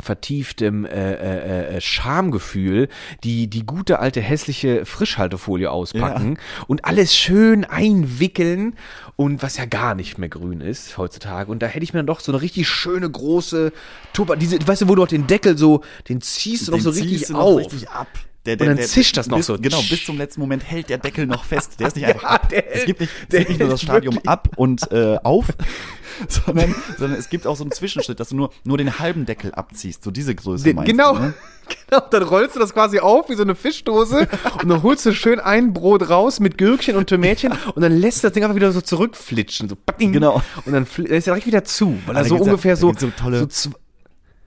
vertieftem 0.00 0.84
äh, 0.84 1.14
äh, 1.14 1.76
äh, 1.76 1.80
Schamgefühl 1.80 2.88
die 3.24 3.48
die 3.48 3.66
gute 3.66 3.98
alte 3.98 4.20
hässliche 4.20 4.86
Frischhaltefolie 4.86 5.70
auspacken 5.70 6.38
und 6.68 6.84
alles 6.84 7.16
schön 7.16 7.64
einwickeln 7.64 8.76
und 9.16 9.42
was 9.42 9.56
ja 9.56 9.64
gar 9.64 9.96
nicht 9.96 10.18
mehr 10.18 10.28
grün 10.28 10.60
ist 10.60 10.98
heutzutage. 10.98 11.50
Und 11.50 11.62
da 11.62 11.66
hätte 11.66 11.82
ich 11.82 11.92
mir 11.92 11.98
dann 11.98 12.06
doch 12.06 12.20
so 12.20 12.30
eine 12.30 12.40
richtig 12.40 12.68
schöne 12.68 13.10
große 13.10 13.72
Tupper 14.12 14.36
diese 14.36 14.58
weißt 14.64 14.82
du 14.82 14.88
wo 14.88 14.94
du 14.94 15.02
auch 15.02 15.08
den 15.08 15.26
Deckel 15.26 15.58
so 15.58 15.82
den 16.08 16.20
ziehst 16.20 16.68
du 16.68 16.72
noch 16.72 16.78
Den 16.78 16.84
so 16.84 16.92
ziehst 16.92 17.04
richtig 17.04 17.28
noch 17.30 17.40
auf. 17.40 17.58
richtig 17.58 17.90
ab. 17.90 18.08
Der, 18.56 18.68
Und 18.68 18.76
dann 18.78 18.86
zischt 18.86 19.16
das 19.16 19.26
noch 19.28 19.36
bis, 19.38 19.46
so. 19.46 19.58
Genau, 19.58 19.80
bis 19.88 20.04
zum 20.04 20.16
letzten 20.18 20.40
Moment 20.40 20.64
hält 20.64 20.88
der 20.88 20.98
Deckel 20.98 21.26
noch 21.26 21.44
fest. 21.44 21.78
Der 21.80 21.88
ist 21.88 21.96
nicht 21.96 22.06
einfach 22.06 22.22
Ja, 22.22 22.28
ab. 22.30 22.48
der 22.48 22.74
es 22.76 22.84
gibt 22.86 23.00
nicht, 23.00 23.12
es 23.22 23.28
der 23.28 23.38
gibt 23.40 23.50
nicht 23.50 23.60
nur 23.60 23.68
das 23.68 23.82
Stadium 23.82 24.14
wirklich. 24.14 24.28
ab 24.28 24.48
und 24.56 24.90
äh, 24.90 25.18
auf, 25.22 25.46
sondern, 26.28 26.74
sondern 26.98 27.18
es 27.18 27.28
gibt 27.28 27.46
auch 27.46 27.56
so 27.56 27.64
einen 27.64 27.72
Zwischenschritt, 27.72 28.18
dass 28.20 28.30
du 28.30 28.36
nur, 28.36 28.50
nur 28.64 28.78
den 28.78 28.98
halben 28.98 29.26
Deckel 29.26 29.52
abziehst. 29.52 30.02
So 30.02 30.10
diese 30.10 30.34
Größe 30.34 30.64
Den, 30.64 30.76
meinst 30.76 30.90
genau, 30.90 31.14
du, 31.14 31.20
ne? 31.20 31.34
genau, 31.90 32.02
dann 32.10 32.22
rollst 32.22 32.56
du 32.56 32.60
das 32.60 32.72
quasi 32.74 32.98
auf 32.98 33.28
wie 33.28 33.34
so 33.34 33.42
eine 33.42 33.54
Fischdose 33.54 34.26
und 34.62 34.68
dann 34.68 34.82
holst 34.82 35.04
du 35.06 35.12
schön 35.12 35.38
ein 35.40 35.72
Brot 35.74 36.08
raus 36.08 36.40
mit 36.40 36.56
Gürkchen 36.58 36.96
und 36.96 37.08
Tomätchen 37.08 37.52
und 37.74 37.82
dann 37.82 37.92
lässt 37.92 38.22
du 38.22 38.28
das 38.28 38.32
Ding 38.32 38.42
einfach 38.44 38.56
wieder 38.56 38.72
so 38.72 38.80
zurückflitschen, 38.80 39.68
so 39.68 39.76
patting. 39.76 40.12
Genau. 40.12 40.42
Und 40.64 40.72
dann 40.72 40.84
ist 40.84 40.96
er 41.26 41.34
direkt 41.34 41.46
wieder 41.46 41.64
zu, 41.64 41.98
weil 42.06 42.16
er 42.16 42.24
so 42.24 42.36
ungefähr 42.36 42.76
so, 42.76 42.92
so 42.96 43.10
tolle- 43.16 43.46
so 43.50 43.70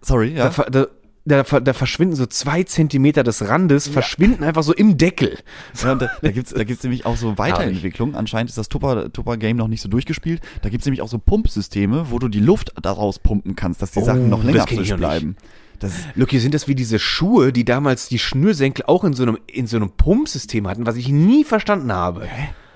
Sorry, 0.04 0.34
ja. 0.34 0.50
da, 0.50 0.64
da, 0.64 0.88
da, 1.26 1.44
da 1.44 1.74
verschwinden 1.74 2.16
so 2.16 2.26
zwei 2.26 2.64
Zentimeter 2.64 3.24
des 3.24 3.48
Randes, 3.48 3.88
verschwinden 3.88 4.44
einfach 4.44 4.64
so 4.64 4.74
im 4.74 4.98
Deckel. 4.98 5.38
Ja, 5.84 5.96
da, 5.96 6.10
da 6.22 6.32
gibt's 6.32 6.54
da 6.54 6.64
gibt's 6.64 6.84
nämlich 6.84 7.06
auch 7.06 7.16
so 7.18 7.38
Weiterentwicklung. 7.38 8.16
Anscheinend 8.16 8.50
ist 8.50 8.58
das 8.58 8.70
Tupper, 8.70 9.12
Tupper 9.14 9.38
Game 9.38 9.58
noch 9.58 9.68
nicht 9.68 9.82
so 9.82 9.90
durchgespielt. 9.90 10.42
Da 10.62 10.70
gibt's 10.70 10.86
nämlich 10.86 11.02
auch 11.02 11.08
so 11.08 11.20
Pumpsysteme, 11.20 12.10
wo 12.10 12.20
du 12.20 12.28
die 12.28 12.40
Luft 12.40 12.74
daraus 12.82 13.20
pumpen 13.20 13.56
kannst, 13.56 13.82
dass 13.82 13.92
die 13.92 14.00
Oh, 14.00 14.06
Sachen 14.06 14.30
noch 14.30 14.44
länger 14.44 14.66
frisch 14.66 14.96
bleiben. 14.96 15.36
Das, 15.80 15.94
Lucky, 16.16 16.40
sind 16.40 16.54
das 16.54 16.68
wie 16.68 16.76
diese 16.76 17.00
Schuhe, 17.00 17.52
die 17.52 17.66
damals 17.66 18.08
die 18.08 18.20
Schnürsenkel 18.20 18.86
auch 18.88 19.04
in 19.04 19.14
so 19.14 19.24
einem, 19.24 19.40
in 19.48 19.66
so 19.66 19.78
einem 19.78 19.90
Pumpsystem 19.90 20.68
hatten, 20.68 20.86
was 20.86 20.96
ich 20.96 21.10
nie 21.10 21.44
verstanden 21.44 21.92
habe. 21.92 22.28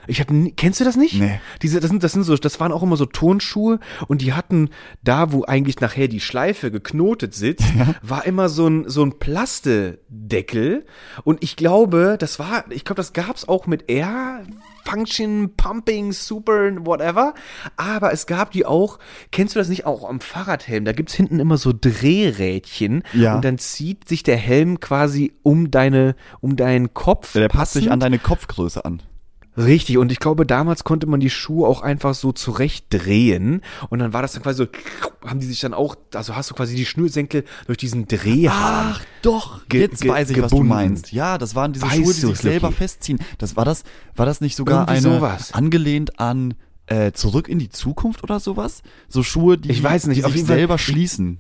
Ich 0.08 0.20
hab 0.20 0.30
nie, 0.32 0.52
kennst 0.52 0.80
du 0.80 0.84
das 0.84 0.96
nicht? 0.96 1.20
Nee. 1.20 1.40
Diese, 1.62 1.80
das 1.80 1.90
sind, 1.90 2.04
das 2.04 2.12
sind 2.14 2.24
so, 2.24 2.36
das 2.36 2.60
waren 2.60 2.72
auch 2.72 2.84
immer 2.84 2.98
so 2.98 3.06
Turnschuhe 3.06 3.80
und 4.08 4.22
die 4.22 4.34
hatten 4.34 4.70
da, 5.04 5.32
wo 5.32 5.44
eigentlich 5.46 5.80
nachher 5.82 6.08
die 6.08 6.20
Schleife 6.20 6.72
geknotet 6.72 7.34
sitzt, 7.34 7.66
war 8.02 8.26
immer 8.26 8.50
so 8.50 8.68
ein, 8.68 8.90
so 8.90 9.04
ein 9.04 9.18
Plastedeckel 9.20 10.86
und 11.24 11.44
ich 11.44 11.56
glaube, 11.56 12.18
das 12.20 12.40
war, 12.40 12.66
ich 12.70 12.86
glaube, 12.86 12.98
das 12.98 13.14
gab's 13.14 13.48
auch 13.48 13.68
mit 13.68 13.90
Air 13.90 14.44
Function, 14.88 15.56
Pumping, 15.58 16.12
Super, 16.12 16.86
whatever. 16.86 17.34
Aber 17.76 18.14
es 18.14 18.28
gab 18.28 18.52
die 18.52 18.68
auch, 18.68 19.00
kennst 19.32 19.56
du 19.56 19.60
das 19.60 19.68
nicht 19.68 19.88
auch 19.88 20.08
am 20.08 20.20
Fahrradhelm? 20.20 20.86
Da 20.86 20.92
gibt's 20.92 21.16
hinten 21.16 21.40
immer 21.40 21.58
so 21.58 21.74
Drehrädchen 21.74 23.02
Ja. 23.14 23.36
und 23.36 23.44
dann 23.46 23.58
zieht 23.58 24.08
sich 24.08 24.22
der 24.22 24.38
Helm 24.38 24.80
quasi 24.80 25.34
um 25.42 25.72
deine, 25.72 26.16
um 26.40 26.56
deinen 26.56 26.94
Kopf. 26.94 27.34
Der 27.34 27.48
passt 27.50 27.74
sich 27.74 27.86
passend. 27.86 27.94
an 27.94 28.00
deine 28.00 28.20
Kopfgröße 28.20 28.86
an. 28.86 29.02
Richtig, 29.58 29.98
und 29.98 30.12
ich 30.12 30.20
glaube, 30.20 30.46
damals 30.46 30.84
konnte 30.84 31.08
man 31.08 31.20
die 31.20 31.30
Schuhe 31.30 31.68
auch 31.68 31.82
einfach 31.82 32.14
so 32.14 32.32
zurechtdrehen 32.32 33.62
und 33.90 34.00
dann 34.00 34.14
war 34.14 34.22
das 34.22 34.34
dann 34.34 34.44
quasi 34.44 34.64
so, 34.66 34.68
haben 35.28 35.40
die 35.40 35.46
sich 35.46 35.60
dann 35.60 35.74
auch, 35.74 35.96
also 36.14 36.36
hast 36.36 36.52
du 36.52 36.56
quasi 36.56 36.76
die 36.76 36.86
Schnürsenkel 36.86 37.46
durch 37.66 37.78
diesen 37.78 38.08
Drehhahn. 38.08 38.96
doch, 39.22 39.68
Ge- 39.70 39.82
jetzt 39.82 40.06
weiß 40.08 40.30
ich, 40.32 40.42
was 40.42 40.52
du 40.52 40.58
gebunden. 40.58 40.68
meinst. 40.74 41.12
Ja, 41.12 41.38
das 41.38 41.56
waren 41.56 41.74
diese 41.74 41.86
Weißt 41.86 41.96
Schuhe, 41.96 42.14
die 42.14 42.20
sich 42.22 42.38
selber 42.40 42.68
Lucky? 42.68 42.78
festziehen. 42.78 43.20
Das 43.38 43.56
war 43.56 43.66
das, 43.66 43.84
war 44.16 44.26
das 44.26 44.42
nicht 44.42 44.56
sogar 44.56 44.82
Irgendwie 44.90 45.08
eine 45.08 45.16
sowas. 45.18 45.54
angelehnt 45.54 46.20
an 46.20 46.56
äh, 46.88 47.12
Zurück 47.14 47.48
in 47.48 47.58
die 47.60 47.70
Zukunft 47.70 48.24
oder 48.24 48.40
sowas? 48.40 48.82
So 49.08 49.24
Schuhe, 49.24 49.58
die, 49.58 49.72
Ich 49.72 49.82
weiß 49.82 50.08
nicht, 50.08 50.20
die 50.20 50.26
auf 50.26 50.34
sich 50.34 50.46
selber 50.46 50.78
schließen. 50.78 51.40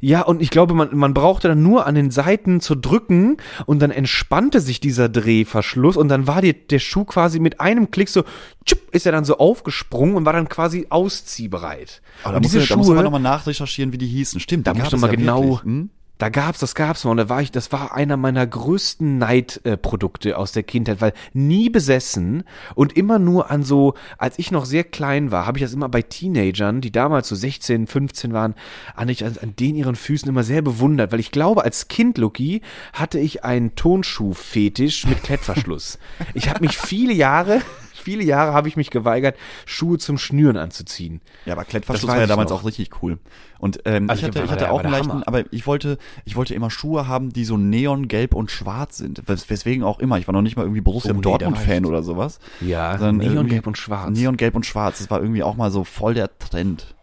Ja, 0.00 0.22
und 0.22 0.40
ich 0.40 0.50
glaube, 0.50 0.72
man, 0.74 0.96
man 0.96 1.12
brauchte 1.14 1.48
dann 1.48 1.62
nur 1.62 1.86
an 1.86 1.94
den 1.94 2.10
Seiten 2.10 2.60
zu 2.60 2.74
drücken 2.74 3.36
und 3.66 3.80
dann 3.80 3.90
entspannte 3.90 4.60
sich 4.60 4.80
dieser 4.80 5.08
Drehverschluss 5.08 5.96
und 5.96 6.08
dann 6.08 6.26
war 6.26 6.40
die, 6.40 6.54
der 6.54 6.78
Schuh 6.78 7.04
quasi 7.04 7.38
mit 7.38 7.60
einem 7.60 7.90
Klick 7.90 8.08
so, 8.08 8.24
tschupp, 8.64 8.80
ist 8.92 9.04
er 9.06 9.12
dann 9.12 9.24
so 9.24 9.36
aufgesprungen 9.38 10.14
und 10.16 10.24
war 10.24 10.32
dann 10.32 10.48
quasi 10.48 10.86
ausziehbereit. 10.88 12.00
Aber 12.22 12.32
da 12.32 12.36
und 12.38 12.44
diese 12.44 12.58
man- 12.60 12.68
da 12.68 12.76
muss 12.76 12.86
man 12.88 12.96
Schuhe, 12.96 13.04
nochmal 13.04 13.20
nachrecherchieren, 13.20 13.92
wie 13.92 13.98
die 13.98 14.06
hießen. 14.06 14.40
Stimmt, 14.40 14.66
Da 14.66 14.72
die 14.72 14.78
muss 14.80 14.86
gab 14.90 14.92
ich 14.94 14.96
es 14.96 15.00
mal 15.02 15.10
ja 15.10 15.16
genau-. 15.16 15.60
Hm? 15.62 15.90
Da 16.20 16.28
gab's, 16.28 16.60
das 16.60 16.74
gab's 16.74 17.04
mal. 17.04 17.12
Und 17.12 17.16
da 17.16 17.28
war 17.28 17.42
ich, 17.42 17.50
das 17.50 17.72
war 17.72 17.94
einer 17.94 18.16
meiner 18.16 18.46
größten 18.46 19.18
Neidprodukte 19.18 19.90
Produkte 20.10 20.38
aus 20.38 20.52
der 20.52 20.62
Kindheit, 20.62 21.00
weil 21.00 21.12
nie 21.32 21.70
besessen 21.70 22.44
und 22.74 22.96
immer 22.96 23.18
nur 23.18 23.50
an 23.50 23.64
so, 23.64 23.94
als 24.18 24.38
ich 24.38 24.50
noch 24.50 24.64
sehr 24.64 24.84
klein 24.84 25.30
war, 25.30 25.46
habe 25.46 25.58
ich 25.58 25.64
das 25.64 25.72
immer 25.72 25.88
bei 25.88 26.02
Teenagern, 26.02 26.80
die 26.80 26.92
damals 26.92 27.28
so 27.28 27.34
16, 27.34 27.86
15 27.86 28.32
waren, 28.32 28.54
an, 28.94 29.08
ich, 29.08 29.24
an, 29.24 29.36
an 29.40 29.56
denen 29.56 29.76
ihren 29.76 29.96
Füßen 29.96 30.28
immer 30.28 30.42
sehr 30.42 30.62
bewundert, 30.62 31.12
weil 31.12 31.20
ich 31.20 31.30
glaube, 31.30 31.64
als 31.64 31.88
Kind, 31.88 32.18
Lucky, 32.18 32.60
hatte 32.92 33.18
ich 33.18 33.44
einen 33.44 33.74
Tonschuh-Fetisch 33.74 35.06
mit 35.06 35.22
Klettverschluss. 35.22 35.98
ich 36.34 36.48
habe 36.48 36.60
mich 36.60 36.78
viele 36.78 37.12
Jahre, 37.12 37.60
viele 38.00 38.24
Jahre 38.24 38.52
habe 38.52 38.68
ich 38.68 38.76
mich 38.76 38.90
geweigert, 38.90 39.36
Schuhe 39.66 39.98
zum 39.98 40.18
Schnüren 40.18 40.56
anzuziehen. 40.56 41.20
Ja, 41.46 41.52
aber 41.54 41.64
Klettverschluss 41.64 42.10
war 42.10 42.18
ja 42.18 42.26
damals 42.26 42.50
noch. 42.50 42.60
auch 42.60 42.64
richtig 42.66 42.90
cool. 43.02 43.18
Und 43.58 43.80
ähm, 43.84 44.08
Also 44.08 44.20
ich 44.20 44.26
hatte, 44.28 44.42
ich 44.44 44.50
hatte 44.50 44.64
der- 44.64 44.72
auch 44.72 44.80
einen 44.80 44.90
leichten, 44.92 45.12
Hammer. 45.12 45.22
aber 45.28 45.44
ich 45.52 45.66
wollte, 45.66 45.98
ich 46.24 46.34
wollte 46.36 46.54
immer 46.54 46.70
Schuhe 46.70 47.06
haben, 47.06 47.30
die 47.32 47.44
so 47.44 47.56
neon, 47.58 48.08
gelb 48.08 48.34
und 48.34 48.50
schwarz 48.50 48.96
sind. 48.96 49.22
Wes 49.28 49.48
weswegen 49.50 49.84
auch 49.84 49.98
immer. 49.98 50.18
Ich 50.18 50.26
war 50.26 50.32
noch 50.32 50.42
nicht 50.42 50.56
mal 50.56 50.62
irgendwie 50.62 50.80
Borussia 50.80 51.10
Oh, 51.12 51.16
nee, 51.16 51.20
Dortmund-Fan 51.20 51.84
oder 51.84 52.02
sowas. 52.02 52.38
Ja, 52.60 52.92
Sondern 52.96 53.18
Neon, 53.18 53.32
irgendwie- 53.34 53.50
gelb 53.50 53.66
und 53.66 53.76
schwarz. 53.78 54.10
Neon, 54.18 54.36
gelb 54.36 54.56
und 54.56 54.64
schwarz. 54.66 54.98
Das 54.98 55.10
war 55.10 55.20
irgendwie 55.20 55.42
auch 55.42 55.56
mal 55.56 55.70
so 55.70 55.84
voll 55.84 56.14
der 56.14 56.30
Trend. 56.38 56.94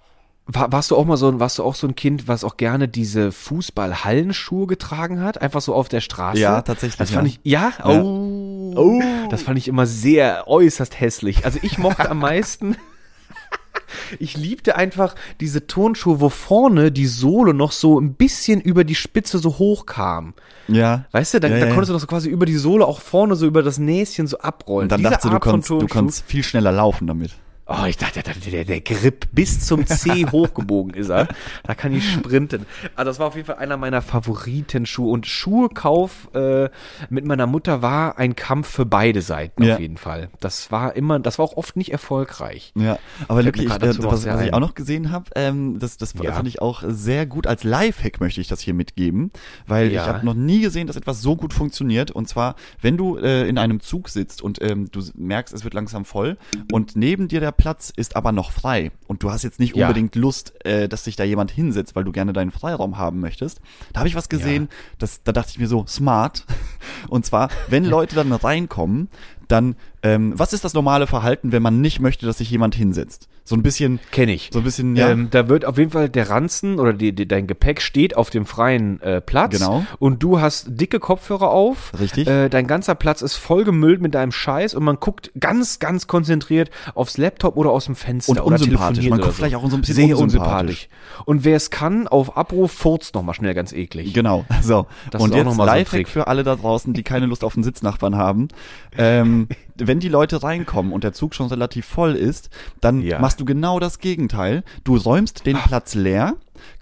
War, 0.49 0.71
warst 0.71 0.91
du 0.91 0.95
auch 0.95 1.05
mal 1.05 1.17
so, 1.17 1.27
ein- 1.27 1.39
warst 1.41 1.57
du 1.59 1.63
auch 1.63 1.75
so 1.75 1.87
ein 1.87 1.95
Kind, 1.95 2.27
was 2.29 2.43
auch 2.45 2.55
gerne 2.57 2.87
diese 2.87 3.31
Fußball-Hallenschuhe 3.33 4.65
getragen 4.67 5.21
hat? 5.21 5.41
Einfach 5.41 5.61
so 5.61 5.73
auf 5.75 5.89
der 5.89 5.99
Straße? 6.01 6.39
Ja, 6.39 6.61
tatsächlich, 6.61 6.97
Das 6.97 7.11
fand 7.11 7.27
ja. 7.27 7.33
ich, 7.33 7.51
ja? 7.51 7.73
Ja. 7.79 8.01
Oh. 8.01 8.73
Oh. 8.75 9.01
Das 9.29 9.41
fand 9.41 9.57
ich 9.57 9.67
immer 9.67 9.85
sehr, 9.85 10.47
äußerst 10.47 10.99
hässlich. 10.99 11.43
Also 11.45 11.59
ich 11.61 11.77
mochte 11.77 12.09
am 12.09 12.19
meisten, 12.19 12.77
ich 14.19 14.37
liebte 14.37 14.75
einfach 14.75 15.15
diese 15.41 15.67
Turnschuhe, 15.67 16.21
wo 16.21 16.29
vorne 16.29 16.91
die 16.91 17.07
Sohle 17.07 17.53
noch 17.53 17.71
so 17.71 17.99
ein 17.99 18.13
bisschen 18.13 18.61
über 18.61 18.83
die 18.83 18.95
Spitze 18.95 19.39
so 19.39 19.57
hoch 19.57 19.85
kam. 19.85 20.33
Ja. 20.67 21.05
Weißt 21.11 21.33
du, 21.33 21.39
da, 21.39 21.47
Ja, 21.47 21.59
da 21.59 21.65
ja, 21.67 21.71
konntest 21.71 21.89
du 21.89 21.93
noch 21.93 21.99
so 22.01 22.07
quasi 22.07 22.29
über 22.29 22.45
die 22.45 22.55
Sohle 22.57 22.85
auch 22.85 23.01
vorne 23.01 23.35
so 23.35 23.45
über 23.45 23.63
das 23.63 23.79
Näschen 23.79 24.27
so 24.27 24.37
abrollen. 24.39 24.83
Und 24.85 24.91
dann 24.91 24.99
Diese 24.99 25.09
dachtest 25.09 25.25
du, 25.25 25.29
du 25.29 25.35
Art 25.35 25.43
von 25.43 25.51
konntest, 25.51 25.69
du 25.71 25.87
konntest 25.87 26.25
viel 26.25 26.43
schneller 26.43 26.71
laufen 26.71 27.07
damit. 27.07 27.35
Oh, 27.69 27.85
ich 27.85 27.97
dachte, 27.97 28.21
der, 28.23 28.33
der, 28.33 28.63
der 28.65 28.81
Grip 28.81 29.27
bis 29.33 29.65
zum 29.65 29.85
C 29.85 30.25
hochgebogen 30.31 30.93
ist 30.93 31.09
er. 31.09 31.27
Da 31.63 31.75
kann 31.75 31.93
ich 31.93 32.09
sprinten. 32.09 32.65
Also 32.95 33.09
das 33.09 33.19
war 33.19 33.27
auf 33.27 33.35
jeden 33.35 33.45
Fall 33.47 33.57
einer 33.57 33.75
meiner 33.75 34.01
Favoritenschuhe. 34.01 35.11
Und 35.11 35.27
Schuhekauf 35.27 36.29
äh, 36.33 36.69
mit 37.09 37.25
meiner 37.25 37.45
Mutter 37.47 37.81
war 37.81 38.17
ein 38.17 38.35
Kampf 38.35 38.69
für 38.69 38.85
beide 38.85 39.21
Seiten 39.21 39.63
Ja. 39.63 39.73
auf 39.75 39.79
jeden 39.81 39.97
Fall. 39.97 40.29
Das 40.39 40.71
war 40.71 40.95
immer, 40.95 41.19
das 41.19 41.39
war 41.39 41.45
auch 41.45 41.57
oft 41.57 41.75
nicht 41.75 41.91
erfolgreich. 41.91 42.71
Ja, 42.75 42.99
aber 43.27 43.43
Lucky, 43.43 43.65
mir 43.65 43.75
ich, 43.75 43.81
äh, 43.83 44.03
was, 44.03 44.25
was 44.25 44.41
ich 44.41 44.53
auch 44.53 44.59
noch 44.59 44.73
gesehen 44.75 45.11
habe, 45.11 45.25
ähm, 45.35 45.77
das, 45.79 45.97
das 45.97 46.13
Ja. 46.21 46.31
fand 46.33 46.47
ich 46.47 46.61
auch 46.61 46.83
sehr 46.87 47.25
gut. 47.25 47.47
Als 47.47 47.63
Lifehack 47.63 48.21
möchte 48.21 48.39
ich 48.39 48.47
das 48.47 48.61
hier 48.61 48.73
mitgeben, 48.73 49.31
weil 49.67 49.91
Ja. 49.91 50.03
ich 50.03 50.07
habe 50.07 50.25
noch 50.25 50.35
nie 50.35 50.61
gesehen, 50.61 50.87
dass 50.87 50.95
etwas 50.95 51.21
so 51.21 51.35
gut 51.35 51.53
funktioniert. 51.53 52.11
Und 52.11 52.29
zwar, 52.29 52.55
wenn 52.81 52.95
du 52.97 53.17
äh, 53.17 53.47
in 53.47 53.57
einem 53.57 53.79
Zug 53.81 54.07
sitzt 54.09 54.41
und 54.41 54.61
ähm, 54.61 54.89
du 54.91 55.01
merkst, 55.15 55.53
es 55.53 55.63
wird 55.63 55.73
langsam 55.73 56.05
voll 56.05 56.37
und 56.71 56.95
neben 56.95 57.27
dir 57.27 57.41
der 57.41 57.51
Platz 57.57 57.91
ist 57.95 58.15
aber 58.15 58.31
noch 58.31 58.51
frei 58.51 58.91
und 59.07 59.23
du 59.23 59.31
hast 59.31 59.43
jetzt 59.43 59.59
nicht 59.59 59.75
Ja. 59.75 59.87
unbedingt 59.87 60.15
Lust, 60.15 60.53
äh, 60.65 60.87
dass 60.87 61.03
sich 61.03 61.15
da 61.15 61.23
jemand 61.23 61.51
hinsetzt, 61.51 61.95
weil 61.95 62.03
du 62.03 62.11
gerne 62.11 62.33
deinen 62.33 62.51
Freiraum 62.51 62.97
haben 62.97 63.19
möchtest. 63.19 63.59
Da 63.93 63.99
habe 63.99 64.07
ich 64.09 64.15
was 64.15 64.29
gesehen, 64.29 64.69
das, 64.99 65.23
da 65.23 65.31
dachte 65.31 65.49
ich 65.51 65.59
mir 65.59 65.67
so, 65.67 65.85
smart. 65.87 66.45
Und 67.09 67.25
zwar, 67.25 67.49
wenn 67.67 67.83
Leute 67.85 68.15
dann 68.15 68.31
reinkommen, 68.31 69.09
dann, 69.47 69.75
ähm, 70.07 70.33
was 70.35 70.53
ist 70.53 70.63
das 70.63 70.73
normale 70.73 71.07
Verhalten, 71.07 71.51
wenn 71.51 71.61
man 71.61 71.81
nicht 71.81 71.99
möchte, 71.99 72.25
dass 72.25 72.37
sich 72.37 72.49
jemand 72.49 72.75
hinsetzt? 72.75 73.27
So 73.43 73.55
ein 73.55 73.63
bisschen, 73.63 73.99
Kenne 74.11 74.33
ich. 74.33 74.49
so 74.51 74.59
ein 74.59 74.65
bisschen, 74.65 74.95
ja. 74.97 75.09
Ähm, 75.09 75.29
da 75.31 75.47
wird 75.47 75.63
auf 75.63 75.77
jeden 75.77 75.91
Fall 75.91 76.09
der 76.09 76.29
Ranzen 76.29 76.79
oder 76.79 76.91
die, 76.91 77.13
die, 77.13 77.27
dein 77.27 77.47
Gepäck 77.47 77.81
steht 77.81 78.17
auf 78.17 78.29
dem 78.29 78.45
freien 78.45 79.01
äh, 79.01 79.21
Platz. 79.21 79.53
Genau. 79.53 79.85
Und 79.99 80.21
du 80.21 80.41
hast 80.41 80.67
dicke 80.69 80.99
Kopfhörer 80.99 81.49
auf. 81.49 81.93
Richtig. 81.97 82.27
Äh, 82.27 82.49
dein 82.49 82.67
ganzer 82.67 82.95
Platz 82.95 83.21
ist 83.21 83.35
voll 83.35 83.63
gemüllt 83.63 84.01
mit 84.01 84.15
deinem 84.15 84.33
Scheiß 84.33 84.73
und 84.73 84.83
man 84.83 84.97
guckt 84.99 85.31
ganz, 85.39 85.79
ganz 85.79 86.07
konzentriert 86.07 86.71
aufs 86.93 87.17
Laptop 87.17 87.55
oder 87.55 87.71
aus 87.71 87.85
dem 87.85 87.95
Fenster. 87.95 88.31
Und 88.31 88.41
oder 88.41 88.55
unsympathisch. 88.55 89.09
Man 89.09 89.21
guckt 89.21 89.33
vielleicht 89.33 89.55
auch 89.55 89.69
so 89.69 89.77
ein 89.77 89.81
bisschen 89.81 89.95
Sehr 89.95 90.17
unsympathisch. 90.17 90.89
unsympathisch. 90.89 90.89
Und 91.25 91.45
wer 91.45 91.55
es 91.55 91.69
kann, 91.69 92.07
auf 92.07 92.35
Abruf 92.35 92.73
furzt 92.73 93.15
nochmal 93.15 93.33
schnell 93.35 93.53
ganz 93.53 93.71
eklig. 93.71 94.13
Genau, 94.13 94.45
so. 94.61 94.87
Das 95.11 95.21
und 95.21 95.33
jetzt 95.33 95.55
mal 95.55 95.85
so 95.85 96.03
für 96.05 96.27
alle 96.27 96.43
da 96.43 96.55
draußen, 96.55 96.93
die 96.93 97.03
keine 97.03 97.25
Lust 97.27 97.45
auf 97.45 97.55
einen 97.55 97.63
Sitznachbarn 97.63 98.17
haben. 98.17 98.49
Ähm, 98.97 99.47
wenn 99.79 99.99
die 99.99 100.09
Leute 100.09 100.43
reinkommen 100.43 100.91
und 100.91 101.03
der 101.03 101.13
Zug 101.13 101.35
schon 101.35 101.47
relativ 101.47 101.85
voll 101.85 102.15
ist, 102.15 102.49
dann 102.81 103.01
Ja. 103.01 103.19
machst 103.19 103.39
du 103.39 103.45
genau 103.45 103.79
das 103.79 103.99
Gegenteil. 103.99 104.63
Du 104.83 104.95
räumst 104.97 105.45
den 105.45 105.57
Platz 105.57 105.93
leer, 105.95 106.35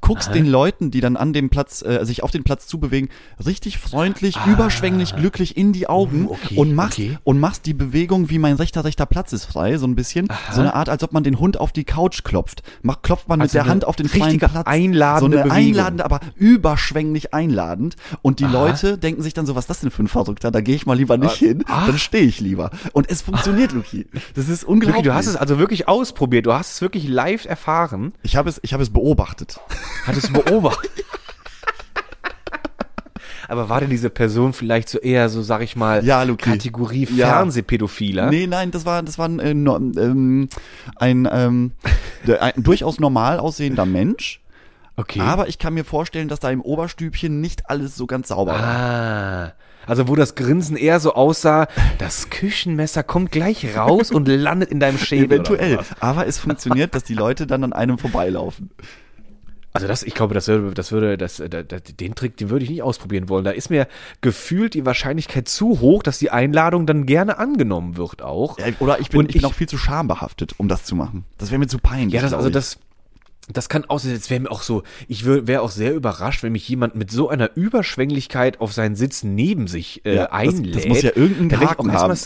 guckst 0.05 0.33
den 0.33 0.45
Leuten, 0.45 0.91
die 0.91 1.01
dann 1.01 1.17
an 1.17 1.33
dem 1.33 1.49
Platz, 1.49 1.81
äh, 1.81 2.05
sich 2.05 2.23
auf 2.23 2.31
den 2.31 2.43
Platz 2.43 2.67
zubewegen, 2.67 3.09
richtig 3.45 3.77
freundlich, 3.77 4.37
überschwänglich, 4.45 5.15
glücklich 5.15 5.57
in 5.57 5.73
die 5.73 5.87
Augen 5.87 6.25
Uh, 6.25 6.31
okay, 6.31 6.57
und 6.57 6.75
machst 6.75 6.99
okay. 6.99 7.17
und 7.23 7.39
machst 7.39 7.65
die 7.65 7.73
Bewegung 7.73 8.29
wie 8.29 8.39
mein 8.39 8.55
rechter 8.55 8.83
rechter 8.85 9.05
Platz 9.05 9.33
ist 9.33 9.45
frei, 9.45 9.77
so 9.77 9.87
ein 9.87 9.95
bisschen, 9.95 10.27
so 10.51 10.61
eine 10.61 10.73
Art, 10.73 10.89
als 10.89 11.03
ob 11.03 11.11
man 11.13 11.23
den 11.23 11.39
Hund 11.39 11.59
auf 11.59 11.71
die 11.71 11.83
Couch 11.83 12.23
klopft. 12.23 12.63
Macht 12.83 13.03
klopft 13.03 13.27
man 13.27 13.39
mit 13.39 13.45
Also 13.45 13.53
der 13.53 13.63
eine 13.63 13.71
Hand 13.71 13.85
auf 13.85 13.95
den 13.95 14.07
freien 14.07 14.37
Platz. 14.37 14.65
einladende 14.65 15.19
so 15.19 15.25
eine 15.25 15.49
Bewegung. 15.49 15.51
einladende, 15.51 16.05
aber 16.05 16.19
überschwänglich 16.35 17.33
einladend. 17.33 17.95
Und 18.21 18.39
die 18.39 18.45
Leute 18.45 18.97
denken 18.97 19.21
sich 19.23 19.33
dann 19.33 19.45
so, 19.45 19.55
was 19.55 19.65
ist 19.65 19.69
das 19.69 19.79
denn 19.81 19.91
für 19.91 20.03
ein 20.03 20.07
Verrückter? 20.07 20.51
Da 20.51 20.61
gehe 20.61 20.75
ich 20.75 20.85
mal 20.85 20.97
lieber 20.97 21.17
nicht 21.17 21.35
hin, 21.35 21.63
ah. 21.67 21.87
dann 21.87 21.97
stehe 21.97 22.25
ich 22.25 22.39
lieber. 22.39 22.71
Und 22.93 23.09
es 23.09 23.21
funktioniert, 23.21 23.71
Luki. 23.71 24.07
Das 24.35 24.47
ist 24.49 24.63
unglaublich. 24.63 24.97
Luki, 24.97 25.09
du 25.09 25.13
hast 25.13 25.27
es 25.27 25.35
also 25.35 25.57
wirklich 25.57 25.87
ausprobiert. 25.87 26.45
Du 26.45 26.53
hast 26.53 26.75
es 26.75 26.81
wirklich 26.81 27.07
live 27.07 27.45
erfahren. 27.45 28.13
ich 28.23 28.35
habe 28.35 28.49
es, 28.49 28.59
ich 28.63 28.73
habe 28.73 28.83
es 28.83 28.91
beobachtet. 28.91 29.59
Hattest 30.05 30.29
du 30.29 30.33
beobachtet. 30.33 30.91
Aber 33.47 33.69
war 33.69 33.79
denn 33.79 33.89
diese 33.91 34.09
Person 34.09 34.53
vielleicht 34.53 34.89
so 34.89 34.97
eher 34.97 35.29
so, 35.29 35.41
sag 35.43 35.61
ich 35.61 35.75
mal, 35.75 36.03
Ja, 36.03 36.23
Luki. 36.23 36.49
Kategorie 36.49 37.07
Ja. 37.15 37.27
Fernsehpädophiler? 37.27 38.29
Nee, 38.29 38.47
nein, 38.47 38.71
das 38.71 38.85
war, 38.85 39.03
das 39.03 39.19
war 39.19 39.27
ein, 39.27 39.39
äh, 39.39 39.51
ähm, 39.51 40.49
ein, 40.95 41.27
ähm, 41.31 41.71
ein 42.39 42.53
durchaus 42.57 42.99
normal 42.99 43.39
aussehender 43.39 43.85
Mensch. 43.85 44.41
Okay. 44.97 45.19
Aber 45.19 45.47
ich 45.47 45.59
kann 45.59 45.73
mir 45.73 45.83
vorstellen, 45.83 46.27
dass 46.27 46.39
da 46.39 46.49
im 46.49 46.61
Oberstübchen 46.61 47.41
nicht 47.41 47.69
alles 47.69 47.95
so 47.95 48.07
ganz 48.07 48.29
sauber 48.29 48.53
war. 48.53 48.63
ah. 48.63 49.53
Also 49.87 50.07
wo 50.07 50.15
das 50.15 50.33
Grinsen 50.33 50.77
eher 50.77 50.99
so 50.99 51.13
aussah, 51.13 51.67
das 51.99 52.31
Küchenmesser 52.31 53.03
kommt 53.03 53.31
gleich 53.31 53.77
raus 53.77 54.09
und 54.09 54.27
landet 54.27 54.71
in 54.71 54.79
deinem 54.79 54.97
Schädel. 54.97 55.25
Eventuell. 55.25 55.77
Aber 55.99 56.25
es 56.25 56.39
funktioniert, 56.39 56.95
dass 56.95 57.03
die 57.03 57.13
Leute 57.13 57.45
dann 57.45 57.63
an 57.63 57.71
einem 57.71 57.99
vorbeilaufen. 57.99 58.71
Also 59.76 59.88
das, 59.88 60.03
ich 60.03 60.13
glaube, 60.13 60.34
das 60.34 60.47
würde, 60.47 60.73
das 60.73 60.91
würde, 60.93 61.17
das, 61.17 61.39
äh, 61.41 61.49
das, 61.49 61.82
den 61.84 62.15
Trick, 62.15 62.38
den 62.38 62.49
würde 62.49 62.63
ich 62.63 62.69
nicht 62.71 62.82
ausprobieren 62.82 63.28
wollen. 63.28 63.43
Da 63.43 63.51
ist 63.51 63.69
mir 63.69 63.88
gefühlt 64.21 64.73
die 64.73 64.86
Wahrscheinlichkeit 64.86 65.49
zu 65.49 65.82
hoch, 65.82 66.01
dass 66.01 66.17
die 66.17 66.32
Einladung 66.32 66.86
dann 66.86 67.05
gerne 67.05 67.38
angenommen 67.38 67.97
wird 67.97 68.21
auch. 68.21 68.57
Ja, 68.57 68.67
oder 68.80 68.99
ich 68.99 69.09
bin, 69.09 69.19
Und 69.19 69.26
ich 69.30 69.34
bin 69.34 69.39
ich- 69.41 69.45
auch 69.45 69.53
viel 69.53 69.67
zu 69.67 69.78
schambehaftet, 69.78 70.53
um 70.57 70.67
das 70.69 70.86
zu 70.86 70.95
machen. 70.95 71.26
Das 71.38 71.51
wäre 71.51 71.59
mir 71.59 71.67
zu 71.67 71.78
peinlich. 71.80 72.13
Ja, 72.13 72.21
das, 72.21 72.32
also 72.34 72.47
ich. 72.47 72.53
das, 72.53 72.78
das 73.53 73.69
kann 73.69 73.85
aussehen, 73.85 74.11
jetzt 74.13 74.29
wäre 74.31 74.39
mir 74.39 74.49
auch 74.51 74.63
so, 74.63 74.81
ich 75.07 75.25
wäre 75.25 75.61
auch 75.61 75.69
sehr 75.69 75.93
überrascht, 75.93 76.41
wenn 76.41 76.51
mich 76.51 76.67
jemand 76.67 76.95
mit 76.95 77.11
so 77.11 77.29
einer 77.29 77.51
Überschwänglichkeit 77.55 78.59
auf 78.59 78.73
seinen 78.73 78.95
Sitz 78.95 79.23
neben 79.23 79.67
sich 79.67 80.03
äh, 80.05 80.15
Ja, 80.15 80.23
das- 80.23 80.31
einlädt. 80.31 80.75
das 80.75 80.85
muss 80.87 81.01
ja 81.03 81.11
ich 81.11 81.59
Haken 81.59 81.91
haben. 81.93 82.17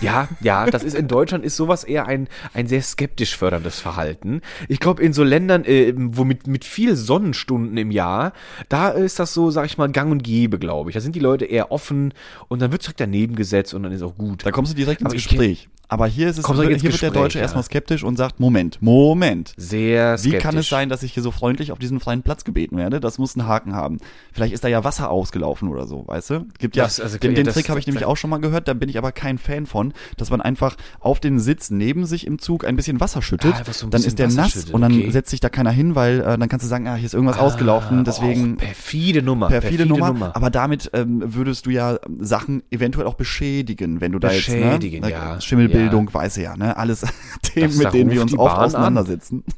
Ja, 0.00 0.28
ja, 0.40 0.66
das 0.66 0.82
ist 0.82 0.94
in 0.96 1.06
Deutschland 1.08 1.44
ist 1.44 1.56
sowas 1.56 1.84
eher 1.84 2.06
ein, 2.06 2.28
ein 2.54 2.66
sehr 2.66 2.82
skeptisch 2.82 3.36
förderndes 3.36 3.78
Verhalten. 3.78 4.40
Ich 4.68 4.80
glaube, 4.80 5.02
in 5.02 5.12
so 5.12 5.22
Ländern, 5.22 5.64
äh, 5.64 5.92
wo 5.96 6.24
mit, 6.24 6.46
mit 6.48 6.64
viel 6.64 6.96
Sonnenstunden 6.96 7.76
im 7.76 7.90
Jahr, 7.90 8.32
da 8.68 8.88
ist 8.88 9.18
das 9.20 9.32
so, 9.32 9.50
sag 9.50 9.66
ich 9.66 9.78
mal, 9.78 9.90
gang 9.90 10.10
und 10.10 10.24
gäbe, 10.24 10.58
glaube 10.58 10.90
ich. 10.90 10.94
Da 10.94 11.00
sind 11.00 11.14
die 11.14 11.20
Leute 11.20 11.44
eher 11.44 11.70
offen 11.70 12.12
und 12.48 12.60
dann 12.60 12.72
wird 12.72 12.82
direkt 12.82 13.00
daneben 13.00 13.36
gesetzt 13.36 13.74
und 13.74 13.84
dann 13.84 13.92
ist 13.92 14.02
auch 14.02 14.16
gut. 14.16 14.44
Da 14.44 14.50
kommst 14.50 14.72
du 14.72 14.76
direkt 14.76 15.00
ins 15.02 15.06
Aber 15.06 15.14
Gespräch. 15.14 15.68
Aber 15.88 16.06
hier 16.06 16.28
ist 16.30 16.38
es, 16.38 16.44
Kommst 16.44 16.58
du 16.60 16.62
hier 16.62 16.70
wird 16.70 16.82
der 16.82 16.90
Gespräch, 16.90 17.12
Deutsche 17.12 17.38
ja. 17.38 17.42
erstmal 17.42 17.62
skeptisch 17.64 18.04
und 18.04 18.16
sagt, 18.16 18.40
Moment, 18.40 18.78
Moment. 18.80 19.52
Sehr 19.56 20.14
Wie 20.14 20.18
skeptisch. 20.30 20.42
kann 20.42 20.56
es 20.56 20.68
sein, 20.68 20.88
dass 20.88 21.02
ich 21.02 21.12
hier 21.12 21.22
so 21.22 21.30
freundlich 21.30 21.72
auf 21.72 21.78
diesen 21.78 22.00
freien 22.00 22.22
Platz 22.22 22.44
gebeten 22.44 22.76
werde? 22.76 23.00
Das 23.00 23.18
muss 23.18 23.36
einen 23.36 23.46
Haken 23.46 23.74
haben. 23.74 23.98
Vielleicht 24.32 24.54
ist 24.54 24.64
da 24.64 24.68
ja 24.68 24.82
Wasser 24.84 25.10
ausgelaufen 25.10 25.68
oder 25.68 25.86
so, 25.86 26.04
weißt 26.06 26.30
du? 26.30 26.46
Gibt 26.58 26.76
ja, 26.76 26.84
Das- 26.84 27.00
also, 27.00 27.18
den, 27.18 27.34
den 27.34 27.44
das- 27.44 27.54
Trick 27.54 27.68
habe 27.68 27.78
ich 27.78 27.86
nämlich 27.86 28.04
auch 28.04 28.16
schon 28.16 28.30
mal 28.30 28.38
gehört, 28.38 28.66
da 28.68 28.74
bin 28.74 28.88
ich 28.88 28.98
aber 28.98 29.12
kein 29.12 29.38
Fan 29.38 29.66
von, 29.66 29.92
dass 30.16 30.30
man 30.30 30.40
einfach 30.40 30.76
auf 31.00 31.20
den 31.20 31.38
Sitz 31.38 31.70
neben 31.70 32.06
sich 32.06 32.26
im 32.26 32.38
Zug 32.38 32.64
ein 32.66 32.76
bisschen 32.76 33.00
Wasser 33.00 33.20
schüttet. 33.22 33.54
Ah, 33.54 33.62
so 33.72 33.86
ein 33.86 33.90
dann 33.90 33.98
bisschen 34.02 34.08
ist 34.08 34.18
der 34.18 34.26
Wasser 34.28 34.36
nass 34.40 34.52
schüttet, 34.52 34.74
und 34.74 34.80
dann 34.80 34.92
okay. 34.92 35.10
setzt 35.10 35.30
sich 35.30 35.40
da 35.40 35.48
keiner 35.50 35.70
hin, 35.70 35.94
weil 35.94 36.20
äh, 36.20 36.38
dann 36.38 36.48
kannst 36.48 36.64
du 36.64 36.68
sagen, 36.68 36.88
ah, 36.88 36.94
hier 36.94 37.06
ist 37.06 37.14
irgendwas 37.14 37.38
ausgelaufen, 37.38 38.04
deswegen 38.04 38.54
Och, 38.54 38.58
perfide 38.58 39.22
Nummer. 39.22 39.48
perfide, 39.48 39.86
Nummer. 39.86 40.34
Aber 40.34 40.50
damit 40.50 40.90
ähm, 40.94 41.22
würdest 41.24 41.66
du 41.66 41.70
ja 41.70 41.98
Sachen 42.20 42.62
eventuell 42.70 43.06
auch 43.06 43.14
beschädigen, 43.14 44.00
wenn 44.00 44.12
du 44.12 44.18
da 44.18 44.30
jetzt, 44.32 44.46
Beschädigen, 44.46 45.02
ne? 45.02 45.10
ja. 45.10 45.40
Schimmelbildung, 45.40 45.83
weiß 45.92 46.36
ja, 46.36 46.56
ne? 46.56 46.76
Alles 46.76 47.00
Themen, 47.42 47.68
Das- 47.68 47.76
mit 47.76 47.92
denen 47.92 48.10
wir 48.10 48.22
uns 48.22 48.32
die 48.32 48.38
oft 48.38 48.54
Bahn 48.56 48.64
auseinandersetzen. 48.64 49.44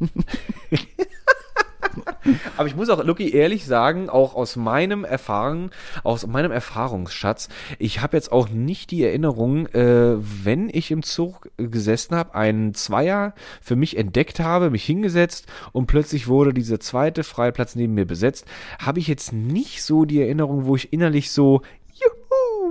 Aber 2.56 2.66
ich 2.66 2.76
muss 2.76 2.88
auch 2.90 3.02
Lucky 3.04 3.30
ehrlich 3.30 3.64
sagen, 3.66 4.10
auch 4.10 4.34
aus 4.34 4.56
meinem 4.56 5.04
Erfahrung, 5.04 5.70
aus 6.02 6.26
meinem 6.26 6.50
Erfahrungsschatz, 6.52 7.48
ich 7.78 8.00
habe 8.02 8.16
jetzt 8.16 8.32
auch 8.32 8.48
nicht 8.48 8.90
die 8.90 9.04
Erinnerung, 9.04 9.66
äh, 9.68 10.16
wenn 10.18 10.68
ich 10.68 10.90
im 10.90 11.02
Zug 11.02 11.48
gesessen 11.56 12.16
habe, 12.16 12.34
einen 12.34 12.74
Zweier 12.74 13.34
für 13.62 13.76
mich 13.76 13.96
entdeckt 13.96 14.40
habe, 14.40 14.70
mich 14.70 14.84
hingesetzt 14.84 15.46
und 15.72 15.86
plötzlich 15.86 16.26
wurde 16.28 16.52
dieser 16.52 16.80
zweite 16.80 17.24
freie 17.24 17.52
Platz 17.52 17.76
neben 17.76 17.94
mir 17.94 18.06
besetzt, 18.06 18.46
habe 18.78 18.98
ich 18.98 19.06
jetzt 19.06 19.32
nicht 19.32 19.82
so 19.82 20.04
die 20.04 20.20
Erinnerung, 20.20 20.66
wo 20.66 20.76
ich 20.76 20.92
innerlich 20.92 21.30
so 21.30 21.62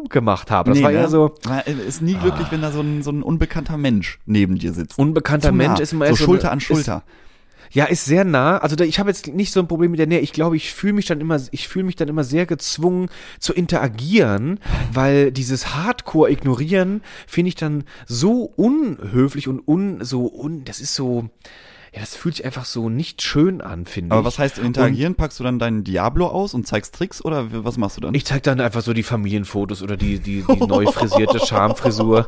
gemacht 0.10 0.52
habe. 0.52 0.70
Das 0.72 0.78
Nee, 0.78 0.84
war 0.84 0.92
ne? 0.92 0.98
eher 0.98 1.10
so 1.10 1.36
Man 1.48 1.62
ist 1.62 2.02
nie 2.02 2.16
glücklich, 2.16 2.48
wenn 2.52 2.62
da 2.62 2.72
so 2.72 2.82
ein, 2.82 3.04
so 3.04 3.12
ein 3.12 3.24
unbekannter 3.24 3.78
Mensch 3.78 4.20
neben 4.26 4.58
dir 4.58 4.74
sitzt. 4.74 4.98
unbekannter 4.98 5.52
nah. 5.52 5.58
Mensch 5.58 5.80
ist 5.80 5.94
immer 5.94 6.06
so 6.06 6.12
erst 6.12 6.24
Schulter 6.24 6.52
an 6.52 6.60
Schulter. 6.60 7.04
Ja, 7.72 7.86
ist 7.86 8.06
sehr 8.06 8.24
nah. 8.24 8.58
Also 8.60 8.76
da, 8.76 8.86
ich 8.86 9.00
habe 9.00 9.10
jetzt 9.10 9.28
nicht 9.28 9.52
so 9.52 9.60
ein 9.60 9.68
Problem 9.68 9.92
mit 9.92 10.00
der 10.00 10.08
Nähe. 10.08 10.20
Ich 10.20 10.32
glaube, 10.32 10.56
ich 10.56 10.74
fühle 10.74 10.94
mich 10.94 11.08
dann 11.08 11.20
immer, 11.20 11.40
ich 11.52 11.68
fühle 11.68 11.86
mich 11.86 11.96
dann 11.96 12.08
immer 12.08 12.24
sehr 12.24 12.46
gezwungen 12.46 13.10
zu 13.40 13.54
interagieren, 13.54 14.60
weil 14.94 15.32
dieses 15.32 15.76
Hardcore 15.76 16.32
ignorieren 16.32 17.02
finde 17.28 17.50
ich 17.50 17.56
dann 17.56 17.84
so 18.06 18.44
unhöflich 18.56 19.48
und 19.48 19.68
un, 19.68 20.04
so 20.04 20.32
un, 20.32 20.64
das 20.64 20.80
ist 20.80 20.96
so, 20.96 21.30
ja, 21.96 22.02
das 22.02 22.14
fühlt 22.14 22.36
sich 22.36 22.46
einfach 22.46 22.66
so 22.66 22.90
nicht 22.90 23.22
schön 23.22 23.62
an, 23.62 23.86
finde 23.86 24.10
ich. 24.10 24.12
Aber 24.12 24.26
was 24.26 24.38
heißt 24.38 24.58
interagieren? 24.58 25.16
Packst 25.16 25.40
du 25.40 25.46
dann 25.46 25.60
deinen 25.60 25.86
Diablo 25.86 26.28
aus 26.28 26.54
und 26.54 26.68
zeigst 26.68 26.94
Tricks 26.94 27.24
oder 27.24 27.48
was 27.64 27.78
machst 27.78 27.96
du 27.96 28.02
dann? 28.02 28.14
Ich 28.14 28.26
zeig 28.26 28.44
dann 28.44 28.60
einfach 28.60 28.82
so 28.82 28.92
die 28.92 29.04
Familienfotos 29.04 29.82
oder 29.82 29.96
die, 29.96 30.20
die, 30.20 30.44
die 30.44 30.68
neu 30.68 30.86
frisierte 30.92 31.40
Schamfrisur. 31.40 32.28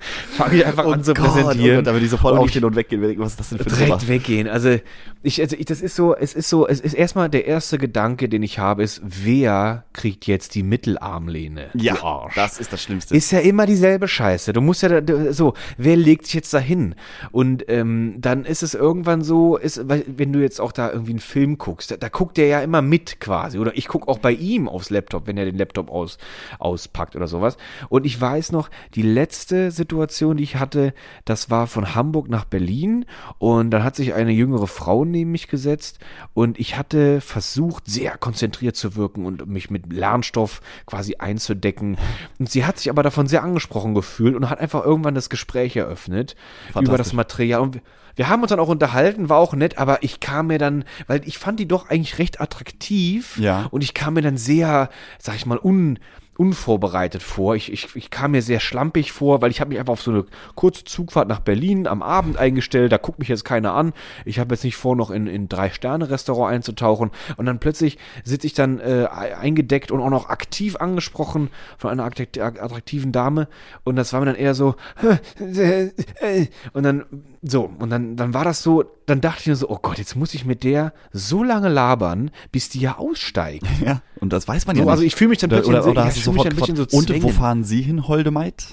Fange 0.32 0.56
ich 0.56 0.66
einfach 0.66 0.86
an 0.86 1.04
zu 1.04 1.14
präsentieren. 1.14 1.72
Oh 1.72 1.76
Gott, 1.76 1.86
da 1.86 1.92
würde 1.92 2.04
ich 2.04 2.10
sofort 2.10 2.32
Und 2.34 2.38
ich- 2.40 2.44
aufstehen 2.44 2.64
und 2.64 2.76
weggehen. 2.76 3.02
ich- 3.10 3.18
Was 3.18 3.32
ist 3.32 3.40
das 3.40 3.48
denn 3.50 3.58
für 3.58 3.70
ein 3.70 3.76
direkt 3.76 4.08
weggehen. 4.08 4.48
Also 4.48 4.78
ich, 5.22 5.40
also 5.40 5.56
ich, 5.56 5.66
das 5.66 5.82
ist 5.82 5.94
so, 5.96 6.16
es 6.16 6.34
ist 6.34 6.48
so, 6.48 6.66
es 6.66 6.80
ist 6.80 6.94
erstmal 6.94 7.28
der 7.28 7.46
erste 7.46 7.76
Gedanke, 7.76 8.28
den 8.30 8.42
ich 8.42 8.58
habe, 8.58 8.82
ist, 8.82 9.02
wer 9.04 9.84
kriegt 9.92 10.26
jetzt 10.26 10.54
die 10.54 10.62
Mittelarmlehne? 10.62 11.68
Ja, 11.74 12.26
das 12.34 12.58
ist 12.58 12.72
das 12.72 12.82
Schlimmste. 12.82 13.14
Ist 13.14 13.30
ja 13.30 13.40
immer 13.40 13.66
dieselbe 13.66 14.08
Scheiße. 14.08 14.52
Du 14.54 14.60
musst 14.62 14.82
ja 14.82 15.00
da- 15.00 15.32
so, 15.34 15.52
wer 15.76 15.96
legt 15.96 16.24
sich 16.24 16.34
jetzt 16.34 16.54
da 16.54 16.58
hin? 16.58 16.94
Und 17.32 17.64
ähm, 17.68 18.14
dann 18.18 18.44
ist 18.46 18.62
es 18.62 18.74
irgendwann 18.74 19.22
so, 19.22 19.56
ist, 19.58 19.82
wenn 19.86 20.32
du 20.32 20.40
jetzt 20.40 20.60
auch 20.60 20.72
da 20.72 20.90
irgendwie 20.90 21.12
einen 21.12 21.20
Film 21.20 21.58
guckst, 21.58 21.90
da, 21.90 21.96
da 21.98 22.08
guckt 22.08 22.38
der 22.38 22.46
ja 22.46 22.60
immer 22.62 22.80
mit 22.80 23.20
quasi. 23.20 23.58
Oder 23.58 23.76
ich 23.76 23.86
guck 23.88 24.08
auch 24.08 24.18
bei 24.18 24.32
ihm 24.32 24.68
aufs 24.68 24.88
Laptop, 24.88 25.26
wenn 25.26 25.36
er 25.36 25.44
den 25.44 25.58
Laptop 25.58 25.90
aus, 25.90 26.16
auspackt 26.58 27.14
oder 27.16 27.26
sowas. 27.26 27.58
Und 27.90 28.06
ich 28.06 28.18
weiß 28.18 28.52
noch, 28.52 28.70
die 28.94 29.02
letzte 29.02 29.70
Situation, 29.70 29.89
die 29.90 30.42
ich 30.42 30.56
hatte, 30.56 30.94
das 31.24 31.50
war 31.50 31.66
von 31.66 31.94
Hamburg 31.94 32.28
nach 32.28 32.44
Berlin. 32.44 33.04
Und 33.38 33.70
dann 33.70 33.82
hat 33.84 33.96
sich 33.96 34.14
eine 34.14 34.30
jüngere 34.32 34.66
Frau 34.66 35.04
neben 35.04 35.30
mich 35.32 35.48
gesetzt 35.48 35.98
und 36.34 36.58
ich 36.60 36.76
hatte 36.78 37.20
versucht, 37.20 37.86
sehr 37.86 38.16
konzentriert 38.18 38.76
zu 38.76 38.96
wirken 38.96 39.26
und 39.26 39.46
mich 39.48 39.70
mit 39.70 39.92
Lernstoff 39.92 40.60
quasi 40.86 41.16
einzudecken. 41.18 41.96
Und 42.38 42.50
sie 42.50 42.64
hat 42.64 42.78
sich 42.78 42.90
aber 42.90 43.02
davon 43.02 43.26
sehr 43.26 43.42
angesprochen 43.42 43.94
gefühlt 43.94 44.34
und 44.36 44.48
hat 44.48 44.60
einfach 44.60 44.84
irgendwann 44.84 45.14
das 45.14 45.28
Gespräch 45.30 45.76
eröffnet 45.76 46.36
über 46.80 46.96
das. 46.96 47.12
Material. 47.12 47.60
Und 47.60 47.74
wir- 47.74 47.82
wir 48.16 48.28
haben 48.28 48.42
uns 48.42 48.50
dann 48.50 48.60
auch 48.60 48.68
unterhalten, 48.68 49.28
war 49.28 49.38
auch 49.38 49.54
nett, 49.54 49.78
aber 49.78 50.02
ich 50.02 50.20
kam 50.20 50.48
mir 50.48 50.58
dann, 50.58 50.84
weil 51.06 51.22
ich 51.26 51.38
fand 51.38 51.58
die 51.60 51.68
doch 51.68 51.88
eigentlich 51.90 52.18
recht 52.18 52.40
attraktiv 52.40 53.38
Ja. 53.38 53.66
und 53.70 53.82
ich 53.82 53.94
kam 53.94 54.14
mir 54.14 54.22
dann 54.22 54.36
sehr, 54.36 54.90
sag 55.18 55.36
ich 55.36 55.46
mal, 55.46 55.58
un, 55.62 55.98
unvorbereitet 56.40 57.22
vor. 57.22 57.54
Ich, 57.54 57.70
ich, 57.70 57.94
ich 57.94 58.08
kam 58.08 58.30
mir 58.30 58.40
sehr 58.40 58.60
schlampig 58.60 59.12
vor, 59.12 59.42
weil 59.42 59.50
ich 59.50 59.60
habe 59.60 59.68
mich 59.68 59.78
einfach 59.78 59.92
auf 59.92 60.00
so 60.00 60.10
eine 60.10 60.24
kurze 60.54 60.84
Zugfahrt 60.84 61.28
nach 61.28 61.40
Berlin 61.40 61.86
am 61.86 62.02
Abend 62.02 62.38
eingestellt. 62.38 62.92
Da 62.92 62.96
guckt 62.96 63.18
mich 63.18 63.28
jetzt 63.28 63.44
keiner 63.44 63.74
an. 63.74 63.92
Ich 64.24 64.38
habe 64.38 64.54
jetzt 64.54 64.64
nicht 64.64 64.76
vor, 64.76 64.96
noch 64.96 65.10
in 65.10 65.26
in 65.26 65.50
drei 65.50 65.68
Sterne 65.68 66.08
Restaurant 66.08 66.54
einzutauchen. 66.54 67.10
Und 67.36 67.44
dann 67.44 67.58
plötzlich 67.58 67.98
sitze 68.24 68.46
ich 68.46 68.54
dann 68.54 68.80
äh, 68.80 69.06
eingedeckt 69.38 69.90
und 69.90 70.00
auch 70.00 70.08
noch 70.08 70.30
aktiv 70.30 70.76
angesprochen 70.76 71.50
von 71.76 71.90
einer 71.90 72.04
attrakt- 72.04 72.40
attraktiven 72.40 73.12
Dame. 73.12 73.46
Und 73.84 73.96
das 73.96 74.14
war 74.14 74.20
mir 74.20 74.26
dann 74.26 74.34
eher 74.34 74.54
so 74.54 74.76
und 76.72 76.82
dann 76.82 77.04
so 77.42 77.70
und 77.78 77.90
dann 77.90 78.16
dann 78.16 78.34
war 78.34 78.44
das 78.44 78.62
so. 78.62 78.84
Dann 79.06 79.20
dachte 79.20 79.40
ich 79.40 79.46
mir 79.46 79.56
so, 79.56 79.68
oh 79.70 79.78
Gott, 79.80 79.98
jetzt 79.98 80.14
muss 80.14 80.34
ich 80.34 80.44
mit 80.44 80.62
der 80.62 80.92
so 81.12 81.42
lange 81.42 81.68
labern, 81.68 82.30
bis 82.52 82.68
die 82.68 82.80
ja 82.80 82.98
aussteigt. 82.98 83.66
Ja, 83.84 84.02
und 84.20 84.32
das 84.32 84.46
weiß 84.46 84.66
man 84.66 84.76
ja 84.76 84.82
So, 84.82 84.84
nicht. 84.84 84.90
also 84.92 85.02
ich 85.04 85.14
fühle 85.16 85.30
mich 85.30 85.38
dann 85.38 85.50
plötzlich 85.50 85.68
oder, 85.70 85.82
so- 85.82 85.90
oder 85.90 86.02
ja, 86.02 86.06
hast 86.08 86.16
ich 86.18 86.24
sofort 86.24 86.48
ein 86.48 86.54
bisschen 86.56 86.76
so 86.76 86.86
und 86.96 87.22
wo 87.22 87.28
fahren 87.30 87.64
Sie 87.64 87.80
hin, 87.82 88.06
Holde 88.08 88.30
Maid? 88.30 88.66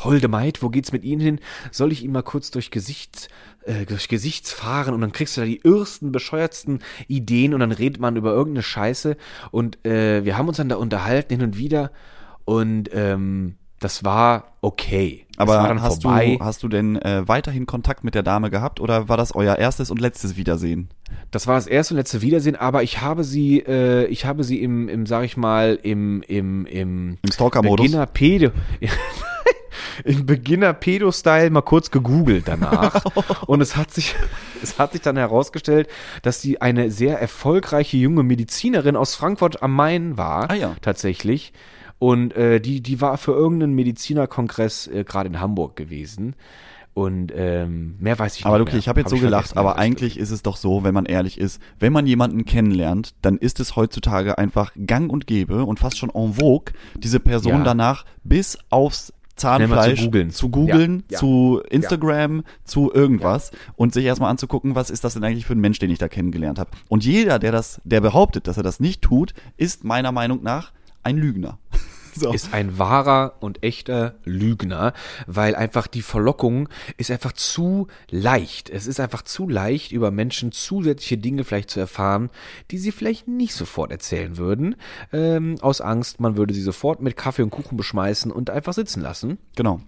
Holde 0.00 0.28
Maid, 0.28 0.62
wo 0.62 0.68
geht's 0.68 0.92
mit 0.92 1.02
Ihnen 1.02 1.20
hin? 1.20 1.40
Soll 1.72 1.90
ich 1.90 2.04
ihn 2.04 2.12
mal 2.12 2.22
kurz 2.22 2.52
durch 2.52 2.70
Gesicht, 2.70 3.28
äh, 3.64 3.84
durch 3.84 4.06
Gesichts 4.08 4.52
fahren 4.52 4.94
und 4.94 5.00
dann 5.00 5.10
kriegst 5.10 5.36
du 5.36 5.40
da 5.40 5.44
die 5.46 5.60
irrsten, 5.64 6.12
bescheuertsten 6.12 6.78
Ideen 7.08 7.52
und 7.52 7.58
dann 7.60 7.72
redet 7.72 8.00
man 8.00 8.14
über 8.14 8.30
irgendeine 8.32 8.62
Scheiße 8.62 9.16
und 9.50 9.84
äh, 9.84 10.24
wir 10.24 10.38
haben 10.38 10.46
uns 10.46 10.58
dann 10.58 10.68
da 10.68 10.76
unterhalten 10.76 11.34
hin 11.34 11.42
und 11.42 11.58
wieder 11.58 11.90
und 12.44 12.88
ähm, 12.92 13.56
das 13.80 14.04
war 14.04 14.54
okay. 14.60 15.24
Aber 15.36 15.58
war 15.58 15.68
dann 15.68 15.80
hast 15.82 16.02
vorbei. 16.02 16.36
du, 16.38 16.44
hast 16.44 16.62
du 16.64 16.68
denn 16.68 16.96
äh, 16.96 17.26
weiterhin 17.28 17.66
Kontakt 17.66 18.02
mit 18.02 18.14
der 18.14 18.24
Dame 18.24 18.50
gehabt 18.50 18.80
oder 18.80 19.08
war 19.08 19.16
das 19.16 19.34
euer 19.34 19.56
erstes 19.56 19.90
und 19.90 20.00
letztes 20.00 20.36
Wiedersehen? 20.36 20.88
Das 21.30 21.46
war 21.46 21.54
das 21.54 21.66
erste 21.66 21.94
und 21.94 21.98
letzte 21.98 22.20
Wiedersehen, 22.22 22.56
aber 22.56 22.82
ich 22.82 23.00
habe 23.00 23.22
sie, 23.22 23.60
äh, 23.60 24.06
ich 24.06 24.24
habe 24.24 24.42
sie 24.42 24.60
im, 24.62 24.88
im, 24.88 25.06
sag 25.06 25.24
ich 25.24 25.36
mal, 25.36 25.78
im, 25.82 26.22
im, 26.26 26.66
im 26.66 27.18
Im 27.22 27.32
Stalker-Modus? 27.32 27.84
Beginner 27.86 28.06
Pedo, 28.06 28.50
im 30.04 30.26
Beginner 30.26 30.72
Pedo 30.72 31.12
Style 31.12 31.50
mal 31.50 31.62
kurz 31.62 31.90
gegoogelt 31.90 32.48
danach 32.48 33.04
und 33.46 33.60
es 33.60 33.76
hat 33.76 33.92
sich, 33.92 34.14
es 34.62 34.78
hat 34.78 34.92
sich 34.92 35.02
dann 35.02 35.16
herausgestellt, 35.16 35.88
dass 36.22 36.40
sie 36.42 36.60
eine 36.60 36.90
sehr 36.90 37.20
erfolgreiche 37.20 37.96
junge 37.96 38.22
Medizinerin 38.22 38.96
aus 38.96 39.14
Frankfurt 39.14 39.62
am 39.62 39.74
Main 39.74 40.16
war, 40.16 40.50
Ah 40.50 40.54
ja. 40.54 40.76
tatsächlich. 40.82 41.52
Und 41.98 42.34
äh, 42.36 42.60
die, 42.60 42.80
die 42.80 43.00
war 43.00 43.18
für 43.18 43.32
irgendeinen 43.32 43.74
Medizinerkongress 43.74 44.86
äh, 44.88 45.04
gerade 45.04 45.28
in 45.28 45.40
Hamburg 45.40 45.76
gewesen. 45.76 46.36
Und 46.94 47.32
ähm, 47.34 47.94
mehr 48.00 48.18
weiß 48.18 48.36
ich 48.38 48.44
Aber 48.44 48.56
nicht. 48.56 48.60
Luki, 48.60 48.72
mehr. 48.72 48.78
ich 48.80 48.88
habe 48.88 49.00
jetzt 49.00 49.12
Hab 49.12 49.18
so 49.18 49.24
gelacht, 49.24 49.56
aber 49.56 49.76
eigentlich 49.76 50.18
ist 50.18 50.30
es 50.32 50.42
doch 50.42 50.56
so, 50.56 50.82
wenn 50.82 50.94
man 50.94 51.06
ehrlich 51.06 51.38
ist, 51.38 51.62
wenn 51.78 51.92
man 51.92 52.06
jemanden 52.08 52.44
kennenlernt, 52.44 53.14
dann 53.22 53.36
ist 53.38 53.60
es 53.60 53.76
heutzutage 53.76 54.36
einfach 54.36 54.72
gang 54.84 55.12
und 55.12 55.28
gäbe 55.28 55.64
und 55.64 55.78
fast 55.78 55.96
schon 55.96 56.10
en 56.10 56.34
vogue, 56.34 56.72
diese 56.96 57.20
Person 57.20 57.52
Ja. 57.58 57.62
danach 57.62 58.04
bis 58.24 58.58
aufs 58.70 59.12
Zahnfleisch 59.36 60.00
zu 60.00 60.06
googeln. 60.06 60.30
zu, 60.30 60.48
googeln, 60.48 61.04
Ja, 61.08 61.12
ja. 61.12 61.18
zu 61.20 61.62
Instagram, 61.70 62.42
zu 62.64 62.92
irgendwas 62.92 63.52
und 63.76 63.94
sich 63.94 64.04
erstmal 64.04 64.32
anzugucken, 64.32 64.74
was 64.74 64.90
ist 64.90 65.04
das 65.04 65.14
denn 65.14 65.22
eigentlich 65.22 65.46
für 65.46 65.52
ein 65.52 65.60
Mensch, 65.60 65.78
den 65.78 65.90
ich 65.90 65.98
da 65.98 66.08
kennengelernt 66.08 66.58
habe. 66.58 66.70
Und 66.88 67.04
jeder, 67.04 67.38
der 67.38 67.52
das, 67.52 67.80
der 67.84 68.00
behauptet, 68.00 68.48
dass 68.48 68.56
er 68.56 68.64
das 68.64 68.80
nicht 68.80 69.02
tut, 69.02 69.34
ist 69.56 69.84
meiner 69.84 70.10
Meinung 70.10 70.42
nach 70.42 70.72
ein 71.04 71.16
Lügner. 71.16 71.58
So. 72.28 72.32
ist 72.32 72.52
ein 72.52 72.78
wahrer 72.78 73.34
und 73.40 73.62
echter 73.62 74.16
Lügner, 74.24 74.92
weil 75.26 75.54
einfach 75.54 75.86
die 75.86 76.02
Verlockung 76.02 76.68
ist 76.96 77.12
einfach 77.12 77.32
zu 77.32 77.86
leicht. 78.10 78.70
Es 78.70 78.88
ist 78.88 78.98
einfach 78.98 79.22
zu 79.22 79.48
leicht, 79.48 79.92
über 79.92 80.10
Menschen 80.10 80.50
zusätzliche 80.50 81.18
Dinge 81.18 81.44
vielleicht 81.44 81.70
zu 81.70 81.78
erfahren, 81.78 82.30
die 82.72 82.78
sie 82.78 82.90
vielleicht 82.90 83.28
nicht 83.28 83.54
sofort 83.54 83.92
erzählen 83.92 84.36
würden, 84.36 84.74
ähm, 85.12 85.56
aus 85.60 85.80
Angst, 85.80 86.18
man 86.18 86.36
würde 86.36 86.54
sie 86.54 86.62
sofort 86.62 87.00
mit 87.00 87.16
Kaffee 87.16 87.42
und 87.42 87.50
Kuchen 87.50 87.76
beschmeißen 87.76 88.32
und 88.32 88.50
einfach 88.50 88.72
sitzen 88.72 89.00
lassen. 89.00 89.38
Genau. 89.54 89.80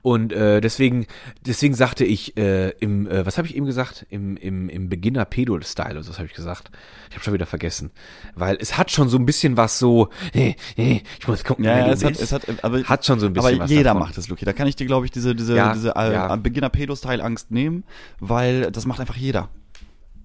Und 0.00 0.32
äh, 0.32 0.60
deswegen, 0.60 1.06
deswegen 1.44 1.74
sagte 1.74 2.04
ich 2.04 2.36
äh, 2.36 2.70
im, 2.78 3.08
äh, 3.10 3.26
was 3.26 3.36
habe 3.36 3.48
ich 3.48 3.56
eben 3.56 3.66
gesagt? 3.66 4.06
Im, 4.10 4.36
im, 4.36 4.68
im 4.68 4.88
Beginner-Pedo-Style 4.88 5.90
oder 5.90 6.02
so 6.04 6.14
habe 6.14 6.26
ich 6.26 6.34
gesagt. 6.34 6.70
Ich 7.08 7.16
habe 7.16 7.24
schon 7.24 7.34
wieder 7.34 7.46
vergessen. 7.46 7.90
Weil 8.36 8.56
es 8.60 8.78
hat 8.78 8.92
schon 8.92 9.08
so 9.08 9.18
ein 9.18 9.26
bisschen 9.26 9.56
was 9.56 9.78
so, 9.80 10.08
hey, 10.32 10.54
hey, 10.76 11.02
ich 11.18 11.26
muss 11.26 11.42
gucken, 11.42 11.64
Ja, 11.64 11.78
ja 11.78 11.92
es 11.92 12.04
hat, 12.04 12.12
es 12.12 12.30
hat, 12.32 12.42
aber, 12.62 12.84
Hat 12.84 13.04
schon 13.04 13.18
so 13.18 13.26
ein 13.26 13.32
bisschen 13.32 13.54
aber 13.54 13.64
was 13.64 13.70
jeder 13.70 13.84
davon. 13.84 14.02
macht 14.02 14.16
es, 14.18 14.28
Luki. 14.28 14.44
Da 14.44 14.52
kann 14.52 14.68
ich 14.68 14.76
dir, 14.76 14.86
glaube 14.86 15.04
ich, 15.04 15.10
diese, 15.10 15.34
diese, 15.34 15.56
Ja, 15.56 15.72
diese 15.72 15.90
äh, 15.96 16.12
ja. 16.12 16.36
Beginner-Pedo-Style-Angst 16.36 17.50
nehmen, 17.50 17.82
weil 18.20 18.70
das 18.70 18.86
macht 18.86 19.00
einfach 19.00 19.16
jeder. 19.16 19.48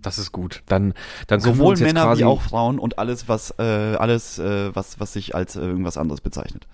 das 0.03 0.19
ist 0.19 0.31
gut. 0.31 0.61
Dann, 0.67 0.93
dann 1.27 1.39
Sowohl 1.39 1.77
Männer 1.77 2.15
wie 2.17 2.25
auch 2.25 2.41
Frauen 2.43 2.77
und 2.77 2.99
alles, 2.99 3.27
was, 3.27 3.55
äh, 3.57 3.63
alles, 3.63 4.37
äh, 4.37 4.75
was, 4.75 4.99
was 4.99 5.13
sich 5.13 5.33
als 5.33 5.55
äh, 5.55 5.61
irgendwas 5.61 5.97
anderes 5.97 6.21
bezeichnet. 6.21 6.67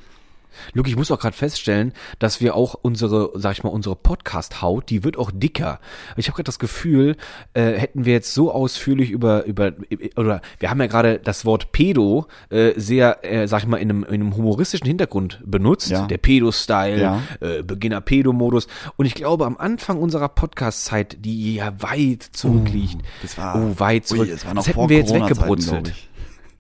Luke, 0.73 0.89
ich 0.89 0.95
muss 0.95 1.11
auch 1.11 1.19
gerade 1.19 1.35
feststellen, 1.35 1.93
dass 2.19 2.41
wir 2.41 2.55
auch 2.55 2.75
unsere, 2.81 3.31
sag 3.35 3.53
ich 3.53 3.63
mal, 3.63 3.69
unsere 3.69 3.95
Podcast-Haut, 3.95 4.89
die 4.89 5.03
wird 5.03 5.17
auch 5.17 5.31
dicker. 5.33 5.79
Ich 6.17 6.27
habe 6.27 6.35
gerade 6.35 6.45
das 6.45 6.59
Gefühl, 6.59 7.15
äh, 7.53 7.73
hätten 7.73 8.05
wir 8.05 8.13
jetzt 8.13 8.33
so 8.33 8.51
ausführlich 8.51 9.09
über, 9.11 9.45
über, 9.45 9.71
oder 10.15 10.41
wir 10.59 10.69
haben 10.69 10.79
ja 10.79 10.87
gerade 10.87 11.19
das 11.19 11.45
Wort 11.45 11.71
Pedo 11.71 12.27
äh, 12.49 12.73
sehr, 12.79 13.23
äh, 13.23 13.47
sag 13.47 13.61
ich 13.63 13.67
mal, 13.67 13.77
in 13.77 13.89
einem, 13.89 14.03
in 14.03 14.13
einem 14.15 14.35
humoristischen 14.35 14.87
Hintergrund 14.87 15.41
benutzt. 15.45 15.89
Ja. 15.89 16.05
Der 16.07 16.17
Pedo-Style, 16.17 17.01
Ja. 17.01 17.21
äh, 17.39 17.63
Beginner-Pedo-Modus. 17.63 18.67
Und 18.97 19.05
ich 19.05 19.15
glaube, 19.15 19.45
am 19.45 19.57
Anfang 19.57 19.97
unserer 19.97 20.29
Podcast-Zeit, 20.29 21.17
die 21.19 21.55
ja 21.55 21.73
weit 21.81 22.23
zurückliegt, 22.23 22.97
das 23.21 23.37
war- 23.37 23.55
oh, 23.55 23.79
weit 23.79 24.07
zurück, 24.07 24.21
Ui, 24.27 24.31
das 24.31 24.45
war 24.45 24.53
noch 24.53 24.67
hätten 24.67 24.89
wir 24.89 24.97
jetzt 24.97 25.13
weggebrutzelt. 25.13 25.93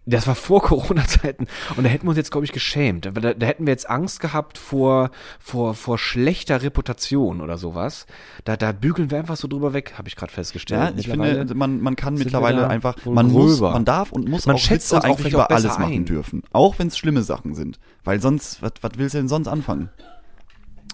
Das 0.09 0.27
war 0.27 0.35
vor 0.35 0.61
Corona-Zeiten 0.63 1.47
und 1.75 1.83
da 1.83 1.89
hätten 1.89 2.05
wir 2.05 2.09
uns 2.09 2.17
jetzt, 2.17 2.31
glaube 2.31 2.45
ich, 2.45 2.51
geschämt. 2.51 3.05
Da, 3.05 3.11
da 3.11 3.45
hätten 3.45 3.65
wir 3.65 3.71
jetzt 3.71 3.89
Angst 3.89 4.19
gehabt 4.19 4.57
vor, 4.57 5.11
vor, 5.39 5.73
vor 5.73 5.97
schlechter 5.97 6.61
Reputation 6.61 7.41
oder 7.41 7.57
sowas. 7.57 8.05
Da, 8.43 8.57
da 8.57 8.71
bügeln 8.71 9.11
wir 9.11 9.19
einfach 9.19 9.37
so 9.37 9.47
drüber 9.47 9.73
weg, 9.73 9.93
habe 9.97 10.07
ich 10.07 10.15
gerade 10.15 10.31
festgestellt. 10.31 10.81
Ja, 10.81 10.93
ich 10.97 11.07
finde, 11.07 11.53
man, 11.55 11.81
man 11.81 11.95
kann 11.95 12.15
mittlerweile 12.15 12.67
einfach, 12.67 12.95
man 13.05 13.31
muss, 13.31 13.59
gröber. 13.59 13.73
man 13.73 13.85
darf 13.85 14.11
und 14.11 14.27
muss 14.27 14.45
Man 14.45 14.55
auch 14.55 14.59
schätzt 14.59 14.91
Witze 14.91 15.03
eigentlich 15.03 15.33
über 15.33 15.51
alles 15.51 15.77
machen 15.77 15.93
ein. 15.93 16.05
dürfen. 16.05 16.43
Auch 16.51 16.79
wenn 16.79 16.87
es 16.87 16.97
schlimme 16.97 17.23
Sachen 17.23 17.55
sind. 17.55 17.79
Weil 18.03 18.21
sonst, 18.21 18.61
was, 18.61 18.73
was 18.81 18.91
willst 18.95 19.13
du 19.13 19.19
denn 19.19 19.27
sonst 19.27 19.47
anfangen? 19.47 19.89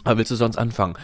Aber 0.04 0.18
willst 0.20 0.32
du 0.32 0.36
sonst 0.36 0.58
anfangen? 0.58 0.96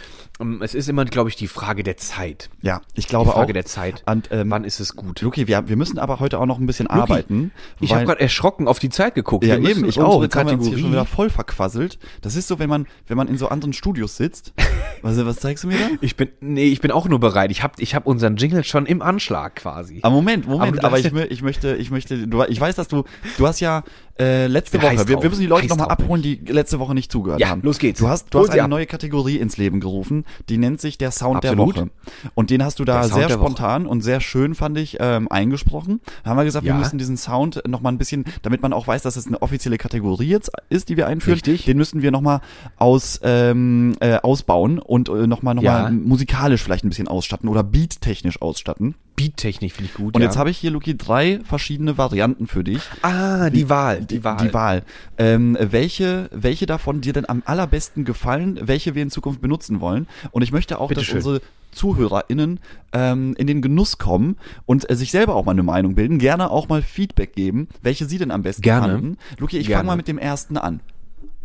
Ähm, 0.42 0.62
Es 0.62 0.74
ist 0.76 0.90
immer, 0.90 1.06
glaube 1.06 1.30
ich, 1.30 1.36
die 1.36 1.48
Frage 1.48 1.84
der 1.84 1.98
Zeit. 1.98 2.50
Ja, 2.62 2.82
ich 2.96 3.06
Die 3.06 3.10
glaube 3.10 3.32
Frage 3.32 3.50
auch. 3.50 3.54
der 3.54 3.66
Zeit. 3.66 4.04
Und, 4.06 4.30
ähm, 4.32 4.50
Wann 4.52 4.64
ist 4.64 4.80
es 4.80 4.96
gut? 4.96 5.22
Luki, 5.22 5.48
wir, 5.48 5.68
wir 5.70 5.76
müssen 5.78 6.00
aber 6.00 6.20
heute 6.20 6.40
auch 6.40 6.46
noch 6.46 6.60
ein 6.60 6.66
bisschen 6.66 6.88
Luki, 6.88 7.00
arbeiten. 7.00 7.52
Ich 7.80 7.94
habe 7.94 8.06
gerade 8.06 8.20
erschrocken 8.22 8.68
auf 8.68 8.80
die 8.80 8.90
Zeit 8.90 9.16
geguckt. 9.16 9.46
Ja, 9.46 9.62
Wir 9.62 9.70
eben, 9.70 9.86
ich 9.86 10.00
auch. 10.00 10.22
Jetzt 10.22 10.36
haben 10.36 10.48
wir 10.50 10.54
uns 10.56 10.64
hier 10.68 10.78
schon 10.78 10.84
Kategorie- 10.84 10.92
wieder 10.94 11.06
voll 11.06 11.30
verquasselt. 11.30 12.00
Das 12.22 12.36
ist 12.36 12.48
so, 12.48 12.60
wenn 12.60 12.70
man, 12.70 12.88
wenn 13.08 13.18
man 13.18 13.28
in 13.28 13.38
so 13.38 13.48
anderen 13.50 13.74
Studios 13.74 14.18
sitzt. 14.18 14.54
Was, 15.04 15.18
was 15.26 15.38
zeigst 15.38 15.64
du 15.64 15.68
mir 15.68 15.80
da? 15.80 15.90
Ich 16.02 16.16
bin, 16.16 16.30
nee, 16.42 16.66
ich 16.66 16.80
bin 16.80 16.92
auch 16.92 17.08
nur 17.10 17.20
bereit. 17.20 17.50
Ich 17.50 17.64
habe 17.64 17.74
ich 17.80 17.96
hab 17.96 18.06
unseren 18.06 18.36
Jingle 18.36 18.64
schon 18.64 18.86
im 18.86 19.02
Anschlag 19.02 19.56
quasi. 19.56 19.98
Ah, 20.04 20.12
Moment, 20.12 20.48
Moment, 20.48 20.78
aber, 20.86 21.02
darfst 21.02 21.06
ich, 21.12 21.32
ich 21.32 21.42
möchte, 21.42 21.76
ich 21.76 21.90
möchte, 21.90 22.28
du, 22.28 22.44
ich 22.44 22.62
weiß, 22.62 22.76
dass 22.76 22.88
du, 22.88 23.04
du 23.40 23.48
hast 23.48 23.62
ja 23.62 23.82
äh, 24.20 24.46
letzte 24.46 24.80
Woche, 24.80 25.08
wir, 25.08 25.24
wir 25.24 25.30
müssen 25.30 25.42
die 25.42 25.48
Leute 25.48 25.66
nochmal 25.70 25.88
abholen, 25.88 26.22
die 26.22 26.36
letzte 26.46 26.78
Woche 26.78 26.94
nicht 26.94 27.12
zugehört 27.12 27.40
Ja, 27.42 27.50
haben. 27.50 27.64
los 27.64 27.80
geht's. 27.80 28.00
Du 28.00 28.10
hast, 28.10 28.32
du 28.32 28.38
Hol 28.38 28.46
hast 28.46 28.54
eine 28.54 28.62
ab. 28.66 28.70
neue 28.70 28.86
Kategorie 28.86 29.38
ins 29.38 29.58
Leben 29.58 29.80
gerufen, 29.80 30.24
die 30.50 30.58
nennt 30.58 30.82
sich 30.82 30.98
der 30.98 31.12
Sound 31.12 31.38
Absolut. 31.46 31.76
der 31.76 31.84
Woche. 31.84 31.92
Und 32.36 32.50
den 32.50 32.64
hast 32.64 32.80
du 32.80 32.86
da 32.86 33.04
sehr 33.04 33.28
der 33.28 33.40
Woche. 33.40 33.46
spontan 33.46 33.86
und 33.86 34.02
sehr 34.02 34.22
schön, 34.22 34.56
fand 34.56 34.78
ich, 34.78 34.98
ähm, 35.00 35.28
eingesprochen. 35.32 36.00
Da 36.24 36.30
haben 36.32 36.38
wir 36.38 36.44
gesagt, 36.44 36.66
Ja. 36.66 36.74
wir 36.74 36.80
müssen 36.80 36.98
diesen 36.98 37.18
Sound 37.18 37.62
nochmal 37.68 37.92
ein 37.94 37.98
bisschen, 37.98 38.26
damit 38.42 38.62
man 38.62 38.74
auch 38.74 38.88
weiß, 38.88 39.02
dass 39.04 39.16
es 39.16 39.28
eine 39.28 39.42
offizielle 39.42 39.78
Kategorie 39.78 40.28
jetzt 40.28 40.52
ist, 40.70 40.90
die 40.90 40.98
wir 40.98 41.08
einführen, 41.08 41.36
Richtig. 41.36 41.66
den 41.66 41.78
müssen 41.78 42.02
wir 42.02 42.12
nochmal 42.12 42.42
aus, 42.78 43.20
ähm, 43.24 43.96
äh, 44.00 44.18
ausbauen 44.18 44.80
und 44.80 45.10
äh, 45.10 45.28
nochmal 45.28 45.56
noch 45.56 45.64
Ja. 45.64 45.84
mal 45.84 45.92
musikalisch 45.92 46.64
vielleicht 46.64 46.84
ein 46.86 46.90
bisschen 46.90 47.08
ausstatten 47.08 47.50
oder 47.50 47.64
beattechnisch 47.64 48.42
ausstatten. 48.42 48.96
Beattechnik 49.22 49.74
finde 49.74 49.90
ich 49.90 49.94
gut. 49.96 50.16
Und 50.16 50.22
ja. 50.22 50.28
jetzt 50.28 50.38
habe 50.38 50.50
ich 50.50 50.58
hier, 50.58 50.72
Luki, 50.72 50.98
drei 50.98 51.40
verschiedene 51.44 51.98
Varianten 51.98 52.48
für 52.48 52.64
dich. 52.64 52.82
Ah, 53.02 53.50
die 53.50 53.70
Wahl, 53.70 54.04
die 54.04 54.24
Wahl. 54.24 54.38
Die 54.38 54.54
Wahl. 54.54 54.84
Ähm, 55.18 55.58
welche, 55.60 56.30
welche 56.32 56.66
davon 56.66 57.02
dir 57.02 57.14
denn 57.14 57.28
am 57.28 57.44
allerbesten 57.46 58.06
gefallen, 58.06 58.60
welche 58.62 58.96
wir 58.96 59.04
in 59.04 59.10
Zukunft 59.10 59.42
benutzen 59.42 59.82
wollen. 59.82 60.08
Und 60.32 60.42
ich 60.42 60.52
möchte 60.52 60.80
auch, 60.80 60.90
dass 60.90 61.00
Bitteschön. 61.00 61.18
unsere 61.18 61.42
ZuhörerInnen 61.72 62.60
ähm, 62.94 63.34
in 63.38 63.48
den 63.48 63.62
Genuss 63.62 63.98
kommen 63.98 64.38
und 64.66 64.90
äh, 64.90 64.96
sich 64.96 65.12
selber 65.12 65.36
auch 65.36 65.46
mal 65.46 65.52
eine 65.52 65.64
Meinung 65.64 65.96
bilden, 65.96 66.20
gerne 66.20 66.52
auch 66.52 66.68
mal 66.68 66.82
Feedback 66.82 67.34
geben, 67.34 67.70
welche 67.82 68.06
sie 68.06 68.18
denn 68.18 68.32
am 68.32 68.44
besten 68.44 68.62
Gerne. 68.62 68.94
fanden. 68.94 69.18
Luki, 69.38 69.58
ich 69.58 69.70
fange 69.70 69.86
mal 69.86 69.96
mit 69.96 70.08
dem 70.08 70.18
ersten 70.18 70.58
an. 70.58 70.82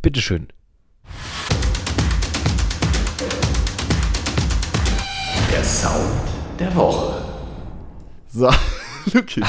Bitteschön. 0.03 0.49
Der 5.53 5.65
Sound 5.65 6.11
der 6.59 6.75
Woche. 6.75 7.26
So, 8.37 8.51
Luki. 9.15 9.43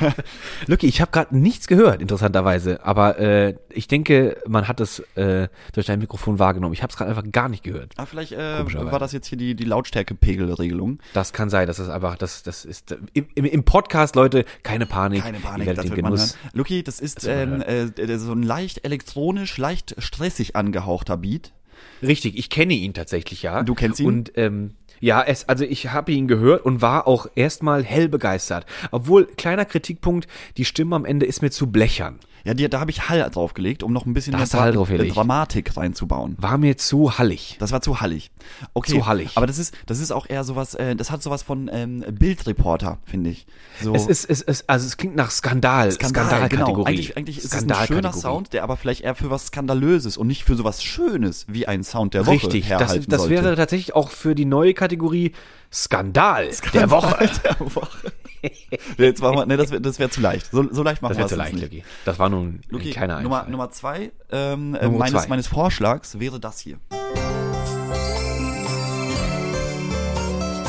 Lucky, 0.66 0.86
ich 0.86 1.02
habe 1.02 1.10
gerade 1.10 1.36
nichts 1.36 1.66
gehört, 1.66 2.00
interessanterweise. 2.00 2.82
Aber 2.82 3.18
äh, 3.18 3.56
ich 3.68 3.86
denke, 3.86 4.38
man 4.48 4.68
hat 4.68 4.80
es 4.80 5.00
äh, 5.16 5.48
durch 5.74 5.86
dein 5.86 5.98
Mikrofon 5.98 6.38
wahrgenommen. 6.38 6.72
Ich 6.72 6.82
habe 6.82 6.90
es 6.90 6.96
gerade 6.96 7.10
einfach 7.10 7.30
gar 7.30 7.50
nicht 7.50 7.62
gehört. 7.62 7.92
Ah, 7.98 8.06
vielleicht 8.06 8.32
äh, 8.32 8.64
war 8.90 8.98
das 8.98 9.12
jetzt 9.12 9.26
hier 9.26 9.36
die, 9.36 9.54
die 9.54 9.64
Lautstärke-Pegelregelung. 9.64 11.00
Das 11.12 11.34
kann 11.34 11.50
sein, 11.50 11.66
das 11.66 11.78
ist 11.78 11.90
einfach, 11.90 12.16
das, 12.16 12.42
das 12.42 12.64
ist 12.64 12.96
im, 13.12 13.26
im, 13.34 13.44
im 13.44 13.64
Podcast, 13.64 14.16
Leute, 14.16 14.46
keine 14.62 14.86
Panik. 14.86 15.22
Keine 15.22 15.40
Panik, 15.40 15.74
das 15.74 15.90
wird 15.90 16.00
man 16.00 16.12
hören. 16.12 16.14
Genuss. 16.14 16.38
Luki, 16.54 16.82
das 16.82 16.98
ist 16.98 17.18
Das 17.18 17.26
ähm, 17.26 17.60
äh, 17.60 18.18
so 18.18 18.32
ein 18.32 18.42
leicht 18.42 18.84
elektronisch, 18.86 19.58
leicht 19.58 19.94
stressig 19.98 20.56
angehauchter 20.56 21.18
Beat. 21.18 21.52
Richtig, 22.02 22.36
ich 22.38 22.50
kenne 22.50 22.74
ihn 22.74 22.94
tatsächlich, 22.94 23.42
ja. 23.42 23.62
Du 23.62 23.74
kennst 23.74 24.00
ihn? 24.00 24.06
Und 24.06 24.32
ähm, 24.36 24.74
ja, 25.02 25.20
es, 25.20 25.48
also 25.48 25.64
ich 25.64 25.90
habe 25.90 26.12
ihn 26.12 26.28
gehört 26.28 26.64
und 26.64 26.80
war 26.80 27.08
auch 27.08 27.26
erstmal 27.34 27.82
hell 27.82 28.08
begeistert. 28.08 28.66
Obwohl, 28.92 29.26
kleiner 29.26 29.64
Kritikpunkt, 29.64 30.28
die 30.56 30.64
Stimme 30.64 30.94
am 30.94 31.04
Ende 31.04 31.26
ist 31.26 31.42
mir 31.42 31.50
zu 31.50 31.72
blechern. 31.72 32.20
Ja, 32.44 32.54
die, 32.54 32.68
da 32.68 32.80
habe 32.80 32.90
ich 32.90 33.08
Hall 33.08 33.28
draufgelegt, 33.30 33.82
um 33.82 33.92
noch 33.92 34.04
ein 34.06 34.14
bisschen 34.14 34.32
Da 34.32 34.38
mehr 34.38 34.42
hast 34.44 34.54
du 34.54 34.58
Hall 34.60 34.72
draufgelegt. 34.72 35.14
Dramatik 35.16 35.76
reinzubauen. 35.76 36.36
War 36.38 36.58
mir 36.58 36.76
zu 36.76 37.18
hallig. 37.18 37.56
Das 37.60 37.72
war 37.72 37.80
zu 37.82 38.00
hallig. 38.00 38.30
Okay. 38.74 38.92
Zu 38.92 39.06
hallig. 39.06 39.32
Aber 39.36 39.46
das 39.46 39.58
ist, 39.58 39.74
das 39.86 40.00
ist 40.00 40.10
auch 40.12 40.26
eher 40.28 40.42
sowas, 40.44 40.74
äh, 40.74 40.96
das 40.96 41.10
hat 41.10 41.22
sowas 41.22 41.42
von 41.42 41.70
ähm, 41.72 42.04
Bildreporter, 42.10 42.98
finde 43.04 43.30
ich. 43.30 43.46
So. 43.80 43.94
Es 43.94 44.06
ist, 44.06 44.24
es 44.28 44.42
ist, 44.42 44.68
also 44.68 44.86
es 44.86 44.96
klingt 44.96 45.14
nach 45.16 45.30
Skandal, 45.30 45.92
Skandal, 45.92 46.26
Skandalkategorie. 46.26 46.72
genau. 46.74 46.84
Eigentlich, 46.84 47.16
eigentlich 47.16 47.38
ist 47.38 47.54
es 47.54 47.62
ein 47.62 47.86
schöner. 47.86 48.12
Sound, 48.12 48.52
der 48.52 48.62
aber 48.64 48.76
vielleicht 48.76 49.02
eher 49.02 49.14
für 49.14 49.30
was 49.30 49.46
Skandalöses 49.46 50.16
und 50.16 50.26
nicht 50.26 50.44
für 50.44 50.54
sowas 50.56 50.82
Schönes 50.82 51.46
wie 51.48 51.66
ein 51.68 51.84
Sound 51.84 52.14
der 52.14 52.26
Woche 52.26 52.34
Richtig, 52.34 52.68
das, 52.68 52.80
herhalten 52.80 53.06
das 53.10 53.20
sollte. 53.22 53.34
wäre 53.36 53.56
tatsächlich 53.56 53.94
auch 53.94 54.10
für 54.10 54.34
die 54.34 54.44
neue 54.44 54.74
Kategorie 54.74 55.32
Skandal, 55.72 56.50
der 56.74 56.90
Woche. 56.90 57.30
der 57.44 57.56
Woche. 57.60 58.12
Jetzt 58.98 59.22
machen 59.22 59.36
wir, 59.36 59.46
ne, 59.46 59.56
das 59.56 59.70
wäre 59.70 59.80
das 59.80 59.98
wär 59.98 60.10
zu 60.10 60.20
leicht. 60.20 60.50
So, 60.50 60.66
so 60.72 60.82
leicht 60.82 61.00
machen 61.00 61.10
Das 61.16 61.18
wir 61.18 61.24
es 61.24 61.28
zu 61.30 61.34
jetzt 61.36 61.38
leicht, 61.38 61.54
nicht. 61.54 61.62
Luki. 61.62 61.84
Das 62.04 62.18
war 62.18 62.28
nun 62.32 62.46
ein 62.48 62.60
Luki, 62.68 62.90
kleiner 62.90 63.20
Nummer, 63.20 63.38
Einfall. 63.38 63.50
Nummer 63.50 63.70
zwei 63.70 64.12
ähm, 64.30 64.74
äh, 64.74 64.84
Nummer 64.84 64.98
meines, 64.98 65.22
zwei. 65.22 65.28
meines 65.28 65.46
Vorschlags 65.46 66.18
wäre 66.18 66.40
das 66.40 66.58
hier. 66.58 66.78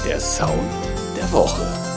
Der 0.05 0.20
Sound 0.20 0.70
der 1.18 1.32
Woche. 1.32 1.92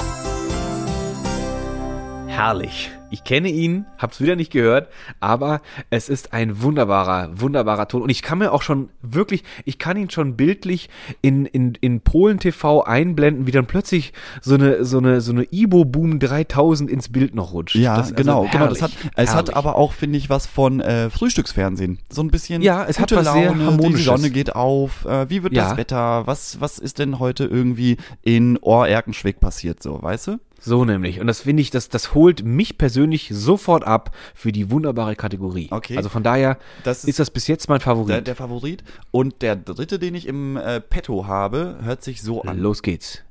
Herrlich. 2.36 2.90
Ich 3.10 3.24
kenne 3.24 3.48
ihn, 3.48 3.86
hab's 3.96 4.20
wieder 4.20 4.36
nicht 4.36 4.52
gehört, 4.52 4.88
aber 5.20 5.62
es 5.88 6.10
ist 6.10 6.34
ein 6.34 6.60
wunderbarer, 6.60 7.30
wunderbarer 7.40 7.88
Ton. 7.88 8.02
Und 8.02 8.10
ich 8.10 8.20
kann 8.20 8.36
mir 8.38 8.52
auch 8.52 8.60
schon 8.60 8.90
wirklich, 9.00 9.42
ich 9.64 9.78
kann 9.78 9.96
ihn 9.96 10.10
schon 10.10 10.36
bildlich 10.36 10.90
in, 11.22 11.46
in, 11.46 11.76
in 11.80 12.02
Polen 12.02 12.38
TV 12.38 12.82
einblenden, 12.82 13.46
wie 13.46 13.52
dann 13.52 13.64
plötzlich 13.66 14.12
so 14.42 14.54
eine, 14.56 14.84
so 14.84 14.98
eine, 14.98 15.22
so 15.22 15.32
eine 15.32 15.44
Ibo 15.50 15.86
Boom 15.86 16.18
3000 16.18 16.90
ins 16.90 17.08
Bild 17.08 17.34
noch 17.34 17.54
rutscht. 17.54 17.76
Ja, 17.76 17.96
Das- 17.96 18.06
also 18.08 18.16
genau, 18.16 18.46
genau. 18.52 18.66
Das 18.66 18.82
hat, 18.82 18.90
herrlich, 18.90 19.10
es 19.16 19.30
hat 19.30 19.36
herrlich. 19.46 19.56
aber 19.56 19.76
auch, 19.76 19.92
finde 19.94 20.18
ich, 20.18 20.28
was 20.28 20.46
von 20.46 20.80
äh, 20.80 21.08
Frühstücksfernsehen. 21.08 22.00
So 22.10 22.22
ein 22.22 22.28
bisschen 22.30 22.60
Ja, 22.60 22.84
es 22.84 23.00
hat 23.00 23.12
was 23.12 23.24
sehr 23.32 23.46
Laune, 23.46 23.60
die 23.60 23.64
Harmonisches. 23.66 24.04
Sonne 24.04 24.28
geht 24.30 24.54
auf. 24.54 25.06
Äh, 25.06 25.30
wie 25.30 25.42
wird 25.42 25.54
Ja. 25.54 25.68
das 25.70 25.78
Wetter? 25.78 26.26
Was, 26.26 26.60
was 26.60 26.78
ist 26.78 26.98
denn 26.98 27.18
heute 27.18 27.44
irgendwie 27.46 27.96
in 28.20 28.58
Ohr-Erkenschwick 28.60 29.40
passiert, 29.40 29.82
so, 29.82 30.02
weißt 30.02 30.26
du? 30.26 30.36
So 30.66 30.84
nämlich. 30.84 31.20
Und 31.20 31.28
das 31.28 31.42
finde 31.42 31.62
ich, 31.62 31.70
das, 31.70 31.88
das 31.88 32.12
holt 32.12 32.44
mich 32.44 32.76
persönlich 32.76 33.30
sofort 33.32 33.84
ab 33.84 34.10
für 34.34 34.50
die 34.50 34.68
wunderbare 34.68 35.14
Kategorie. 35.14 35.68
Okay. 35.70 35.96
Also 35.96 36.08
von 36.08 36.24
daher 36.24 36.58
Das 36.82 37.04
ist, 37.04 37.20
das 37.20 37.30
bis 37.30 37.46
jetzt 37.46 37.68
mein 37.68 37.78
Favorit. 37.78 38.10
Der, 38.10 38.20
der 38.20 38.34
Favorit. 38.34 38.82
Und 39.12 39.42
der 39.42 39.54
dritte, 39.54 40.00
den 40.00 40.16
ich 40.16 40.26
im 40.26 40.56
äh, 40.56 40.80
Petto 40.80 41.28
habe, 41.28 41.78
hört 41.82 42.02
sich 42.02 42.20
so 42.20 42.42
an. 42.42 42.58
Los 42.58 42.82
geht's. 42.82 43.22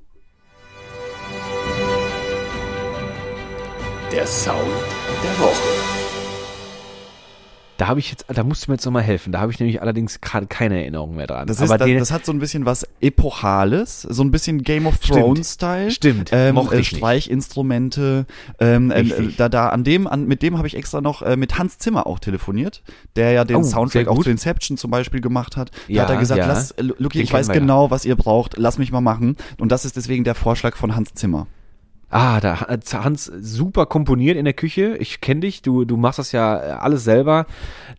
Der 4.14 4.26
Sound 4.26 4.62
der 5.22 5.40
Woche. 5.44 5.95
Da 7.78 7.88
habe 7.88 7.99
ich 7.99 8.09
jetzt, 8.09 8.26
da 8.28 8.43
musst 8.43 8.65
du 8.65 8.71
mir 8.71 8.76
jetzt 8.76 8.86
nochmal 8.86 9.03
helfen. 9.03 9.34
Da 9.34 9.41
habe 9.41 9.51
ich 9.51 9.59
nämlich 9.59 9.82
allerdings 9.82 10.21
gerade 10.21 10.47
keine 10.47 10.80
Erinnerung 10.80 11.15
mehr 11.15 11.28
dran. 11.28 11.45
Das, 11.47 11.59
ist, 11.59 11.69
das, 11.69 11.80
das 11.80 12.11
hat 12.11 12.26
so 12.26 12.32
ein 12.32 12.39
bisschen 12.39 12.65
was 12.65 12.88
Epochales, 13.01 14.01
so 14.03 14.23
ein 14.23 14.32
bisschen 14.32 14.63
Game 14.63 14.86
of 14.88 14.95
Stimmt. 15.01 15.19
Thrones-Style. 15.19 15.91
Stimmt, 15.91 16.30
Ähm, 16.32 16.55
mochte 16.55 16.78
äh. 16.78 16.84
Streichinstrumente. 16.84 18.26
Ähm, 18.59 18.91
ähm, 18.91 19.11
Richtig. 19.11 19.36
da, 19.38 19.49
da, 19.49 19.69
an 19.69 19.84
dem, 19.84 20.07
an, 20.07 20.26
mit 20.26 20.41
dem 20.41 20.57
habe 20.57 20.67
ich 20.67 20.76
extra 20.76 21.01
noch 21.01 21.21
äh, 21.21 21.36
mit 21.36 21.57
Hans 21.57 21.78
Zimmer 21.78 22.07
auch 22.07 22.19
telefoniert, 22.19 22.82
der 23.15 23.32
ja 23.32 23.43
den 23.43 23.57
Oh, 23.57 23.63
Soundtrack 23.63 24.07
auch 24.07 24.23
zu 24.23 24.30
Inception 24.30 24.78
zum 24.78 24.91
Beispiel 24.91 25.21
gemacht 25.21 25.57
hat. 25.57 25.71
Da 25.71 25.93
Ja, 25.93 26.03
hat 26.03 26.09
er 26.11 26.17
gesagt, 26.17 26.39
ja. 26.39 26.47
lass, 26.47 26.71
äh, 26.71 26.84
Luki, 26.84 27.17
Den 27.19 27.23
ich 27.26 27.34
weiß 27.34 27.47
wir 27.49 27.55
ja. 27.55 27.59
genau, 27.59 27.91
was 27.91 28.05
ihr 28.05 28.15
braucht, 28.15 28.57
lass 28.57 28.78
mich 28.78 28.91
mal 28.91 29.01
machen. 29.01 29.36
Und 29.59 29.71
das 29.71 29.86
ist 29.86 29.95
deswegen 29.95 30.23
der 30.23 30.36
Vorschlag 30.36 30.76
von 30.76 30.95
Hans 30.95 31.13
Zimmer. 31.13 31.47
Ah, 32.18 32.39
da 32.39 32.61
hat 32.61 32.93
Hans 32.93 33.26
super 33.26 33.86
komponiert 33.88 34.38
in 34.38 34.45
der 34.45 34.53
Küche. 34.53 34.95
Ich 34.99 35.20
kenne 35.20 35.41
dich, 35.41 35.61
du, 35.61 35.84
du 35.84 35.97
machst 35.97 36.18
das 36.18 36.32
ja 36.32 36.57
äh, 36.57 36.72
alles 36.72 37.03
selber. 37.03 37.45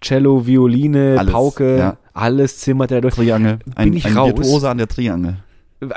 Cello, 0.01 0.47
Violine, 0.47 1.17
Alles, 1.19 1.35
Pauke, 1.35 1.77
ja. 1.77 1.97
alles 2.15 2.59
zimmert 2.61 2.93
er 2.93 3.03
durch. 3.03 3.15
Triangel. 3.15 3.59
Ein, 3.75 3.91
Bin 3.91 3.99
ich 3.99 4.07
ein 4.07 4.17
raus? 4.17 4.29
Virtuose 4.29 4.71
an 4.71 4.79
der 4.79 4.89
Triangel. 4.89 5.37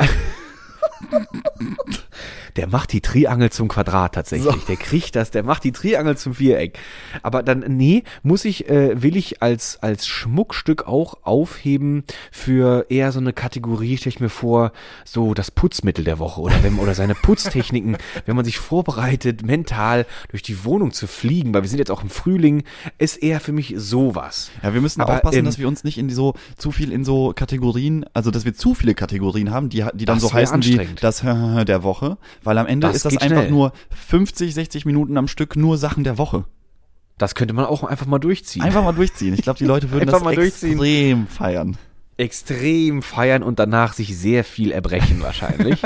Der 2.59 2.67
macht 2.67 2.91
die 2.91 2.99
Triangel 2.99 3.51
zum 3.51 3.69
Quadrat 3.69 4.15
tatsächlich. 4.15 4.53
So. 4.53 4.59
Der 4.67 4.75
kriegt 4.75 5.15
das, 5.15 5.31
der 5.31 5.43
macht 5.43 5.63
die 5.63 5.71
Triangel 5.71 6.17
zum 6.17 6.33
Viereck. 6.33 6.77
Aber 7.23 7.41
dann, 7.41 7.59
nee, 7.61 8.03
muss 8.21 8.43
ich, 8.43 8.67
äh, 8.69 9.01
will 9.01 9.15
ich 9.15 9.41
als, 9.41 9.81
als 9.81 10.07
Schmuckstück 10.07 10.85
auch 10.85 11.19
aufheben 11.23 12.03
für 12.33 12.87
eher 12.89 13.13
so 13.13 13.19
eine 13.21 13.31
Kategorie, 13.31 13.95
stelle 13.95 14.13
ich 14.15 14.19
mir 14.19 14.27
vor, 14.27 14.73
so 15.05 15.33
das 15.33 15.51
Putzmittel 15.51 16.03
der 16.03 16.19
Woche 16.19 16.41
oder 16.41 16.61
wenn, 16.61 16.79
oder 16.79 16.93
seine 16.95 17.15
Putztechniken, 17.15 17.95
wenn 18.25 18.35
man 18.35 18.43
sich 18.43 18.57
vorbereitet, 18.57 19.41
mental 19.41 20.05
durch 20.27 20.43
die 20.43 20.65
Wohnung 20.65 20.91
zu 20.91 21.07
fliegen, 21.07 21.53
weil 21.53 21.61
wir 21.61 21.69
sind 21.69 21.79
jetzt 21.79 21.91
auch 21.91 22.03
im 22.03 22.09
Frühling, 22.09 22.63
ist 22.97 23.23
eher 23.23 23.39
für 23.39 23.53
mich 23.53 23.73
sowas. 23.77 24.51
Ja, 24.61 24.73
wir 24.73 24.81
müssen 24.81 24.99
Aber, 24.99 25.13
aufpassen, 25.13 25.39
ähm, 25.39 25.45
dass 25.45 25.59
wir 25.59 25.69
uns 25.69 25.85
nicht 25.85 25.97
in 25.97 26.09
so 26.09 26.33
zu 26.57 26.71
viel 26.71 26.91
in 26.91 27.05
so 27.05 27.31
Kategorien, 27.33 28.05
also 28.13 28.31
dass 28.31 28.43
wir 28.43 28.53
zu 28.53 28.73
viele 28.73 28.95
Kategorien 28.95 29.49
haben, 29.49 29.69
die, 29.69 29.85
die 29.93 30.03
dann 30.03 30.19
so 30.19 30.33
heißen 30.33 30.61
wie 30.65 30.89
das 30.99 31.21
der 31.23 31.83
Woche, 31.83 32.17
weil 32.49 32.57
am 32.57 32.65
Ende 32.67 32.87
Das 32.87 32.95
ist 32.97 33.05
das 33.05 33.17
einfach 33.17 33.37
schnell. 33.37 33.51
nur 33.51 33.71
50, 34.07 34.53
60 34.53 34.85
Minuten 34.85 35.17
am 35.17 35.27
Stück 35.27 35.55
nur 35.55 35.77
Sachen 35.77 36.03
der 36.03 36.17
Woche. 36.17 36.45
Das 37.19 37.35
könnte 37.35 37.53
man 37.53 37.65
auch 37.65 37.83
einfach 37.83 38.05
mal 38.07 38.17
durchziehen. 38.19 38.61
Einfach 38.63 38.83
mal 38.83 38.93
durchziehen. 38.93 39.33
Ich 39.33 39.41
glaube, 39.43 39.59
die 39.59 39.65
Leute 39.65 39.91
würden 39.91 40.07
das 40.09 40.23
mal 40.23 40.33
durchziehen. 40.35 40.71
extrem 40.73 41.27
feiern. 41.27 41.77
extrem 42.17 43.01
feiern 43.01 43.43
und 43.43 43.59
danach 43.59 43.93
sich 43.93 44.17
sehr 44.17 44.43
viel 44.43 44.71
erbrechen 44.71 45.21
wahrscheinlich. 45.21 45.81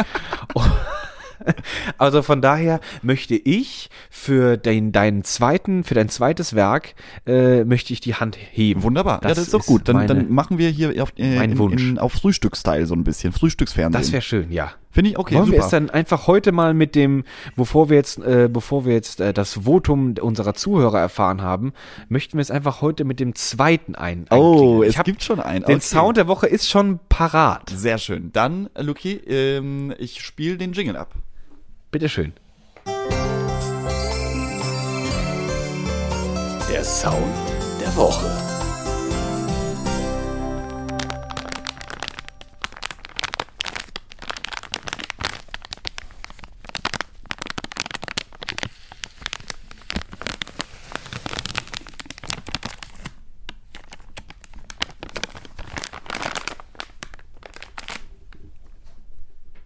also 1.97 2.21
von 2.21 2.41
daher 2.41 2.79
möchte 3.01 3.35
ich 3.35 3.89
für 4.09 4.57
dein, 4.57 4.91
deinen 4.91 5.23
zweiten, 5.23 5.83
für 5.83 5.93
dein 5.95 6.09
zweites 6.09 6.53
Werk, 6.53 6.95
äh, 7.25 7.63
möchte 7.65 7.93
ich 7.93 7.99
die 7.99 8.15
Hand 8.15 8.37
heben. 8.51 8.83
Wunderbar. 8.83 9.19
ja, 9.23 9.29
das 9.29 9.39
ist 9.39 9.53
doch 9.53 9.65
gut. 9.65 9.87
Dann, 9.89 9.95
meine- 9.97 10.07
dann 10.07 10.31
machen 10.31 10.57
wir 10.57 10.69
hier 10.69 11.01
auf, 11.03 11.13
äh, 11.17 11.43
in, 11.43 11.59
in, 11.77 11.99
auf 11.99 12.13
Frühstücksstyle 12.13 12.85
so 12.85 12.93
ein 12.95 13.03
bisschen. 13.03 13.33
Frühstücksfernsehen. 13.33 14.01
Das 14.01 14.11
wäre 14.11 14.21
schön, 14.21 14.51
ja. 14.51 14.71
Finde 14.93 15.09
ich 15.09 15.17
okay, 15.17 15.35
Wollen 15.35 15.47
wir 15.47 15.53
super. 15.53 15.65
es 15.65 15.71
dann 15.71 15.89
einfach 15.89 16.27
heute 16.27 16.51
mal 16.51 16.75
mit 16.75 16.93
dem, 16.93 17.23
bevor 17.55 17.89
wir 17.89 17.97
jetzt, 17.97 18.19
äh, 18.19 18.47
bevor 18.47 18.85
wir 18.85 18.93
jetzt 18.93 19.19
äh, 19.19 19.33
das 19.33 19.65
Votum 19.65 20.13
unserer 20.21 20.53
Zuhörer 20.53 20.99
erfahren 20.99 21.41
haben, 21.41 21.73
möchten 22.09 22.37
wir 22.37 22.43
es 22.43 22.51
einfach 22.51 22.81
heute 22.81 23.03
mit 23.03 23.19
dem 23.19 23.33
zweiten 23.33 23.95
ein. 23.95 24.27
oh, 24.29 24.83
es 24.83 24.91
ich 24.91 24.97
hab, 24.99 25.05
gibt 25.05 25.23
schon 25.23 25.39
einen. 25.39 25.65
den 25.65 25.77
Okay. 25.77 25.83
Sound 25.83 26.17
der 26.17 26.27
Woche 26.27 26.45
ist 26.45 26.69
schon 26.69 26.99
parat. 27.09 27.71
Sehr 27.75 27.97
schön. 27.97 28.31
Dann, 28.33 28.69
äh, 28.75 28.83
Luki, 28.83 29.13
ähm, 29.15 29.95
ich 29.97 30.21
spiele 30.21 30.57
den 30.57 30.73
Jingle 30.73 30.95
ab. 30.95 31.15
Bitteschön. 31.89 32.33
Der 36.71 36.83
Sound 36.83 37.17
der 37.81 37.95
Woche. 37.95 38.52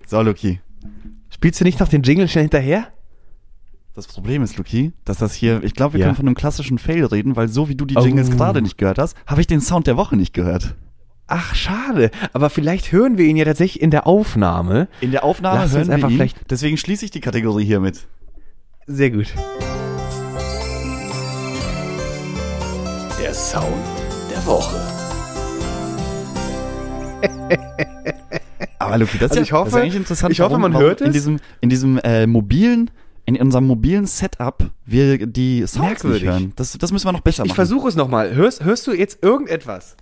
So, 0.07 0.21
Luki. 0.21 0.61
Spielst 1.29 1.59
du 1.59 1.65
nicht 1.65 1.79
noch 1.81 1.89
den 1.89 2.01
Jingle 2.01 2.29
schnell 2.29 2.45
hinterher? 2.45 2.87
Das 3.93 4.07
Problem 4.07 4.41
ist, 4.41 4.55
Luki, 4.57 4.93
dass 5.05 5.17
das 5.17 5.33
hier, 5.33 5.61
ich 5.63 5.73
glaube, 5.73 5.93
wir 5.95 5.99
Ja. 5.99 6.05
können 6.05 6.15
von 6.15 6.25
einem 6.27 6.35
klassischen 6.35 6.77
Fail 6.77 7.03
reden, 7.05 7.35
weil 7.35 7.49
so 7.49 7.67
wie 7.67 7.75
du 7.75 7.83
die 7.85 7.97
Oh. 7.97 8.01
Jingles 8.05 8.31
gerade 8.31 8.61
nicht 8.61 8.77
gehört 8.77 8.99
hast, 8.99 9.17
habe 9.25 9.41
ich 9.41 9.47
den 9.47 9.59
Sound 9.59 9.85
der 9.85 9.97
Woche 9.97 10.15
nicht 10.15 10.33
gehört. 10.33 10.75
Ach, 11.27 11.53
schade. 11.55 12.09
Aber 12.31 12.49
vielleicht 12.49 12.93
hören 12.93 13.17
wir 13.17 13.25
ihn 13.25 13.35
ja 13.35 13.43
tatsächlich 13.43 13.81
in 13.83 13.91
der 13.91 14.07
Aufnahme. 14.07 14.87
In 15.01 15.11
der 15.11 15.25
Aufnahme 15.25 15.57
Lass 15.59 15.65
uns 15.73 15.75
hören 15.75 15.87
wir 15.89 15.93
einfach 15.95 16.09
ihn, 16.09 16.15
vielleicht- 16.15 16.49
deswegen 16.49 16.77
schließe 16.77 17.03
ich 17.03 17.11
die 17.11 17.19
Kategorie 17.19 17.65
hiermit. 17.65 18.07
Sehr 18.85 19.11
gut. 19.11 19.33
Der 23.21 23.33
Sound 23.33 23.65
der 24.31 24.45
Woche. 24.45 24.79
Aber 28.87 28.97
Luki, 28.97 29.17
das, 29.17 29.31
Also 29.31 29.39
ja, 29.39 29.43
ich 29.43 29.51
hoffe- 29.51 29.65
das 29.65 29.73
ist 29.75 29.81
eigentlich 29.81 29.95
interessant. 29.95 30.31
ich 30.33 30.39
hoffe, 30.39 30.51
warum- 30.51 30.61
man 30.71 30.77
hört 30.81 31.01
in 31.01 31.07
es. 31.07 31.13
diesem 31.13 31.39
in 31.61 31.69
diesem 31.69 31.97
äh, 31.99 32.25
mobilen 32.27 32.89
in 33.25 33.35
unserem 33.37 33.67
mobilen 33.67 34.05
Setup 34.05 34.71
wir 34.85 35.27
die 35.27 35.59
Sounds 35.67 35.77
Merkwürdig. 35.79 36.21
nicht 36.23 36.31
hören. 36.31 36.53
Das, 36.55 36.71
das 36.77 36.91
müssen 36.93 37.05
wir 37.07 37.11
noch 37.11 37.19
besser 37.21 37.43
Ich 37.43 37.49
machen. 37.49 37.55
versuche 37.55 37.89
es 37.89 37.95
nochmal. 37.95 38.33
Hörst, 38.33 38.63
hörst 38.63 38.87
du 38.87 38.93
jetzt 38.93 39.21
irgendetwas? 39.21 39.97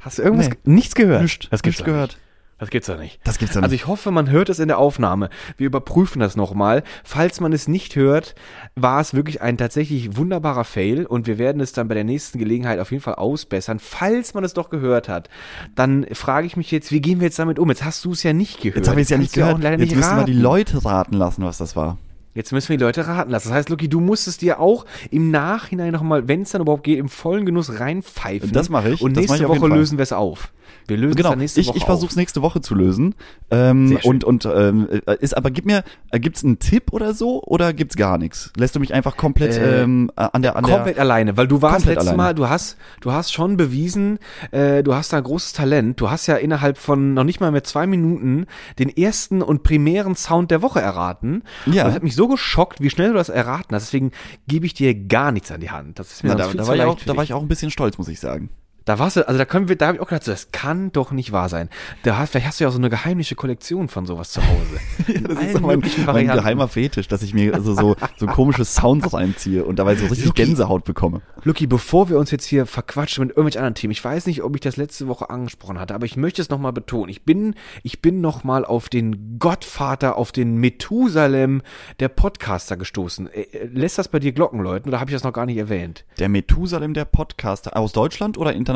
Hast 0.00 0.18
du 0.18 0.22
irgendwas? 0.22 0.48
Nee. 0.50 0.74
Nichts 0.74 0.94
gehört? 0.94 1.22
Nichts. 1.22 1.48
Das 1.50 1.62
gibt's 1.62 1.78
Nichts 1.80 1.84
gehört. 1.84 2.18
Das 2.58 2.70
gibt's 2.70 2.86
doch 2.86 2.98
nicht. 2.98 3.20
Das 3.24 3.38
gibt's 3.38 3.54
doch 3.54 3.62
Also 3.62 3.72
nicht. 3.72 3.82
ich 3.82 3.86
hoffe, 3.88 4.10
man 4.10 4.30
hört 4.30 4.48
es 4.48 4.58
in 4.60 4.68
der 4.68 4.78
Aufnahme. 4.78 5.28
Wir 5.56 5.66
überprüfen 5.66 6.20
das 6.20 6.36
nochmal. 6.36 6.82
Falls 7.02 7.40
man 7.40 7.52
es 7.52 7.66
nicht 7.68 7.96
hört, 7.96 8.34
war 8.76 9.00
es 9.00 9.12
wirklich 9.12 9.42
ein 9.42 9.58
tatsächlich 9.58 10.16
wunderbarer 10.16 10.64
Fail 10.64 11.04
und 11.04 11.26
wir 11.26 11.38
werden 11.38 11.60
es 11.60 11.72
dann 11.72 11.88
bei 11.88 11.94
der 11.94 12.04
nächsten 12.04 12.38
Gelegenheit 12.38 12.78
auf 12.78 12.90
jeden 12.92 13.02
Fall 13.02 13.16
ausbessern. 13.16 13.80
Falls 13.80 14.34
man 14.34 14.44
es 14.44 14.54
doch 14.54 14.70
gehört 14.70 15.08
hat, 15.08 15.28
dann 15.74 16.06
frage 16.12 16.46
ich 16.46 16.56
mich 16.56 16.70
jetzt, 16.70 16.92
wie 16.92 17.00
gehen 17.00 17.20
wir 17.20 17.26
jetzt 17.26 17.38
damit 17.38 17.58
um? 17.58 17.68
Jetzt 17.68 17.84
hast 17.84 18.04
du 18.04 18.12
es 18.12 18.22
ja 18.22 18.32
nicht 18.32 18.60
gehört. 18.60 18.76
Jetzt 18.76 18.88
habe 18.88 19.00
ich 19.00 19.04
es 19.06 19.10
ja 19.10 19.18
nicht 19.18 19.32
gehört. 19.34 19.62
Jetzt 19.62 19.78
nicht 19.80 19.96
müssen 19.96 20.16
wir 20.16 20.24
die 20.24 20.32
raten. 20.32 20.42
Leute 20.42 20.84
raten 20.84 21.14
lassen, 21.16 21.44
was 21.44 21.58
das 21.58 21.74
war. 21.74 21.98
Jetzt 22.34 22.50
müssen 22.52 22.68
wir 22.70 22.78
die 22.78 22.82
Leute 22.84 23.06
raten 23.06 23.30
lassen. 23.30 23.48
Das 23.48 23.56
heißt, 23.56 23.68
Luki, 23.68 23.88
du 23.88 24.00
musst 24.00 24.26
es 24.26 24.38
dir 24.38 24.58
auch 24.58 24.86
im 25.10 25.30
Nachhinein 25.30 25.92
nochmal, 25.92 26.26
wenn 26.26 26.42
es 26.42 26.50
dann 26.50 26.62
überhaupt 26.62 26.82
geht, 26.82 26.98
im 26.98 27.08
vollen 27.08 27.46
Genuss 27.46 27.78
reinpfeifen. 27.78 28.50
Das 28.52 28.68
mache 28.68 28.90
ich. 28.90 29.02
Und 29.02 29.14
nächste 29.16 29.48
Woche 29.48 29.68
lösen 29.68 29.98
wir 29.98 30.02
es 30.02 30.12
auf. 30.12 30.52
Wir 30.86 30.96
lösen 30.96 31.12
es 31.12 31.16
Genau, 31.16 31.30
dann 31.30 31.38
nächste 31.38 31.60
ich, 31.60 31.68
Woche 31.68 31.78
ich 31.78 31.84
versuche 31.84 32.10
es 32.10 32.16
nächste 32.16 32.42
Woche 32.42 32.60
zu 32.60 32.74
lösen. 32.74 33.14
Ähm, 33.50 33.88
Sehr 33.88 34.00
schön. 34.02 34.10
und 34.10 34.24
und 34.24 34.46
ähm, 34.46 34.88
äh, 35.06 35.16
ist 35.20 35.36
aber 35.36 35.50
gib 35.50 35.64
mir, 35.64 35.84
äh, 36.10 36.20
gibt's 36.20 36.44
einen 36.44 36.58
Tipp 36.58 36.92
oder 36.92 37.14
so 37.14 37.42
oder 37.42 37.72
gibt's 37.72 37.96
gar 37.96 38.18
nichts? 38.18 38.52
Lässt 38.56 38.74
du 38.74 38.80
mich 38.80 38.92
einfach 38.92 39.16
komplett 39.16 39.56
Äh, 39.56 39.82
ähm, 39.82 40.10
an 40.16 40.42
der 40.42 40.56
an 40.56 40.64
Komplett 40.64 40.96
der 40.96 41.02
alleine, 41.02 41.36
weil 41.36 41.48
du 41.48 41.62
warst 41.62 41.86
letztes 41.86 42.08
alleine. 42.08 42.16
Mal, 42.16 42.34
du 42.34 42.48
hast, 42.48 42.76
du 43.00 43.12
hast 43.12 43.32
schon 43.32 43.56
bewiesen, 43.56 44.18
äh, 44.50 44.82
du 44.82 44.94
hast 44.94 45.12
da 45.12 45.20
großes 45.20 45.52
Talent. 45.52 46.00
Du 46.00 46.10
hast 46.10 46.26
ja 46.26 46.36
innerhalb 46.36 46.78
von 46.78 47.14
noch 47.14 47.24
nicht 47.24 47.40
mal 47.40 47.50
mehr 47.50 47.64
zwei 47.64 47.86
Minuten 47.86 48.46
den 48.78 48.88
ersten 48.88 49.42
und 49.42 49.62
primären 49.62 50.16
Sound 50.16 50.50
der 50.50 50.62
Woche 50.62 50.80
erraten. 50.80 51.42
Ja. 51.66 51.82
Und 51.82 51.88
das 51.88 51.94
hat 51.94 52.02
mich 52.02 52.16
so 52.16 52.28
geschockt, 52.28 52.80
wie 52.80 52.90
schnell 52.90 53.08
du 53.08 53.14
das 53.14 53.28
erraten 53.28 53.74
hast. 53.74 53.86
Deswegen 53.86 54.12
gebe 54.46 54.66
ich 54.66 54.74
dir 54.74 54.94
gar 54.94 55.32
nichts 55.32 55.50
an 55.50 55.60
die 55.60 55.70
Hand. 55.70 55.98
Das 55.98 56.12
ist 56.12 56.24
mir 56.24 56.30
Na, 56.30 56.36
da, 56.36 56.52
da, 56.52 56.66
war 56.66 56.74
ich 56.74 56.82
auch, 56.82 56.98
da 57.04 57.16
war 57.16 57.24
ich 57.24 57.32
auch 57.32 57.42
ein 57.42 57.48
bisschen 57.48 57.70
stolz, 57.70 57.98
muss 57.98 58.08
ich 58.08 58.20
sagen. 58.20 58.50
Da 58.84 58.98
warst 58.98 59.16
du, 59.16 59.26
also 59.26 59.38
da 59.38 59.46
können 59.46 59.68
wir, 59.68 59.76
da 59.76 59.86
habe 59.86 59.96
ich 59.96 60.02
auch 60.02 60.08
gedacht, 60.08 60.24
so, 60.24 60.30
das 60.30 60.50
kann 60.52 60.92
doch 60.92 61.10
nicht 61.10 61.32
wahr 61.32 61.48
sein. 61.48 61.70
Da 62.02 62.18
hast, 62.18 62.30
vielleicht 62.30 62.46
hast 62.46 62.60
du 62.60 62.64
ja 62.64 62.68
auch 62.68 62.72
so 62.72 62.78
eine 62.78 62.90
geheimnische 62.90 63.34
Kollektion 63.34 63.88
von 63.88 64.04
sowas 64.04 64.30
zu 64.30 64.42
Hause. 64.42 64.80
In 65.12 65.24
Das 65.24 65.38
ist 65.42 65.52
so 65.52 65.60
mein, 65.60 65.82
mein 66.06 66.26
geheimer 66.26 66.68
Fetisch, 66.68 67.08
dass 67.08 67.22
ich 67.22 67.32
mir 67.32 67.54
also 67.54 67.74
so, 67.74 67.96
so 68.18 68.26
komische 68.26 68.64
Sounds 68.66 69.12
reinziehe 69.14 69.64
und 69.64 69.78
dabei 69.78 69.96
so 69.96 70.06
richtig 70.06 70.26
Luki. 70.26 70.44
Gänsehaut 70.44 70.84
bekomme. 70.84 71.22
Lucky, 71.44 71.66
bevor 71.66 72.10
wir 72.10 72.18
uns 72.18 72.30
jetzt 72.30 72.44
hier 72.44 72.66
verquatschen 72.66 73.22
mit 73.22 73.30
irgendwelchen 73.30 73.60
anderen 73.60 73.74
Themen, 73.74 73.92
ich 73.92 74.04
weiß 74.04 74.26
nicht, 74.26 74.42
ob 74.42 74.54
ich 74.54 74.60
das 74.60 74.76
letzte 74.76 75.08
Woche 75.08 75.30
angesprochen 75.30 75.78
hatte, 75.80 75.94
aber 75.94 76.04
ich 76.04 76.18
möchte 76.18 76.42
es 76.42 76.50
nochmal 76.50 76.74
betonen. 76.74 77.08
Ich 77.08 77.24
bin, 77.24 77.54
ich 77.82 78.02
bin 78.02 78.20
nochmal 78.20 78.66
auf 78.66 78.90
den 78.90 79.38
Gottvater, 79.38 80.16
auf 80.16 80.30
den 80.30 80.56
Methusalem 80.56 81.62
der 82.00 82.08
Podcaster 82.08 82.76
gestoßen. 82.76 83.32
Äh, 83.32 83.40
äh, 83.40 83.64
Lässt 83.72 83.96
das 83.96 84.08
bei 84.08 84.18
dir 84.18 84.32
Glocken 84.32 84.60
läuten 84.60 84.90
oder 84.90 85.00
habe 85.00 85.10
ich 85.10 85.14
das 85.14 85.24
noch 85.24 85.32
gar 85.32 85.46
nicht 85.46 85.56
erwähnt? 85.56 86.04
Der 86.18 86.28
Methusalem 86.28 86.92
der 86.92 87.06
Podcaster 87.06 87.76
aus 87.76 87.92
Deutschland 87.92 88.36
oder 88.36 88.52
international? 88.52 88.73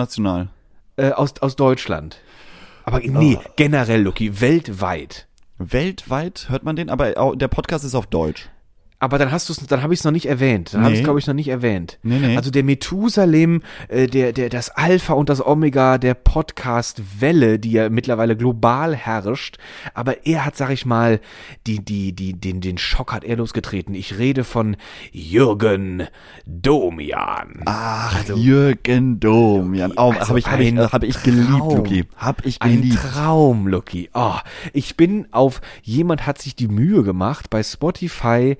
Äh, 0.97 1.11
aus, 1.13 1.35
aus 1.41 1.57
Deutschland. 1.57 2.19
Aber 2.85 3.01
nee, 3.01 3.39
Oh. 3.39 3.51
generell, 3.57 4.03
Lucky, 4.03 4.41
weltweit. 4.41 5.27
Weltweit 5.59 6.47
hört 6.49 6.63
man 6.65 6.77
den, 6.77 6.89
aber 6.89 7.35
der 7.37 7.49
Podcast 7.49 7.85
ist 7.85 7.95
auf 7.95 8.07
Deutsch. 8.07 8.49
Aber 9.01 9.17
dann 9.19 9.31
hast 9.31 9.49
du 9.49 9.53
es, 9.53 9.59
dann 9.67 9.83
habe 9.83 9.95
ich 9.95 10.01
es 10.01 10.05
noch 10.05 10.11
nicht 10.11 10.27
erwähnt. 10.27 10.75
Dann 10.75 10.81
habe 10.83 10.91
ich 10.93 10.99
Nee. 10.99 11.03
es, 11.03 11.05
glaube 11.05 11.19
ich, 11.21 11.27
noch 11.29 11.35
nicht 11.35 11.49
erwähnt. 11.49 11.99
Nee, 12.03 12.19
nee. 12.19 12.37
Also 12.37 12.51
der 12.51 12.65
Methusalem, 12.65 13.63
äh, 13.89 14.09
der, 14.09 14.33
der, 14.33 14.49
das 14.49 14.71
Alpha 14.71 15.13
und 15.13 15.29
das 15.29 15.45
Omega 15.45 15.99
der 15.99 16.15
Podcast-Welle, 16.15 17.59
die 17.61 17.71
ja 17.73 17.91
mittlerweile 17.91 18.37
global 18.37 18.97
herrscht. 18.97 19.59
Aber 19.95 20.27
er 20.27 20.45
hat, 20.45 20.57
sag 20.57 20.71
ich 20.71 20.85
mal, 20.85 21.21
die, 21.67 21.85
die, 21.85 22.13
die, 22.13 22.33
den, 22.35 22.61
den 22.61 22.77
Schock 22.79 23.13
hat 23.13 23.23
er 23.25 23.37
losgetreten. 23.37 23.95
Ich 23.95 24.19
rede 24.19 24.43
von 24.45 24.77
Jürgen 25.13 26.09
Domian. 26.47 27.63
Ach, 27.67 28.25
Jürgen 28.35 29.21
Domian. 29.21 29.93
Oh, 29.97 30.13
Also 30.13 30.29
habe 30.31 30.39
ich, 30.41 30.47
hab 30.47 30.61
ich, 30.61 30.69
ein 30.69 30.79
hab 30.93 31.03
ich 31.05 31.23
geliebt, 31.23 31.49
Traum. 31.59 31.77
Luki. 31.77 32.05
Hab 32.17 32.45
ich 32.45 32.61
Ein 32.63 32.81
geliebt. 32.83 32.99
Traum, 33.01 33.67
Lucky. 33.69 34.11
Oh, 34.15 34.35
ich 34.73 34.97
bin 34.97 35.29
auf, 35.33 35.61
jemand 35.83 36.27
hat 36.27 36.41
sich 36.43 36.57
die 36.57 36.69
Mühe 36.69 37.03
gemacht, 37.05 37.49
bei 37.51 37.63
Spotify 37.63 38.57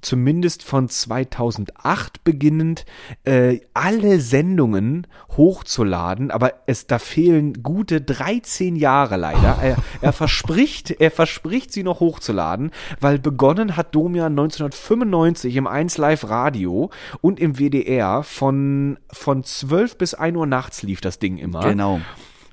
zumindest 0.00 0.62
von 0.62 0.88
2008 0.88 2.24
beginnend 2.24 2.84
äh, 3.24 3.60
alle 3.74 4.20
Sendungen 4.20 5.06
hochzuladen, 5.36 6.30
aber 6.30 6.54
es 6.66 6.86
da 6.86 6.98
fehlen 6.98 7.62
gute 7.62 8.00
13 8.00 8.76
Jahre 8.76 9.16
leider. 9.16 9.58
Er, 9.62 9.76
er 10.00 10.12
verspricht, 10.12 10.90
er 10.90 11.10
verspricht 11.10 11.72
sie 11.72 11.82
noch 11.82 12.00
hochzuladen, 12.00 12.70
weil 13.00 13.18
begonnen 13.18 13.76
hat 13.76 13.94
Domian 13.94 14.32
1995 14.32 15.56
im 15.56 15.66
1 15.66 15.98
Live 15.98 16.28
Radio 16.28 16.90
und 17.20 17.40
im 17.40 17.58
WDR 17.58 18.22
von 18.22 18.98
von 19.10 19.44
12 19.44 19.98
bis 19.98 20.14
1 20.14 20.36
Uhr 20.36 20.46
nachts 20.46 20.82
lief 20.82 21.00
das 21.00 21.18
Ding 21.18 21.38
immer. 21.38 21.60
Genau. 21.60 22.00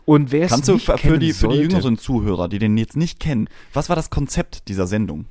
Und 0.05 0.31
wer 0.31 0.45
es 0.45 0.51
Kannst 0.51 0.69
du 0.69 0.73
nicht 0.73 0.85
für, 0.85 1.19
die, 1.19 1.33
für 1.33 1.49
die 1.49 1.57
jüngeren 1.57 1.97
Zuhörer, 1.97 2.47
die 2.47 2.59
den 2.59 2.77
jetzt 2.77 2.95
nicht 2.95 3.19
kennen, 3.19 3.49
was 3.73 3.89
war 3.89 3.95
das 3.95 4.09
Konzept 4.09 4.69
dieser 4.69 4.87
Sendung? 4.87 5.25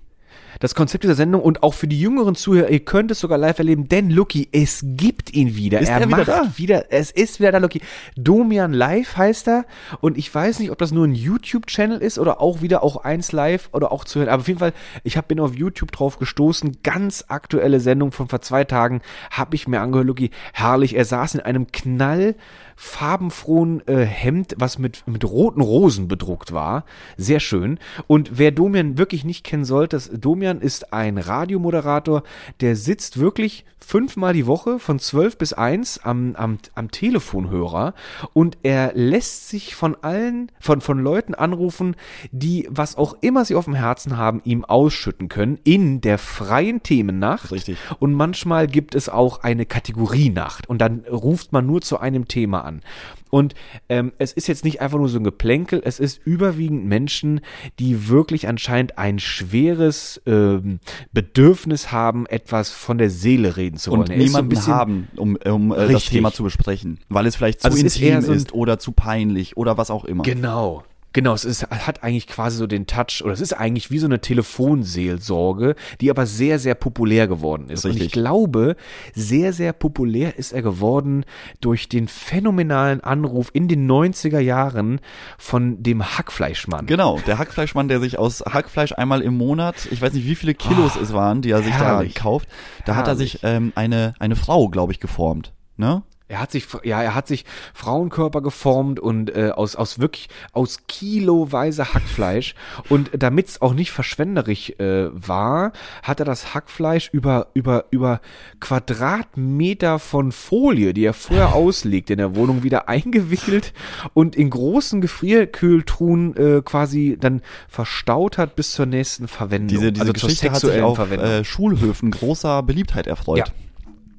Das 0.60 0.74
Konzept 0.74 1.04
dieser 1.04 1.14
Sendung 1.14 1.42
und 1.42 1.62
auch 1.62 1.74
für 1.74 1.88
die 1.88 1.98
jüngeren 1.98 2.34
Zuhörer, 2.34 2.70
ihr 2.70 2.80
könnt 2.80 3.10
es 3.10 3.20
sogar 3.20 3.38
live 3.38 3.58
erleben, 3.58 3.88
denn 3.88 4.10
Lucky, 4.10 4.48
es 4.52 4.80
gibt 4.82 5.32
ihn 5.34 5.56
wieder. 5.56 5.80
Ist 5.80 5.88
er 5.88 6.00
er 6.00 6.06
wieder 6.08 6.16
macht 6.16 6.28
da? 6.28 6.52
wieder, 6.56 6.92
es 6.92 7.10
ist 7.10 7.40
wieder 7.40 7.52
da, 7.52 7.58
Lucky. 7.58 7.80
Domian 8.16 8.72
Live 8.72 9.16
heißt 9.16 9.48
er 9.48 9.64
und 10.00 10.16
ich 10.18 10.34
weiß 10.34 10.58
nicht, 10.60 10.70
ob 10.70 10.78
das 10.78 10.92
nur 10.92 11.06
ein 11.06 11.14
YouTube-Channel 11.14 12.00
ist 12.00 12.18
oder 12.18 12.40
auch 12.40 12.62
wieder 12.62 12.82
auch 12.82 12.96
eins 12.96 13.32
live 13.32 13.68
oder 13.72 13.92
auch 13.92 14.04
zu 14.04 14.18
hören. 14.18 14.28
Aber 14.28 14.40
auf 14.40 14.48
jeden 14.48 14.60
Fall, 14.60 14.72
ich 15.04 15.16
hab, 15.16 15.28
bin 15.28 15.40
auf 15.40 15.54
YouTube 15.54 15.92
drauf 15.92 16.18
gestoßen, 16.18 16.78
ganz 16.82 17.24
aktuelle 17.28 17.80
Sendung 17.80 18.12
von 18.12 18.28
vor 18.28 18.40
zwei 18.40 18.64
Tagen, 18.64 19.02
habe 19.30 19.54
ich 19.54 19.68
mir 19.68 19.80
angehört, 19.80 20.06
Lucky, 20.06 20.30
herrlich. 20.52 20.96
Er 20.96 21.04
saß 21.04 21.34
in 21.34 21.40
einem 21.40 21.66
knall 21.72 22.34
farbenfrohen 22.76 23.82
äh, 23.88 24.04
Hemd, 24.04 24.54
was 24.58 24.78
mit, 24.78 25.02
mit 25.06 25.24
roten 25.24 25.62
Rosen 25.62 26.08
bedruckt 26.08 26.52
war. 26.52 26.84
Sehr 27.16 27.40
schön. 27.40 27.78
Und 28.06 28.38
wer 28.38 28.52
Domian 28.52 28.98
wirklich 28.98 29.24
nicht 29.24 29.44
kennen 29.44 29.64
sollte, 29.64 29.98
Domian 30.16 30.60
ist 30.60 30.92
ein 30.92 31.18
Radiomoderator, 31.18 32.22
der 32.60 32.76
sitzt 32.76 33.18
wirklich 33.18 33.64
fünfmal 33.86 34.32
die 34.32 34.48
Woche 34.48 34.80
von 34.80 34.98
zwölf 34.98 35.38
bis 35.38 35.52
eins 35.52 35.98
am, 35.98 36.34
am, 36.34 36.58
am 36.74 36.90
Telefonhörer 36.90 37.94
und 38.32 38.58
er 38.64 38.92
lässt 38.94 39.48
sich 39.48 39.76
von 39.76 39.96
allen, 40.02 40.50
von, 40.58 40.80
von 40.80 40.98
Leuten 40.98 41.36
anrufen, 41.36 41.94
die 42.32 42.66
was 42.68 42.96
auch 42.96 43.16
immer 43.20 43.44
sie 43.44 43.54
auf 43.54 43.66
dem 43.66 43.74
Herzen 43.74 44.16
haben, 44.16 44.40
ihm 44.42 44.64
ausschütten 44.64 45.28
können 45.28 45.60
in 45.62 46.00
der 46.00 46.18
freien 46.18 46.82
Themennacht. 46.82 47.52
Richtig. 47.52 47.78
Und 48.00 48.12
manchmal 48.12 48.66
gibt 48.66 48.96
es 48.96 49.08
auch 49.08 49.44
eine 49.44 49.66
Kategorienacht 49.66 50.68
und 50.68 50.80
dann 50.80 51.04
ruft 51.08 51.52
man 51.52 51.64
nur 51.64 51.80
zu 51.80 52.00
einem 52.00 52.26
Thema 52.26 52.64
an. 52.66 52.82
Und 53.30 53.54
ähm, 53.88 54.12
es 54.18 54.32
ist 54.32 54.46
jetzt 54.48 54.64
nicht 54.64 54.80
einfach 54.80 54.98
nur 54.98 55.08
so 55.08 55.18
ein 55.18 55.24
Geplänkel, 55.24 55.82
es 55.84 55.98
ist 56.00 56.20
überwiegend 56.24 56.84
Menschen, 56.86 57.40
die 57.78 58.08
wirklich 58.08 58.48
anscheinend 58.48 58.98
ein 58.98 59.18
schweres 59.18 60.20
ähm, 60.26 60.80
Bedürfnis 61.12 61.92
haben, 61.92 62.26
etwas 62.26 62.70
von 62.70 62.98
der 62.98 63.10
Seele 63.10 63.56
reden 63.56 63.78
zu 63.78 63.90
wollen. 63.90 64.02
Und 64.02 64.10
Er 64.10 64.16
ist 64.16 64.22
so 64.22 64.26
niemanden 64.26 64.48
bisschen- 64.50 64.72
haben, 64.74 65.08
um, 65.16 65.36
um 65.36 65.72
äh, 65.72 65.88
das. 65.92 66.06
Thema 66.06 66.32
zu 66.32 66.42
besprechen. 66.44 66.98
Weil 67.08 67.26
es 67.26 67.36
vielleicht 67.36 67.60
zu 67.62 67.66
Also 67.68 67.78
ist 67.84 67.96
intim 68.00 68.18
ist, 68.18 68.26
so 68.26 68.32
ein- 68.32 68.50
oder 68.52 68.78
zu 68.78 68.92
peinlich 68.92 69.56
oder 69.56 69.76
was 69.78 69.90
auch 69.90 70.04
immer. 70.04 70.22
Genau. 70.22 70.84
Genau, 71.16 71.32
es 71.32 71.46
ist, 71.46 71.62
hat 71.70 72.02
eigentlich 72.02 72.26
quasi 72.26 72.58
so 72.58 72.66
den 72.66 72.86
Touch, 72.86 73.22
oder 73.24 73.32
es 73.32 73.40
ist 73.40 73.54
eigentlich 73.54 73.90
wie 73.90 73.98
so 73.98 74.04
eine 74.06 74.20
Telefonseelsorge, 74.20 75.74
die 76.02 76.10
aber 76.10 76.26
sehr, 76.26 76.58
sehr 76.58 76.74
populär 76.74 77.26
geworden 77.26 77.70
ist. 77.70 77.86
Und 77.86 77.92
ich 77.92 77.96
Richtig. 78.02 78.12
glaube, 78.12 78.76
sehr, 79.14 79.54
sehr 79.54 79.72
populär 79.72 80.36
ist 80.36 80.52
er 80.52 80.60
geworden 80.60 81.24
durch 81.62 81.88
den 81.88 82.06
phänomenalen 82.06 83.00
Anruf 83.00 83.48
in 83.54 83.66
den 83.66 83.90
90er 83.90 84.40
Jahren 84.40 85.00
von 85.38 85.82
dem 85.82 86.04
Hackfleischmann. 86.18 86.84
Genau, 86.84 87.18
der 87.26 87.38
Hackfleischmann, 87.38 87.88
der 87.88 88.00
sich 88.00 88.18
aus 88.18 88.42
Hackfleisch 88.42 88.92
einmal 88.92 89.22
im 89.22 89.38
Monat, 89.38 89.88
ich 89.90 90.02
weiß 90.02 90.12
nicht, 90.12 90.26
wie 90.26 90.34
viele 90.34 90.52
Kilos 90.52 90.96
es 90.96 91.14
waren, 91.14 91.40
die 91.40 91.50
er 91.50 91.62
sich 91.62 91.72
Oh, 91.72 91.78
herrlich. 91.78 92.12
da 92.12 92.20
kauft, 92.20 92.48
da 92.84 92.94
hat 92.94 93.06
er 93.06 93.14
Herrlich. 93.14 93.32
sich 93.32 93.40
ähm, 93.42 93.72
eine, 93.74 94.12
eine 94.18 94.36
Frau, 94.36 94.68
glaube 94.68 94.92
ich, 94.92 95.00
geformt. 95.00 95.54
Ne? 95.78 96.02
Er 96.28 96.40
hat 96.40 96.50
sich, 96.50 96.66
ja, 96.82 97.00
er 97.02 97.14
hat 97.14 97.28
sich 97.28 97.44
Frauenkörper 97.72 98.40
geformt 98.40 98.98
und 98.98 99.34
äh, 99.34 99.50
aus, 99.54 99.76
aus 99.76 100.00
wirklich, 100.00 100.28
aus 100.52 100.78
kiloweise 100.88 101.94
Hackfleisch. 101.94 102.56
Und 102.88 103.10
damit 103.16 103.48
es 103.48 103.62
auch 103.62 103.74
nicht 103.74 103.92
verschwenderisch 103.92 104.70
äh, 104.78 105.08
war, 105.12 105.72
hat 106.02 106.18
er 106.18 106.26
das 106.26 106.52
Hackfleisch 106.52 107.10
über, 107.12 107.48
über, 107.54 107.84
über 107.90 108.20
Quadratmeter 108.58 110.00
von 110.00 110.32
Folie, 110.32 110.94
die 110.94 111.04
er 111.04 111.14
vorher 111.14 111.54
auslegt 111.54 112.10
in 112.10 112.18
der 112.18 112.34
Wohnung, 112.34 112.64
wieder 112.64 112.88
eingewickelt 112.88 113.72
und 114.12 114.34
in 114.34 114.50
großen 114.50 115.00
Gefrierkühltruhen 115.00 116.36
äh, 116.36 116.62
quasi 116.62 117.16
dann 117.20 117.40
verstaut 117.68 118.36
hat 118.36 118.56
bis 118.56 118.72
zur 118.72 118.86
nächsten 118.86 119.28
Verwendung. 119.28 119.68
Diese, 119.68 119.92
diese 119.92 120.02
also 120.02 120.12
zur 120.12 120.28
Geschichte 120.28 120.50
hat 120.50 120.56
sich 120.56 120.62
sexuellen 120.62 120.84
auf 120.84 120.96
Verwendung. 120.96 121.28
äh, 121.28 121.44
Schulhöfen 121.44 122.10
großer 122.10 122.64
Beliebtheit 122.64 123.06
erfreut. 123.06 123.38
Ja. 123.38 123.44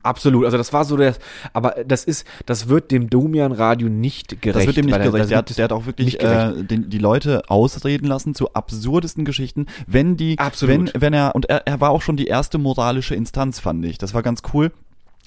Absolut, 0.07 0.45
also 0.45 0.57
das 0.57 0.71
war 0.73 0.85
so 0.85 0.95
der, 0.97 1.15
aber 1.53 1.75
das 1.85 2.03
ist, 2.05 2.25
das 2.45 2.69
wird 2.69 2.91
dem 2.91 3.09
Domian 3.09 3.51
Radio 3.51 3.89
nicht 3.89 4.41
gerecht. 4.41 4.57
Das 4.59 4.65
wird 4.67 4.77
dem 4.77 4.85
nicht 4.85 4.95
er- 4.95 4.99
gerecht. 4.99 5.29
Der 5.29 5.37
wird 5.37 5.49
hat, 5.49 5.57
der 5.57 5.63
hat 5.65 5.71
auch 5.71 5.85
wirklich 5.85 6.21
äh, 6.21 6.63
den, 6.63 6.89
die 6.89 6.97
Leute 6.97 7.43
ausreden 7.49 8.05
lassen 8.07 8.33
zu 8.35 8.53
absurdesten 8.53 9.25
Geschichten, 9.25 9.65
wenn 9.85 10.17
die, 10.17 10.37
Absolut. 10.39 10.93
wenn, 10.93 11.01
wenn 11.01 11.13
er, 11.13 11.35
und 11.35 11.49
er, 11.49 11.67
er 11.67 11.81
war 11.81 11.89
auch 11.91 12.01
schon 12.01 12.17
die 12.17 12.27
erste 12.27 12.57
moralische 12.57 13.15
Instanz, 13.15 13.59
fand 13.59 13.85
ich. 13.85 13.97
Das 13.97 14.13
war 14.13 14.23
ganz 14.23 14.41
cool. 14.53 14.71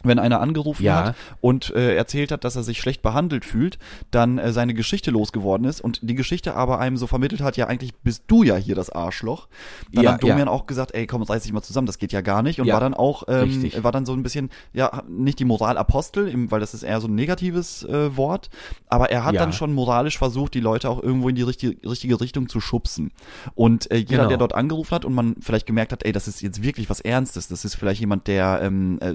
Wenn 0.02 0.18
einer 0.18 0.40
angerufen 0.40 0.82
Ja. 0.84 1.04
hat 1.08 1.16
und 1.40 1.74
äh, 1.74 1.94
erzählt 1.96 2.32
hat, 2.32 2.44
dass 2.44 2.56
er 2.56 2.62
sich 2.62 2.78
schlecht 2.80 3.02
behandelt 3.02 3.44
fühlt, 3.44 3.78
dann 4.10 4.38
äh, 4.38 4.52
seine 4.52 4.74
Geschichte 4.74 5.10
losgeworden 5.10 5.66
ist 5.66 5.80
und 5.80 6.00
die 6.02 6.14
Geschichte 6.14 6.54
aber 6.54 6.78
einem 6.78 6.96
so 6.96 7.06
vermittelt 7.06 7.40
hat, 7.42 7.56
ja 7.56 7.66
eigentlich 7.66 7.94
bist 7.96 8.24
du 8.26 8.42
ja 8.42 8.56
hier 8.56 8.74
das 8.74 8.90
Arschloch. 8.90 9.48
Dann 9.92 10.04
Ja, 10.04 10.12
hat 10.14 10.22
Domian 10.22 10.38
ja. 10.40 10.48
auch 10.48 10.66
gesagt, 10.66 10.94
ey 10.94 11.06
komm, 11.06 11.22
reiß 11.22 11.42
dich 11.42 11.52
mal 11.52 11.62
zusammen, 11.62 11.86
das 11.86 11.98
geht 11.98 12.12
ja 12.12 12.20
gar 12.22 12.42
nicht 12.42 12.60
und 12.60 12.66
war 12.68 12.80
dann 12.80 12.94
auch, 12.94 13.24
ähm, 13.28 13.42
richtig. 13.42 13.82
war 13.82 13.92
dann 13.92 14.06
so 14.06 14.12
ein 14.12 14.22
bisschen, 14.22 14.50
ja, 14.72 15.02
nicht 15.08 15.38
die 15.38 15.44
Moralapostel, 15.44 16.32
weil 16.50 16.60
das 16.60 16.74
ist 16.74 16.82
eher 16.82 17.00
so 17.00 17.08
ein 17.08 17.14
negatives 17.14 17.82
äh, 17.84 18.16
Wort, 18.16 18.50
aber 18.88 19.10
er 19.10 19.24
hat 19.24 19.34
dann 19.36 19.52
schon 19.52 19.72
moralisch 19.72 20.18
versucht, 20.18 20.54
die 20.54 20.60
Leute 20.60 20.88
auch 20.90 21.02
irgendwo 21.02 21.28
in 21.28 21.34
die 21.34 21.42
richtige, 21.42 21.76
richtige 21.88 22.20
Richtung 22.20 22.48
zu 22.48 22.60
schubsen. 22.60 23.12
Und 23.54 23.90
äh, 23.90 23.96
jeder, 23.96 24.10
Genau. 24.20 24.28
der 24.28 24.38
dort 24.38 24.54
angerufen 24.54 24.90
hat 24.94 25.04
und 25.04 25.14
man 25.14 25.36
vielleicht 25.40 25.66
gemerkt 25.66 25.92
hat, 25.92 26.04
ey, 26.04 26.12
das 26.12 26.28
ist 26.28 26.42
jetzt 26.42 26.62
wirklich 26.62 26.90
was 26.90 27.00
Ernstes, 27.00 27.48
das 27.48 27.64
ist 27.64 27.74
vielleicht 27.76 28.00
jemand, 28.00 28.26
der 28.26 28.60
ähm, 28.62 28.98
äh, 29.00 29.14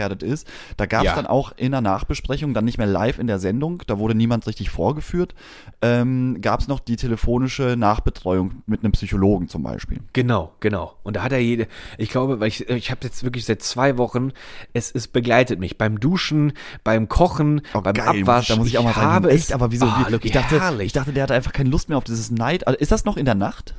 suizidgefährdet 0.00 0.22
ist, 0.22 0.46
da 0.76 0.86
gab 0.86 1.00
es 1.02 1.06
Ja. 1.06 1.16
dann 1.16 1.26
auch 1.26 1.52
in 1.56 1.72
der 1.72 1.80
Nachbesprechung, 1.80 2.54
dann 2.54 2.64
nicht 2.64 2.78
mehr 2.78 2.86
live 2.86 3.18
in 3.18 3.26
der 3.26 3.38
Sendung, 3.38 3.82
da 3.86 3.98
wurde 3.98 4.14
niemand 4.14 4.46
richtig 4.46 4.70
vorgeführt, 4.70 5.34
ähm, 5.82 6.38
gab 6.40 6.60
es 6.60 6.68
noch 6.68 6.80
die 6.80 6.96
telefonische 6.96 7.76
Nachbetreuung 7.76 8.62
mit 8.66 8.82
einem 8.82 8.92
Psychologen 8.92 9.48
zum 9.48 9.62
Beispiel. 9.62 9.98
Genau, 10.12 10.52
genau. 10.60 10.94
Und 11.02 11.16
da 11.16 11.22
hat 11.22 11.32
er 11.32 11.40
jede, 11.40 11.66
ich 11.98 12.10
glaube, 12.10 12.40
weil 12.40 12.48
ich, 12.48 12.68
ich 12.68 12.90
habe 12.90 13.00
jetzt 13.04 13.24
wirklich 13.24 13.44
seit 13.44 13.62
zwei 13.62 13.98
Wochen, 13.98 14.32
es, 14.72 14.90
es 14.92 15.08
begleitet 15.08 15.60
mich 15.60 15.78
beim 15.78 16.00
Duschen, 16.00 16.52
beim 16.84 17.08
Kochen, 17.08 17.62
Oh, 17.74 17.80
beim 17.80 17.94
geil, 17.94 18.20
Abwaschen. 18.22 18.56
Da 18.56 18.58
muss 18.58 18.68
ich 18.68 18.78
auch 18.78 18.84
mal 18.84 18.92
rein. 18.92 19.04
habe 19.04 19.30
Echt, 19.30 19.52
aber 19.52 19.70
wieso? 19.70 19.86
Ah, 19.86 20.04
wie, 20.06 20.12
Lucky, 20.12 20.28
ich, 20.28 20.32
dachte, 20.32 20.60
herrlich. 20.60 20.86
ich 20.86 20.92
dachte, 20.92 21.12
der 21.12 21.24
hatte 21.24 21.34
einfach 21.34 21.52
keine 21.52 21.70
Lust 21.70 21.88
mehr 21.88 21.98
auf 21.98 22.04
dieses 22.04 22.30
Neid. 22.30 22.66
Also, 22.66 22.78
ist 22.78 22.92
das 22.92 23.04
noch 23.04 23.16
in 23.16 23.24
der 23.24 23.34
Nacht? 23.34 23.74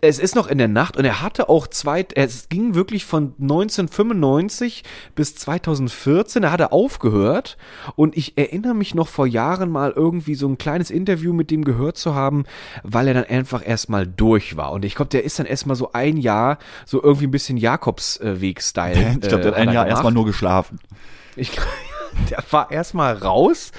Es 0.00 0.20
ist 0.20 0.36
noch 0.36 0.46
in 0.46 0.58
der 0.58 0.68
Nacht 0.68 0.96
und 0.96 1.04
er 1.04 1.22
hatte 1.22 1.48
auch 1.48 1.66
zwei, 1.66 2.06
es 2.14 2.48
ging 2.48 2.76
wirklich 2.76 3.04
von 3.04 3.34
1995 3.40 4.84
bis 5.16 5.34
2014, 5.34 6.42
da 6.42 6.52
hat 6.52 6.60
er 6.60 6.72
aufgehört 6.72 7.56
und 7.96 8.16
ich 8.16 8.38
erinnere 8.38 8.74
mich 8.74 8.94
noch 8.94 9.08
vor 9.08 9.26
Jahren 9.26 9.70
mal 9.70 9.90
irgendwie 9.90 10.36
so 10.36 10.46
ein 10.46 10.56
kleines 10.56 10.90
Interview 10.90 11.32
mit 11.32 11.50
dem 11.50 11.64
gehört 11.64 11.96
zu 11.96 12.14
haben, 12.14 12.44
weil 12.84 13.08
er 13.08 13.14
dann 13.14 13.24
einfach 13.24 13.66
erstmal 13.66 14.06
durch 14.06 14.56
war 14.56 14.70
und 14.70 14.84
ich 14.84 14.94
glaube, 14.94 15.08
der 15.08 15.24
ist 15.24 15.40
dann 15.40 15.46
erstmal 15.46 15.74
so 15.74 15.90
ein 15.92 16.16
Jahr 16.16 16.58
so 16.86 17.02
irgendwie 17.02 17.26
ein 17.26 17.32
bisschen 17.32 17.56
Jakobsweg-Style. 17.56 19.16
Ich 19.20 19.28
glaube, 19.28 19.42
der 19.42 19.52
hat 19.52 19.58
ein 19.58 19.72
Jahr 19.72 19.86
erstmal 19.88 20.12
nur 20.12 20.26
geschlafen. 20.26 20.78
Ich 21.34 21.52
glaub, 21.52 21.66
der 22.30 22.42
war 22.50 22.70
erstmal 22.70 23.14
raus 23.14 23.72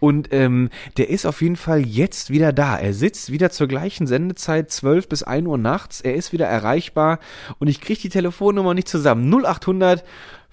und 0.00 0.32
ähm, 0.32 0.70
der 0.96 1.10
ist 1.10 1.26
auf 1.26 1.42
jeden 1.42 1.56
Fall 1.56 1.80
jetzt 1.80 2.30
wieder 2.30 2.52
da. 2.52 2.78
Er 2.78 2.94
sitzt 2.94 3.32
wieder 3.32 3.50
zur 3.50 3.66
gleichen 3.66 4.06
Sendezeit, 4.06 4.70
12 4.70 5.08
bis 5.08 5.22
1 5.22 5.46
Uhr 5.46 5.58
nachts. 5.58 6.00
Er 6.00 6.14
ist 6.14 6.32
wieder 6.32 6.46
erreichbar 6.46 7.18
und 7.58 7.68
ich 7.68 7.80
kriege 7.80 8.00
die 8.00 8.08
Telefonnummer 8.08 8.74
nicht 8.74 8.88
zusammen. 8.88 9.32
0800 9.32 10.04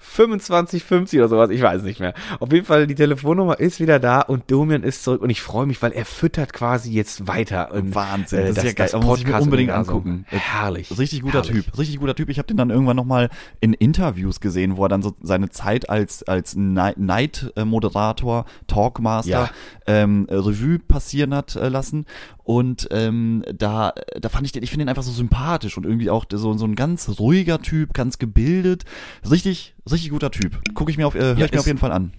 2550 0.02 1.18
oder 1.20 1.28
sowas, 1.28 1.50
ich 1.50 1.62
weiß 1.62 1.82
nicht 1.82 2.00
mehr. 2.00 2.14
Auf 2.40 2.52
jeden 2.52 2.66
Fall, 2.66 2.86
die 2.86 2.94
Telefonnummer 2.94 3.58
ist 3.60 3.80
wieder 3.80 3.98
da 3.98 4.20
und 4.20 4.50
Domian 4.50 4.82
ist 4.82 5.04
zurück 5.04 5.22
und 5.22 5.30
ich 5.30 5.40
freue 5.42 5.66
mich, 5.66 5.80
weil 5.82 5.92
er 5.92 6.04
füttert 6.04 6.52
quasi 6.52 6.92
jetzt 6.92 7.26
weiter. 7.28 7.72
Und, 7.72 7.94
Wahnsinn, 7.94 8.40
äh, 8.40 8.48
das 8.48 8.58
ist 8.58 8.64
ja 8.64 8.72
geil. 8.72 8.86
Das 8.86 8.94
Aber 8.94 9.04
muss 9.04 9.18
ich 9.20 9.24
mir 9.24 9.30
Podcast 9.32 9.44
unbedingt 9.46 9.70
angucken. 9.70 10.26
Herrlich. 10.28 10.98
Richtig 10.98 11.22
guter 11.22 11.42
herrlich. 11.42 11.64
Typ, 11.66 11.78
richtig 11.78 11.98
guter 12.00 12.14
Typ. 12.14 12.28
Ich 12.28 12.38
habe 12.38 12.46
den 12.46 12.56
dann 12.56 12.70
irgendwann 12.70 12.96
nochmal 12.96 13.30
in 13.60 13.72
Interviews 13.72 14.40
gesehen, 14.40 14.76
wo 14.76 14.84
er 14.84 14.88
dann 14.88 15.02
so 15.02 15.14
seine 15.22 15.50
Zeit 15.50 15.88
als, 15.88 16.22
als 16.24 16.54
Ni- 16.56 16.92
Night-Moderator, 16.96 18.44
Talkmaster, 18.66 19.30
Ja. 19.30 19.50
ähm, 19.86 20.26
Revue 20.30 20.78
passieren 20.78 21.34
hat 21.34 21.56
äh, 21.56 21.68
lassen. 21.68 22.06
Und 22.44 22.88
ähm, 22.90 23.44
da, 23.54 23.92
da 24.20 24.28
fand 24.28 24.46
ich 24.46 24.52
den, 24.52 24.62
ich 24.62 24.70
finde 24.70 24.84
ihn 24.84 24.88
einfach 24.88 25.04
so 25.04 25.12
sympathisch 25.12 25.76
und 25.76 25.84
irgendwie 25.86 26.10
auch 26.10 26.24
so, 26.32 26.56
so 26.56 26.64
ein 26.66 26.74
ganz 26.74 27.08
ruhiger 27.20 27.60
Typ, 27.62 27.94
ganz 27.94 28.18
gebildet. 28.18 28.84
Richtig, 29.30 29.74
richtig 29.90 30.10
guter 30.10 30.30
Typ. 30.32 30.60
Gucke 30.74 30.90
ich 30.90 30.96
mir 30.98 31.06
auf, 31.06 31.14
äh, 31.14 31.20
hör 31.20 31.36
Ja, 31.38 31.44
ich 31.46 31.52
mir 31.52 31.60
auf 31.60 31.66
jeden 31.66 31.78
Fall 31.78 31.92
an. 31.92 32.12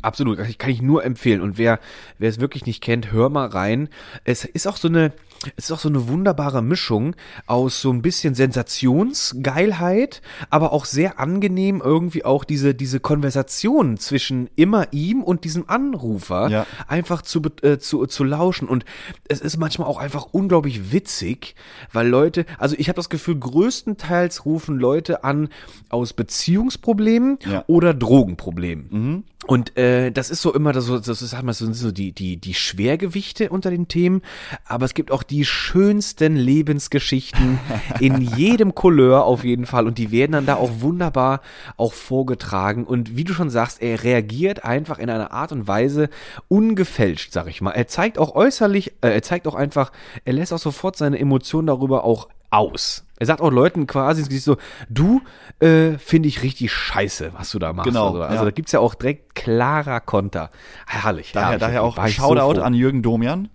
Absolut, 0.00 0.38
kann 0.38 0.48
ich- 0.48 0.58
kann 0.58 0.70
ich 0.70 0.80
nur 0.82 1.04
empfehlen. 1.04 1.40
Und 1.40 1.58
wer, 1.58 1.80
wer 2.18 2.28
es 2.28 2.38
wirklich 2.40 2.66
nicht 2.66 2.80
kennt, 2.82 3.10
hör 3.12 3.30
mal 3.30 3.46
rein. 3.48 3.88
Es 4.24 4.44
ist 4.44 4.66
auch 4.68 4.76
so 4.76 4.86
eine, 4.88 5.12
es 5.56 5.64
ist 5.66 5.72
auch 5.72 5.78
so 5.78 5.88
eine 5.88 6.08
wunderbare 6.08 6.62
Mischung 6.62 7.14
aus 7.46 7.80
so 7.80 7.92
ein 7.92 8.02
bisschen 8.02 8.34
Sensationsgeilheit, 8.34 10.22
aber 10.50 10.72
auch 10.72 10.84
sehr 10.84 11.18
angenehm 11.18 11.80
irgendwie 11.84 12.24
auch 12.24 12.44
diese, 12.44 12.74
diese 12.74 13.00
Konversation 13.00 13.96
zwischen 13.98 14.48
immer 14.56 14.88
ihm 14.92 15.22
und 15.22 15.44
diesem 15.44 15.68
Anrufer 15.68 16.48
Ja. 16.48 16.66
einfach 16.86 17.22
zu, 17.22 17.42
äh, 17.62 17.78
zu, 17.78 18.06
zu 18.06 18.24
lauschen. 18.24 18.68
Und 18.68 18.84
es 19.28 19.40
ist 19.40 19.56
manchmal 19.58 19.88
auch 19.88 19.98
einfach 19.98 20.26
unglaublich 20.32 20.92
witzig, 20.92 21.54
weil 21.92 22.08
Leute, 22.08 22.44
also 22.58 22.76
ich 22.78 22.88
habe 22.88 22.96
das 22.96 23.08
Gefühl, 23.08 23.36
größtenteils 23.36 24.44
rufen 24.44 24.78
Leute 24.78 25.24
an 25.24 25.48
aus 25.88 26.12
Beziehungsproblemen 26.12 27.38
Ja. 27.44 27.64
oder 27.66 27.94
Drogenproblemen. 27.94 29.24
Und 29.46 29.76
äh, 29.78 30.10
das 30.10 30.30
ist 30.30 30.42
so 30.42 30.52
immer 30.54 30.72
das, 30.72 30.86
das 30.88 31.22
ist, 31.22 31.30
sag 31.30 31.42
mal, 31.42 31.54
so, 31.54 31.72
so 31.72 31.90
die, 31.90 32.12
die, 32.12 32.36
die 32.36 32.54
Schwergewichte 32.54 33.48
unter 33.48 33.70
den 33.70 33.88
Themen, 33.88 34.20
aber 34.66 34.84
es 34.84 34.92
gibt 34.94 35.10
auch 35.10 35.22
die 35.30 35.44
schönsten 35.44 36.36
Lebensgeschichten 36.36 37.58
in 38.00 38.20
jedem 38.20 38.74
Couleur 38.74 39.24
auf 39.24 39.44
jeden 39.44 39.66
Fall 39.66 39.86
und 39.86 39.98
die 39.98 40.10
werden 40.10 40.32
dann 40.32 40.46
da 40.46 40.56
auch 40.56 40.80
wunderbar 40.80 41.40
auch 41.76 41.92
vorgetragen 41.92 42.84
und 42.84 43.16
wie 43.16 43.24
du 43.24 43.32
schon 43.34 43.50
sagst, 43.50 43.82
er 43.82 44.02
reagiert 44.04 44.64
einfach 44.64 44.98
in 44.98 45.10
einer 45.10 45.32
Art 45.32 45.52
und 45.52 45.68
Weise 45.68 46.08
ungefälscht, 46.48 47.32
sag 47.32 47.48
ich 47.48 47.60
mal. 47.60 47.72
Er 47.72 47.86
zeigt 47.88 48.18
auch 48.18 48.34
äußerlich, 48.34 48.92
äh, 49.00 49.10
er 49.10 49.22
zeigt 49.22 49.46
auch 49.46 49.54
einfach, 49.54 49.92
er 50.24 50.32
lässt 50.32 50.52
auch 50.52 50.58
sofort 50.58 50.96
seine 50.96 51.18
Emotionen 51.18 51.66
darüber 51.66 52.04
auch 52.04 52.28
aus. 52.50 53.04
Er 53.18 53.26
sagt 53.26 53.40
auch 53.40 53.50
Leuten 53.50 53.86
quasi 53.86 54.20
ins 54.20 54.28
Gesicht 54.28 54.44
so, 54.44 54.56
du 54.88 55.20
äh, 55.60 55.98
finde 55.98 56.28
ich 56.28 56.42
richtig 56.42 56.72
scheiße, 56.72 57.32
was 57.36 57.50
du 57.50 57.58
da 57.58 57.72
machst. 57.72 57.88
Genau, 57.88 58.08
Also, 58.08 58.22
also 58.22 58.34
ja. 58.36 58.44
da 58.44 58.50
gibt's 58.52 58.72
ja 58.72 58.80
auch 58.80 58.94
direkt 58.94 59.34
klarer 59.34 60.00
Konter. 60.00 60.50
Herrlich. 60.86 61.32
Daher, 61.32 61.48
herrlich. 61.48 61.60
daher 61.60 61.82
auch 61.82 61.96
so 61.96 62.06
Shoutout 62.06 62.54
froh. 62.60 62.62
an 62.62 62.74
Jürgen 62.74 63.02
Domian. 63.02 63.48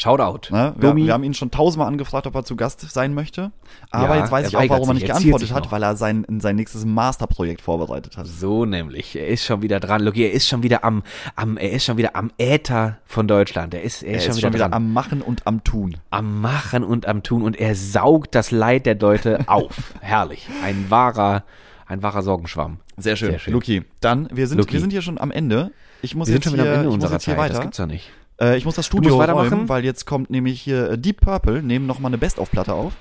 Shoutout. 0.00 0.50
Ne? 0.50 0.74
Wir, 0.78 0.96
wir 0.96 1.12
haben 1.12 1.24
ihn 1.24 1.34
schon 1.34 1.50
tausendmal 1.50 1.86
angefragt, 1.88 2.26
ob 2.26 2.34
er 2.34 2.42
zu 2.42 2.56
Gast 2.56 2.80
sein 2.90 3.12
möchte. 3.12 3.52
Aber 3.90 4.14
Ja, 4.14 4.20
jetzt 4.22 4.32
weiß 4.32 4.48
ich 4.48 4.56
auch, 4.56 4.68
warum 4.70 4.88
er 4.88 4.94
nicht 4.94 5.04
geantwortet 5.06 5.52
hat, 5.52 5.70
weil 5.70 5.82
er 5.82 5.94
sein, 5.94 6.24
sein 6.38 6.56
nächstes 6.56 6.86
Masterprojekt 6.86 7.60
vorbereitet 7.60 8.16
hat. 8.16 8.26
so 8.26 8.64
nämlich. 8.64 9.14
Er 9.14 9.28
ist 9.28 9.44
schon 9.44 9.60
wieder 9.60 9.78
dran. 9.78 10.02
Look, 10.02 10.16
er 10.16 10.32
ist 10.32 10.48
schon 10.48 10.62
wieder 10.62 10.84
am, 10.84 11.02
am, 11.36 11.58
er 11.58 11.72
ist 11.72 11.84
schon 11.84 11.98
wieder 11.98 12.16
am 12.16 12.30
Äther 12.38 12.96
von 13.04 13.28
Deutschland. 13.28 13.74
Er 13.74 13.82
ist, 13.82 14.02
er 14.02 14.12
Er 14.12 14.16
ist, 14.16 14.24
schon 14.24 14.36
wieder, 14.36 14.40
schon 14.48 14.54
wieder 14.54 14.72
am 14.72 14.92
Machen 14.94 15.20
und 15.20 15.46
am 15.46 15.62
Tun. 15.64 15.98
am 16.08 16.40
Machen 16.40 16.82
und 16.82 17.06
am 17.06 17.22
Tun 17.22 17.42
und 17.42 17.58
er 17.60 17.74
saugt 17.74 18.34
das 18.34 18.50
Leid 18.50 18.86
der 18.86 18.98
Leute 18.98 19.40
auf. 19.48 19.92
Herrlich. 20.00 20.48
Ein 20.64 20.86
wahrer, 20.88 21.44
ein 21.86 22.02
wahrer 22.02 22.22
Sorgenschwamm. 22.22 22.78
Sehr 22.96 23.16
schön. 23.16 23.32
Sehr 23.32 23.38
schön. 23.38 23.52
Luki, 23.52 23.82
dann, 24.00 24.28
wir 24.32 24.46
sind, 24.46 24.56
Luki. 24.58 24.72
wir 24.72 24.80
sind 24.80 24.90
hier 24.92 25.02
schon 25.02 25.18
am 25.20 25.30
Ende. 25.30 25.72
Ich 26.02 26.14
muss 26.14 26.28
Wir 26.28 26.32
sind 26.32 26.44
jetzt 26.44 26.50
schon 26.50 26.54
wieder 26.54 26.62
hier, 26.64 26.72
am 26.72 26.78
Ende 26.80 26.90
unserer 26.90 27.18
Zeit. 27.18 27.36
Das 27.36 27.44
weiter. 27.50 27.60
gibt's 27.60 27.76
doch 27.76 27.86
nicht. 27.86 28.10
Äh, 28.40 28.56
ich 28.56 28.64
muss 28.64 28.74
das 28.74 28.86
Studio 28.86 29.18
weitermachen? 29.18 29.48
räumen, 29.50 29.68
weil 29.68 29.84
jetzt 29.84 30.06
kommt 30.06 30.30
nämlich 30.30 30.60
hier 30.60 30.90
äh, 30.90 30.98
Deep 30.98 31.20
Purple, 31.20 31.62
nehmen 31.62 31.86
noch 31.86 31.98
mal 31.98 32.08
eine 32.08 32.18
Best-of-Platte 32.18 32.72
auf. 32.72 32.94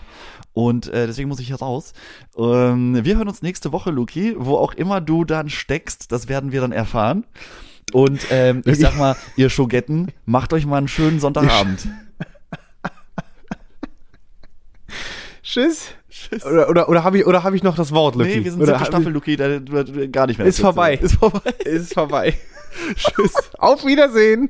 Und 0.54 0.88
äh, 0.88 1.08
deswegen 1.08 1.30
muss 1.30 1.40
ich 1.40 1.48
hier 1.48 1.58
raus. 1.58 1.94
Ähm, 2.38 3.04
wir 3.04 3.18
hören 3.18 3.28
uns 3.28 3.42
nächste 3.42 3.72
Woche, 3.72 3.92
Luki, 3.92 4.36
wo 4.38 4.58
auch 4.58 4.74
immer 4.74 5.00
du 5.00 5.24
dann 5.24 5.50
steckst, 5.50 6.12
das 6.12 6.28
werden 6.28 6.52
wir 6.52 6.62
dann 6.62 6.72
erfahren. 6.72 7.26
Und 7.94 8.28
ähm, 8.30 8.62
ich 8.66 8.80
sag 8.80 8.98
mal, 8.98 9.16
ihr 9.36 9.50
Schogetten, 9.50 10.12
macht 10.26 10.54
euch 10.54 10.66
mal 10.66 10.78
einen 10.78 10.88
schönen 10.88 11.20
Sonntagabend. 11.20 11.88
Tschüss. 15.44 15.90
Tschüss. 16.10 16.46
Oder, 16.46 16.70
oder, 16.70 16.90
oder 16.90 17.04
habe 17.04 17.20
ich, 17.20 17.26
oder 17.26 17.44
hab 17.44 17.54
ich 17.54 17.64
noch 17.64 17.76
das 17.76 17.92
Wort, 17.92 18.16
Lucky? 18.16 18.38
Nee, 18.38 18.44
wir 18.44 18.52
sind 18.52 18.62
oder 18.62 18.78
Staffel, 18.86 19.12
Luki, 19.12 19.36
da, 19.36 19.60
da, 19.60 19.84
da, 19.84 20.08
gar 20.08 20.28
nicht 20.28 20.38
mehr. 20.38 20.46
Ist 20.48 20.60
vorbei. 20.60 20.96
Ist 20.96 21.16
vorbei. 21.16 21.54
Ist 21.64 21.94
vorbei. 21.94 22.38
Tschüss. 22.96 23.34
Auf 23.58 23.86
Wiedersehen. 23.86 24.50